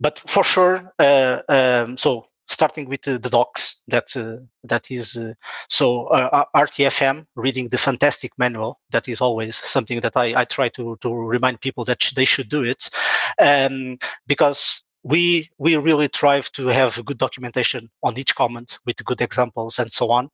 But 0.00 0.18
for 0.26 0.44
sure, 0.44 0.92
uh, 0.98 1.42
um, 1.48 1.96
so 1.96 2.26
starting 2.48 2.88
with 2.88 3.06
uh, 3.06 3.18
the 3.18 3.30
docs 3.30 3.76
that 3.88 4.16
uh, 4.16 4.36
that 4.64 4.90
is 4.90 5.16
uh, 5.16 5.34
so 5.68 6.08
RTFM 6.56 7.26
reading 7.36 7.68
the 7.68 7.78
fantastic 7.78 8.32
manual 8.38 8.80
that 8.90 9.08
is 9.08 9.20
always 9.20 9.56
something 9.56 10.00
that 10.00 10.16
I, 10.16 10.40
I 10.40 10.44
try 10.44 10.68
to 10.70 10.96
to 11.00 11.14
remind 11.14 11.60
people 11.60 11.84
that 11.84 12.02
sh- 12.02 12.12
they 12.14 12.24
should 12.24 12.48
do 12.48 12.62
it. 12.64 12.90
Um, 13.38 13.98
because 14.26 14.82
we 15.04 15.48
we 15.58 15.76
really 15.76 16.08
strive 16.12 16.50
to 16.52 16.66
have 16.66 17.04
good 17.04 17.18
documentation 17.18 17.88
on 18.02 18.18
each 18.18 18.34
comment 18.34 18.78
with 18.84 19.04
good 19.04 19.20
examples 19.20 19.78
and 19.78 19.90
so 19.90 20.10
on. 20.10 20.28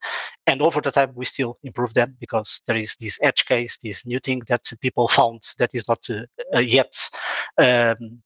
And 0.46 0.62
over 0.62 0.80
the 0.80 0.90
time 0.90 1.12
we 1.14 1.24
still 1.24 1.58
improve 1.62 1.94
them 1.94 2.16
because 2.18 2.62
there 2.66 2.76
is 2.76 2.96
this 2.96 3.18
edge 3.22 3.44
case 3.44 3.78
this 3.78 4.06
new 4.06 4.18
thing 4.18 4.42
that 4.48 4.70
people 4.80 5.08
found 5.08 5.42
that 5.58 5.74
is 5.74 5.86
not 5.88 6.08
uh, 6.10 6.58
yet 6.58 7.10
um, 7.58 8.22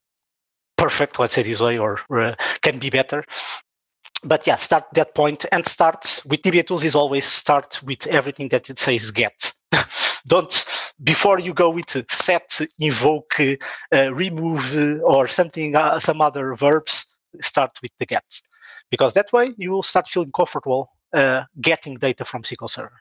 perfect 0.76 1.18
let's 1.18 1.34
say 1.34 1.42
this 1.42 1.60
way 1.60 1.76
or 1.76 1.98
uh, 2.10 2.34
can 2.62 2.78
be 2.78 2.88
better 2.88 3.24
but 4.24 4.46
yeah, 4.46 4.56
start 4.56 4.84
that 4.94 5.14
point 5.14 5.44
and 5.52 5.66
start 5.66 6.22
with 6.26 6.42
dbatools 6.42 6.84
is 6.84 6.94
always 6.94 7.24
start 7.24 7.80
with 7.82 8.06
everything 8.06 8.48
that 8.48 8.68
it 8.70 8.78
says 8.78 9.10
get. 9.10 9.52
Don't 10.26 10.64
before 11.02 11.38
you 11.38 11.54
go 11.54 11.70
with 11.70 12.10
set, 12.10 12.60
invoke, 12.78 13.38
uh, 13.40 14.12
remove, 14.12 14.74
uh, 14.74 15.02
or 15.04 15.28
something, 15.28 15.76
uh, 15.76 15.98
some 15.98 16.20
other 16.20 16.54
verbs. 16.54 17.06
Start 17.40 17.78
with 17.82 17.92
the 17.98 18.06
get, 18.06 18.40
because 18.90 19.12
that 19.14 19.32
way 19.32 19.52
you 19.58 19.70
will 19.70 19.82
start 19.82 20.08
feeling 20.08 20.32
comfortable 20.32 20.90
uh, 21.12 21.44
getting 21.60 21.94
data 21.94 22.24
from 22.24 22.42
SQL 22.42 22.70
Server. 22.70 23.00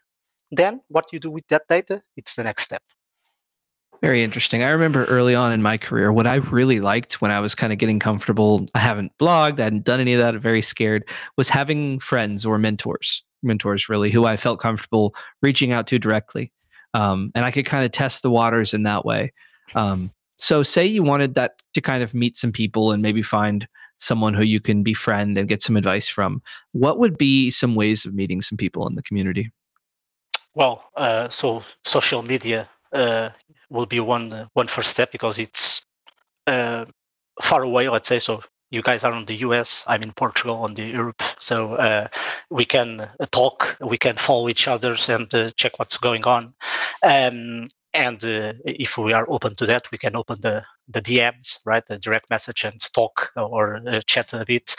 Then 0.52 0.82
what 0.90 1.06
you 1.12 1.20
do 1.20 1.32
with 1.32 1.48
that 1.48 1.64
data, 1.68 2.04
it's 2.16 2.36
the 2.36 2.44
next 2.44 2.64
step. 2.64 2.84
Very 4.02 4.24
interesting. 4.24 4.64
I 4.64 4.70
remember 4.70 5.06
early 5.06 5.34
on 5.34 5.52
in 5.52 5.62
my 5.62 5.78
career, 5.78 6.14
what 6.14 6.28
I 6.28 6.36
really 6.36 6.80
liked 6.80 7.20
when 7.20 7.32
I 7.32 7.40
was 7.40 7.56
kind 7.56 7.74
of 7.74 7.80
getting 7.80 8.00
comfortable, 8.00 8.68
I 8.76 8.80
haven't 8.80 9.12
blogged, 9.18 9.60
I 9.60 9.64
hadn't 9.64 9.86
done 9.86 10.00
any 10.00 10.14
of 10.14 10.20
that, 10.20 10.36
very 10.36 10.62
scared, 10.62 11.08
was 11.36 11.50
having 11.50 12.00
friends 12.00 12.46
or 12.46 12.60
mentors, 12.60 13.24
mentors 13.42 13.90
really, 13.90 14.12
who 14.12 14.26
I 14.26 14.38
felt 14.38 14.60
comfortable 14.60 15.16
reaching 15.42 15.72
out 15.72 15.88
to 15.88 16.00
directly. 16.00 16.52
Um, 16.94 17.32
and 17.34 17.44
I 17.44 17.52
could 17.52 17.66
kind 17.66 17.86
of 17.86 17.92
test 17.92 18.22
the 18.22 18.30
waters 18.30 18.74
in 18.74 18.84
that 18.84 19.04
way. 19.04 19.34
Um, 19.74 20.12
so, 20.38 20.62
say 20.62 20.86
you 20.86 21.02
wanted 21.02 21.34
that 21.36 21.62
to 21.74 21.82
kind 21.82 22.04
of 22.04 22.14
meet 22.14 22.38
some 22.38 22.52
people 22.52 22.92
and 22.92 23.02
maybe 23.02 23.24
find 23.24 23.68
someone 23.98 24.36
who 24.36 24.44
you 24.44 24.60
can 24.60 24.84
befriend 24.84 25.38
and 25.38 25.50
get 25.50 25.64
some 25.64 25.76
advice 25.76 26.08
from. 26.08 26.42
What 26.72 27.00
would 27.00 27.18
be 27.18 27.50
some 27.50 27.74
ways 27.74 28.06
of 28.06 28.14
meeting 28.14 28.42
some 28.42 28.58
people 28.58 28.88
in 28.88 28.94
the 28.94 29.02
community? 29.02 29.52
Well, 30.54 30.84
uh, 30.96 31.30
so 31.30 31.64
social 31.84 32.22
media 32.22 32.70
will 33.70 33.86
be 33.86 34.00
one 34.00 34.34
uh, 34.34 34.48
one 34.54 34.68
first 34.68 34.90
step 34.90 35.12
because 35.12 35.40
it's 35.40 35.82
uh, 36.48 36.86
far 37.42 37.64
away. 37.64 37.90
Let's 37.90 38.08
say 38.08 38.20
so. 38.20 38.42
You 38.70 38.82
guys 38.82 39.06
are 39.06 39.14
in 39.14 39.26
the 39.26 39.36
US. 39.36 39.86
I'm 39.88 40.04
in 40.04 40.12
Portugal 40.12 40.58
on 40.58 40.74
the 40.74 40.84
Europe, 40.84 41.24
so 41.40 41.76
uh, 41.76 42.08
we 42.50 42.66
can 42.66 43.00
uh, 43.00 43.26
talk. 43.32 43.78
We 43.80 43.98
can 43.98 44.18
follow 44.18 44.50
each 44.50 44.68
other's 44.68 45.08
and 45.10 45.34
uh, 45.34 45.52
check 45.52 45.80
what's 45.80 45.98
going 45.98 46.26
on. 46.26 46.54
Um, 47.02 47.68
and 47.94 48.20
if 48.22 48.98
we 48.98 49.14
are 49.14 49.26
open 49.30 49.56
to 49.56 49.66
that, 49.68 49.90
we 49.92 49.98
can 49.98 50.16
open 50.16 50.42
the 50.42 50.64
the 50.88 51.02
DMs, 51.02 51.60
right, 51.66 51.86
the 51.88 51.98
direct 51.98 52.30
message, 52.30 52.64
and 52.64 52.80
talk 52.94 53.32
or 53.36 53.82
chat 54.06 54.34
a 54.34 54.46
bit. 54.46 54.76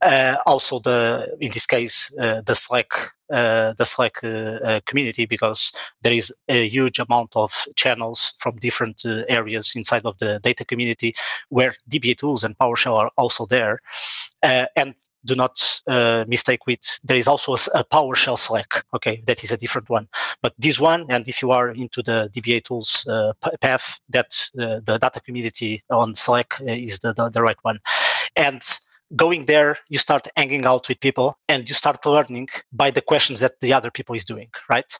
Uh, 0.00 0.36
also, 0.46 0.78
the 0.80 1.36
in 1.40 1.50
this 1.52 1.66
case, 1.66 2.12
uh, 2.18 2.40
the 2.42 2.54
Slack 2.54 3.12
uh, 3.30 3.72
the 3.74 3.86
Slack 3.86 4.14
community 4.86 5.26
because 5.26 5.72
there 6.02 6.12
is 6.12 6.32
a 6.48 6.68
huge 6.68 6.98
amount 6.98 7.30
of 7.36 7.52
channels 7.76 8.34
from 8.38 8.56
different 8.56 9.02
areas 9.28 9.72
inside 9.76 10.04
of 10.04 10.18
the 10.18 10.40
data 10.40 10.64
community 10.64 11.14
where 11.48 11.74
dbatools 11.88 12.44
and 12.44 12.58
PowerShell 12.58 12.98
are 12.98 13.10
also 13.16 13.46
there, 13.46 13.80
and 14.42 14.94
do 15.24 15.34
not 15.34 15.82
uh, 15.86 16.24
mistake 16.28 16.66
with 16.66 16.80
there 17.04 17.16
is 17.16 17.28
also 17.28 17.52
a, 17.52 17.80
a, 17.80 17.84
PowerShell 17.84 18.38
Slack. 18.38 18.84
Okay, 18.94 19.22
that 19.26 19.42
is 19.44 19.52
a 19.52 19.56
different 19.56 19.88
one. 19.88 20.08
But 20.42 20.54
this 20.58 20.80
one, 20.80 21.06
and 21.08 21.28
if 21.28 21.42
you 21.42 21.50
are 21.50 21.70
into 21.70 22.02
the 22.02 22.30
dbatools 22.32 23.06
uh, 23.08 23.32
path, 23.60 24.00
that 24.08 24.32
uh, 24.58 24.80
the 24.84 24.98
data 24.98 25.20
community 25.20 25.82
on 25.90 26.14
Slack 26.14 26.54
is 26.60 26.98
the, 26.98 27.12
the, 27.12 27.30
the 27.30 27.42
right 27.42 27.58
one. 27.62 27.78
And 28.36 28.62
going 29.16 29.44
there 29.46 29.76
you 29.88 29.98
start 29.98 30.26
hanging 30.36 30.64
out 30.64 30.88
with 30.88 30.98
people 31.00 31.36
and 31.48 31.68
you 31.68 31.74
start 31.74 32.04
learning 32.06 32.48
by 32.72 32.90
the 32.90 33.02
questions 33.02 33.40
that 33.40 33.60
the 33.60 33.72
other 33.72 33.90
people 33.90 34.14
is 34.14 34.24
doing 34.24 34.48
right 34.70 34.98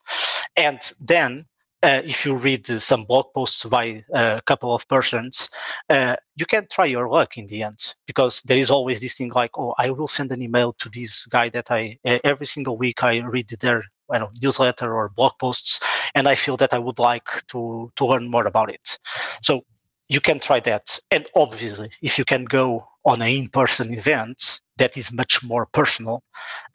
and 0.55 0.91
then 1.01 1.45
uh, 1.83 2.01
if 2.05 2.25
you 2.25 2.35
read 2.35 2.69
uh, 2.69 2.79
some 2.79 3.03
blog 3.03 3.25
posts 3.33 3.65
by 3.65 4.03
uh, 4.13 4.35
a 4.37 4.41
couple 4.43 4.73
of 4.73 4.87
persons, 4.87 5.49
uh, 5.89 6.15
you 6.35 6.45
can 6.45 6.65
try 6.71 6.85
your 6.85 7.09
luck 7.09 7.37
in 7.37 7.45
the 7.47 7.61
end 7.61 7.93
because 8.07 8.41
there 8.45 8.57
is 8.57 8.71
always 8.71 9.01
this 9.01 9.15
thing 9.15 9.31
like, 9.35 9.51
oh, 9.57 9.75
I 9.77 9.89
will 9.91 10.07
send 10.07 10.31
an 10.31 10.41
email 10.41 10.73
to 10.73 10.89
this 10.89 11.25
guy 11.25 11.49
that 11.49 11.69
I 11.71 11.99
every 12.05 12.45
single 12.45 12.77
week 12.77 13.03
I 13.03 13.17
read 13.17 13.49
their 13.59 13.83
I 14.11 14.25
newsletter 14.41 14.93
or 14.93 15.09
blog 15.09 15.33
posts, 15.39 15.79
and 16.15 16.27
I 16.27 16.35
feel 16.35 16.57
that 16.57 16.73
I 16.73 16.79
would 16.79 16.99
like 16.99 17.27
to 17.49 17.91
to 17.95 18.05
learn 18.05 18.29
more 18.29 18.47
about 18.47 18.69
it. 18.69 18.99
So 19.41 19.65
you 20.09 20.21
can 20.21 20.39
try 20.39 20.59
that. 20.61 20.99
And 21.11 21.25
obviously, 21.35 21.89
if 22.01 22.17
you 22.17 22.25
can 22.25 22.45
go 22.45 22.87
on 23.05 23.21
an 23.21 23.29
in-person 23.29 23.93
event, 23.93 24.61
that 24.77 24.97
is 24.97 25.11
much 25.11 25.43
more 25.43 25.65
personal 25.65 26.23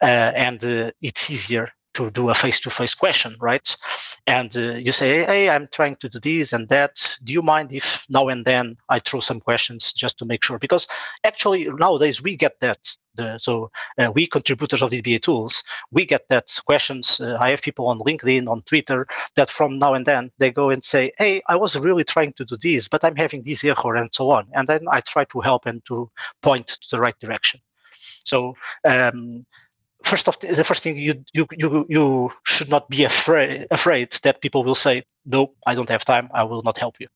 uh, 0.01 0.31
and 0.35 0.63
uh, 0.63 0.91
it's 1.01 1.29
easier 1.29 1.71
to 1.93 2.09
do 2.11 2.29
a 2.29 2.33
face-to-face 2.33 2.93
question, 2.95 3.35
right? 3.39 3.75
And 4.27 4.55
uh, 4.55 4.75
you 4.75 4.91
say, 4.91 5.25
"Hey, 5.25 5.49
I'm 5.49 5.67
trying 5.71 5.95
to 5.97 6.09
do 6.09 6.19
this 6.19 6.53
and 6.53 6.67
that. 6.69 7.17
Do 7.23 7.33
you 7.33 7.41
mind 7.41 7.73
if 7.73 8.05
now 8.09 8.27
and 8.27 8.45
then 8.45 8.77
I 8.89 8.99
throw 8.99 9.19
some 9.19 9.39
questions 9.39 9.93
just 9.93 10.17
to 10.19 10.25
make 10.25 10.43
sure?" 10.43 10.59
Because 10.59 10.87
actually 11.23 11.65
nowadays 11.65 12.21
we 12.21 12.35
get 12.35 12.59
that. 12.59 12.79
The, 13.15 13.37
so 13.39 13.71
uh, 13.97 14.11
we 14.13 14.27
contributors 14.27 14.81
of 14.83 14.91
dbatools, 14.91 15.63
we 15.91 16.05
get 16.05 16.27
that 16.29 16.47
questions. 16.65 17.19
Uh, 17.19 17.37
I 17.39 17.49
have 17.49 17.61
people 17.61 17.87
on 17.87 17.99
LinkedIn, 17.99 18.47
on 18.47 18.61
Twitter, 18.61 19.07
that 19.35 19.49
from 19.49 19.79
now 19.79 19.95
and 19.95 20.05
then 20.05 20.31
they 20.37 20.51
go 20.51 20.69
and 20.69 20.83
say, 20.83 21.11
"Hey, 21.17 21.41
I 21.47 21.55
was 21.55 21.77
really 21.77 22.03
trying 22.03 22.33
to 22.33 22.45
do 22.45 22.57
this, 22.61 22.87
but 22.87 23.03
I'm 23.03 23.15
having 23.15 23.43
this 23.43 23.63
error 23.63 23.95
and 23.95 24.09
so 24.13 24.29
on." 24.29 24.47
And 24.53 24.67
then 24.67 24.85
I 24.91 25.01
try 25.01 25.25
to 25.25 25.39
help 25.41 25.65
and 25.65 25.83
to 25.85 26.09
point 26.41 26.67
to 26.67 26.87
the 26.91 26.99
right 26.99 27.19
direction. 27.19 27.61
So 28.23 28.55
um, 28.85 29.45
first 30.03 30.27
of 30.27 30.39
the 30.39 30.63
first 30.63 30.83
thing 30.83 30.97
you 30.97 31.23
you 31.33 31.45
you 31.57 31.85
you 31.89 32.31
should 32.45 32.69
not 32.69 32.89
be 32.89 33.03
afraid 33.03 33.67
afraid 33.71 34.11
that 34.23 34.41
people 34.41 34.63
will 34.63 34.75
say 34.75 35.03
no 35.25 35.53
i 35.67 35.75
don't 35.75 35.89
have 35.89 36.05
time. 36.05 36.29
I 36.33 36.43
will 36.43 36.63
not 36.63 36.77
help 36.77 36.95
you. 36.99 37.07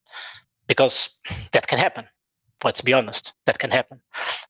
Because 0.67 1.09
that 1.51 1.67
can 1.67 1.77
happen. 1.77 2.05
Let's 2.63 2.81
be 2.81 2.93
honest 2.93 3.33
that 3.45 3.59
can 3.59 3.71
happen. 3.71 4.01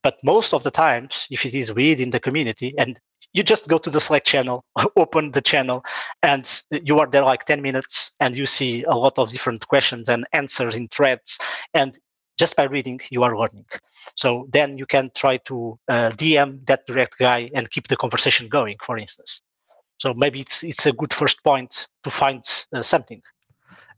But 0.02 0.18
most 0.22 0.54
of 0.54 0.62
the 0.62 0.70
times 0.70 1.26
if 1.30 1.46
it 1.46 1.54
is 1.54 1.72
within 1.72 2.10
the 2.10 2.20
community 2.20 2.74
and 2.78 2.98
you 3.32 3.42
just 3.42 3.68
go 3.68 3.78
to 3.78 3.90
the 3.90 4.00
slack 4.00 4.24
channel 4.24 4.64
open 4.96 5.32
the 5.32 5.42
channel 5.42 5.84
and 6.22 6.62
you 6.70 6.98
are 7.00 7.06
there 7.06 7.24
like 7.24 7.44
10 7.44 7.62
minutes 7.62 8.12
and 8.20 8.36
you 8.36 8.46
see 8.46 8.84
a 8.84 8.96
lot 8.96 9.18
of 9.18 9.30
different 9.30 9.66
questions 9.68 10.08
and 10.08 10.26
answers 10.32 10.74
in 10.76 10.88
threads 10.88 11.38
and 11.74 11.98
just 12.38 12.56
by 12.56 12.64
reading 12.64 13.00
you 13.10 13.22
are 13.22 13.36
learning 13.36 13.64
so 14.16 14.48
then 14.52 14.78
you 14.78 14.86
can 14.86 15.10
try 15.14 15.36
to 15.38 15.78
uh, 15.88 16.10
dm 16.10 16.64
that 16.66 16.86
direct 16.86 17.18
guy 17.18 17.50
and 17.54 17.70
keep 17.70 17.88
the 17.88 17.96
conversation 17.96 18.48
going 18.48 18.76
for 18.82 18.98
instance. 18.98 19.42
So 19.98 20.12
maybe 20.14 20.40
it's 20.40 20.62
it's 20.62 20.86
a 20.86 20.92
good 20.92 21.12
first 21.12 21.42
point 21.44 21.88
to 22.02 22.10
find 22.10 22.42
uh, 22.72 22.82
something. 22.82 23.22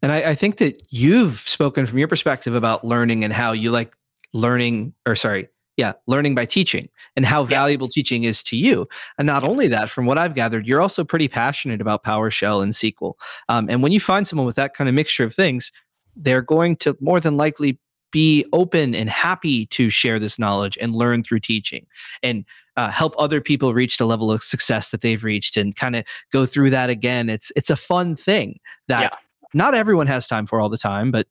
And 0.02 0.12
I, 0.12 0.30
I 0.30 0.34
think 0.34 0.58
that 0.58 0.82
you've 0.90 1.38
spoken 1.38 1.86
from 1.86 1.98
your 1.98 2.08
perspective 2.08 2.54
about 2.54 2.84
learning 2.84 3.24
and 3.24 3.32
how 3.32 3.52
you 3.52 3.70
like 3.70 3.96
learning 4.32 4.94
or 5.06 5.16
sorry 5.16 5.48
yeah, 5.76 5.92
learning 6.06 6.34
by 6.34 6.46
teaching 6.46 6.88
and 7.16 7.26
how 7.26 7.44
valuable 7.44 7.86
teaching 7.86 8.24
is 8.24 8.42
to 8.44 8.56
you. 8.56 8.88
And 9.18 9.26
not 9.26 9.44
only 9.44 9.68
that, 9.68 9.90
from 9.90 10.06
what 10.06 10.16
I've 10.16 10.34
gathered, 10.34 10.66
you're 10.66 10.80
also 10.80 11.04
pretty 11.04 11.28
passionate 11.28 11.82
about 11.82 12.02
PowerShell 12.02 12.62
and 12.62 12.72
SQL. 12.72 13.12
Um, 13.50 13.68
and 13.68 13.82
when 13.82 13.92
you 13.92 14.00
find 14.00 14.26
someone 14.26 14.46
with 14.46 14.56
that 14.56 14.72
kind 14.72 14.88
of 14.88 14.94
mixture 14.94 15.22
of 15.22 15.34
things, 15.34 15.70
they're 16.16 16.40
going 16.40 16.76
to 16.76 16.96
more 17.00 17.20
than 17.20 17.36
likely 17.36 17.78
be 18.16 18.46
open 18.54 18.94
and 18.94 19.10
happy 19.10 19.66
to 19.66 19.90
share 19.90 20.18
this 20.18 20.38
knowledge 20.38 20.78
and 20.80 20.94
learn 20.94 21.22
through 21.22 21.38
teaching 21.40 21.86
and 22.22 22.46
uh, 22.78 22.88
help 22.90 23.14
other 23.18 23.42
people 23.42 23.74
reach 23.74 23.98
the 23.98 24.06
level 24.06 24.32
of 24.32 24.42
success 24.42 24.88
that 24.90 25.02
they've 25.02 25.22
reached 25.22 25.58
and 25.58 25.76
kind 25.76 25.94
of 25.96 26.02
go 26.32 26.46
through 26.46 26.70
that 26.70 26.88
again. 26.88 27.28
It's 27.28 27.52
it's 27.56 27.68
a 27.68 27.76
fun 27.76 28.16
thing 28.16 28.58
that 28.88 29.02
Yeah. 29.02 29.10
not 29.52 29.74
everyone 29.74 30.06
has 30.06 30.26
time 30.26 30.46
for 30.46 30.62
all 30.62 30.70
the 30.70 30.78
time, 30.78 31.10
but 31.10 31.26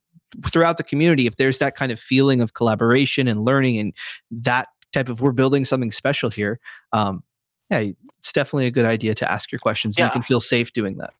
throughout 0.52 0.76
the 0.76 0.84
community, 0.84 1.26
if 1.26 1.34
there's 1.36 1.58
that 1.58 1.74
kind 1.74 1.90
of 1.90 1.98
feeling 1.98 2.40
of 2.40 2.54
collaboration 2.54 3.26
and 3.26 3.44
learning 3.44 3.78
and 3.80 3.92
that 4.30 4.68
type 4.92 5.08
of 5.08 5.20
we're 5.20 5.32
building 5.32 5.64
something 5.64 5.90
special 5.90 6.30
here, 6.30 6.60
um, 6.92 7.24
yeah, 7.70 7.80
it's 8.20 8.32
definitely 8.32 8.66
a 8.66 8.70
good 8.70 8.86
idea 8.86 9.12
to 9.16 9.28
ask 9.30 9.50
your 9.50 9.58
questions. 9.58 9.96
and 9.96 10.02
Yeah. 10.02 10.06
You 10.06 10.12
can 10.12 10.22
feel 10.22 10.40
safe 10.40 10.72
doing 10.72 10.98
that. 10.98 11.12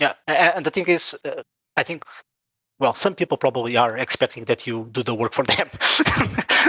Yeah, 0.00 0.14
and 0.26 0.64
the 0.64 0.70
thing 0.70 0.86
is, 0.88 1.14
uh, 1.26 1.42
I 1.76 1.82
think, 1.82 2.04
well, 2.78 2.94
some 2.94 3.14
people 3.14 3.36
probably 3.36 3.76
are 3.76 3.96
expecting 3.96 4.44
that 4.44 4.66
you 4.66 4.88
do 4.90 5.02
the 5.02 5.14
work 5.14 5.32
for 5.32 5.44
them. 5.56 5.68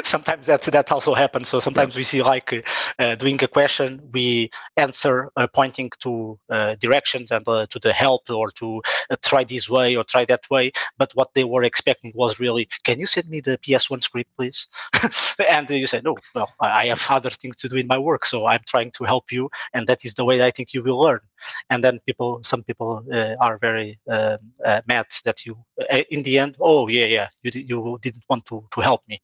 sometimes 0.03 0.45
that's 0.45 0.67
that 0.67 0.91
also 0.91 1.13
happens. 1.13 1.47
So 1.47 1.59
sometimes 1.59 1.95
we 1.95 2.03
see 2.03 2.21
like 2.21 2.53
uh, 2.53 2.61
uh, 2.99 3.15
doing 3.15 3.43
a 3.43 3.47
question, 3.47 4.01
we 4.13 4.51
answer 4.77 5.31
uh, 5.35 5.47
pointing 5.47 5.89
to 6.01 6.39
uh, 6.49 6.75
directions 6.75 7.31
and 7.31 7.47
uh, 7.47 7.65
to 7.67 7.79
the 7.79 7.91
help 7.91 8.29
or 8.29 8.51
to 8.51 8.81
uh, 9.09 9.15
try 9.23 9.43
this 9.43 9.69
way 9.69 9.95
or 9.95 10.03
try 10.03 10.25
that 10.25 10.43
way. 10.51 10.71
But 10.97 11.11
what 11.15 11.33
they 11.33 11.43
were 11.43 11.63
expecting 11.63 12.11
was 12.15 12.39
really, 12.39 12.67
can 12.83 12.99
you 12.99 13.07
send 13.07 13.27
me 13.27 13.41
the 13.41 13.57
PS1 13.57 14.03
script, 14.03 14.29
please? 14.37 14.67
and 15.49 15.69
you 15.69 15.87
say, 15.87 16.01
no, 16.03 16.17
well, 16.33 16.51
I 16.59 16.85
I 16.85 16.89
have 16.89 17.03
other 17.09 17.31
things 17.31 17.55
to 17.57 17.69
do 17.69 17.77
in 17.77 17.87
my 17.87 17.97
work, 17.97 18.25
so 18.25 18.45
I'm 18.45 18.59
trying 18.67 18.91
to 18.91 19.05
help 19.05 19.31
you, 19.31 19.49
and 19.73 19.87
that 19.87 20.05
is 20.05 20.13
the 20.13 20.23
way 20.23 20.43
I 20.43 20.51
think 20.51 20.73
you 20.73 20.83
will 20.83 21.01
learn 21.01 21.21
and 21.69 21.83
then 21.83 21.99
people 22.05 22.39
some 22.43 22.63
people 22.63 23.03
uh, 23.11 23.35
are 23.41 23.57
very 23.57 23.99
um 24.09 24.37
uh, 24.65 24.81
mad 24.87 25.05
that 25.25 25.45
you 25.45 25.55
uh, 25.91 26.03
in 26.09 26.23
the 26.23 26.39
end 26.39 26.55
oh 26.59 26.87
yeah 26.87 27.05
yeah 27.05 27.27
you, 27.43 27.51
you 27.61 27.99
didn't 28.01 28.23
want 28.29 28.45
to 28.45 28.65
to 28.73 28.81
help 28.81 29.01
me. 29.07 29.21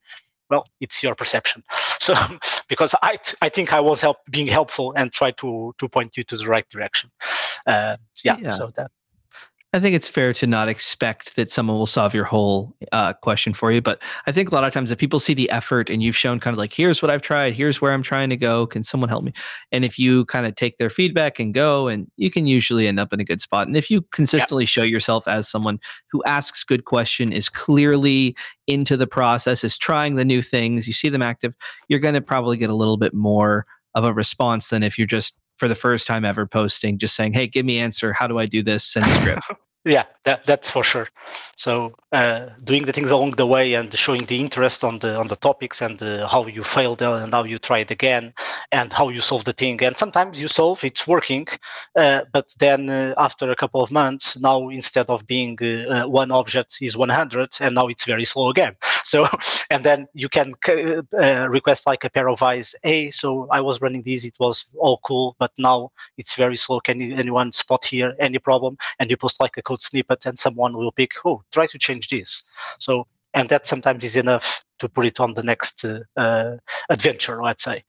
Well 0.49 0.65
it's 0.79 1.03
your 1.03 1.15
perception. 1.15 1.63
So 2.01 2.13
because 2.67 2.95
i 3.03 3.17
i 3.41 3.49
think 3.49 3.73
i 3.73 3.79
was 3.79 4.01
help 4.01 4.17
being 4.29 4.47
helpful 4.47 4.93
and 4.97 5.11
try 5.11 5.31
to 5.31 5.73
to 5.77 5.87
point 5.89 6.17
you 6.17 6.23
to 6.25 6.37
the 6.37 6.47
right 6.47 6.67
direction. 6.69 7.11
Uh, 7.67 7.97
yeah, 8.23 8.37
Yeah. 8.41 8.51
so 8.51 8.71
that 8.75 8.91
I 9.73 9.79
think 9.79 9.95
it's 9.95 10.07
fair 10.07 10.33
to 10.33 10.45
not 10.45 10.67
expect 10.67 11.37
that 11.37 11.49
someone 11.49 11.77
will 11.77 11.85
solve 11.85 12.13
your 12.13 12.25
whole 12.25 12.75
uh, 12.91 13.13
question 13.13 13.53
for 13.53 13.71
you. 13.71 13.81
But 13.81 14.01
I 14.27 14.33
think 14.33 14.51
a 14.51 14.53
lot 14.53 14.65
of 14.65 14.73
times 14.73 14.91
if 14.91 14.97
people 14.97 15.21
see 15.21 15.33
the 15.33 15.49
effort 15.49 15.89
and 15.89 16.03
you've 16.03 16.17
shown 16.17 16.41
kind 16.41 16.53
of 16.53 16.57
like, 16.57 16.73
here's 16.73 17.01
what 17.01 17.09
I've 17.09 17.21
tried, 17.21 17.53
here's 17.53 17.79
where 17.79 17.93
I'm 17.93 18.03
trying 18.03 18.29
to 18.31 18.35
go, 18.35 18.67
can 18.67 18.83
someone 18.83 19.07
help 19.07 19.23
me? 19.23 19.31
And 19.71 19.85
if 19.85 19.97
you 19.97 20.25
kind 20.25 20.45
of 20.45 20.55
take 20.55 20.77
their 20.77 20.89
feedback 20.89 21.39
and 21.39 21.53
go, 21.53 21.87
and 21.87 22.11
you 22.17 22.29
can 22.29 22.47
usually 22.47 22.85
end 22.85 22.99
up 22.99 23.13
in 23.13 23.21
a 23.21 23.23
good 23.23 23.39
spot. 23.39 23.65
And 23.65 23.77
if 23.77 23.89
you 23.89 24.01
consistently 24.11 24.65
show 24.65 24.83
yourself 24.83 25.25
as 25.25 25.47
someone 25.47 25.79
who 26.11 26.21
asks 26.25 26.65
good 26.65 26.83
question, 26.83 27.31
is 27.31 27.47
clearly 27.47 28.35
into 28.67 28.97
the 28.97 29.07
process, 29.07 29.63
is 29.63 29.77
trying 29.77 30.15
the 30.15 30.25
new 30.25 30.41
things, 30.41 30.85
you 30.85 30.91
see 30.91 31.07
them 31.07 31.21
active, 31.21 31.55
you're 31.87 31.99
going 31.99 32.15
to 32.15 32.21
probably 32.21 32.57
get 32.57 32.69
a 32.69 32.75
little 32.75 32.97
bit 32.97 33.13
more 33.13 33.65
of 33.95 34.03
a 34.03 34.13
response 34.13 34.69
than 34.69 34.83
if 34.83 34.97
you're 34.97 35.07
just 35.07 35.33
for 35.61 35.67
the 35.67 35.75
first 35.75 36.07
time 36.07 36.25
ever 36.25 36.47
posting, 36.47 36.97
just 36.97 37.15
saying, 37.15 37.33
"Hey, 37.33 37.45
give 37.45 37.67
me 37.67 37.77
answer. 37.77 38.13
How 38.13 38.25
do 38.25 38.39
I 38.39 38.47
do 38.47 38.63
this?" 38.63 38.83
Send 38.83 39.05
script. 39.05 39.43
yeah 39.85 40.05
that 40.23 40.43
that's 40.45 40.69
for 40.69 40.83
sure. 40.83 41.07
So 41.57 41.93
uh, 42.11 42.49
doing 42.63 42.85
the 42.85 42.93
things 42.93 43.09
along 43.11 43.31
the 43.31 43.45
way 43.47 43.73
and 43.73 43.91
showing 43.97 44.25
the 44.25 44.39
interest 44.39 44.83
on 44.83 44.99
the 44.99 45.17
on 45.17 45.27
the 45.27 45.35
topics 45.35 45.81
and 45.81 46.01
uh, 46.01 46.27
how 46.27 46.45
you 46.45 46.63
failed 46.63 47.01
and 47.01 47.33
how 47.33 47.43
you 47.43 47.57
tried 47.57 47.89
again 47.91 48.33
and 48.71 48.93
how 48.93 49.09
you 49.09 49.21
solve 49.21 49.45
the 49.45 49.53
thing. 49.53 49.81
And 49.83 49.97
sometimes 49.97 50.39
you 50.39 50.47
solve 50.47 50.83
it's 50.83 51.07
working 51.07 51.47
uh, 51.95 52.21
but 52.31 52.53
then 52.59 52.89
uh, 52.89 53.13
after 53.17 53.49
a 53.51 53.55
couple 53.55 53.81
of 53.83 53.91
months 53.91 54.37
now 54.37 54.69
instead 54.69 55.07
of 55.09 55.25
being 55.25 55.57
uh, 55.61 56.05
uh, 56.05 56.07
one 56.07 56.31
object 56.31 56.77
is 56.81 56.95
100 56.95 57.57
and 57.59 57.75
now 57.75 57.87
it's 57.87 58.05
very 58.05 58.25
slow 58.25 58.49
again. 58.49 58.75
So 59.03 59.25
and 59.71 59.83
then 59.83 60.07
you 60.13 60.29
can 60.29 60.53
request 61.49 61.87
like 61.87 62.03
a 62.03 62.09
pair 62.09 62.29
of 62.29 62.43
eyes 62.43 62.75
hey 62.83 63.09
so 63.09 63.47
i 63.51 63.59
was 63.59 63.81
running 63.81 64.03
this 64.03 64.25
it 64.25 64.35
was 64.39 64.65
all 64.77 64.99
cool 65.03 65.35
but 65.39 65.51
now 65.57 65.91
it's 66.17 66.35
very 66.35 66.55
slow. 66.55 66.79
Can 66.79 66.99
you, 67.01 67.15
anyone 67.15 67.51
spot 67.51 67.85
here 67.85 68.15
any 68.19 68.37
problem? 68.39 68.77
And 68.99 69.09
you 69.09 69.17
post 69.17 69.39
like 69.39 69.57
a 69.57 69.61
code 69.71 69.81
snippet 69.81 70.25
and 70.25 70.37
someone 70.37 70.75
will 70.75 70.91
pick 70.91 71.11
oh 71.25 71.41
try 71.51 71.65
to 71.65 71.77
change 71.77 72.07
this 72.09 72.43
so 72.79 73.05
and 73.33 73.49
that 73.49 73.65
sometimes 73.65 74.03
is 74.03 74.15
enough 74.15 74.63
to 74.79 74.89
put 74.89 75.05
it 75.05 75.19
on 75.19 75.33
the 75.35 75.43
next 75.43 75.85
uh, 75.85 75.99
uh, 76.17 76.57
adventure 76.89 77.41
let's 77.41 77.63
say 77.63 77.83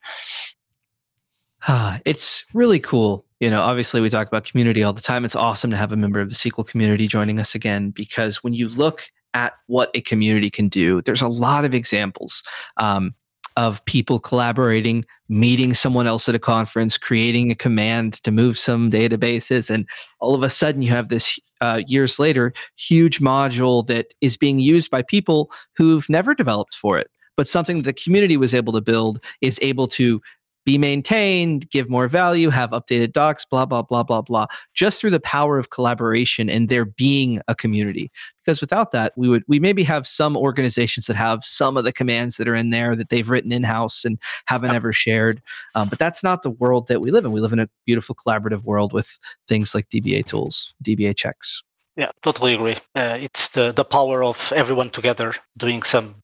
Ah, 1.65 1.99
it's 2.05 2.45
really 2.53 2.79
cool. 2.79 3.25
You 3.39 3.49
know, 3.49 3.61
obviously 3.61 4.01
we 4.01 4.09
talk 4.09 4.27
about 4.27 4.43
community 4.43 4.83
all 4.83 4.93
the 4.93 5.01
time. 5.01 5.23
It's 5.23 5.35
awesome 5.35 5.71
to 5.71 5.77
have 5.77 5.93
a 5.93 5.97
member 5.97 6.19
of 6.19 6.29
the 6.29 6.35
SQL 6.35 6.67
community 6.67 7.07
joining 7.07 7.39
us 7.39 7.55
again 7.55 7.91
because 7.91 8.43
when 8.43 8.53
you 8.53 8.67
look 8.67 9.09
at 9.33 9.53
what 9.67 9.89
a 9.93 10.01
community 10.01 10.49
can 10.49 10.67
do, 10.67 11.01
there's 11.01 11.21
a 11.21 11.27
lot 11.27 11.63
of 11.63 11.73
examples 11.73 12.43
um, 12.77 13.15
of 13.57 13.83
people 13.85 14.19
collaborating, 14.19 15.05
meeting 15.29 15.73
someone 15.73 16.07
else 16.07 16.27
at 16.27 16.35
a 16.35 16.39
conference, 16.39 16.97
creating 16.97 17.51
a 17.51 17.55
command 17.55 18.13
to 18.23 18.31
move 18.31 18.57
some 18.57 18.89
databases, 18.89 19.69
and 19.69 19.87
all 20.19 20.35
of 20.35 20.43
a 20.43 20.49
sudden 20.49 20.81
you 20.81 20.89
have 20.89 21.09
this 21.09 21.39
uh, 21.61 21.81
years 21.87 22.19
later 22.19 22.53
huge 22.77 23.19
module 23.19 23.85
that 23.87 24.13
is 24.21 24.35
being 24.35 24.59
used 24.59 24.91
by 24.91 25.01
people 25.01 25.51
who've 25.75 26.09
never 26.09 26.33
developed 26.35 26.75
for 26.75 26.97
it, 26.97 27.07
but 27.37 27.47
something 27.47 27.81
the 27.81 27.93
community 27.93 28.37
was 28.37 28.53
able 28.53 28.73
to 28.73 28.81
build 28.81 29.23
is 29.41 29.59
able 29.61 29.87
to 29.87 30.21
be 30.65 30.77
maintained, 30.77 31.69
give 31.69 31.89
more 31.89 32.07
value, 32.07 32.49
have 32.49 32.71
updated 32.71 33.11
docs, 33.11 33.45
blah, 33.45 33.65
blah, 33.65 33.81
blah, 33.81 34.03
blah, 34.03 34.21
blah, 34.21 34.47
just 34.73 34.99
through 34.99 35.09
the 35.09 35.19
power 35.19 35.57
of 35.57 35.69
collaboration 35.69 36.49
and 36.49 36.69
there 36.69 36.85
being 36.85 37.41
a 37.47 37.55
community. 37.55 38.11
Because 38.43 38.61
without 38.61 38.91
that, 38.91 39.13
we 39.15 39.29
would 39.29 39.43
we 39.47 39.59
maybe 39.59 39.83
have 39.83 40.05
some 40.05 40.35
organizations 40.35 41.05
that 41.07 41.15
have 41.15 41.45
some 41.45 41.77
of 41.77 41.83
the 41.83 41.93
commands 41.93 42.37
that 42.37 42.47
are 42.47 42.55
in 42.55 42.69
there 42.69 42.95
that 42.95 43.09
they've 43.09 43.29
written 43.29 43.51
in-house 43.51 44.03
and 44.03 44.19
haven't 44.45 44.71
ever 44.71 44.91
shared. 44.91 45.41
Um, 45.75 45.87
but 45.87 45.99
that's 45.99 46.23
not 46.23 46.43
the 46.43 46.51
world 46.51 46.87
that 46.87 47.01
we 47.01 47.11
live 47.11 47.25
in. 47.25 47.31
We 47.31 47.41
live 47.41 47.53
in 47.53 47.59
a 47.59 47.69
beautiful 47.85 48.15
collaborative 48.15 48.63
world 48.63 48.93
with 48.93 49.17
things 49.47 49.73
like 49.73 49.89
dbatools, 49.89 50.71
DBA 50.83 51.15
checks. 51.15 51.63
yeah 51.95 52.11
totally 52.21 52.53
agree 52.53 52.77
uh, 52.95 53.17
it's 53.19 53.49
the 53.49 53.71
the 53.71 53.85
power 53.85 54.23
of 54.23 54.51
everyone 54.55 54.89
together 54.89 55.33
doing 55.57 55.83
some 55.83 56.15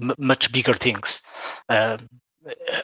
m- 0.00 0.14
much 0.18 0.50
bigger 0.52 0.74
things 0.74 1.22
um, 1.68 1.76
uh, 1.78 1.96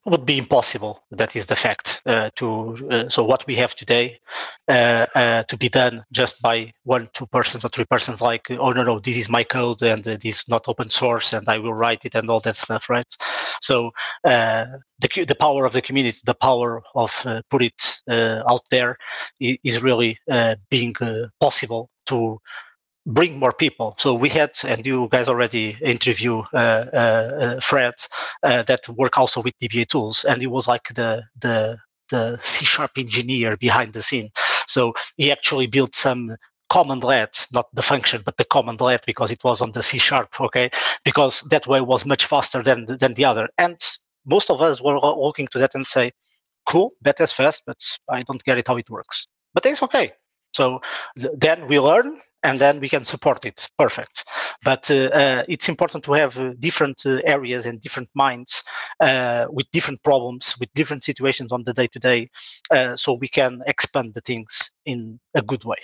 would 0.04 0.26
be 0.26 0.38
impossible. 0.38 1.02
That 1.10 1.34
is 1.34 1.46
the 1.46 1.56
fact 1.56 2.02
uh, 2.06 2.30
to 2.36 2.88
uh, 2.90 3.08
so 3.08 3.24
what 3.24 3.46
we 3.46 3.56
have 3.56 3.74
today 3.74 4.20
uh, 4.68 5.06
uh, 5.14 5.42
to 5.44 5.56
be 5.56 5.68
done 5.68 6.04
just 6.12 6.42
by 6.42 6.72
one 6.84 7.08
two 7.14 7.26
persons 7.26 7.64
or 7.64 7.68
three 7.68 7.86
persons 7.86 8.20
like 8.20 8.50
oh 8.50 8.72
no 8.72 8.84
no 8.84 8.98
this 8.98 9.16
is 9.16 9.28
my 9.28 9.44
code 9.44 9.82
and 9.82 10.06
uh, 10.06 10.16
this 10.20 10.40
is 10.40 10.48
not 10.48 10.68
open 10.68 10.90
source 10.90 11.32
and 11.32 11.48
i 11.48 11.58
will 11.58 11.74
write 11.74 12.04
it 12.04 12.14
and 12.14 12.28
all 12.28 12.40
that 12.40 12.56
stuff 12.56 12.90
right? 12.90 13.06
So 13.62 13.90
uh, 14.24 14.66
the, 15.00 15.24
the 15.24 15.34
power 15.34 15.64
of 15.64 15.72
the 15.72 15.82
community 15.82 16.18
the 16.24 16.34
power 16.34 16.82
of 16.94 17.22
uh, 17.24 17.42
put 17.50 17.62
it 17.62 18.00
uh, 18.08 18.42
out 18.48 18.62
there, 18.70 18.96
is 19.40 19.82
really 19.82 20.18
uh, 20.30 20.56
being 20.70 20.94
uh, 21.00 21.28
possible 21.40 21.90
to 22.06 22.38
bring 23.06 23.38
more 23.38 23.52
people. 23.52 23.94
So 23.98 24.14
we 24.14 24.28
had, 24.28 24.50
and 24.64 24.84
you 24.84 25.08
guys 25.10 25.28
already 25.28 25.76
interview 25.80 26.40
uh, 26.52 26.86
uh, 26.92 26.96
uh, 26.96 27.60
Fred, 27.60 27.94
uh, 28.42 28.62
that 28.64 28.88
work 28.88 29.16
also 29.16 29.40
with 29.40 29.56
dbatools, 29.58 30.24
and 30.24 30.40
he 30.40 30.46
was 30.46 30.66
like 30.68 30.88
the 30.94 31.24
the 31.40 31.78
the 32.10 32.38
C 32.38 32.64
sharp 32.64 32.92
engineer 32.98 33.56
behind 33.56 33.92
the 33.92 34.02
scene. 34.02 34.30
So 34.66 34.94
he 35.16 35.30
actually 35.32 35.66
built 35.66 35.94
some 35.94 36.36
commandlet, 36.70 37.46
not 37.52 37.66
the 37.74 37.82
function, 37.82 38.22
but 38.24 38.36
the 38.36 38.44
command 38.44 38.78
commandlet 38.78 39.06
because 39.06 39.30
it 39.30 39.42
was 39.44 39.62
on 39.62 39.72
the 39.72 39.82
C 39.82 39.98
sharp. 39.98 40.40
Okay, 40.40 40.70
because 41.04 41.40
that 41.50 41.66
way 41.66 41.80
was 41.80 42.04
much 42.04 42.26
faster 42.26 42.62
than 42.62 42.86
than 42.86 43.14
the 43.14 43.24
other. 43.24 43.48
And 43.58 43.80
most 44.24 44.50
of 44.50 44.60
us 44.60 44.82
were 44.82 44.98
lo- 44.98 45.22
looking 45.22 45.46
to 45.48 45.58
that 45.58 45.74
and 45.74 45.86
say, 45.86 46.12
"Cool, 46.68 46.92
is 47.20 47.32
fast, 47.32 47.62
but 47.66 47.78
I 48.10 48.22
don't 48.24 48.42
get 48.44 48.58
it 48.58 48.66
how 48.68 48.76
it 48.76 48.90
works." 48.90 49.26
But 49.54 49.64
it's 49.66 49.82
okay. 49.82 50.12
So 50.52 50.80
th- 51.18 51.34
then 51.36 51.66
we 51.66 51.78
learn 51.78 52.20
and 52.42 52.60
then 52.60 52.80
we 52.80 52.88
can 52.88 53.04
support 53.04 53.44
it. 53.44 53.68
Perfect. 53.78 54.24
But 54.64 54.90
uh, 54.90 55.10
uh, 55.12 55.44
it's 55.48 55.68
important 55.68 56.04
to 56.04 56.12
have 56.12 56.38
uh, 56.38 56.54
different 56.58 57.04
uh, 57.04 57.20
areas 57.24 57.66
and 57.66 57.80
different 57.80 58.08
minds 58.14 58.62
uh, 59.00 59.46
with 59.50 59.70
different 59.72 60.02
problems, 60.02 60.54
with 60.60 60.72
different 60.74 61.04
situations 61.04 61.52
on 61.52 61.64
the 61.64 61.72
day 61.72 61.88
to 61.88 61.98
day, 61.98 62.30
so 62.96 63.14
we 63.14 63.28
can 63.28 63.62
expand 63.66 64.14
the 64.14 64.20
things 64.20 64.70
in 64.84 65.18
a 65.34 65.42
good 65.42 65.64
way. 65.64 65.78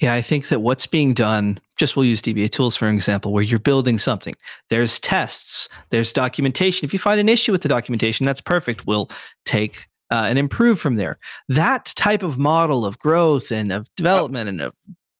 Yeah, 0.00 0.14
I 0.14 0.22
think 0.22 0.48
that 0.48 0.60
what's 0.60 0.86
being 0.86 1.12
done, 1.12 1.60
just 1.78 1.94
we'll 1.94 2.06
use 2.06 2.22
dbatools 2.22 2.76
for 2.76 2.88
an 2.88 2.94
example, 2.94 3.32
where 3.32 3.42
you're 3.42 3.58
building 3.58 3.98
something. 3.98 4.34
There's 4.70 4.98
tests, 4.98 5.68
there's 5.90 6.14
documentation. 6.14 6.86
If 6.86 6.94
you 6.94 6.98
find 6.98 7.20
an 7.20 7.28
issue 7.28 7.52
with 7.52 7.60
the 7.60 7.68
documentation, 7.68 8.24
that's 8.24 8.40
perfect. 8.40 8.86
We'll 8.86 9.10
take 9.44 9.89
uh, 10.10 10.26
and 10.28 10.38
improve 10.38 10.78
from 10.80 10.96
there. 10.96 11.18
That 11.48 11.92
type 11.96 12.22
of 12.22 12.38
model 12.38 12.84
of 12.84 12.98
growth 12.98 13.50
and 13.50 13.72
of 13.72 13.88
development 13.96 14.48
and 14.48 14.60
of 14.60 14.74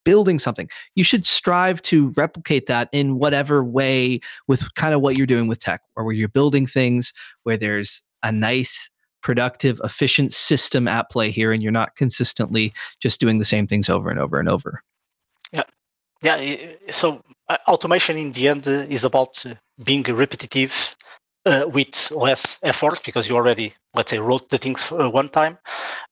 building 0.05 0.39
something. 0.39 0.69
You 0.95 1.05
should 1.05 1.27
strive 1.27 1.83
to 1.83 2.13
replicate 2.17 2.67
that 2.67 2.89
in 2.93 3.19
whatever 3.19 3.63
way 3.63 4.21
with 4.49 4.73
kind 4.75 4.95
of 4.95 5.03
what 5.03 5.17
you're 5.17 5.27
doing 5.27 5.47
with 5.47 5.61
tech, 5.61 5.83
or 5.95 6.05
where 6.05 6.15
you're 6.15 6.29
building 6.29 6.67
things 6.67 7.13
where 7.43 7.57
there's 7.57 8.03
a 8.23 8.33
nice, 8.33 8.91
productive, 9.23 9.81
efficient 9.85 10.33
system 10.33 10.89
at 10.89 11.11
play 11.11 11.31
here, 11.31 11.53
and 11.53 11.63
you're 11.63 11.71
not 11.71 11.97
consistently 11.97 12.73
just 13.01 13.21
doing 13.21 13.39
the 13.39 13.45
same 13.45 13.67
things 13.67 13.91
over 13.91 14.09
and 14.11 14.19
over 14.19 14.41
and 14.41 14.49
over. 14.49 14.83
Yeah, 15.53 15.65
Yeah. 16.23 16.73
so 16.91 17.23
uh, 17.49 17.59
automation 17.69 18.17
in 18.17 18.33
the 18.33 18.49
end 18.49 18.67
is 18.67 19.05
about 19.05 19.45
uh, 19.45 19.55
being 19.85 20.03
repetitive 20.03 20.97
uh, 21.47 21.65
with 21.73 22.11
less 22.11 22.59
effort 22.63 23.01
because 23.05 23.29
you 23.29 23.37
already, 23.37 23.75
let's 23.95 24.11
say, 24.11 24.19
wrote 24.19 24.49
the 24.51 24.59
things 24.59 24.91
uh, 24.93 25.09
one 25.09 25.29
time, 25.29 25.59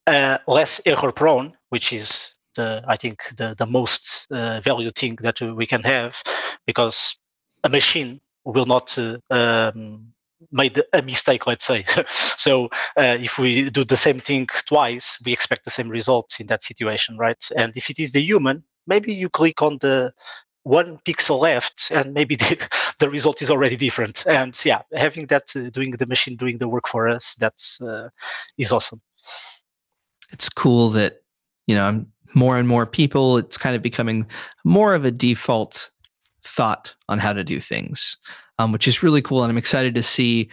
uh, 0.07 0.37
less 0.47 0.81
error 0.85 1.11
prone, 1.11 1.53
which 1.69 1.93
is 1.93 2.33
the 2.55 2.83
I 2.87 2.95
think 2.95 3.23
the 3.37 3.55
the 3.57 3.67
most 3.67 4.27
uh, 4.31 4.59
valued 4.61 4.95
thing 4.95 5.17
that 5.21 5.41
we 5.41 5.65
can 5.65 5.83
have 5.83 6.21
because 6.65 7.17
a 7.63 7.69
machine 7.69 8.19
will 8.45 8.65
not 8.65 8.97
um, 9.29 10.13
made 10.51 10.81
a 10.93 11.01
mistake, 11.01 11.45
let's 11.45 11.65
say. 11.65 11.85
so 12.37 12.65
uh, 12.97 13.17
if 13.19 13.37
we 13.37 13.69
do 13.69 13.83
the 13.83 13.97
same 13.97 14.19
thing 14.19 14.47
twice, 14.65 15.19
we 15.25 15.33
expect 15.33 15.65
the 15.65 15.71
same 15.71 15.89
results 15.89 16.39
in 16.39 16.47
that 16.47 16.63
situation, 16.63 17.17
right? 17.17 17.49
And 17.57 17.75
if 17.75 17.89
it 17.89 17.99
is 17.99 18.13
the 18.13 18.21
human, 18.21 18.63
maybe 18.87 19.13
you 19.13 19.29
click 19.29 19.61
on 19.61 19.77
the 19.81 20.13
one 20.63 20.99
pixel 21.05 21.39
left 21.39 21.89
and 21.91 22.13
maybe 22.13 22.35
the, 22.37 22.67
the 22.99 23.09
result 23.09 23.41
is 23.41 23.49
already 23.49 23.77
different 23.77 24.25
and 24.27 24.59
yeah 24.65 24.81
having 24.93 25.25
that 25.27 25.55
uh, 25.55 25.69
doing 25.69 25.91
the 25.91 26.05
machine 26.05 26.35
doing 26.35 26.57
the 26.57 26.67
work 26.67 26.87
for 26.87 27.07
us 27.07 27.35
that's 27.35 27.81
uh, 27.81 28.09
is 28.57 28.71
awesome 28.71 29.01
It's 30.31 30.49
cool 30.49 30.89
that 30.89 31.21
you 31.67 31.75
know 31.75 32.05
more 32.35 32.57
and 32.57 32.67
more 32.67 32.85
people. 32.85 33.37
It's 33.37 33.57
kind 33.57 33.75
of 33.75 33.81
becoming 33.81 34.27
more 34.63 34.93
of 34.93 35.05
a 35.05 35.11
default 35.11 35.89
thought 36.43 36.93
on 37.07 37.19
how 37.19 37.33
to 37.33 37.43
do 37.43 37.59
things, 37.59 38.17
um, 38.57 38.71
which 38.71 38.87
is 38.87 39.03
really 39.03 39.21
cool. 39.21 39.43
And 39.43 39.51
I'm 39.51 39.57
excited 39.57 39.95
to 39.95 40.03
see 40.03 40.49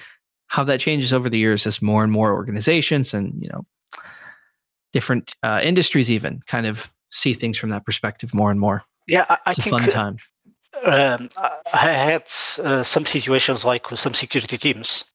how 0.49 0.65
that 0.65 0.81
changes 0.81 1.13
over 1.13 1.29
the 1.29 1.39
years 1.39 1.67
as 1.67 1.83
more 1.83 2.05
and 2.05 2.13
more 2.13 2.33
organizations 2.33 3.13
and 3.13 3.35
you 3.43 3.49
know 3.49 3.65
different 4.93 5.35
uh, 5.43 5.61
industries 5.63 6.11
even 6.11 6.41
kind 6.47 6.67
of 6.67 6.93
see 7.11 7.35
things 7.35 7.59
from 7.59 7.71
that 7.71 7.85
perspective 7.85 8.35
more 8.35 8.51
and 8.51 8.61
more. 8.61 8.83
Yeah 9.07 9.25
i, 9.29 9.39
I 9.47 9.53
It's 9.53 9.59
a 9.59 9.63
think 9.63 9.81
fun 9.81 9.89
time. 9.89 10.19
um, 10.85 11.29
I 11.73 11.89
had 11.93 12.31
uh, 12.63 12.83
some 12.83 13.07
situations 13.07 13.65
like 13.65 13.91
with 13.91 14.01
some 14.01 14.15
security 14.15 14.59
teams 14.59 15.11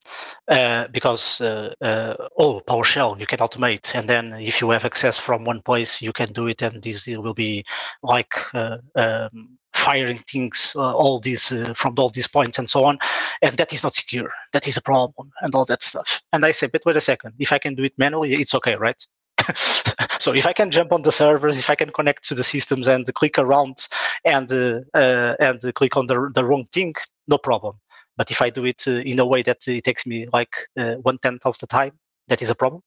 uh, 0.47 0.88
because 0.88 1.39
uh, 1.41 1.73
uh, 1.81 2.15
oh 2.38 2.61
PowerShell 2.68 3.19
you 3.19 3.27
can 3.27 3.39
automate 3.39 3.93
and 3.95 4.07
then 4.09 4.34
if 4.34 4.61
you 4.61 4.69
have 4.72 4.85
access 4.85 5.19
from 5.19 5.43
one 5.45 5.61
place 5.61 6.01
you 6.01 6.13
can 6.13 6.31
do 6.34 6.47
it 6.47 6.61
and 6.61 6.81
this 6.81 7.07
will 7.07 7.34
be 7.34 7.63
like 8.03 8.34
uh, 8.55 8.77
um, 8.95 9.57
firing 9.73 10.18
things 10.19 10.73
uh, 10.76 10.93
all 10.95 11.19
these 11.19 11.51
uh, 11.51 11.73
from 11.76 11.95
all 11.97 12.09
these 12.09 12.27
points 12.27 12.57
and 12.59 12.69
so 12.69 12.84
on 12.84 12.97
and 13.41 13.55
that 13.57 13.72
is 13.73 13.84
not 13.84 13.93
secure. 13.93 14.31
That 14.53 14.68
is 14.68 14.77
a 14.77 14.81
problem 14.81 15.31
and 15.41 15.53
all 15.55 15.65
that 15.65 15.84
stuff. 15.84 16.22
And 16.34 16.43
I 16.45 16.51
say 16.51 16.68
but 16.68 16.84
wait 16.85 16.97
a 16.97 17.01
second. 17.01 17.34
If 17.39 17.51
I 17.51 17.59
can 17.59 17.76
do 17.76 17.84
it 17.84 17.93
manually 17.97 18.34
it's 18.34 18.55
okay 18.55 18.76
right 18.76 19.01
so 20.19 20.34
if 20.34 20.45
I 20.45 20.53
can 20.53 20.72
jump 20.72 20.91
on 20.91 21.01
the 21.01 21.11
servers, 21.11 21.57
if 21.57 21.69
I 21.69 21.76
can 21.76 21.89
connect 21.89 22.27
to 22.30 22.35
the 22.35 22.43
systems 22.43 22.88
and 22.88 23.05
click 23.13 23.38
around 23.38 23.88
and 24.26 24.51
uh, 24.51 25.35
and 25.39 25.59
click 25.76 25.97
on 25.97 26.07
the 26.07 26.31
the 26.34 26.45
wrong 26.45 26.65
thing, 26.72 26.93
no 27.27 27.38
problem. 27.38 27.80
But 28.18 28.31
if 28.31 28.41
I 28.41 28.49
do 28.49 28.65
it 28.65 28.84
uh, 28.88 28.91
in 28.91 29.19
a 29.19 29.26
way 29.26 29.41
that 29.43 29.68
it 29.68 29.84
takes 29.84 30.05
me 30.05 30.27
like 30.31 30.55
uh, 30.77 30.95
one 30.95 31.18
tenth 31.18 31.45
of 31.45 31.57
the 31.59 31.68
time, 31.68 31.93
that 32.27 32.41
is 32.41 32.49
a 32.49 32.55
problem. 32.55 32.81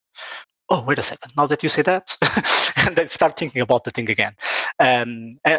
Oh, 0.70 0.82
wait 0.84 0.98
a 0.98 1.02
second. 1.02 1.32
Now 1.36 1.46
that 1.46 1.62
you 1.62 1.68
say 1.68 1.82
that, 1.82 2.16
and 2.86 2.96
then 2.96 3.08
start 3.08 3.36
thinking 3.36 3.60
about 3.60 3.84
the 3.84 3.90
thing 3.90 4.08
again. 4.08 4.34
Um, 4.78 5.38
uh, 5.44 5.58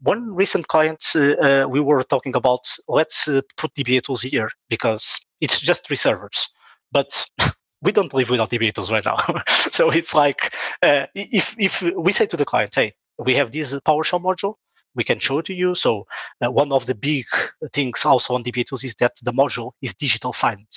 one 0.00 0.34
recent 0.34 0.68
client 0.68 1.04
uh, 1.14 1.34
uh, 1.34 1.66
we 1.68 1.80
were 1.80 2.02
talking 2.02 2.34
about. 2.34 2.66
Let's 2.88 3.28
put 3.56 3.74
dbatools 3.74 4.22
here 4.22 4.50
because 4.68 5.20
it's 5.40 5.60
just 5.60 5.86
three 5.86 5.96
servers, 5.96 6.48
but 6.90 7.26
we 7.82 7.92
don't 7.92 8.14
live 8.14 8.30
without 8.30 8.50
tools 8.50 8.90
right 8.90 9.04
now. 9.04 9.18
so 9.70 9.90
it's 9.90 10.14
like 10.14 10.54
uh, 10.82 11.06
if 11.14 11.54
if 11.58 11.82
we 11.82 12.12
say 12.12 12.26
to 12.26 12.36
the 12.36 12.44
client, 12.44 12.74
hey, 12.74 12.94
we 13.18 13.34
have 13.34 13.52
this 13.52 13.74
PowerShell 13.74 14.22
module, 14.22 14.54
we 14.94 15.04
can 15.04 15.18
show 15.18 15.40
to 15.42 15.54
you. 15.54 15.74
So 15.74 16.06
uh, 16.44 16.50
one 16.50 16.72
of 16.72 16.86
the 16.86 16.94
big 16.94 17.26
things 17.72 18.04
also 18.04 18.34
on 18.34 18.42
dbatools 18.42 18.84
is 18.84 18.94
that 18.96 19.12
the 19.22 19.32
module 19.32 19.72
is 19.82 19.94
digital 19.94 20.32
signed, 20.32 20.72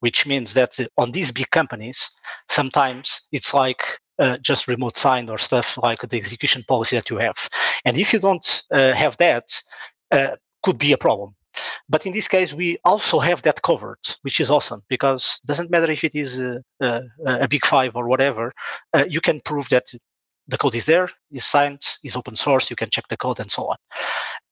which 0.00 0.26
means 0.26 0.54
that 0.54 0.78
on 0.96 1.12
these 1.12 1.32
big 1.32 1.50
companies, 1.50 2.10
sometimes 2.48 3.22
it's 3.32 3.52
like 3.54 3.82
uh, 4.18 4.36
just 4.38 4.68
remote 4.68 4.96
signed 4.96 5.30
or 5.30 5.38
stuff 5.38 5.78
like 5.82 6.00
the 6.00 6.16
execution 6.16 6.62
policy 6.68 6.96
that 6.96 7.08
you 7.10 7.16
have. 7.16 7.48
And 7.84 7.96
if 7.96 8.12
you 8.12 8.18
don't 8.18 8.62
uh, 8.70 8.92
have 8.92 9.16
that, 9.16 9.44
uh, 10.10 10.36
could 10.62 10.78
be 10.78 10.92
a 10.92 10.98
problem. 10.98 11.34
But 11.88 12.06
in 12.06 12.12
this 12.12 12.28
case, 12.28 12.54
we 12.54 12.78
also 12.84 13.18
have 13.18 13.42
that 13.42 13.62
covered, 13.62 13.98
which 14.22 14.40
is 14.40 14.50
awesome 14.50 14.82
because 14.88 15.40
doesn't 15.44 15.70
matter 15.70 15.90
if 15.90 16.04
it 16.04 16.14
is 16.14 16.40
uh, 16.40 16.58
uh, 16.80 17.00
a 17.26 17.48
big 17.48 17.66
five 17.66 17.96
or 17.96 18.06
whatever, 18.06 18.52
uh, 18.94 19.04
you 19.08 19.20
can 19.20 19.40
prove 19.40 19.68
that 19.70 19.92
the 20.48 20.58
code 20.58 20.74
is 20.74 20.86
there, 20.86 21.08
is 21.30 21.44
signed, 21.44 21.82
is 22.04 22.16
open 22.16 22.36
source. 22.36 22.70
You 22.70 22.76
can 22.76 22.90
check 22.90 23.08
the 23.08 23.16
code 23.16 23.40
and 23.40 23.50
so 23.50 23.66
on. 23.66 23.76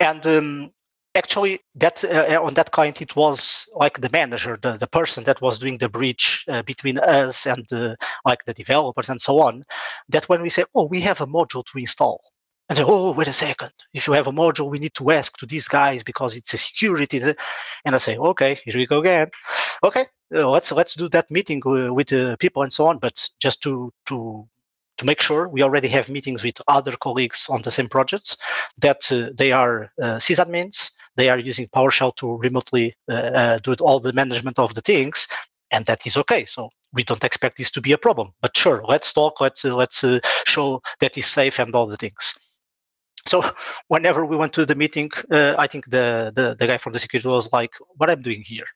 And 0.01 0.27
um, 0.27 0.71
actually, 1.15 1.61
that 1.75 2.05
uh, 2.05 2.41
on 2.43 2.55
that 2.55 2.71
client, 2.71 3.03
it 3.03 3.17
was 3.17 3.69
like 3.75 4.01
the 4.01 4.11
manager, 4.13 4.59
the, 4.61 4.77
the 4.77 4.87
person 4.87 5.25
that 5.25 5.41
was 5.41 5.59
doing 5.59 5.79
the 5.79 5.89
bridge 5.89 6.45
uh, 6.49 6.63
between 6.63 6.99
us 6.99 7.47
and 7.47 7.71
uh, 7.73 7.97
like 8.25 8.45
the 8.45 8.55
developers 8.55 9.09
and 9.11 9.21
so 9.21 9.41
on. 9.41 9.65
That 10.09 10.29
when 10.29 10.41
we 10.43 10.49
say, 10.51 10.65
"Oh, 10.75 10.85
we 10.85 11.01
have 11.03 11.21
a 11.21 11.27
module 11.27 11.65
to 11.67 11.79
install," 11.79 12.21
and 12.69 12.79
say, 12.79 12.85
"Oh, 12.87 13.13
wait 13.13 13.29
a 13.29 13.33
second! 13.33 13.73
If 13.95 14.07
you 14.07 14.13
have 14.15 14.27
a 14.27 14.33
module, 14.33 14.71
we 14.71 14.79
need 14.79 14.95
to 14.95 15.11
ask 15.11 15.37
to 15.39 15.47
these 15.47 15.69
guys 15.69 16.03
because 16.03 16.37
it's 16.37 16.55
a 16.55 16.59
security." 16.59 17.21
And 17.85 17.95
I 17.95 17.99
say, 17.99 18.17
"Okay, 18.19 18.59
here 18.65 18.77
we 18.77 18.87
go 18.87 19.01
again. 19.01 19.31
Okay, 19.83 20.07
uh, 20.35 20.49
let's 20.51 20.73
let's 20.73 20.95
do 20.95 21.09
that 21.11 21.31
meeting 21.31 21.63
uh, 21.67 21.93
with 21.93 22.09
the 22.09 22.37
people 22.39 22.63
and 22.63 22.73
so 22.73 22.87
on." 22.87 22.99
But 22.99 23.29
just 23.41 23.63
to 23.63 23.93
to 24.07 24.49
to 24.99 25.05
make 25.05 25.21
sure 25.23 25.49
we 25.49 25.63
already 25.63 25.89
have 25.89 26.09
meetings 26.09 26.43
with 26.43 26.61
other 26.69 26.97
colleagues 26.97 27.49
on 27.49 27.63
the 27.63 27.71
same 27.71 27.89
projects 27.89 28.37
that 28.79 29.11
uh, 29.13 29.31
they 29.35 29.53
are 29.53 29.93
uh, 30.03 30.19
sysadmins 30.19 30.91
they 31.17 31.29
are 31.29 31.39
using 31.39 31.67
powershell 31.69 32.15
to 32.17 32.37
remotely 32.39 32.95
uh, 33.09 33.13
uh, 33.41 33.59
do 33.59 33.75
all 33.81 34.01
the 34.01 34.13
management 34.13 34.59
of 34.59 34.75
the 34.75 34.81
things 34.81 35.27
and 35.71 35.85
that 35.87 36.07
is 36.07 36.17
okay 36.17 36.45
so 36.45 36.69
we 36.93 37.05
don't 37.05 37.25
expect 37.25 37.59
this 37.59 37.71
to 37.71 37.81
be 37.81 37.93
a 37.93 37.99
problem 37.99 38.33
but 38.41 38.57
sure 38.57 38.83
let's 38.87 39.13
talk 39.13 39.41
let's 39.41 39.65
uh, 39.65 39.75
let's 39.75 40.03
uh, 40.05 40.19
show 40.47 40.81
that 41.01 41.17
is 41.17 41.27
safe 41.27 41.59
and 41.59 41.75
all 41.75 41.87
the 41.87 41.97
things 41.97 42.35
so 43.27 43.43
whenever 43.89 44.25
we 44.25 44.37
went 44.37 44.53
to 44.53 44.67
the 44.67 44.75
meeting 44.75 45.11
uh, 45.31 45.55
i 45.59 45.67
think 45.67 45.85
the, 45.87 46.33
the 46.35 46.57
the 46.59 46.67
guy 46.67 46.79
from 46.79 46.93
the 46.93 46.99
security 46.99 47.29
was 47.29 47.51
like 47.53 47.73
what 47.97 48.11
i'm 48.11 48.23
doing 48.23 48.43
here? 48.43 48.67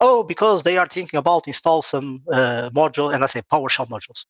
Oh 0.00 0.22
because 0.22 0.62
they 0.62 0.76
are 0.76 0.86
thinking 0.86 1.18
about 1.18 1.46
install 1.46 1.80
some 1.82 2.22
uh, 2.30 2.70
module 2.70 3.14
and 3.14 3.22
i 3.22 3.26
say 3.26 3.42
powershell 3.42 3.88
modules. 3.88 4.24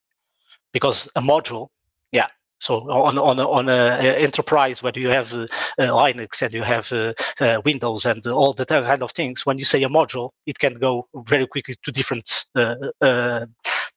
Because 0.73 1.09
a 1.17 1.21
module 1.21 1.69
yeah 2.13 2.29
so 2.61 2.89
on 2.91 3.19
on 3.19 3.41
on 3.41 3.69
a, 3.69 3.99
enterprise 4.27 4.83
where 4.83 4.93
you 4.95 5.09
have 5.09 5.33
uh, 5.35 5.47
uh, 5.79 5.89
linux 6.03 6.43
and 6.43 6.53
you 6.53 6.63
have 6.63 6.93
uh, 6.93 7.13
uh, 7.41 7.61
windows 7.65 8.05
and 8.05 8.25
all 8.27 8.53
the 8.53 8.67
kind 8.67 9.03
of 9.03 9.11
things 9.13 9.45
when 9.45 9.59
you 9.59 9.65
say 9.65 9.83
a 9.83 9.89
module 9.89 10.31
it 10.47 10.59
can 10.59 10.75
go 10.75 11.09
very 11.27 11.47
quickly 11.47 11.75
to 11.83 11.91
different 11.91 12.45
uh, 12.55 12.77
uh, 13.01 13.47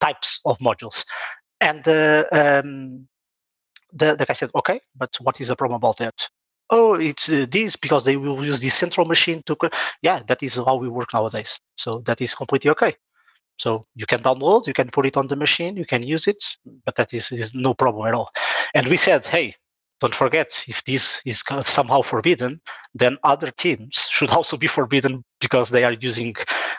types 0.00 0.40
of 0.44 0.58
modules. 0.58 1.04
And 1.60 1.86
uh, 1.86 2.24
um, 2.32 3.08
the, 3.94 4.16
the 4.16 4.26
guy 4.26 4.34
said 4.34 4.50
okay 4.54 4.80
but 4.96 5.14
what 5.20 5.40
is 5.40 5.48
the 5.48 5.56
problem 5.56 5.76
about 5.76 5.96
that 5.98 6.28
oh 6.70 6.94
it's 6.94 7.28
uh, 7.28 7.46
this 7.50 7.76
because 7.76 8.04
they 8.04 8.16
will 8.16 8.44
use 8.44 8.60
the 8.60 8.68
central 8.68 9.06
machine 9.06 9.42
to 9.46 9.56
co-" 9.56 9.70
yeah 10.02 10.20
that 10.28 10.42
is 10.42 10.56
how 10.56 10.76
we 10.76 10.88
work 10.88 11.12
nowadays 11.14 11.58
so 11.76 12.00
that 12.06 12.20
is 12.20 12.34
completely 12.34 12.70
okay 12.70 12.94
so 13.56 13.86
you 13.94 14.06
can 14.06 14.20
download, 14.20 14.66
you 14.66 14.72
can 14.72 14.90
put 14.90 15.06
it 15.06 15.16
on 15.16 15.28
the 15.28 15.36
machine, 15.36 15.76
you 15.76 15.86
can 15.86 16.02
use 16.02 16.26
it, 16.26 16.42
but 16.84 16.96
that 16.96 17.14
is, 17.14 17.30
is 17.30 17.54
no 17.54 17.74
problem 17.74 18.06
at 18.06 18.14
all. 18.14 18.30
And 18.74 18.86
we 18.88 18.96
said, 18.96 19.24
hey, 19.24 19.54
don't 20.00 20.14
forget, 20.14 20.64
if 20.66 20.82
this 20.84 21.22
is 21.24 21.42
somehow 21.64 22.02
forbidden, 22.02 22.60
then 22.94 23.16
other 23.22 23.50
teams 23.50 24.06
should 24.10 24.30
also 24.36 24.56
be 24.56 24.66
forbidden 24.66 25.24
because 25.40 25.70
they 25.70 25.84
are 25.84 25.92
using 25.92 26.34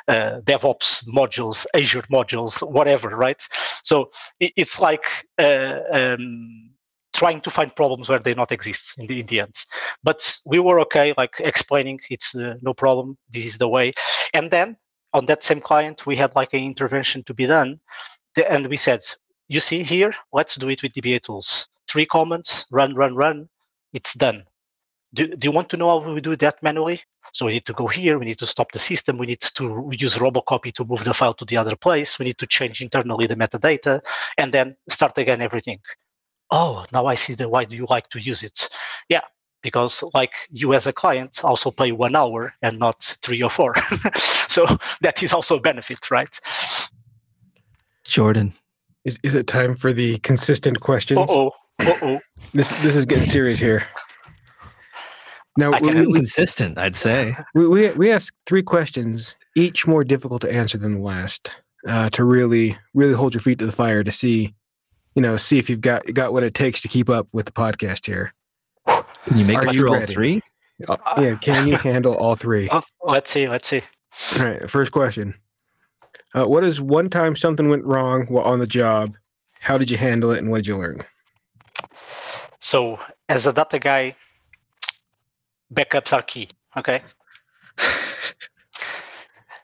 uh, 0.08 0.42
DevOps 0.44 1.08
modules, 1.08 1.66
Azure 1.74 2.04
modules, 2.12 2.62
whatever, 2.70 3.10
right? 3.10 3.48
So 3.84 4.12
it's 4.40 4.80
like 4.80 5.06
uh, 5.38 5.80
um, 5.92 6.74
trying 7.16 7.42
to 7.42 7.52
find 7.52 7.76
problems 7.76 8.10
where 8.10 8.20
they 8.20 8.34
not 8.36 8.52
exist 8.52 8.98
in 9.00 9.08
the 9.08 9.20
in 9.22 9.26
the 9.28 9.40
end. 9.42 9.56
But 10.04 10.38
we 10.46 10.60
were 10.60 10.80
okay, 10.82 11.14
like 11.18 11.36
explaining 11.40 12.00
it's 12.10 12.36
uh, 12.36 12.56
no 12.62 12.74
problem. 12.74 13.18
This 13.32 13.46
is 13.46 13.58
the 13.58 13.70
way. 13.70 13.94
And 14.34 14.52
then 14.52 14.78
on 15.14 15.26
that 15.28 15.44
same 15.44 15.62
client, 15.62 16.06
we 16.06 16.16
had 16.18 16.36
like 16.36 16.54
an 16.54 16.64
intervention 16.64 17.24
to 17.24 17.34
be 17.34 17.46
done, 17.48 17.80
The- 18.36 18.52
and 18.52 18.68
we 18.68 18.78
said, 18.78 19.02
"You 19.48 19.60
see 19.62 19.84
here, 19.84 20.14
let's 20.34 20.56
do 20.56 20.70
it 20.70 20.82
with 20.84 20.94
dbatools. 20.94 21.68
Three 21.92 22.06
comments, 22.06 22.66
run, 22.72 22.96
run, 22.96 23.16
run. 23.16 23.50
It's 23.94 24.14
done. 24.16 24.46
Do, 25.14 25.28
do 25.28 25.48
you 25.48 25.52
want 25.52 25.70
to 25.70 25.78
know 25.78 25.90
how 26.02 26.14
we 26.14 26.22
do 26.22 26.36
that 26.38 26.62
manually? 26.62 27.02
So 27.34 27.46
we 27.46 27.54
need 27.54 27.66
to 27.66 27.74
go 27.74 27.88
here. 27.88 28.20
We 28.20 28.26
need 28.26 28.40
to 28.40 28.48
stop 28.48 28.72
the 28.72 28.80
system. 28.80 29.18
We 29.18 29.28
need 29.28 29.42
to 29.42 29.90
use 29.98 30.16
Robocopy 30.18 30.74
to 30.74 30.86
move 30.86 31.04
the 31.06 31.14
file 31.14 31.34
to 31.36 31.46
the 31.46 31.58
other 31.58 31.76
place. 31.76 32.20
We 32.20 32.26
need 32.26 32.38
to 32.40 32.48
change 32.48 32.82
internally 32.82 33.28
the 33.28 33.36
metadata, 33.36 34.02
and 34.38 34.54
then 34.54 34.76
start 34.90 35.18
again 35.18 35.42
everything. 35.42 35.80
Oh, 36.51 36.85
now 36.91 37.05
I 37.05 37.15
see 37.15 37.34
the 37.34 37.49
why 37.49 37.65
do 37.65 37.76
you 37.76 37.85
like 37.89 38.09
to 38.09 38.19
use 38.19 38.43
it? 38.43 38.69
Yeah, 39.09 39.22
because 39.61 40.03
like 40.13 40.31
you 40.49 40.73
as 40.73 40.88
a 40.88 40.93
client 40.93 41.43
also 41.43 41.72
pay 41.72 41.91
one 41.91 42.15
hour 42.15 42.53
and 42.61 42.80
not 42.80 43.17
three 43.22 43.41
or 43.41 43.49
four. 43.49 43.76
so 44.47 44.65
that 45.01 45.22
is 45.23 45.34
also 45.34 45.57
a 45.57 45.61
benefit, 45.61 46.11
right? 46.11 46.39
Jordan. 48.03 48.53
Is, 49.03 49.19
is 49.23 49.35
it 49.35 49.47
time 49.47 49.76
for 49.76 49.93
the 49.93 50.17
consistent 50.19 50.80
questions? 50.80 51.19
Uh 51.19 51.26
oh. 51.30 51.51
Uh 51.80 51.93
oh. 52.01 52.19
This 52.53 52.72
this 52.81 52.95
is 52.95 53.05
getting 53.05 53.26
serious 53.26 53.59
here. 53.59 53.84
Now 55.57 55.72
I 55.72 55.80
we, 55.80 55.89
can- 55.89 56.07
we, 56.07 56.13
Consistent, 56.13 56.77
I'd 56.77 56.95
say. 56.95 57.35
we, 57.53 57.67
we 57.67 57.89
we 57.91 58.11
ask 58.11 58.34
three 58.45 58.63
questions, 58.63 59.35
each 59.55 59.88
more 59.88 60.03
difficult 60.03 60.41
to 60.41 60.51
answer 60.51 60.77
than 60.77 60.95
the 60.95 61.01
last, 61.01 61.61
uh, 61.88 62.09
to 62.11 62.23
really 62.23 62.77
really 62.93 63.13
hold 63.13 63.34
your 63.34 63.41
feet 63.41 63.59
to 63.59 63.65
the 63.65 63.72
fire 63.72 64.03
to 64.03 64.11
see, 64.11 64.53
you 65.16 65.22
know, 65.22 65.38
see 65.38 65.58
if 65.58 65.70
you've 65.70 65.82
got 65.82 66.06
got 66.14 66.34
what 66.34 66.44
it 66.44 66.54
takes 66.54 66.82
to 66.82 66.88
keep 66.88 67.10
up 67.10 67.28
with 67.34 67.46
the 67.46 67.52
podcast 67.52 68.06
here. 68.06 68.34
Can 68.88 69.38
you 69.38 69.46
make 69.46 69.58
Are 69.58 69.68
it 69.68 69.76
through 69.76 69.94
all 69.94 70.02
three? 70.02 70.42
Uh, 70.88 70.98
yeah, 71.18 71.36
can 71.36 71.68
you 71.68 71.78
handle 71.78 72.14
all 72.16 72.36
three? 72.36 72.68
Oh, 72.72 72.82
let's 73.04 73.32
see. 73.32 73.48
Let's 73.48 73.66
see. 73.68 73.82
All 74.38 74.46
right, 74.46 74.70
first 74.70 74.92
question. 74.92 75.34
Uh, 76.34 76.46
what 76.46 76.64
is 76.64 76.82
one 76.82 77.10
time 77.10 77.36
something 77.36 77.70
went 77.70 77.86
wrong 77.86 78.26
while 78.28 78.46
on 78.46 78.60
the 78.60 78.68
job? 78.68 79.16
How 79.62 79.78
did 79.78 79.90
you 79.90 79.98
handle 79.98 80.32
it, 80.32 80.40
and 80.40 80.52
what 80.52 80.58
did 80.58 80.68
you 80.68 80.78
learn? 80.78 81.00
So 82.60 83.00
as 83.30 83.48
a 83.48 83.54
data 83.54 83.80
guy, 83.80 84.16
backups 85.74 86.14
are 86.14 86.22
key. 86.22 86.50
Okay. 86.78 87.02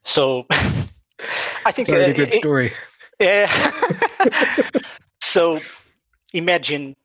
So 0.04 0.46
I 1.66 1.72
think 1.72 1.90
It's 1.90 1.90
a 1.90 2.10
uh, 2.10 2.14
good 2.14 2.34
it- 2.34 2.38
story. 2.38 2.72
Yeah. 3.20 3.52
so 5.32 5.60
imagine, 6.34 6.96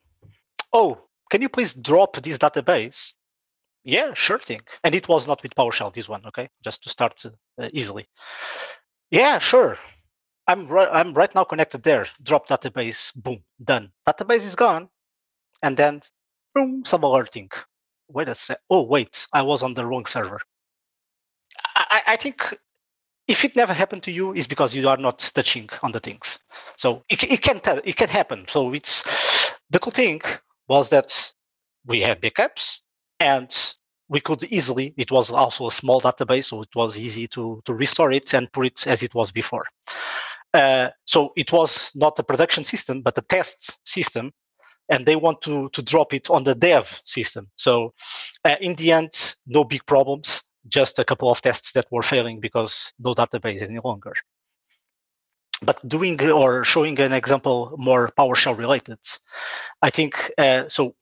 oh, 0.73 0.99
can 1.29 1.41
you 1.41 1.49
please 1.49 1.73
drop 1.73 2.17
this 2.17 2.37
database? 2.37 3.13
Yeah, 3.83 4.13
sure 4.13 4.39
thing. 4.39 4.61
And 4.83 4.93
it 4.93 5.07
was 5.07 5.27
not 5.27 5.41
with 5.43 5.55
PowerShell, 5.55 5.93
this 5.93 6.09
one, 6.09 6.25
okay? 6.27 6.49
Just 6.61 6.83
to 6.83 6.89
start 6.89 7.23
uh, 7.25 7.69
easily. 7.71 8.07
Yeah, 9.11 9.39
sure. 9.39 9.77
I'm 10.47 10.67
right, 10.67 10.89
I'm 10.91 11.13
right 11.13 11.33
now 11.33 11.45
connected 11.45 11.83
there. 11.83 12.07
Drop 12.21 12.47
database, 12.49 13.13
boom, 13.15 13.43
done. 13.63 13.91
Database 14.07 14.45
is 14.45 14.55
gone. 14.55 14.89
And 15.63 15.77
then, 15.77 16.01
boom, 16.53 16.83
some 16.85 17.03
alerting. 17.03 17.49
Wait 18.09 18.27
a 18.29 18.35
sec. 18.35 18.59
Oh, 18.69 18.83
wait, 18.83 19.27
I 19.33 19.41
was 19.43 19.63
on 19.63 19.73
the 19.73 19.85
wrong 19.85 20.05
server. 20.05 20.39
I 21.75 22.01
I 22.07 22.15
think 22.17 22.57
if 23.27 23.43
it 23.43 23.55
never 23.55 23.73
happened 23.73 24.03
to 24.03 24.11
you, 24.11 24.33
it's 24.33 24.47
because 24.47 24.73
you 24.73 24.87
are 24.87 24.97
not 24.97 25.19
touching 25.33 25.69
on 25.83 25.91
the 25.91 25.99
things. 25.99 26.39
So 26.77 27.03
it, 27.09 27.23
it 27.23 27.41
can 27.41 27.59
tell, 27.59 27.79
it 27.83 27.95
can 27.95 28.09
happen. 28.09 28.45
So 28.47 28.73
it's 28.73 29.03
the 29.69 29.79
cool 29.79 29.91
thing 29.91 30.21
was 30.67 30.89
that 30.89 31.33
we 31.85 32.01
had 32.01 32.21
backups 32.21 32.79
and 33.19 33.53
we 34.09 34.21
could 34.21 34.43
easily. 34.45 34.93
It 34.97 35.11
was 35.11 35.31
also 35.31 35.67
a 35.67 35.71
small 35.71 35.99
database, 35.99 36.45
so 36.45 36.61
it 36.61 36.73
was 36.75 36.97
easy 36.97 37.27
to 37.27 37.61
to 37.65 37.73
restore 37.73 38.11
it 38.11 38.33
and 38.33 38.51
put 38.51 38.65
it 38.65 38.87
as 38.87 39.03
it 39.03 39.13
was 39.13 39.31
before. 39.31 39.65
Uh, 40.53 40.89
so 41.05 41.33
it 41.35 41.51
was 41.51 41.91
not 41.93 42.17
a 42.19 42.23
production 42.23 42.63
system, 42.63 43.01
but 43.01 43.17
a 43.17 43.21
test 43.21 43.85
system, 43.85 44.31
and 44.87 45.05
they 45.05 45.17
want 45.17 45.41
to 45.41 45.69
to 45.69 45.81
drop 45.81 46.13
it 46.13 46.29
on 46.29 46.45
the 46.45 46.55
dev 46.55 47.01
system. 47.05 47.49
So 47.57 47.93
uh, 48.45 48.55
in 48.61 48.75
the 48.75 48.93
end, 48.93 49.35
no 49.45 49.65
big 49.65 49.85
problems 49.85 50.43
just 50.67 50.99
a 50.99 51.05
couple 51.05 51.29
of 51.29 51.41
tests 51.41 51.71
that 51.73 51.87
were 51.91 52.01
failing 52.01 52.39
because 52.39 52.93
no 52.99 53.13
database 53.13 53.61
any 53.61 53.79
longer. 53.83 54.13
But 55.61 55.87
doing 55.87 56.21
or 56.29 56.63
showing 56.63 56.99
an 56.99 57.13
example 57.13 57.73
more 57.77 58.11
PowerShell 58.17 58.57
related, 58.57 58.99
I 59.81 59.89
think 59.89 60.31
uh, 60.37 60.67
so. 60.67 60.95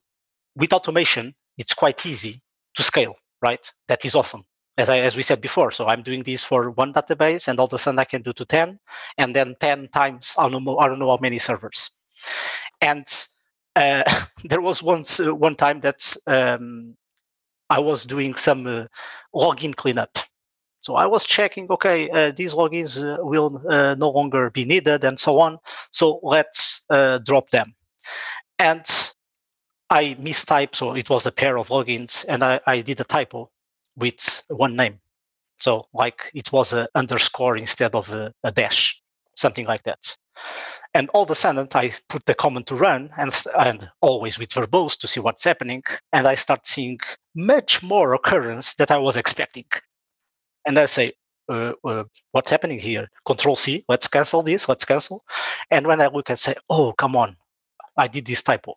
With 0.58 0.72
automation, 0.72 1.36
it's 1.58 1.74
quite 1.74 2.06
easy 2.06 2.42
to 2.76 2.84
scale, 2.84 3.16
right? 3.42 3.70
That 3.90 4.06
is 4.06 4.16
awesome. 4.16 4.46
As 4.78 4.90
I 4.90 5.00
as 5.00 5.16
we 5.16 5.22
said 5.22 5.42
before, 5.42 5.72
so 5.72 5.88
I'm 5.88 6.02
doing 6.04 6.24
this 6.24 6.44
for 6.46 6.70
one 6.72 6.94
database, 6.94 7.50
and 7.50 7.60
all 7.60 7.66
of 7.66 7.74
a 7.74 7.78
sudden 7.78 8.00
I 8.00 8.06
can 8.06 8.22
do 8.22 8.32
to 8.34 8.46
ten, 8.46 8.80
and 9.18 9.36
then 9.36 9.56
ten 9.60 9.90
times 9.90 10.36
I 10.38 10.50
don't 10.50 10.64
know 10.64 10.78
I 10.78 10.88
don't 10.88 11.00
know 11.00 11.10
how 11.10 11.20
many 11.22 11.40
servers. 11.40 11.92
And 12.82 13.06
uh, 13.76 14.04
there 14.46 14.62
was 14.62 14.82
once 14.82 15.20
uh, 15.20 15.34
one 15.36 15.56
time 15.56 15.82
that 15.82 16.16
um, 16.28 16.96
I 17.70 17.80
was 17.80 18.06
doing 18.06 18.36
some 18.36 18.68
uh, 18.68 18.86
login 19.36 19.76
cleanup. 19.76 20.18
So 20.82 20.96
I 20.96 21.08
was 21.08 21.26
checking, 21.26 21.70
okay, 21.72 22.10
uh, 22.10 22.32
these 22.32 22.54
logins 22.56 22.98
uh, 23.02 23.24
will 23.26 23.62
uh, 23.70 23.96
no 23.96 24.12
longer 24.12 24.52
be 24.52 24.66
needed 24.66 25.04
and 25.06 25.20
so 25.20 25.40
on. 25.40 25.60
So 25.92 26.20
let's 26.24 26.84
uh, 26.90 27.20
drop 27.20 27.50
them. 27.52 27.76
And 28.60 28.86
I 29.90 30.16
mistyped, 30.22 30.76
so 30.76 30.96
it 30.96 31.10
was 31.10 31.26
a 31.26 31.32
pair 31.32 31.58
of 31.58 31.70
logins, 31.70 32.26
and 32.28 32.44
I, 32.44 32.60
I 32.68 32.82
did 32.82 33.02
a 33.02 33.06
typo 33.06 33.52
with 33.96 34.44
one 34.50 34.76
name. 34.76 35.00
So 35.60 35.88
like 35.94 36.32
it 36.36 36.52
was 36.52 36.74
a 36.74 36.90
underscore 36.96 37.58
instead 37.58 37.96
of 37.96 38.10
a, 38.12 38.34
a 38.44 38.52
dash, 38.52 39.02
something 39.36 39.66
like 39.68 39.84
that. 39.84 40.18
And 40.96 41.10
all 41.10 41.24
of 41.24 41.32
a 41.32 41.36
sudden, 41.36 41.68
I 41.74 41.92
put 42.10 42.26
the 42.26 42.34
command 42.36 42.68
to 42.68 42.76
run, 42.76 43.12
and 43.18 43.32
and 43.60 43.92
always 44.02 44.40
with 44.40 44.52
verbose 44.52 44.98
to 45.00 45.08
see 45.08 45.20
what's 45.20 45.44
happening, 45.44 45.84
and 46.14 46.26
I 46.26 46.36
start 46.36 46.66
seeing 46.66 47.00
much 47.36 47.84
more 47.84 48.14
occurrence 48.16 48.76
that 48.76 48.92
I 48.92 48.98
was 48.98 49.18
expecting. 49.18 49.66
And 50.66 50.80
I 50.80 50.88
say, 50.88 51.14
uh, 51.50 51.74
uh, 51.84 52.06
what's 52.32 52.50
happening 52.50 52.80
here? 52.80 53.10
Control 53.28 53.58
C, 53.58 53.84
let's 53.90 54.08
cancel 54.08 54.42
this, 54.42 54.70
let's 54.70 54.86
cancel. 54.86 55.26
And 55.70 55.86
when 55.86 56.02
I 56.02 56.08
look 56.08 56.30
and 56.30 56.40
say, 56.40 56.56
oh, 56.70 56.94
come 56.94 57.18
on, 57.18 57.36
I 57.98 58.08
did 58.08 58.26
this 58.26 58.42
typo. 58.42 58.76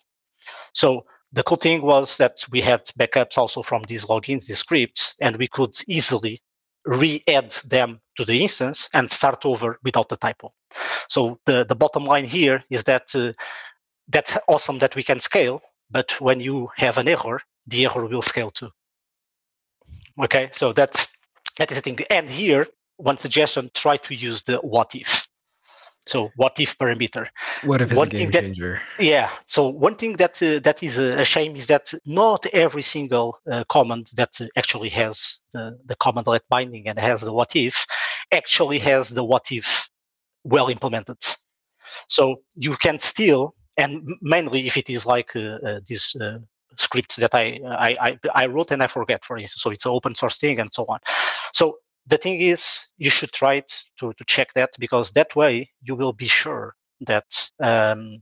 So 0.75 1.07
the 1.33 1.45
cool 1.45 1.57
thing 1.59 1.83
was 1.83 2.17
that 2.19 2.45
we 2.51 2.61
had 2.61 2.83
backups 2.99 3.39
also 3.39 3.63
from 3.63 3.85
these 3.85 4.07
logins, 4.07 4.47
these 4.47 4.59
scripts, 4.59 5.15
and 5.21 5.37
we 5.37 5.49
could 5.49 5.75
easily 5.87 6.43
re-add 6.85 7.51
them 7.67 8.01
to 8.17 8.25
the 8.25 8.43
instance 8.43 8.89
and 8.95 9.11
start 9.11 9.45
over 9.45 9.79
without 9.83 10.09
the 10.09 10.17
typo. 10.17 10.53
So 11.09 11.39
the, 11.45 11.65
the 11.65 11.77
bottom 11.77 12.05
line 12.05 12.25
here 12.25 12.65
is 12.71 12.85
that 12.85 13.15
uh, 13.15 13.33
that's 14.09 14.39
awesome 14.49 14.79
that 14.79 14.97
we 14.97 15.03
can 15.03 15.21
scale, 15.21 15.61
but 15.91 16.21
when 16.21 16.41
you 16.41 16.71
have 16.77 16.99
an 16.99 17.09
error, 17.09 17.41
the 17.67 17.85
error 17.85 18.07
will 18.07 18.23
scale 18.23 18.51
too. 18.51 18.71
Okay, 20.21 20.49
so 20.53 20.73
that's 20.73 21.09
that 21.59 21.71
is 21.71 21.79
the 21.79 21.83
thing. 21.83 21.99
And 22.11 22.29
here, 22.29 22.67
one 22.97 23.19
suggestion: 23.19 23.71
try 23.75 23.97
to 23.99 24.15
use 24.15 24.43
the 24.43 24.57
what 24.59 24.95
if. 24.95 25.28
So 26.07 26.31
what 26.37 26.59
if 26.59 26.77
parameter. 26.79 27.27
What 27.65 27.83
if 27.83 27.91
it's 27.91 27.99
One 27.99 28.09
a 28.09 28.11
game 28.11 28.31
that- 28.31 28.41
changer? 28.43 28.81
Yeah. 28.99 29.29
So 29.47 29.69
one 29.69 29.95
thing 29.95 30.17
that 30.17 30.43
uh, 30.43 30.59
that 30.61 30.83
is 30.83 30.99
a, 30.99 31.25
shame 31.25 31.55
is 31.57 31.67
that 31.67 31.93
not 32.07 32.47
every 32.47 32.83
single 32.83 33.39
uh, 33.51 33.65
command 33.69 34.11
that 34.17 34.41
actually 34.57 34.89
has 34.91 35.41
the 35.53 35.79
the 35.85 35.97
CmdletBinding 35.97 36.85
and 36.87 36.99
has 36.99 37.21
the 37.21 37.33
what 37.33 37.55
if 37.57 37.87
actually 38.33 38.79
has 38.79 39.11
the 39.11 39.23
what 39.25 39.53
if 39.53 39.89
well 40.45 40.69
implemented. 40.69 41.19
So 42.09 42.37
you 42.57 42.77
can 42.77 42.99
still 42.99 43.55
and 43.77 44.09
mainly 44.23 44.67
if 44.67 44.77
it 44.77 44.89
is 44.91 45.05
like 45.07 45.37
uh, 45.37 45.59
uh, 45.67 45.81
these 45.87 46.17
uh, 46.21 46.39
scripts 46.77 47.17
that 47.17 47.35
I, 47.35 47.59
I 47.67 47.97
I 48.01 48.19
I 48.35 48.47
wrote 48.47 48.71
and 48.71 48.83
I 48.83 48.87
forget, 48.87 49.25
for 49.25 49.37
instance. 49.37 49.63
So 49.63 49.71
it's 49.71 49.85
an 49.85 49.93
open 49.93 50.15
source 50.15 50.39
thing 50.39 50.59
and 50.59 50.73
so 50.73 50.85
on. 50.89 51.01
So 51.53 51.79
the 52.09 52.19
thing 52.19 52.41
is, 52.41 52.87
you 52.99 53.11
should 53.11 53.33
try 53.33 53.61
to 53.99 54.13
to 54.13 54.25
check 54.25 54.53
that 54.55 54.71
because 54.79 55.13
that 55.13 55.37
way 55.37 55.71
you 55.83 55.95
will 55.95 56.13
be 56.13 56.29
sure 56.29 56.75
that 57.07 57.51
um, 57.61 58.17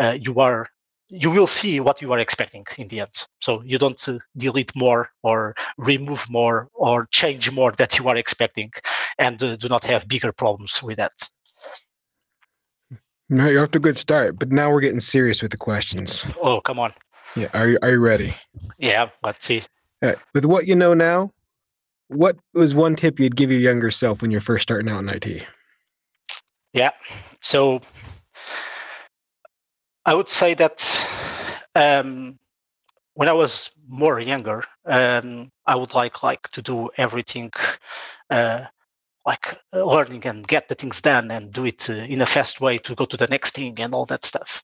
uh, 0.00 0.16
you 0.20 0.40
are 0.40 0.68
you 1.08 1.30
will 1.30 1.46
see 1.46 1.78
what 1.78 2.00
you 2.00 2.10
are 2.12 2.18
expecting 2.18 2.64
in 2.78 2.88
the 2.88 3.00
end. 3.00 3.26
So 3.40 3.62
you 3.66 3.78
don't 3.78 4.08
uh, 4.08 4.18
delete 4.36 4.74
more 4.74 5.10
or 5.22 5.54
remove 5.76 6.24
more 6.30 6.68
or 6.72 7.06
change 7.12 7.50
more 7.50 7.72
that 7.72 7.98
you 7.98 8.08
are 8.08 8.16
expecting, 8.16 8.70
and 9.18 9.42
uh, 9.42 9.56
do 9.56 9.68
not 9.68 9.84
have 9.84 10.08
bigger 10.08 10.32
problems 10.32 10.82
with 10.82 10.96
that. 10.96 11.12
No, 13.28 13.46
you're 13.46 13.62
off 13.62 13.70
to 13.72 13.78
a 13.78 13.80
good 13.80 13.96
start, 13.96 14.38
but 14.38 14.52
now 14.52 14.70
we're 14.70 14.80
getting 14.80 15.00
serious 15.00 15.42
with 15.42 15.50
the 15.50 15.56
questions. 15.56 16.26
Oh, 16.42 16.60
come 16.60 16.78
on. 16.78 16.92
Yeah, 17.34 17.48
are 17.54 17.68
you 17.68 17.78
are 17.82 17.90
you 17.90 18.00
ready? 18.00 18.34
Yeah, 18.78 19.08
let's 19.22 19.44
see. 19.44 19.62
All 20.02 20.10
right. 20.10 20.18
With 20.34 20.44
what 20.44 20.66
you 20.66 20.76
know 20.76 20.94
now, 20.94 21.32
what 22.12 22.36
was 22.54 22.74
one 22.74 22.96
tip 22.96 23.18
you'd 23.18 23.36
give 23.36 23.50
your 23.50 23.60
younger 23.60 23.90
self 23.90 24.22
when 24.22 24.30
you're 24.30 24.40
first 24.40 24.62
starting 24.62 24.90
out 24.90 25.00
in 25.00 25.08
IT? 25.08 25.46
Yeah. 26.72 26.90
So 27.40 27.80
I 30.04 30.14
would 30.14 30.28
say 30.28 30.54
that 30.54 31.08
um, 31.74 32.38
when 33.14 33.28
I 33.28 33.32
was 33.32 33.70
more 33.88 34.20
younger, 34.20 34.64
um, 34.86 35.50
I 35.66 35.76
would 35.76 35.94
like 35.94 36.22
like 36.22 36.48
to 36.50 36.62
do 36.62 36.90
everything 36.96 37.50
uh, 38.30 38.64
like 39.26 39.58
uh, 39.72 39.84
learning 39.84 40.26
and 40.26 40.46
get 40.46 40.68
the 40.68 40.74
things 40.74 41.00
done 41.00 41.30
and 41.30 41.52
do 41.52 41.66
it 41.66 41.88
uh, 41.88 41.94
in 41.94 42.20
a 42.20 42.26
fast 42.26 42.60
way 42.60 42.78
to 42.78 42.94
go 42.94 43.04
to 43.04 43.16
the 43.16 43.28
next 43.28 43.54
thing 43.54 43.78
and 43.80 43.94
all 43.94 44.06
that 44.06 44.24
stuff. 44.24 44.62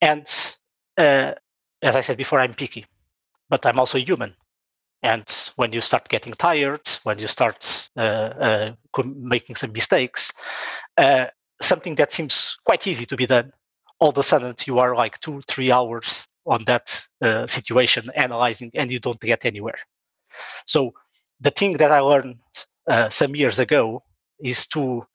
And 0.00 0.26
uh, 0.96 1.34
as 1.82 1.96
I 1.96 2.00
said 2.00 2.16
before, 2.16 2.40
I'm 2.40 2.54
picky, 2.54 2.86
but 3.48 3.64
I'm 3.66 3.78
also 3.78 3.98
human. 3.98 4.34
And 5.02 5.24
when 5.56 5.72
you 5.72 5.80
start 5.80 6.08
getting 6.08 6.34
tired, 6.34 6.86
when 7.04 7.18
you 7.18 7.26
start 7.26 7.90
uh, 7.96 8.00
uh, 8.00 8.72
making 9.04 9.56
some 9.56 9.72
mistakes, 9.72 10.32
uh, 10.98 11.26
something 11.60 11.94
that 11.96 12.12
seems 12.12 12.56
quite 12.64 12.86
easy 12.86 13.06
to 13.06 13.16
be 13.16 13.26
done 13.26 13.52
all 13.98 14.08
of 14.08 14.18
a 14.18 14.22
sudden 14.22 14.54
you 14.66 14.78
are 14.78 14.96
like 14.96 15.20
two, 15.20 15.42
three 15.46 15.70
hours 15.70 16.26
on 16.46 16.64
that 16.64 17.06
uh, 17.20 17.46
situation 17.46 18.10
analyzing 18.16 18.70
and 18.74 18.90
you 18.90 18.98
don't 18.98 19.20
get 19.20 19.44
anywhere. 19.44 19.78
So 20.66 20.94
the 21.40 21.50
thing 21.50 21.76
that 21.76 21.92
I 21.92 22.00
learned 22.00 22.38
some 23.10 23.36
years 23.36 23.58
ago 23.58 24.02
is 24.42 24.66
to 24.68 25.06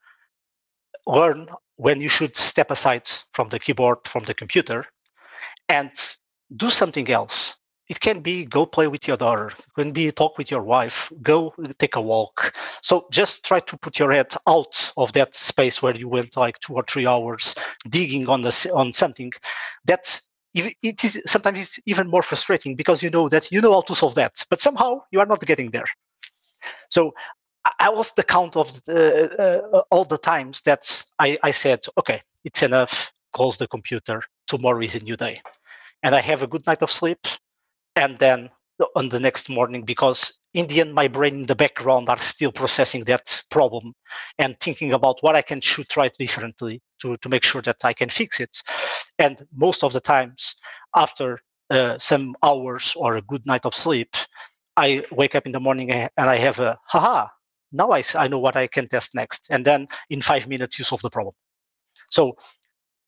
learn 1.08 1.50
when 1.78 2.00
you 2.02 2.10
should 2.10 2.36
step 2.36 2.72
aside 2.72 3.08
from 3.34 3.50
the 3.50 3.60
keyboard, 3.60 4.00
from 4.06 4.24
the 4.24 4.34
computer, 4.34 4.86
and 5.68 5.92
do 6.56 6.70
something 6.70 7.10
else. 7.10 7.58
It 7.88 8.00
can 8.00 8.22
be 8.22 8.46
go 8.46 8.66
play 8.66 8.88
with 8.88 9.08
your 9.08 9.18
daughter, 9.18 9.48
it 9.48 9.74
can 9.76 9.92
be 9.92 10.12
talk 10.12 10.38
with 10.38 10.50
your 10.50 10.64
wife, 10.64 11.12
go 11.22 11.54
take 11.78 11.96
a 11.96 12.02
walk. 12.02 12.56
So 12.82 13.08
just 13.12 13.46
try 13.46 13.60
to 13.60 13.78
put 13.78 14.00
your 14.00 14.12
head 14.12 14.34
out 14.48 14.92
of 14.98 15.14
that 15.14 15.36
space 15.36 15.82
where 15.82 15.96
you 15.96 16.08
went 16.08 16.36
like 16.36 16.60
two 16.60 16.74
or 16.74 16.84
three 16.84 17.06
hours 17.06 17.56
digging 17.90 18.28
on 18.28 18.42
the 18.42 18.72
on 18.74 18.92
something. 18.94 19.32
That 19.86 20.20
it 20.54 21.04
is 21.04 21.22
sometimes 21.26 21.60
it's 21.60 21.80
even 21.86 22.10
more 22.10 22.24
frustrating 22.24 22.76
because 22.76 23.04
you 23.04 23.10
know 23.10 23.30
that 23.30 23.52
you 23.52 23.62
know 23.62 23.74
how 23.74 23.82
to 23.82 23.96
solve 23.96 24.16
that, 24.16 24.44
but 24.50 24.60
somehow 24.60 25.02
you 25.12 25.20
are 25.20 25.26
not 25.26 25.46
getting 25.46 25.70
there. 25.72 25.86
So 26.90 27.14
I 27.80 27.90
lost 27.90 28.16
the 28.16 28.24
count 28.24 28.56
of 28.56 28.84
the, 28.86 29.70
uh, 29.74 29.82
all 29.90 30.06
the 30.06 30.18
times 30.18 30.62
that 30.62 31.04
I, 31.20 31.38
I 31.44 31.52
said, 31.52 31.86
okay, 31.98 32.22
it's 32.44 32.64
enough, 32.64 33.12
close 33.34 33.58
the 33.58 33.68
computer, 33.68 34.22
tomorrow 34.48 34.82
is 34.82 34.96
a 34.96 35.00
new 35.00 35.18
day. 35.18 35.42
And 36.04 36.14
I 36.14 36.22
have 36.22 36.44
a 36.44 36.48
good 36.48 36.66
night 36.68 36.84
of 36.84 36.92
sleep. 36.92 37.20
And 37.96 38.18
then 38.20 38.50
on 38.96 39.10
the 39.10 39.20
next 39.20 39.50
morning, 39.50 39.84
because 39.84 40.34
in 40.54 40.68
the 40.68 40.82
end, 40.82 40.94
my 40.94 41.08
brain 41.08 41.42
in 41.42 41.46
the 41.46 41.56
background 41.56 42.10
are 42.10 42.20
still 42.20 42.52
processing 42.52 43.04
that 43.06 43.42
problem 43.50 43.94
and 44.38 44.60
thinking 44.60 44.94
about 44.94 45.18
what 45.22 45.36
I 45.36 45.42
can 45.42 45.62
should 45.62 45.90
try 45.90 46.10
differently 46.20 46.82
to, 47.02 47.18
to 47.18 47.30
make 47.30 47.44
sure 47.44 47.62
that 47.62 47.78
I 47.84 47.94
can 47.94 48.10
fix 48.10 48.40
it. 48.40 48.58
And 49.20 49.46
most 49.54 49.84
of 49.84 49.94
the 49.94 50.02
times, 50.02 50.56
after 50.96 51.40
uh, 51.70 51.98
some 51.98 52.36
hours 52.44 52.94
or 52.96 53.16
a 53.16 53.22
good 53.22 53.46
night 53.46 53.66
of 53.66 53.76
sleep, 53.76 54.16
I 54.78 55.06
wake 55.12 55.36
up 55.36 55.46
in 55.46 55.52
the 55.52 55.60
morning 55.60 55.92
and 55.92 56.12
I 56.18 56.38
have 56.38 56.60
a 56.60 56.78
haha, 56.86 57.28
now 57.72 57.92
I, 57.92 58.04
I 58.16 58.28
know 58.28 58.40
what 58.40 58.56
I 58.56 58.68
can 58.68 58.88
test 58.88 59.16
next. 59.16 59.48
And 59.50 59.66
then 59.66 59.88
in 60.10 60.22
five 60.22 60.48
minutes, 60.48 60.80
you 60.80 60.86
solve 60.86 61.02
the 61.02 61.10
problem. 61.10 61.34
So 62.10 62.38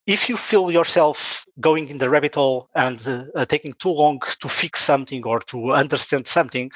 if 0.07 0.29
you 0.29 0.37
feel 0.37 0.71
yourself 0.71 1.45
going 1.59 1.89
in 1.89 1.97
the 1.97 2.09
rabbit 2.09 2.35
hole 2.35 2.69
and 2.75 3.05
uh, 3.07 3.25
uh, 3.35 3.45
taking 3.45 3.73
too 3.73 3.89
long 3.89 4.19
to 4.39 4.47
fix 4.47 4.81
something 4.81 5.23
or 5.25 5.41
to 5.41 5.73
understand 5.73 6.25
something, 6.25 6.71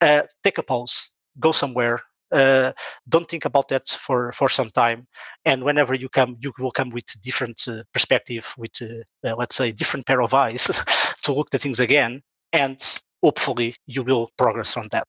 uh, 0.00 0.22
take 0.42 0.58
a 0.58 0.62
pause, 0.62 1.12
go 1.38 1.52
somewhere. 1.52 2.00
Uh, 2.32 2.72
don't 3.08 3.28
think 3.28 3.44
about 3.44 3.68
that 3.68 3.86
for, 3.86 4.32
for 4.32 4.48
some 4.48 4.68
time. 4.70 5.06
And 5.44 5.62
whenever 5.62 5.94
you 5.94 6.08
come, 6.08 6.36
you 6.40 6.52
will 6.58 6.72
come 6.72 6.90
with 6.90 7.04
different 7.22 7.62
uh, 7.68 7.84
perspective, 7.92 8.52
with 8.58 8.72
uh, 8.82 9.36
let's 9.36 9.54
say 9.54 9.70
different 9.70 10.04
pair 10.04 10.20
of 10.20 10.34
eyes 10.34 10.64
to 11.22 11.32
look 11.32 11.54
at 11.54 11.60
things 11.60 11.78
again. 11.78 12.22
And 12.52 12.80
hopefully 13.22 13.76
you 13.86 14.02
will 14.02 14.30
progress 14.36 14.76
on 14.76 14.88
that. 14.90 15.06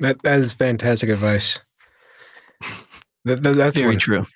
That 0.00 0.20
that 0.22 0.40
is 0.40 0.54
fantastic 0.54 1.08
advice. 1.08 1.60
That, 3.24 3.42
that, 3.42 3.56
that's 3.56 3.76
very 3.76 3.90
one. 3.90 3.98
true. 3.98 4.26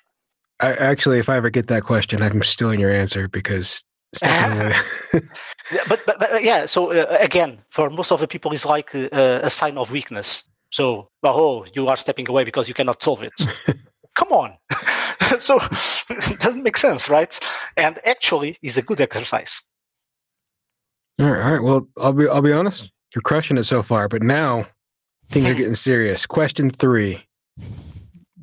I, 0.59 0.73
actually, 0.73 1.19
if 1.19 1.29
I 1.29 1.37
ever 1.37 1.49
get 1.49 1.67
that 1.67 1.83
question, 1.83 2.21
I'm 2.21 2.43
stealing 2.43 2.79
your 2.79 2.91
answer 2.91 3.27
because. 3.27 3.83
yeah, 4.23 4.73
but, 5.87 6.01
but, 6.05 6.19
but 6.19 6.43
yeah, 6.43 6.65
so 6.65 6.91
uh, 6.91 7.17
again, 7.19 7.59
for 7.69 7.91
most 7.91 8.11
of 8.11 8.19
the 8.19 8.27
people, 8.27 8.51
it's 8.53 8.65
like 8.65 8.93
uh, 8.95 9.09
a 9.11 9.49
sign 9.49 9.77
of 9.77 9.91
weakness. 9.91 10.43
So, 10.71 11.09
oh, 11.23 11.65
you 11.73 11.87
are 11.87 11.97
stepping 11.97 12.27
away 12.27 12.43
because 12.43 12.67
you 12.67 12.73
cannot 12.73 13.01
solve 13.01 13.23
it. 13.23 13.33
Come 14.15 14.31
on. 14.31 14.53
so 15.39 15.59
it 16.09 16.39
doesn't 16.39 16.63
make 16.63 16.77
sense, 16.77 17.07
right? 17.07 17.39
And 17.77 17.99
actually, 18.05 18.57
is 18.61 18.77
a 18.77 18.81
good 18.81 18.99
exercise. 18.99 19.61
All 21.21 21.29
right, 21.29 21.43
all 21.43 21.51
right. 21.51 21.63
Well, 21.63 21.87
I'll 21.97 22.13
be 22.13 22.27
I'll 22.27 22.41
be 22.41 22.51
honest. 22.51 22.91
You're 23.13 23.21
crushing 23.21 23.57
it 23.57 23.63
so 23.65 23.83
far, 23.83 24.07
but 24.07 24.23
now 24.23 24.65
things 25.29 25.47
are 25.47 25.53
getting 25.53 25.75
serious. 25.75 26.25
Question 26.25 26.69
three, 26.69 27.25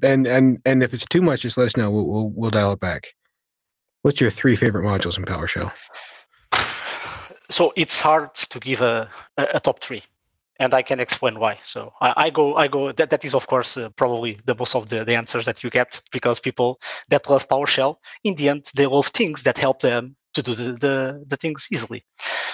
and 0.03 0.27
and 0.27 0.61
and 0.65 0.83
if 0.83 0.93
it's 0.93 1.07
too 1.07 1.23
much, 1.23 1.43
just 1.43 1.57
let 1.57 1.67
us 1.67 1.77
know. 1.77 1.91
We'll 1.91 2.07
we'll, 2.07 2.31
we'll 2.35 2.51
dial 2.51 2.73
it 2.73 2.81
back. 2.81 3.15
What's 4.03 4.21
your 4.21 4.31
three 4.31 4.57
favorite 4.57 4.85
modules 4.85 5.19
in 5.19 5.25
PowerShell? 5.25 5.73
So 7.51 7.73
it's 7.77 7.99
hard 7.99 8.35
to 8.35 8.59
give 8.59 8.81
a, 8.81 9.09
a, 9.37 9.61
top 9.61 9.81
three, 9.81 10.03
and 10.59 10.75
I 10.75 10.83
can 10.83 11.01
explain 11.01 11.39
why. 11.39 11.59
So 11.63 11.93
I, 12.01 12.15
I 12.17 12.31
go 12.31 12.57
I 12.57 12.69
go. 12.69 12.93
That, 12.93 13.11
that 13.11 13.25
is 13.25 13.35
of 13.35 13.47
course 13.47 13.77
uh, 13.77 13.89
probably 13.91 14.39
the 14.45 14.55
most 14.55 14.75
of 14.75 14.89
the, 14.89 15.05
the 15.05 15.15
answers 15.15 15.47
that 15.47 15.63
you 15.63 15.71
get 15.71 16.01
because 16.13 16.41
people 16.41 16.81
that 17.09 17.29
love 17.29 17.49
PowerShell 17.49 17.97
in 18.25 18.35
the 18.35 18.49
end 18.49 18.71
they 18.75 18.87
love 18.87 19.09
things 19.09 19.43
that 19.45 19.59
help 19.59 19.81
them 19.81 20.17
to 20.35 20.43
do 20.43 20.55
the, 20.55 20.73
the, 20.73 21.25
the 21.27 21.37
things 21.37 21.69
easily. 21.73 22.05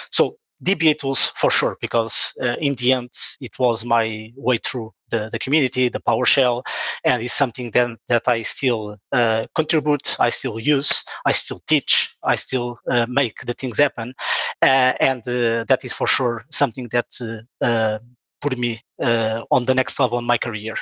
So 0.09 0.37
DBA 0.63 0.97
tools 0.97 1.31
for 1.35 1.49
sure, 1.51 1.77
because 1.81 2.33
uh, 2.41 2.55
in 2.59 2.75
the 2.75 2.93
end, 2.93 3.11
it 3.41 3.57
was 3.59 3.85
my 3.85 4.31
way 4.35 4.57
through 4.57 4.93
the, 5.09 5.29
the 5.31 5.39
community, 5.39 5.89
the 5.89 5.99
PowerShell, 5.99 6.63
and 7.03 7.21
it's 7.21 7.33
something 7.33 7.71
then 7.71 7.97
that 8.07 8.27
I 8.27 8.41
still 8.43 8.97
uh, 9.11 9.45
contribute, 9.55 10.15
I 10.19 10.29
still 10.29 10.59
use, 10.59 11.03
I 11.25 11.31
still 11.31 11.59
teach, 11.67 12.15
I 12.23 12.35
still 12.35 12.79
uh, 12.89 13.05
make 13.09 13.41
the 13.45 13.53
things 13.53 13.77
happen, 13.77 14.13
uh, 14.61 14.93
and 14.99 15.27
uh, 15.27 15.65
that 15.67 15.79
is 15.83 15.93
for 15.93 16.07
sure 16.07 16.45
something 16.51 16.87
that 16.89 17.39
uh, 17.61 17.99
put 18.43 18.57
me 18.57 18.81
uh, 19.01 19.43
on 19.51 19.65
the 19.65 19.73
next 19.73 19.99
level 19.99 20.19
in 20.19 20.25
my 20.25 20.37
career, 20.37 20.75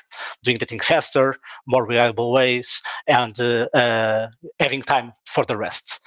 doing 0.44 0.58
the 0.58 0.66
thing 0.66 0.80
faster, 0.80 1.36
more 1.68 1.86
reliable 1.86 2.32
ways, 2.32 2.82
and 3.08 3.40
uh, 3.40 3.68
uh, 3.74 4.28
having 4.60 4.82
time 4.82 5.14
for 5.26 5.46
the 5.46 5.56
rest. 5.56 6.00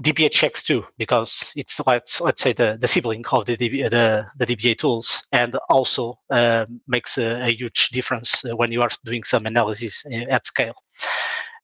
DBA 0.00 0.30
checks 0.30 0.62
too, 0.62 0.84
because 0.98 1.52
it's 1.54 1.80
like 1.86 2.02
let's 2.20 2.40
say 2.40 2.52
the, 2.52 2.76
the 2.80 2.88
sibling 2.88 3.24
of 3.30 3.46
the 3.46 3.56
DBA, 3.56 3.90
the, 3.90 4.26
the 4.36 4.46
dbatools, 4.46 5.24
and 5.30 5.56
also 5.68 6.18
uh, 6.30 6.66
makes 6.88 7.16
a, 7.16 7.46
a, 7.46 7.50
huge 7.50 7.90
difference 7.90 8.44
when 8.56 8.72
you 8.72 8.82
are 8.82 8.90
doing 9.04 9.22
some 9.22 9.46
analysis 9.46 10.04
at 10.28 10.46
scale. 10.46 10.74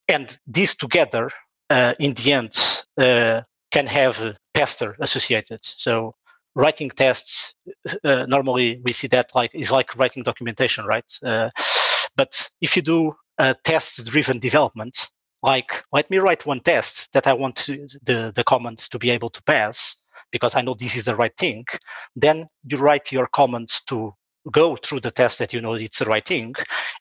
And 0.06 0.38
these 0.46 0.76
together, 0.76 1.30
uh, 1.70 1.94
in 1.98 2.14
the 2.14 2.32
end, 2.32 2.56
uh, 2.98 3.42
can 3.72 3.86
have 3.86 4.36
Pester 4.54 4.96
associated. 5.00 5.60
So 5.62 6.14
writing 6.54 6.90
tests, 6.90 7.54
uh, 8.04 8.26
normally 8.28 8.80
we 8.84 8.92
see 8.92 9.06
that 9.08 9.30
like 9.34 9.50
is 9.54 9.70
like 9.70 9.96
writing 9.96 10.22
documentation, 10.22 10.84
right? 10.84 11.10
Uh, 11.24 11.50
but 12.16 12.48
if 12.60 12.76
you 12.76 12.82
do 12.82 13.14
a 13.38 13.54
test-driven 13.64 14.38
development, 14.38 15.10
like 15.42 15.84
let 15.92 16.10
me 16.10 16.18
write 16.18 16.46
one 16.46 16.60
test 16.60 17.12
that 17.12 17.26
I 17.26 17.32
want 17.32 17.56
to, 17.56 17.86
the, 18.02 18.32
the 18.34 18.44
comments 18.44 18.88
to 18.88 18.98
be 18.98 19.10
able 19.10 19.30
to 19.30 19.42
pass 19.42 19.96
because 20.32 20.54
I 20.54 20.62
know 20.62 20.74
this 20.74 20.96
is 20.96 21.04
the 21.04 21.16
right 21.16 21.36
thing, 21.36 21.64
then 22.14 22.48
you 22.64 22.78
write 22.78 23.10
your 23.10 23.26
comments 23.26 23.82
to 23.86 24.14
go 24.50 24.76
through 24.76 25.00
the 25.00 25.10
test 25.10 25.38
that 25.38 25.52
you 25.52 25.60
know 25.60 25.74
it's 25.74 25.98
the 25.98 26.06
right 26.06 26.26
thing 26.26 26.54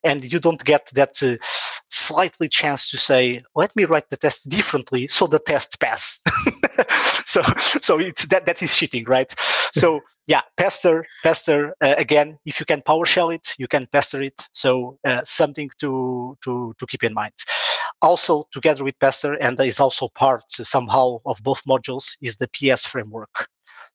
and 0.04 0.30
you 0.32 0.40
don't 0.40 0.64
get 0.66 0.90
that 0.94 1.22
uh, 1.24 1.38
slightly 1.90 2.50
chance 2.50 2.90
to 2.90 2.98
say 2.98 3.42
let 3.56 3.74
me 3.78 3.86
write 3.86 4.10
the 4.10 4.18
test 4.18 4.50
differently 4.50 5.08
so 5.08 5.26
the 5.26 5.40
test 5.40 5.80
pass 5.80 6.20
so 7.26 7.42
so 7.82 8.00
it's 8.00 8.26
that 8.26 8.46
that 8.46 8.62
is 8.62 8.76
cheating 8.76 9.06
right? 9.06 9.34
So 9.74 10.02
yeah 10.28 10.42
pester 10.58 11.06
pester 11.24 11.74
uh, 11.82 11.96
again 11.98 12.38
if 12.46 12.60
you 12.60 12.66
can 12.66 12.82
powershell 12.82 13.34
it 13.34 13.56
you 13.58 13.68
can 13.68 13.88
pester 13.92 14.22
it. 14.22 14.40
So 14.54 14.98
uh, 15.06 15.22
something 15.24 15.70
to 15.80 16.38
to 16.44 16.74
to 16.78 16.86
keep 16.88 17.04
in 17.04 17.14
mind 17.14 17.34
also 18.02 18.48
together 18.52 18.84
with 18.84 19.00
pester 19.00 19.34
and 19.34 19.60
is 19.60 19.80
also 19.80 20.08
part 20.10 20.44
somehow 20.50 21.18
of 21.26 21.38
both 21.44 21.62
modules 21.66 22.16
is 22.22 22.38
the 22.38 22.48
PSFramework 22.48 23.48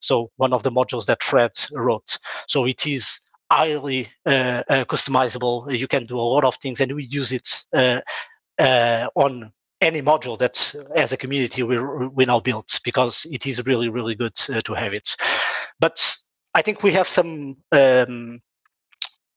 so 0.04 0.30
one 0.36 0.52
of 0.52 0.62
the 0.62 0.70
modules 0.70 1.06
that 1.06 1.22
Fred 1.22 1.52
wrote. 1.72 2.18
So 2.46 2.66
it 2.66 2.86
is 2.86 3.20
highly 3.50 4.08
uh, 4.26 4.62
uh, 4.68 4.84
customizable. 4.84 5.76
You 5.76 5.88
can 5.88 6.06
do 6.06 6.18
a 6.18 6.30
lot 6.34 6.44
of 6.44 6.56
things, 6.56 6.80
and 6.80 6.92
we 6.92 7.04
use 7.04 7.32
it 7.32 7.64
uh, 7.72 8.00
uh, 8.58 9.08
on 9.14 9.52
any 9.80 10.02
module 10.02 10.38
that, 10.38 10.74
as 10.94 11.12
a 11.12 11.16
community, 11.16 11.62
we 11.62 11.78
we 11.78 12.26
now 12.26 12.40
built 12.40 12.80
because 12.84 13.26
it 13.30 13.46
is 13.46 13.64
really 13.66 13.88
really 13.88 14.14
good 14.14 14.38
uh, 14.50 14.60
to 14.62 14.74
have 14.74 14.92
it. 14.92 15.16
But 15.80 16.16
I 16.54 16.62
think 16.62 16.82
we 16.82 16.92
have 16.92 17.08
some. 17.08 17.56
Um, 17.72 18.40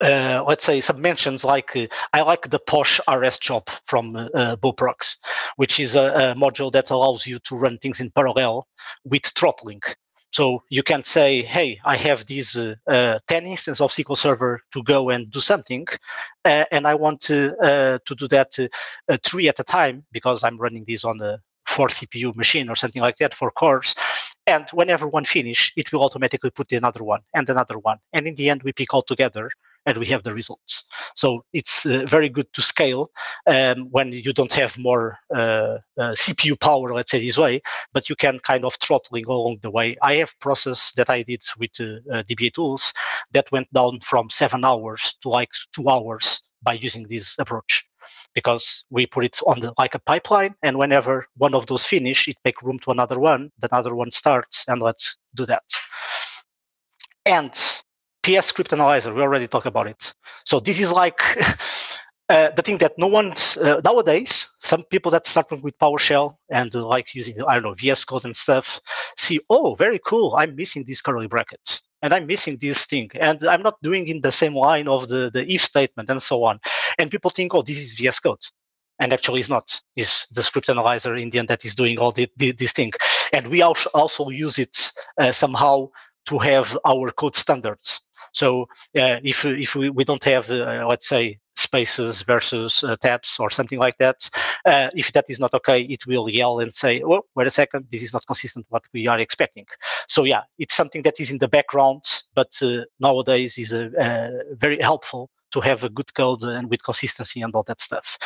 uh, 0.01 0.43
let's 0.47 0.63
say 0.63 0.81
some 0.81 1.01
mentions 1.01 1.43
like 1.43 1.75
uh, 1.75 1.87
I 2.13 2.21
like 2.21 2.49
the 2.49 2.59
Posh 2.59 2.99
RS 3.11 3.39
job 3.39 3.67
from 3.85 4.15
uh, 4.15 4.55
Boe 4.57 4.73
Prox, 4.73 5.17
which 5.55 5.79
is 5.79 5.95
a, 5.95 6.01
a, 6.01 6.35
module 6.35 6.71
that 6.71 6.91
allows 6.91 7.25
you 7.25 7.39
to 7.39 7.55
run 7.55 7.77
things 7.77 7.99
in 7.99 8.11
parallel 8.11 8.67
with 9.03 9.25
throttling. 9.25 9.81
So 10.31 10.61
you 10.69 10.83
can 10.83 11.03
say, 11.03 11.41
hey, 11.41 11.79
I 11.85 11.95
have 11.95 12.25
these 12.25 12.57
uh, 12.57 12.75
uh, 12.85 13.19
10 13.27 13.47
instances 13.47 13.81
of 13.81 13.91
SQL 13.91 14.17
Server 14.17 14.61
to 14.73 14.83
go 14.83 15.09
and 15.09 15.31
do 15.31 15.39
something, 15.39 15.87
uh, 16.45 16.65
and 16.71 16.85
I 16.85 16.95
want 16.95 17.21
to, 17.21 17.57
uh, 17.57 17.99
to 18.05 18.15
do 18.15 18.27
that 18.27 18.59
uh, 18.59 18.67
uh, 19.09 19.17
three 19.23 19.47
at 19.47 19.59
a 19.59 19.63
time 19.63 20.05
because 20.11 20.43
I'm 20.43 20.57
running 20.57 20.83
this 20.85 21.05
on 21.05 21.21
a 21.21 21.39
four 21.65 21.87
CPU 21.87 22.35
machine 22.35 22.69
or 22.69 22.75
something 22.75 23.01
like 23.01 23.17
that 23.17 23.33
for 23.33 23.51
cores. 23.51 23.95
And 24.45 24.65
whenever 24.73 25.07
one 25.07 25.25
finish, 25.25 25.73
it 25.75 25.91
will 25.91 26.03
automatically 26.03 26.49
put 26.51 26.71
another 26.71 27.03
one 27.03 27.21
and 27.33 27.49
another 27.49 27.77
one. 27.79 27.97
And 28.13 28.27
in 28.27 28.35
the 28.35 28.49
end, 28.49 28.63
we 28.63 28.71
pick 28.73 28.93
all 28.93 29.01
together 29.01 29.51
and 29.87 29.97
we 29.97 30.05
have 30.05 30.23
the 30.23 30.33
results. 30.33 30.85
So 31.15 31.43
it's 31.53 31.85
uh, 31.85 32.05
very 32.07 32.29
good 32.29 32.51
to 32.53 32.61
scale 32.61 33.09
um, 33.47 33.87
when 33.89 34.11
you 34.11 34.33
don't 34.33 34.53
have 34.53 34.77
more 34.77 35.17
uh, 35.33 35.77
uh, 35.97 36.11
CPU 36.11 36.59
power, 36.59 36.93
let's 36.93 37.09
say 37.09 37.25
this 37.25 37.37
way, 37.37 37.61
but 37.93 38.09
you 38.09 38.15
can 38.15 38.37
kind 38.39 38.65
of 38.65 38.75
throttling 38.75 39.25
along 39.25 39.59
the 39.63 39.71
way. 39.71 39.97
I 40.03 40.15
have 40.15 40.37
process 40.39 40.91
that 40.97 41.09
I 41.09 41.23
did 41.23 41.41
with 41.57 41.71
uh, 41.79 41.85
uh, 42.11 42.23
dbatools 42.23 42.93
that 43.31 43.51
went 43.51 43.73
down 43.73 44.01
from 44.01 44.29
seven 44.29 44.65
hours 44.65 45.15
to 45.21 45.29
like 45.29 45.49
two 45.73 45.89
hours 45.89 46.41
by 46.61 46.73
using 46.73 47.07
this 47.07 47.39
approach 47.39 47.85
because 48.35 48.83
we 48.89 49.05
put 49.05 49.23
it 49.23 49.39
on 49.47 49.59
the 49.61 49.73
like 49.77 49.95
a 49.95 49.99
pipeline 49.99 50.53
and 50.63 50.77
whenever 50.77 51.25
one 51.37 51.53
of 51.55 51.65
those 51.67 51.85
finish 51.85 52.27
it 52.27 52.37
make 52.43 52.61
room 52.61 52.79
to 52.79 52.91
another 52.91 53.19
one 53.19 53.49
the 53.59 53.73
other 53.73 53.95
one 53.95 54.11
starts 54.11 54.65
and 54.67 54.81
let's 54.81 55.17
do 55.35 55.45
that 55.45 55.63
and 57.25 57.81
PSScriptAnalyzer 58.27 59.15
we 59.15 59.21
already 59.21 59.47
talked 59.47 59.67
about 59.73 59.87
it 59.87 60.13
so 60.43 60.59
this 60.59 60.79
is 60.79 60.91
like 60.91 61.19
uh, 62.29 62.49
the 62.51 62.61
thing 62.61 62.77
that 62.77 62.93
no 62.97 63.07
one's 63.07 63.57
uh, 63.57 63.79
nowadays 63.83 64.49
some 64.59 64.83
people 64.83 65.11
that 65.11 65.25
start 65.25 65.47
with 65.63 65.77
powershell 65.79 66.35
and 66.49 66.75
uh, 66.75 66.85
like 66.85 67.15
using 67.15 67.35
i 67.47 67.53
don't 67.53 67.63
know 67.63 67.73
vs 67.73 68.03
code 68.05 68.25
and 68.25 68.35
stuff 68.35 68.81
see 69.17 69.39
oh 69.49 69.75
very 69.75 69.99
cool 70.05 70.35
i'm 70.37 70.55
missing 70.55 70.83
this 70.85 71.01
curly 71.01 71.27
bracket 71.27 71.81
and 72.01 72.13
I'm 72.13 72.27
missing 72.27 72.57
this 72.59 72.85
thing, 72.85 73.09
and 73.15 73.43
I'm 73.43 73.63
not 73.63 73.81
doing 73.81 74.07
in 74.07 74.21
the 74.21 74.31
same 74.31 74.55
line 74.55 74.87
of 74.87 75.07
the, 75.07 75.31
the 75.33 75.51
if 75.51 75.61
statement 75.61 76.09
and 76.09 76.21
so 76.21 76.43
on. 76.43 76.59
And 76.99 77.09
people 77.09 77.31
think, 77.31 77.53
oh, 77.55 77.61
this 77.61 77.77
is 77.77 77.93
VS 77.93 78.19
Code. 78.19 78.43
And 78.99 79.13
actually, 79.13 79.39
it's 79.39 79.49
not. 79.49 79.79
It's 79.95 80.27
the 80.27 80.43
script 80.43 80.69
analyzer 80.69 81.15
in 81.15 81.29
the 81.29 81.39
end 81.39 81.47
that 81.49 81.65
is 81.65 81.75
doing 81.75 81.97
all 81.99 82.11
the, 82.11 82.27
the, 82.37 82.51
this 82.51 82.71
thing. 82.71 82.91
And 83.33 83.47
we 83.47 83.61
also 83.61 84.29
use 84.29 84.57
it 84.57 84.91
uh, 85.19 85.31
somehow 85.31 85.89
to 86.27 86.37
have 86.39 86.77
our 86.85 87.11
code 87.11 87.35
standards. 87.35 88.01
So 88.33 88.63
uh, 88.97 89.19
if 89.23 89.45
if 89.45 89.75
we, 89.75 89.89
we 89.89 90.03
don't 90.03 90.23
have, 90.23 90.51
uh, 90.51 90.85
let's 90.87 91.07
say, 91.07 91.39
spaces 91.55 92.21
versus 92.21 92.83
uh, 92.83 92.95
tabs 92.97 93.37
or 93.39 93.49
something 93.49 93.79
like 93.79 93.97
that, 93.97 94.29
uh, 94.65 94.89
if 94.95 95.11
that 95.13 95.25
is 95.29 95.39
not 95.39 95.53
okay, 95.53 95.81
it 95.81 96.05
will 96.05 96.29
yell 96.29 96.59
and 96.59 96.73
say, 96.73 97.01
"Oh, 97.03 97.23
wait 97.35 97.47
a 97.47 97.51
second, 97.51 97.87
this 97.91 98.03
is 98.03 98.13
not 98.13 98.25
consistent 98.27 98.65
what 98.69 98.83
we 98.93 99.07
are 99.07 99.19
expecting." 99.19 99.65
So 100.07 100.23
yeah, 100.23 100.43
it's 100.59 100.75
something 100.75 101.01
that 101.03 101.19
is 101.19 101.31
in 101.31 101.39
the 101.39 101.47
background, 101.47 102.03
but 102.35 102.57
uh, 102.61 102.83
nowadays 102.99 103.57
is 103.57 103.73
a, 103.73 104.31
very 104.53 104.81
helpful 104.81 105.29
to 105.51 105.61
have 105.61 105.83
a 105.83 105.89
good 105.89 106.13
code 106.13 106.43
and 106.43 106.69
with 106.69 106.83
consistency 106.83 107.41
and 107.41 107.53
all 107.55 107.63
that 107.63 107.79
stuff. 107.81 108.17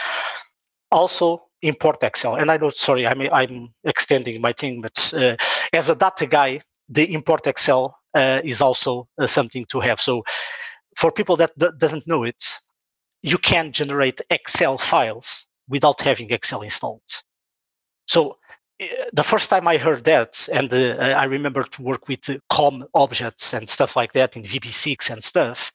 Also, 0.92 1.44
ImportExcel. 1.64 2.42
And 2.42 2.52
I 2.52 2.58
know, 2.58 2.70
sorry, 2.70 3.08
I'm 3.08 3.22
I'm 3.32 3.74
extending 3.84 4.42
my 4.42 4.54
thing, 4.54 4.82
but 4.82 5.14
uh, 5.16 5.36
as 5.74 5.90
a 5.90 5.96
data 5.96 6.26
guy, 6.26 6.62
the 6.90 7.08
ImportExcel 7.08 7.90
uh, 7.90 7.94
is 8.16 8.62
also 8.62 9.08
uh, 9.18 9.28
something 9.28 9.66
to 9.66 9.80
have. 9.80 10.02
So 10.02 10.24
for 10.98 11.12
people 11.12 11.36
that 11.38 11.52
doesn't 11.78 12.08
know 12.08 12.24
it, 12.24 12.60
you 13.22 13.38
can 13.38 13.72
generate 13.72 14.22
Excel 14.30 14.78
files 14.78 15.48
without 15.70 16.02
having 16.02 16.32
Excel 16.32 16.62
installed. 16.62 17.02
So 18.08 18.38
uh, 18.82 18.86
the 19.14 19.24
first 19.24 19.50
time 19.50 19.68
I 19.68 19.78
heard 19.78 20.04
that, 20.06 20.48
and 20.52 20.74
uh, 20.74 20.98
I 21.00 21.26
remember 21.26 21.64
to 21.64 21.82
work 21.82 22.08
with 22.08 22.30
uh, 22.30 22.38
COM 22.50 22.86
objects 22.94 23.54
and 23.54 23.70
stuff 23.70 23.96
like 23.96 24.14
that 24.14 24.36
in 24.36 24.44
VB6 24.44 25.10
and 25.12 25.24
stuff. 25.24 25.72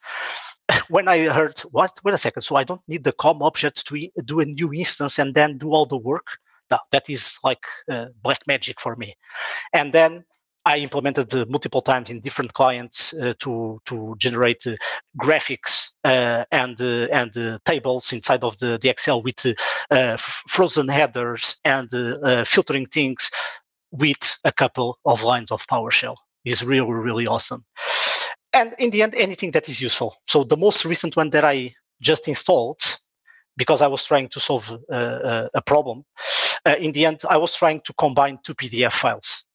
When 0.88 1.06
I 1.06 1.18
heard, 1.28 1.60
what? 1.70 1.92
Wait 2.02 2.14
a 2.14 2.18
second. 2.18 2.42
So 2.42 2.56
I 2.56 2.64
don't 2.64 2.86
need 2.88 3.04
the 3.04 3.12
COM 3.12 3.42
objects 3.42 3.82
to 3.84 4.08
do 4.24 4.40
a 4.40 4.44
new 4.44 4.72
instance 4.72 5.18
and 5.18 5.32
then 5.34 5.58
do 5.58 5.70
all 5.70 5.86
the 5.86 5.96
work. 5.96 6.26
No, 6.70 6.78
that 6.90 7.08
is 7.08 7.38
like 7.44 7.64
uh, 7.88 8.06
black 8.22 8.40
magic 8.48 8.80
for 8.80 8.96
me. 8.96 9.16
And 9.72 9.92
then 9.92 10.24
I 10.66 10.78
implemented 10.78 11.32
uh, 11.32 11.46
multiple 11.48 11.80
times 11.80 12.10
in 12.10 12.20
different 12.20 12.52
clients 12.52 13.14
uh, 13.14 13.34
to 13.38 13.80
to 13.84 14.16
generate 14.18 14.66
uh, 14.66 14.74
graphics 15.16 15.90
uh, 16.02 16.44
and 16.50 16.78
uh, 16.80 17.06
and 17.12 17.36
uh, 17.38 17.58
tables 17.64 18.12
inside 18.12 18.42
of 18.42 18.58
the, 18.58 18.76
the 18.82 18.88
Excel 18.88 19.22
with 19.22 19.54
frozen 20.48 20.88
headers 20.88 21.56
and 21.64 21.88
filtering 22.46 22.86
things 22.86 23.30
with 23.92 24.38
a 24.44 24.50
couple 24.50 24.98
of 25.04 25.22
lines 25.22 25.52
of 25.52 25.64
PowerShell 25.68 26.16
is 26.44 26.64
really 26.64 26.92
really 26.92 27.28
awesome. 27.28 27.64
And 28.52 28.74
in 28.80 28.90
the 28.90 29.02
end, 29.02 29.14
anything 29.14 29.52
that 29.52 29.68
is 29.68 29.80
useful. 29.80 30.16
So 30.26 30.42
the 30.42 30.56
most 30.56 30.84
recent 30.84 31.14
one 31.14 31.30
that 31.30 31.44
I 31.44 31.74
just 32.00 32.26
installed 32.26 32.80
because 33.56 33.82
I 33.82 33.86
was 33.86 34.04
trying 34.04 34.28
to 34.30 34.40
solve 34.40 34.68
a 34.90 35.62
problem. 35.64 36.04
in 36.78 36.92
the 36.92 37.06
end, 37.06 37.20
I 37.30 37.36
was 37.36 37.54
trying 37.54 37.80
to 37.84 37.92
combine 37.94 38.38
two 38.44 38.54
PDF 38.54 38.92
files 38.92 39.45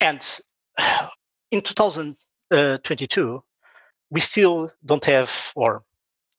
and 0.00 0.40
in 1.50 1.60
2022, 1.60 3.42
we 4.10 4.20
still 4.20 4.72
don't 4.84 5.04
have, 5.04 5.52
or 5.56 5.82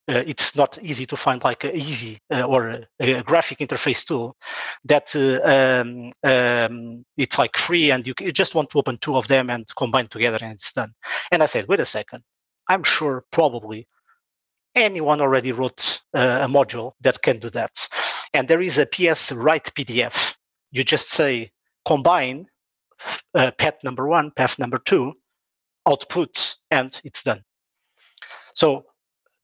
uh, 0.09 0.23
it's 0.25 0.55
not 0.55 0.79
easy 0.81 1.05
to 1.05 1.17
find 1.17 1.43
like 1.43 1.65
a 1.65 1.75
easy 1.75 2.17
uh, 2.31 2.43
or 2.43 2.69
a, 2.69 2.87
a, 2.99 3.23
graphic 3.23 3.59
interface 3.59 4.05
tool 4.05 4.37
that 4.85 5.13
uh, 5.15 5.81
um, 5.83 6.09
um, 6.23 7.05
it's 7.17 7.37
like 7.37 7.57
free 7.57 7.91
and 7.91 8.07
you, 8.07 8.13
you, 8.21 8.31
just 8.31 8.55
want 8.55 8.69
to 8.69 8.79
open 8.79 8.97
two 8.99 9.17
of 9.17 9.27
them 9.27 9.49
and 9.49 9.65
combine 9.75 10.07
together 10.07 10.37
and 10.41 10.53
it's 10.53 10.71
done. 10.71 10.93
And 11.29 11.43
I 11.43 11.45
said, 11.45 11.67
wait 11.67 11.81
a 11.81 11.85
second, 11.85 12.23
I'm 12.69 12.83
sure 12.83 13.25
probably 13.31 13.85
anyone 14.75 15.19
already 15.19 15.51
wrote 15.51 16.01
uh, 16.13 16.39
a 16.43 16.47
module 16.47 16.93
that 17.01 17.21
can 17.21 17.39
do 17.39 17.49
that. 17.49 17.89
And 18.33 18.47
there 18.47 18.61
is 18.61 18.77
a 18.77 18.85
PSWritePDF. 18.85 20.35
You 20.71 20.83
just 20.85 21.09
say 21.09 21.51
combine 21.85 22.47
uh, 23.33 23.51
path 23.51 23.83
number 23.83 24.07
one, 24.07 24.31
path 24.31 24.59
number 24.59 24.77
two, 24.77 25.13
outputs, 25.87 26.55
and 26.71 26.99
it's 27.03 27.23
done. 27.23 27.43
So 28.53 28.85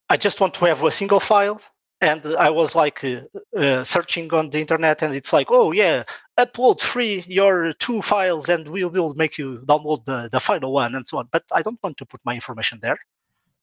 I 0.09 0.17
just 0.17 0.39
want 0.41 0.53
to 0.55 0.65
have 0.65 0.83
a 0.83 0.91
single 0.91 1.19
file. 1.19 1.61
And 2.01 2.25
I 2.37 2.49
was 2.49 2.75
like 2.75 3.01
uh, 3.05 3.21
uh, 3.57 3.83
searching 3.85 4.33
on 4.33 4.49
the 4.49 4.59
internet, 4.59 5.01
and 5.03 5.15
it's 5.15 5.31
like, 5.31 5.47
oh 5.49 5.71
yeah, 5.71 6.03
upload 6.37 6.81
free 6.81 7.23
your 7.27 7.71
two 7.73 8.01
files, 8.01 8.49
and 8.49 8.67
we 8.67 8.83
will 8.83 9.13
make 9.13 9.37
you 9.37 9.59
download 9.65 10.03
the, 10.03 10.27
the 10.29 10.41
final 10.41 10.73
one, 10.73 10.95
and 10.95 11.07
so 11.07 11.19
on. 11.19 11.29
But 11.31 11.43
I 11.53 11.61
don't 11.61 11.81
want 11.81 11.95
to 11.97 12.05
put 12.05 12.19
my 12.25 12.33
information 12.33 12.79
there. 12.81 12.97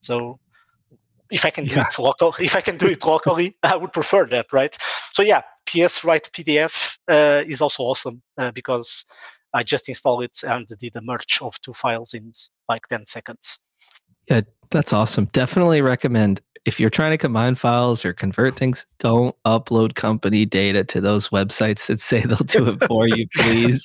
So 0.01 0.41
if 1.31 1.45
I 1.45 1.51
can 1.51 1.67
do 1.67 1.77
yeah. 1.77 1.87
it 1.87 1.99
local, 1.99 2.35
if 2.41 2.57
I 2.57 2.63
can 2.63 2.79
do 2.79 2.87
it 2.87 3.05
locally, 3.05 3.57
I 3.63 3.77
would 3.77 3.93
prefer 3.93 4.25
that, 4.27 4.53
right? 4.53 4.77
So 5.13 5.23
yeah, 5.23 5.43
PSWritePDF 5.67 6.97
uh, 7.09 7.45
is 7.47 7.61
also 7.61 7.85
awesome 7.85 8.23
uh, 8.39 8.51
because 8.53 9.05
I 9.53 9.63
just 9.63 9.89
installed 9.89 10.23
it 10.25 10.39
and 10.45 10.67
did 10.67 10.97
a 10.97 11.01
merge 11.01 11.41
of 11.43 11.61
two 11.61 11.73
files 11.73 12.15
in 12.15 12.33
like 12.69 12.87
10 12.89 13.07
seconds. 13.07 13.59
Yeah, 14.29 14.43
that's 14.71 14.93
awesome. 14.93 15.25
Definitely 15.27 15.83
recommend 15.83 16.41
if 16.67 16.79
you're 16.79 16.91
trying 16.91 17.11
to 17.11 17.19
combine 17.19 17.55
files 17.55 18.05
or 18.05 18.13
convert 18.13 18.57
things, 18.57 18.87
don't 18.99 19.35
upload 19.45 19.95
company 19.95 20.45
data 20.45 20.85
to 20.85 21.01
those 21.01 21.31
websites 21.31 21.87
that 21.87 22.01
say 22.01 22.21
they'll 22.21 22.37
do 22.39 22.69
it 22.69 22.85
for 22.85 23.09
you, 23.09 23.27
please. 23.35 23.85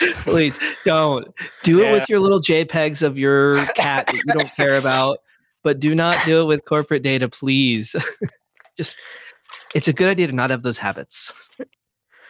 please 0.22 0.58
don't. 0.84 1.28
Do 1.62 1.78
yeah. 1.78 1.88
it 1.88 1.92
with 1.92 2.08
your 2.08 2.20
little 2.20 2.40
JPEGs 2.40 3.02
of 3.02 3.18
your 3.18 3.64
cat 3.68 4.06
that 4.06 4.14
you 4.14 4.32
don't 4.32 4.54
care 4.54 4.76
about, 4.76 5.18
but 5.62 5.80
do 5.80 5.94
not 5.94 6.16
do 6.24 6.42
it 6.42 6.44
with 6.44 6.64
corporate 6.64 7.02
data, 7.02 7.28
please. 7.28 7.96
Just 8.76 9.02
it's 9.74 9.88
a 9.88 9.92
good 9.92 10.08
idea 10.08 10.26
to 10.26 10.32
not 10.32 10.50
have 10.50 10.62
those 10.62 10.78
habits. 10.78 11.32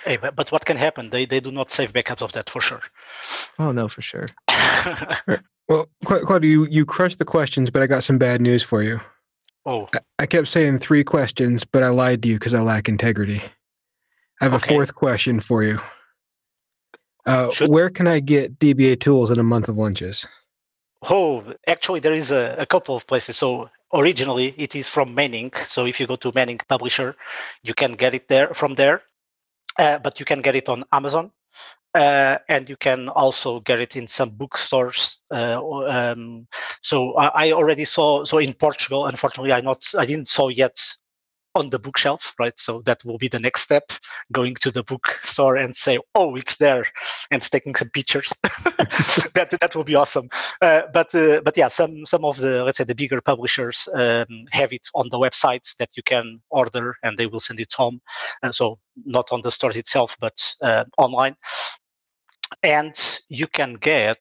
Hey, 0.05 0.17
but, 0.17 0.35
but 0.35 0.51
what 0.51 0.65
can 0.65 0.77
happen? 0.77 1.11
They 1.11 1.27
they 1.27 1.41
do 1.41 1.51
not 1.51 1.71
save 1.71 1.93
backups 1.93 2.23
of 2.23 2.33
that 2.33 2.49
for 2.49 2.61
sure. 2.61 2.81
Oh 3.59 3.71
no, 3.71 3.89
for 3.89 4.01
sure. 4.03 4.27
well, 5.69 5.87
Claudio, 6.05 6.51
you 6.51 6.67
you 6.71 6.87
crushed 6.87 7.19
the 7.19 7.25
questions, 7.25 7.71
but 7.71 7.83
I 7.83 7.87
got 7.87 8.05
some 8.05 8.19
bad 8.19 8.41
news 8.41 8.63
for 8.63 8.83
you. 8.83 9.01
Oh. 9.67 9.89
I, 9.95 9.99
I 10.21 10.27
kept 10.27 10.49
saying 10.49 10.79
three 10.79 11.05
questions, 11.05 11.65
but 11.65 11.83
I 11.83 11.89
lied 11.89 12.23
to 12.23 12.29
you 12.29 12.37
because 12.37 12.55
I 12.55 12.61
lack 12.61 12.89
integrity. 12.89 13.43
I 14.41 14.45
have 14.45 14.55
okay. 14.55 14.73
a 14.73 14.75
fourth 14.75 14.95
question 14.95 15.39
for 15.39 15.63
you. 15.63 15.79
Uh, 17.27 17.51
where 17.67 17.91
can 17.91 18.07
I 18.07 18.21
get 18.21 18.59
dbatools 18.59 19.31
in 19.31 19.39
a 19.39 19.43
month 19.43 19.69
of 19.69 19.77
lunches? 19.77 20.27
Oh, 21.03 21.45
actually, 21.67 22.01
there 22.01 22.15
is 22.15 22.31
a, 22.31 22.57
a 22.59 22.65
couple 22.65 22.97
of 22.97 23.07
places. 23.07 23.37
So 23.37 23.69
originally, 23.93 24.55
it 24.57 24.75
is 24.75 24.89
from 24.89 25.15
Manning. 25.15 25.53
So 25.67 25.85
if 25.85 26.01
you 26.01 26.07
go 26.07 26.17
to 26.17 26.33
Manning 26.35 26.59
Publisher, 26.69 27.15
you 27.63 27.75
can 27.75 27.93
get 27.93 28.15
it 28.15 28.29
there 28.29 28.55
from 28.55 28.75
there 28.75 29.03
but 29.99 30.19
you 30.21 30.27
can 30.27 30.41
get 30.41 30.57
it 30.57 30.69
on 30.69 30.85
Amazon. 30.93 31.31
Uh, 31.93 32.39
and 32.49 32.69
you 32.69 32.77
can 32.77 33.09
also 33.09 33.59
get 33.61 33.81
it 33.81 33.97
in 33.97 34.07
some 34.07 34.31
bookstores. 34.31 35.19
Uh, 35.33 35.61
um, 35.87 36.47
so 36.83 37.17
I, 37.17 37.49
I, 37.49 37.53
already 37.53 37.85
saw. 37.85 38.25
So 38.25 38.39
in 38.39 38.53
Portugal, 38.53 39.07
unfortunately, 39.07 39.53
I 39.53 39.61
not 39.61 39.83
I 39.99 40.07
didn't 40.07 40.29
saw 40.29 40.49
yet 40.49 40.79
on 41.55 41.71
the 41.71 41.79
bookshelf, 41.79 42.35
right? 42.39 42.59
So 42.59 42.83
that 42.83 43.05
will 43.05 43.19
be 43.19 43.29
the 43.29 43.41
next 43.41 43.63
step, 43.63 43.93
going 44.33 44.55
to 44.57 44.71
the 44.71 44.85
bookstore 44.85 45.57
and 45.57 45.75
say, 45.75 45.99
"Oh, 46.15 46.37
it's 46.37 46.57
there," 46.57 46.87
and 47.31 47.43
taking 47.43 47.75
some 47.75 47.91
pictures. 47.91 48.33
that 49.35 49.57
that 49.61 49.75
will 49.75 49.85
be 49.85 49.97
awesome. 49.97 50.29
Uh, 50.61 50.83
but 50.93 51.15
uh, 51.15 51.41
but 51.45 51.57
yeah, 51.57 51.69
some 51.69 52.07
some 52.07 52.25
of 52.25 52.37
the 52.39 52.65
let's 52.65 52.79
say 52.79 52.85
the 52.85 52.95
bigger 52.95 53.21
publishers 53.21 53.89
um, 53.95 54.47
have 54.51 54.73
it 54.73 54.89
on 54.95 55.09
the 55.11 55.19
websites 55.19 55.77
that 55.79 55.91
you 55.97 56.03
can 56.03 56.41
order, 56.51 56.97
and 57.03 57.19
they 57.19 57.27
will 57.27 57.41
send 57.41 57.61
it 57.61 57.73
home. 57.73 58.01
Uh, 58.43 58.53
so 58.53 58.79
not 59.05 59.29
on 59.33 59.43
the 59.43 59.51
store 59.51 59.77
itself, 59.77 60.17
but 60.21 60.55
uh, 60.63 60.85
online. 60.99 61.37
And 62.63 62.95
you 63.29 63.47
can 63.47 63.75
get. 63.75 64.19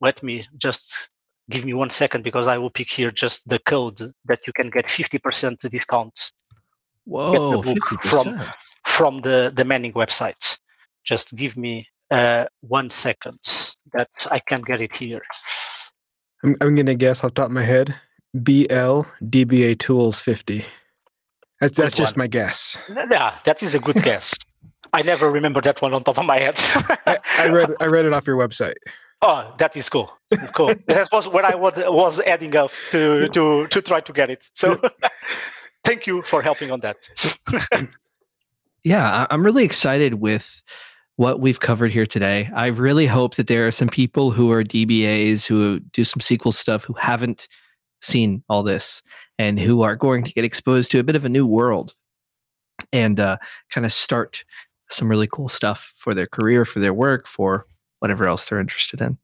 Let 0.00 0.22
me 0.22 0.46
just 0.58 1.08
give 1.48 1.64
me 1.64 1.74
one 1.74 1.90
second 1.90 2.24
because 2.24 2.46
I 2.46 2.58
will 2.58 2.70
pick 2.70 2.90
here 2.90 3.10
just 3.10 3.48
the 3.48 3.58
code 3.60 4.00
that 4.24 4.46
you 4.46 4.52
can 4.52 4.68
get 4.70 4.86
50% 4.86 5.68
discount 5.70 6.32
Whoa, 7.06 7.62
book 7.62 7.78
50%. 7.78 8.02
from- 8.02 8.40
from 8.84 9.20
the, 9.20 9.52
the 9.54 9.64
Manning 9.64 9.92
website. 9.92 10.58
Just 11.04 11.34
give 11.34 11.56
me 11.56 11.86
uh, 12.10 12.46
one 12.60 12.88
second 12.88 13.38
that 13.92 14.08
I 14.30 14.38
can 14.38 14.62
get 14.62 14.80
it 14.80 14.94
here. 14.94 15.22
I'm, 16.44 16.56
I'm 16.60 16.74
gonna 16.74 16.94
guess 16.94 17.24
off 17.24 17.34
the 17.34 17.42
top 17.42 17.46
of 17.46 17.52
my 17.52 17.64
head. 17.64 17.94
BL 18.34 19.02
DBA 19.22 19.78
Tools 19.78 20.20
50. 20.20 20.64
That's 21.60 21.72
that's 21.72 21.94
Good 21.94 22.02
just 22.02 22.16
my 22.16 22.26
guess. 22.26 22.78
Yeah, 22.88 23.34
that 23.44 23.62
is 23.62 23.74
a 23.74 23.78
good 23.80 24.02
guess. 24.02 24.34
I 24.92 25.02
never 25.02 25.30
remember 25.30 25.60
that 25.62 25.80
one 25.82 25.94
on 25.94 26.04
top 26.04 26.18
of 26.18 26.26
my 26.26 26.38
head. 26.38 26.54
I, 27.06 27.18
I 27.38 27.48
read 27.48 27.74
I 27.80 27.86
read 27.86 28.04
it 28.04 28.12
off 28.12 28.26
your 28.26 28.36
website. 28.36 28.74
Oh, 29.22 29.54
that 29.56 29.74
is 29.78 29.88
cool. 29.88 30.12
Cool. 30.54 30.74
that 30.88 31.08
was 31.10 31.26
what 31.26 31.46
I 31.46 31.54
was, 31.54 31.72
was 31.76 32.20
adding 32.20 32.54
up 32.54 32.70
to 32.90 33.26
to 33.32 33.66
to 33.66 33.80
try 33.80 34.00
to 34.00 34.12
get 34.12 34.28
it. 34.28 34.50
So 34.52 34.78
thank 35.86 36.06
you 36.06 36.22
for 36.22 36.42
helping 36.42 36.70
on 36.70 36.80
that. 36.80 37.08
yeah, 38.84 39.26
I'm 39.30 39.44
really 39.44 39.64
excited 39.64 40.14
with 40.14 40.62
what 41.16 41.40
we've 41.40 41.60
covered 41.60 41.92
here 41.92 42.04
today. 42.04 42.50
I 42.54 42.66
really 42.66 43.06
hope 43.06 43.36
that 43.36 43.46
there 43.46 43.66
are 43.66 43.72
some 43.72 43.88
people 43.88 44.30
who 44.30 44.52
are 44.52 44.62
DBAs 44.62 45.46
who 45.46 45.80
do 45.80 46.04
some 46.04 46.20
SQL 46.20 46.52
stuff 46.52 46.84
who 46.84 46.92
haven't 46.94 47.48
seen 48.02 48.42
all 48.48 48.62
this 48.62 49.02
and 49.38 49.58
who 49.58 49.82
are 49.82 49.96
going 49.96 50.24
to 50.24 50.32
get 50.32 50.44
exposed 50.44 50.90
to 50.90 50.98
a 50.98 51.04
bit 51.04 51.16
of 51.16 51.24
a 51.24 51.30
new 51.30 51.46
world 51.46 51.94
and 52.92 53.18
uh, 53.18 53.38
kind 53.70 53.86
of 53.86 53.92
start 53.92 54.44
some 54.90 55.08
really 55.08 55.26
cool 55.26 55.48
stuff 55.48 55.92
for 55.96 56.12
their 56.14 56.26
career, 56.26 56.64
for 56.64 56.80
their 56.80 56.92
work, 56.92 57.26
for 57.26 57.66
whatever 58.00 58.26
else 58.26 58.48
they're 58.48 58.60
interested 58.60 59.00
in. 59.00 59.18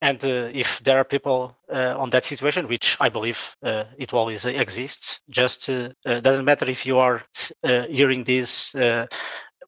And 0.00 0.22
uh, 0.24 0.50
if 0.52 0.80
there 0.84 0.98
are 0.98 1.04
people 1.04 1.56
uh, 1.72 1.94
on 1.98 2.10
that 2.10 2.24
situation, 2.24 2.68
which 2.68 2.96
I 3.00 3.08
believe 3.08 3.56
uh, 3.64 3.84
it 3.98 4.14
always 4.14 4.44
exists, 4.44 5.20
just 5.28 5.68
uh, 5.68 5.90
uh, 6.06 6.20
doesn't 6.20 6.44
matter 6.44 6.70
if 6.70 6.86
you 6.86 6.98
are 6.98 7.22
uh, 7.64 7.82
hearing 7.88 8.24
this 8.24 8.74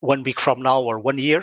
one 0.01 0.23
week 0.23 0.41
from 0.41 0.63
now 0.63 0.81
or 0.83 0.99
one 0.99 1.19
year. 1.19 1.43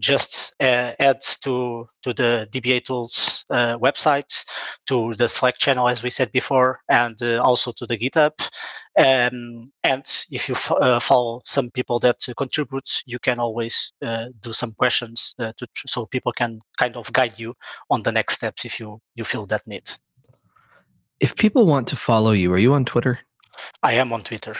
Just 0.00 0.54
uh, 0.60 0.92
add 1.00 1.22
to 1.42 1.88
to 2.02 2.12
the 2.12 2.46
dbatools 2.52 3.44
uh, 3.50 3.78
website, 3.78 4.44
to 4.86 5.14
the 5.14 5.26
Slack 5.28 5.56
channel, 5.58 5.88
as 5.88 6.02
we 6.02 6.10
said 6.10 6.30
before, 6.32 6.80
and 6.90 7.20
uh, 7.22 7.42
also 7.42 7.72
to 7.72 7.86
the 7.86 7.96
GitHub. 7.96 8.32
Um, 8.98 9.72
and 9.84 10.04
if 10.30 10.48
you 10.48 10.54
f- 10.54 10.72
uh, 10.72 11.00
follow 11.00 11.40
some 11.44 11.70
people 11.70 11.98
that 12.00 12.16
uh, 12.28 12.34
contribute, 12.36 13.02
you 13.06 13.18
can 13.18 13.38
always 13.40 13.92
uh, 14.02 14.26
do 14.40 14.52
some 14.52 14.72
questions 14.72 15.34
uh, 15.38 15.52
to 15.56 15.66
tr- 15.74 15.86
so 15.86 16.06
people 16.06 16.32
can 16.32 16.60
kind 16.78 16.96
of 16.96 17.10
guide 17.12 17.38
you 17.38 17.54
on 17.90 18.02
the 18.02 18.12
next 18.12 18.34
steps 18.34 18.64
if 18.64 18.78
you 18.80 19.00
you 19.14 19.24
feel 19.24 19.46
that 19.46 19.66
need. 19.66 19.90
If 21.20 21.34
people 21.36 21.64
want 21.64 21.88
to 21.88 21.96
follow 21.96 22.32
you, 22.32 22.52
are 22.52 22.58
you 22.58 22.74
on 22.74 22.84
Twitter? 22.84 23.18
I 23.82 23.94
am 23.94 24.12
on 24.12 24.22
Twitter. 24.22 24.54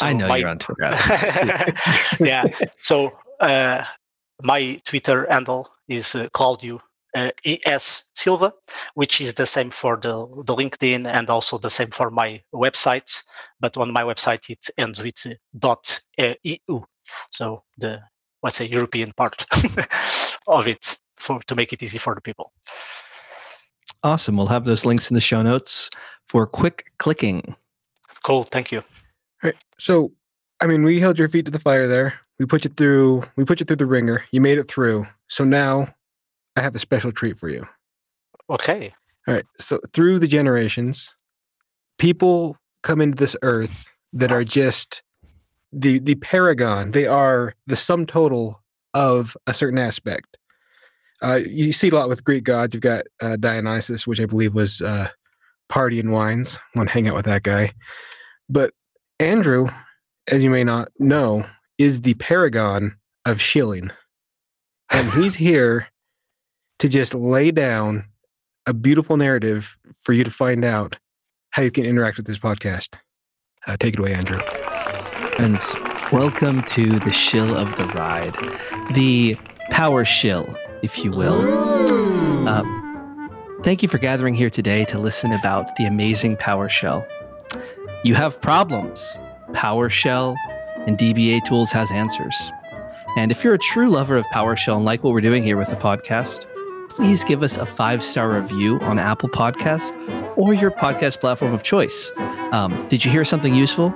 I 0.00 0.14
know 0.14 0.28
my- 0.28 0.38
you're 0.38 0.48
on 0.48 0.58
Twitter. 0.58 0.96
Yeah. 2.20 2.44
So 2.78 3.12
uh, 3.40 3.84
my 4.42 4.80
Twitter 4.84 5.26
handle 5.30 5.68
is 5.88 6.14
uh, 6.14 6.28
Claudio 6.32 6.80
uh, 7.14 7.30
ES 7.44 8.04
Silva, 8.14 8.52
which 8.94 9.20
is 9.20 9.34
the 9.34 9.46
same 9.46 9.70
for 9.70 9.96
the, 9.96 10.26
the 10.44 10.54
LinkedIn 10.54 11.06
and 11.06 11.28
also 11.28 11.58
the 11.58 11.70
same 11.70 11.88
for 11.88 12.10
my 12.10 12.40
website. 12.54 13.22
But 13.60 13.76
on 13.76 13.92
my 13.92 14.02
website, 14.02 14.48
it 14.50 14.70
ends 14.78 15.02
with 15.02 15.26
uh, 15.26 15.34
dot 15.58 16.00
uh, 16.18 16.34
EU. 16.42 16.80
So 17.30 17.62
the 17.78 18.00
let's 18.42 18.56
say 18.56 18.66
European 18.66 19.12
part 19.12 19.44
of 20.48 20.66
it 20.66 20.98
for 21.16 21.40
to 21.46 21.54
make 21.54 21.72
it 21.72 21.82
easy 21.82 21.98
for 21.98 22.14
the 22.14 22.20
people. 22.20 22.52
Awesome. 24.02 24.36
We'll 24.36 24.48
have 24.48 24.64
those 24.64 24.84
links 24.84 25.10
in 25.10 25.14
the 25.14 25.20
show 25.20 25.42
notes 25.42 25.90
for 26.26 26.46
quick 26.46 26.86
clicking. 26.98 27.54
Cool. 28.24 28.44
Thank 28.44 28.72
you. 28.72 28.82
Right. 29.42 29.54
So, 29.78 30.12
I 30.60 30.66
mean, 30.66 30.82
we 30.82 31.00
held 31.00 31.18
your 31.18 31.28
feet 31.28 31.44
to 31.44 31.50
the 31.50 31.58
fire 31.58 31.86
there. 31.86 32.14
We 32.42 32.46
put 32.46 32.64
you 32.64 32.70
through. 32.76 33.22
We 33.36 33.44
put 33.44 33.60
you 33.60 33.66
through 33.66 33.76
the 33.76 33.86
ringer. 33.86 34.24
You 34.32 34.40
made 34.40 34.58
it 34.58 34.66
through. 34.66 35.06
So 35.28 35.44
now, 35.44 35.94
I 36.56 36.60
have 36.60 36.74
a 36.74 36.80
special 36.80 37.12
treat 37.12 37.38
for 37.38 37.48
you. 37.48 37.64
Okay. 38.50 38.92
All 39.28 39.34
right. 39.34 39.44
So 39.58 39.78
through 39.92 40.18
the 40.18 40.26
generations, 40.26 41.14
people 41.98 42.56
come 42.82 43.00
into 43.00 43.16
this 43.16 43.36
earth 43.42 43.94
that 44.12 44.32
are 44.32 44.42
just 44.42 45.04
the 45.72 46.00
the 46.00 46.16
paragon. 46.16 46.90
They 46.90 47.06
are 47.06 47.54
the 47.68 47.76
sum 47.76 48.06
total 48.06 48.60
of 48.92 49.36
a 49.46 49.54
certain 49.54 49.78
aspect. 49.78 50.36
Uh, 51.22 51.38
you 51.48 51.70
see 51.70 51.90
a 51.90 51.94
lot 51.94 52.08
with 52.08 52.24
Greek 52.24 52.42
gods. 52.42 52.74
You've 52.74 52.82
got 52.82 53.04
uh, 53.20 53.36
Dionysus, 53.36 54.04
which 54.04 54.20
I 54.20 54.26
believe 54.26 54.52
was 54.52 54.82
uh, 54.82 55.10
party 55.68 56.00
and 56.00 56.10
wines. 56.10 56.58
Want 56.74 56.88
to 56.88 56.92
hang 56.92 57.06
out 57.06 57.14
with 57.14 57.26
that 57.26 57.44
guy. 57.44 57.70
But 58.48 58.74
Andrew, 59.20 59.68
as 60.26 60.42
you 60.42 60.50
may 60.50 60.64
not 60.64 60.88
know, 60.98 61.46
is 61.82 62.02
the 62.02 62.14
paragon 62.14 62.96
of 63.24 63.40
shilling, 63.40 63.90
and 64.90 65.10
he's 65.14 65.34
here 65.34 65.88
to 66.78 66.88
just 66.88 67.12
lay 67.12 67.50
down 67.50 68.04
a 68.68 68.72
beautiful 68.72 69.16
narrative 69.16 69.76
for 69.92 70.12
you 70.12 70.22
to 70.22 70.30
find 70.30 70.64
out 70.64 70.96
how 71.50 71.60
you 71.60 71.72
can 71.72 71.84
interact 71.84 72.18
with 72.18 72.26
this 72.26 72.38
podcast. 72.38 72.94
Uh, 73.66 73.76
take 73.80 73.94
it 73.94 73.98
away, 73.98 74.14
Andrew. 74.14 74.38
And 75.40 75.58
welcome 76.12 76.62
to 76.68 77.00
the 77.00 77.12
shill 77.12 77.56
of 77.56 77.74
the 77.74 77.86
ride, 77.86 78.36
the 78.94 79.36
power 79.70 80.04
shill, 80.04 80.56
if 80.82 81.04
you 81.04 81.10
will. 81.10 81.40
Uh, 82.48 82.62
thank 83.64 83.82
you 83.82 83.88
for 83.88 83.98
gathering 83.98 84.34
here 84.34 84.50
today 84.50 84.84
to 84.84 85.00
listen 85.00 85.32
about 85.32 85.74
the 85.74 85.86
amazing 85.86 86.36
PowerShell. 86.36 87.04
You 88.04 88.14
have 88.14 88.40
problems. 88.40 89.18
PowerShell 89.50 90.36
and 90.86 90.98
dbatools 90.98 91.70
has 91.70 91.90
answers. 91.90 92.52
And 93.16 93.30
if 93.30 93.44
you're 93.44 93.54
a 93.54 93.58
true 93.58 93.90
lover 93.90 94.16
of 94.16 94.26
PowerShell 94.28 94.76
and 94.76 94.84
like 94.84 95.04
what 95.04 95.12
we're 95.12 95.20
doing 95.20 95.42
here 95.42 95.56
with 95.56 95.68
the 95.68 95.76
podcast, 95.76 96.46
please 96.88 97.24
give 97.24 97.42
us 97.42 97.56
a 97.56 97.66
five 97.66 98.02
star 98.02 98.30
review 98.30 98.78
on 98.80 98.98
Apple 98.98 99.28
Podcasts 99.28 99.92
or 100.36 100.54
your 100.54 100.70
podcast 100.70 101.20
platform 101.20 101.52
of 101.52 101.62
choice. 101.62 102.10
Um, 102.52 102.86
did 102.88 103.04
you 103.04 103.10
hear 103.10 103.24
something 103.24 103.54
useful? 103.54 103.94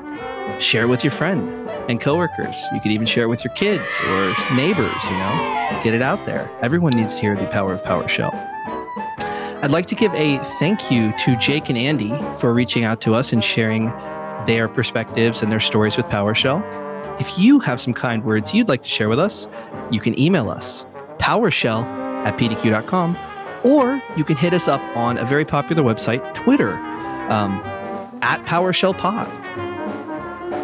Share 0.58 0.82
it 0.82 0.88
with 0.88 1.02
your 1.02 1.10
friend 1.10 1.68
and 1.88 2.00
coworkers. 2.00 2.56
You 2.72 2.80
could 2.80 2.92
even 2.92 3.06
share 3.06 3.24
it 3.24 3.28
with 3.28 3.44
your 3.44 3.54
kids 3.54 3.88
or 4.08 4.34
neighbors, 4.54 5.04
you 5.04 5.10
know. 5.12 5.80
Get 5.82 5.94
it 5.94 6.02
out 6.02 6.24
there. 6.26 6.50
Everyone 6.62 6.92
needs 6.92 7.14
to 7.14 7.20
hear 7.20 7.36
the 7.36 7.46
power 7.46 7.72
of 7.72 7.82
PowerShell. 7.82 8.32
I'd 9.62 9.70
like 9.70 9.86
to 9.86 9.94
give 9.94 10.12
a 10.14 10.38
thank 10.58 10.90
you 10.90 11.12
to 11.18 11.36
Jake 11.36 11.68
and 11.68 11.78
Andy 11.78 12.12
for 12.36 12.52
reaching 12.52 12.84
out 12.84 13.00
to 13.02 13.14
us 13.14 13.32
and 13.32 13.42
sharing 13.42 13.88
their 14.46 14.68
perspectives 14.68 15.42
and 15.42 15.50
their 15.50 15.60
stories 15.60 15.96
with 15.96 16.06
PowerShell. 16.06 16.62
If 17.20 17.38
you 17.38 17.58
have 17.60 17.80
some 17.80 17.94
kind 17.94 18.24
words 18.24 18.54
you'd 18.54 18.68
like 18.68 18.82
to 18.82 18.88
share 18.88 19.08
with 19.08 19.18
us, 19.18 19.48
you 19.90 20.00
can 20.00 20.18
email 20.18 20.50
us 20.50 20.84
powershell 21.18 21.84
at 22.26 22.36
pdq.com 22.38 23.16
or 23.64 24.00
you 24.16 24.24
can 24.24 24.36
hit 24.36 24.54
us 24.54 24.68
up 24.68 24.80
on 24.96 25.18
a 25.18 25.24
very 25.24 25.44
popular 25.44 25.82
website, 25.82 26.34
Twitter, 26.34 26.72
um, 27.30 27.60
at 28.22 28.44
PowerShellPod. 28.46 29.26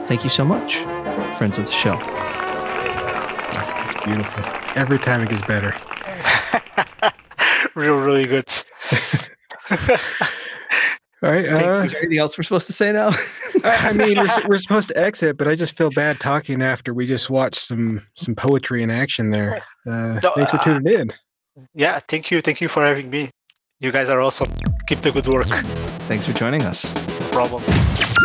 Thank 0.06 0.24
you 0.24 0.30
so 0.30 0.44
much, 0.44 0.76
friends 1.36 1.58
of 1.58 1.66
the 1.66 1.72
show. 1.72 1.98
It's 3.84 4.04
beautiful. 4.04 4.44
Every 4.76 4.98
time 4.98 5.22
it 5.22 5.30
gets 5.30 5.42
better. 5.42 5.74
real, 7.74 7.98
really 7.98 8.26
good. 8.26 8.52
All 11.22 11.30
right. 11.30 11.46
Uh, 11.48 11.80
Is 11.80 11.90
there 11.92 12.00
anything 12.00 12.18
else 12.18 12.36
we're 12.36 12.42
supposed 12.42 12.66
to 12.66 12.72
say 12.72 12.90
now? 12.92 13.10
I, 13.62 13.90
I 13.90 13.92
mean, 13.94 14.18
we're, 14.18 14.48
we're 14.48 14.58
supposed 14.58 14.88
to 14.88 14.98
exit, 14.98 15.36
but 15.36 15.46
I 15.46 15.54
just 15.54 15.76
feel 15.76 15.90
bad 15.90 16.18
talking 16.18 16.62
after 16.62 16.92
we 16.92 17.06
just 17.06 17.30
watched 17.30 17.60
some 17.60 18.04
some 18.14 18.34
poetry 18.34 18.82
in 18.82 18.90
action 18.90 19.30
there. 19.30 19.62
Uh, 19.86 20.18
No, 20.22 20.32
thanks 20.34 20.50
for 20.50 20.58
uh, 20.58 20.64
tuning 20.64 20.92
in. 21.00 21.12
Yeah, 21.74 22.00
thank 22.08 22.30
you. 22.30 22.40
Thank 22.40 22.60
you 22.60 22.68
for 22.68 22.82
having 22.82 23.08
me. 23.10 23.30
You 23.78 23.92
guys 23.92 24.08
are 24.08 24.20
awesome. 24.20 24.50
Keep 24.88 25.02
the 25.02 25.12
good 25.12 25.26
work. 25.26 25.46
Thanks 26.08 26.26
for 26.26 26.32
joining 26.32 26.62
us. 26.62 26.84
Problem. 27.32 27.62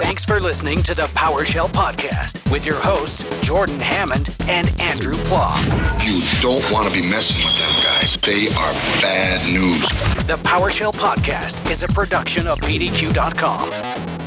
Thanks 0.01 0.25
for 0.25 0.41
listening 0.41 0.84
to 0.84 0.93
the 0.93 1.03
PowerShell 1.15 1.69
Podcast 1.69 2.51
with 2.51 2.65
your 2.65 2.75
hosts, 2.75 3.23
Jordan 3.39 3.79
Hammond 3.79 4.35
and 4.47 4.69
Andrew 4.81 5.15
Pla. 5.25 5.57
You 6.03 6.21
don't 6.41 6.69
want 6.73 6.88
to 6.88 6.93
be 6.93 7.09
messing 7.09 7.43
with 7.45 7.57
them 7.57 7.84
guys. 7.84 8.17
They 8.17 8.47
are 8.49 8.73
bad 9.01 9.41
news. 9.47 9.81
The 10.27 10.38
PowerShell 10.43 10.93
Podcast 10.93 11.71
is 11.71 11.84
a 11.84 11.88
production 11.88 12.47
of 12.47 12.59
PDQ.com. 12.59 14.27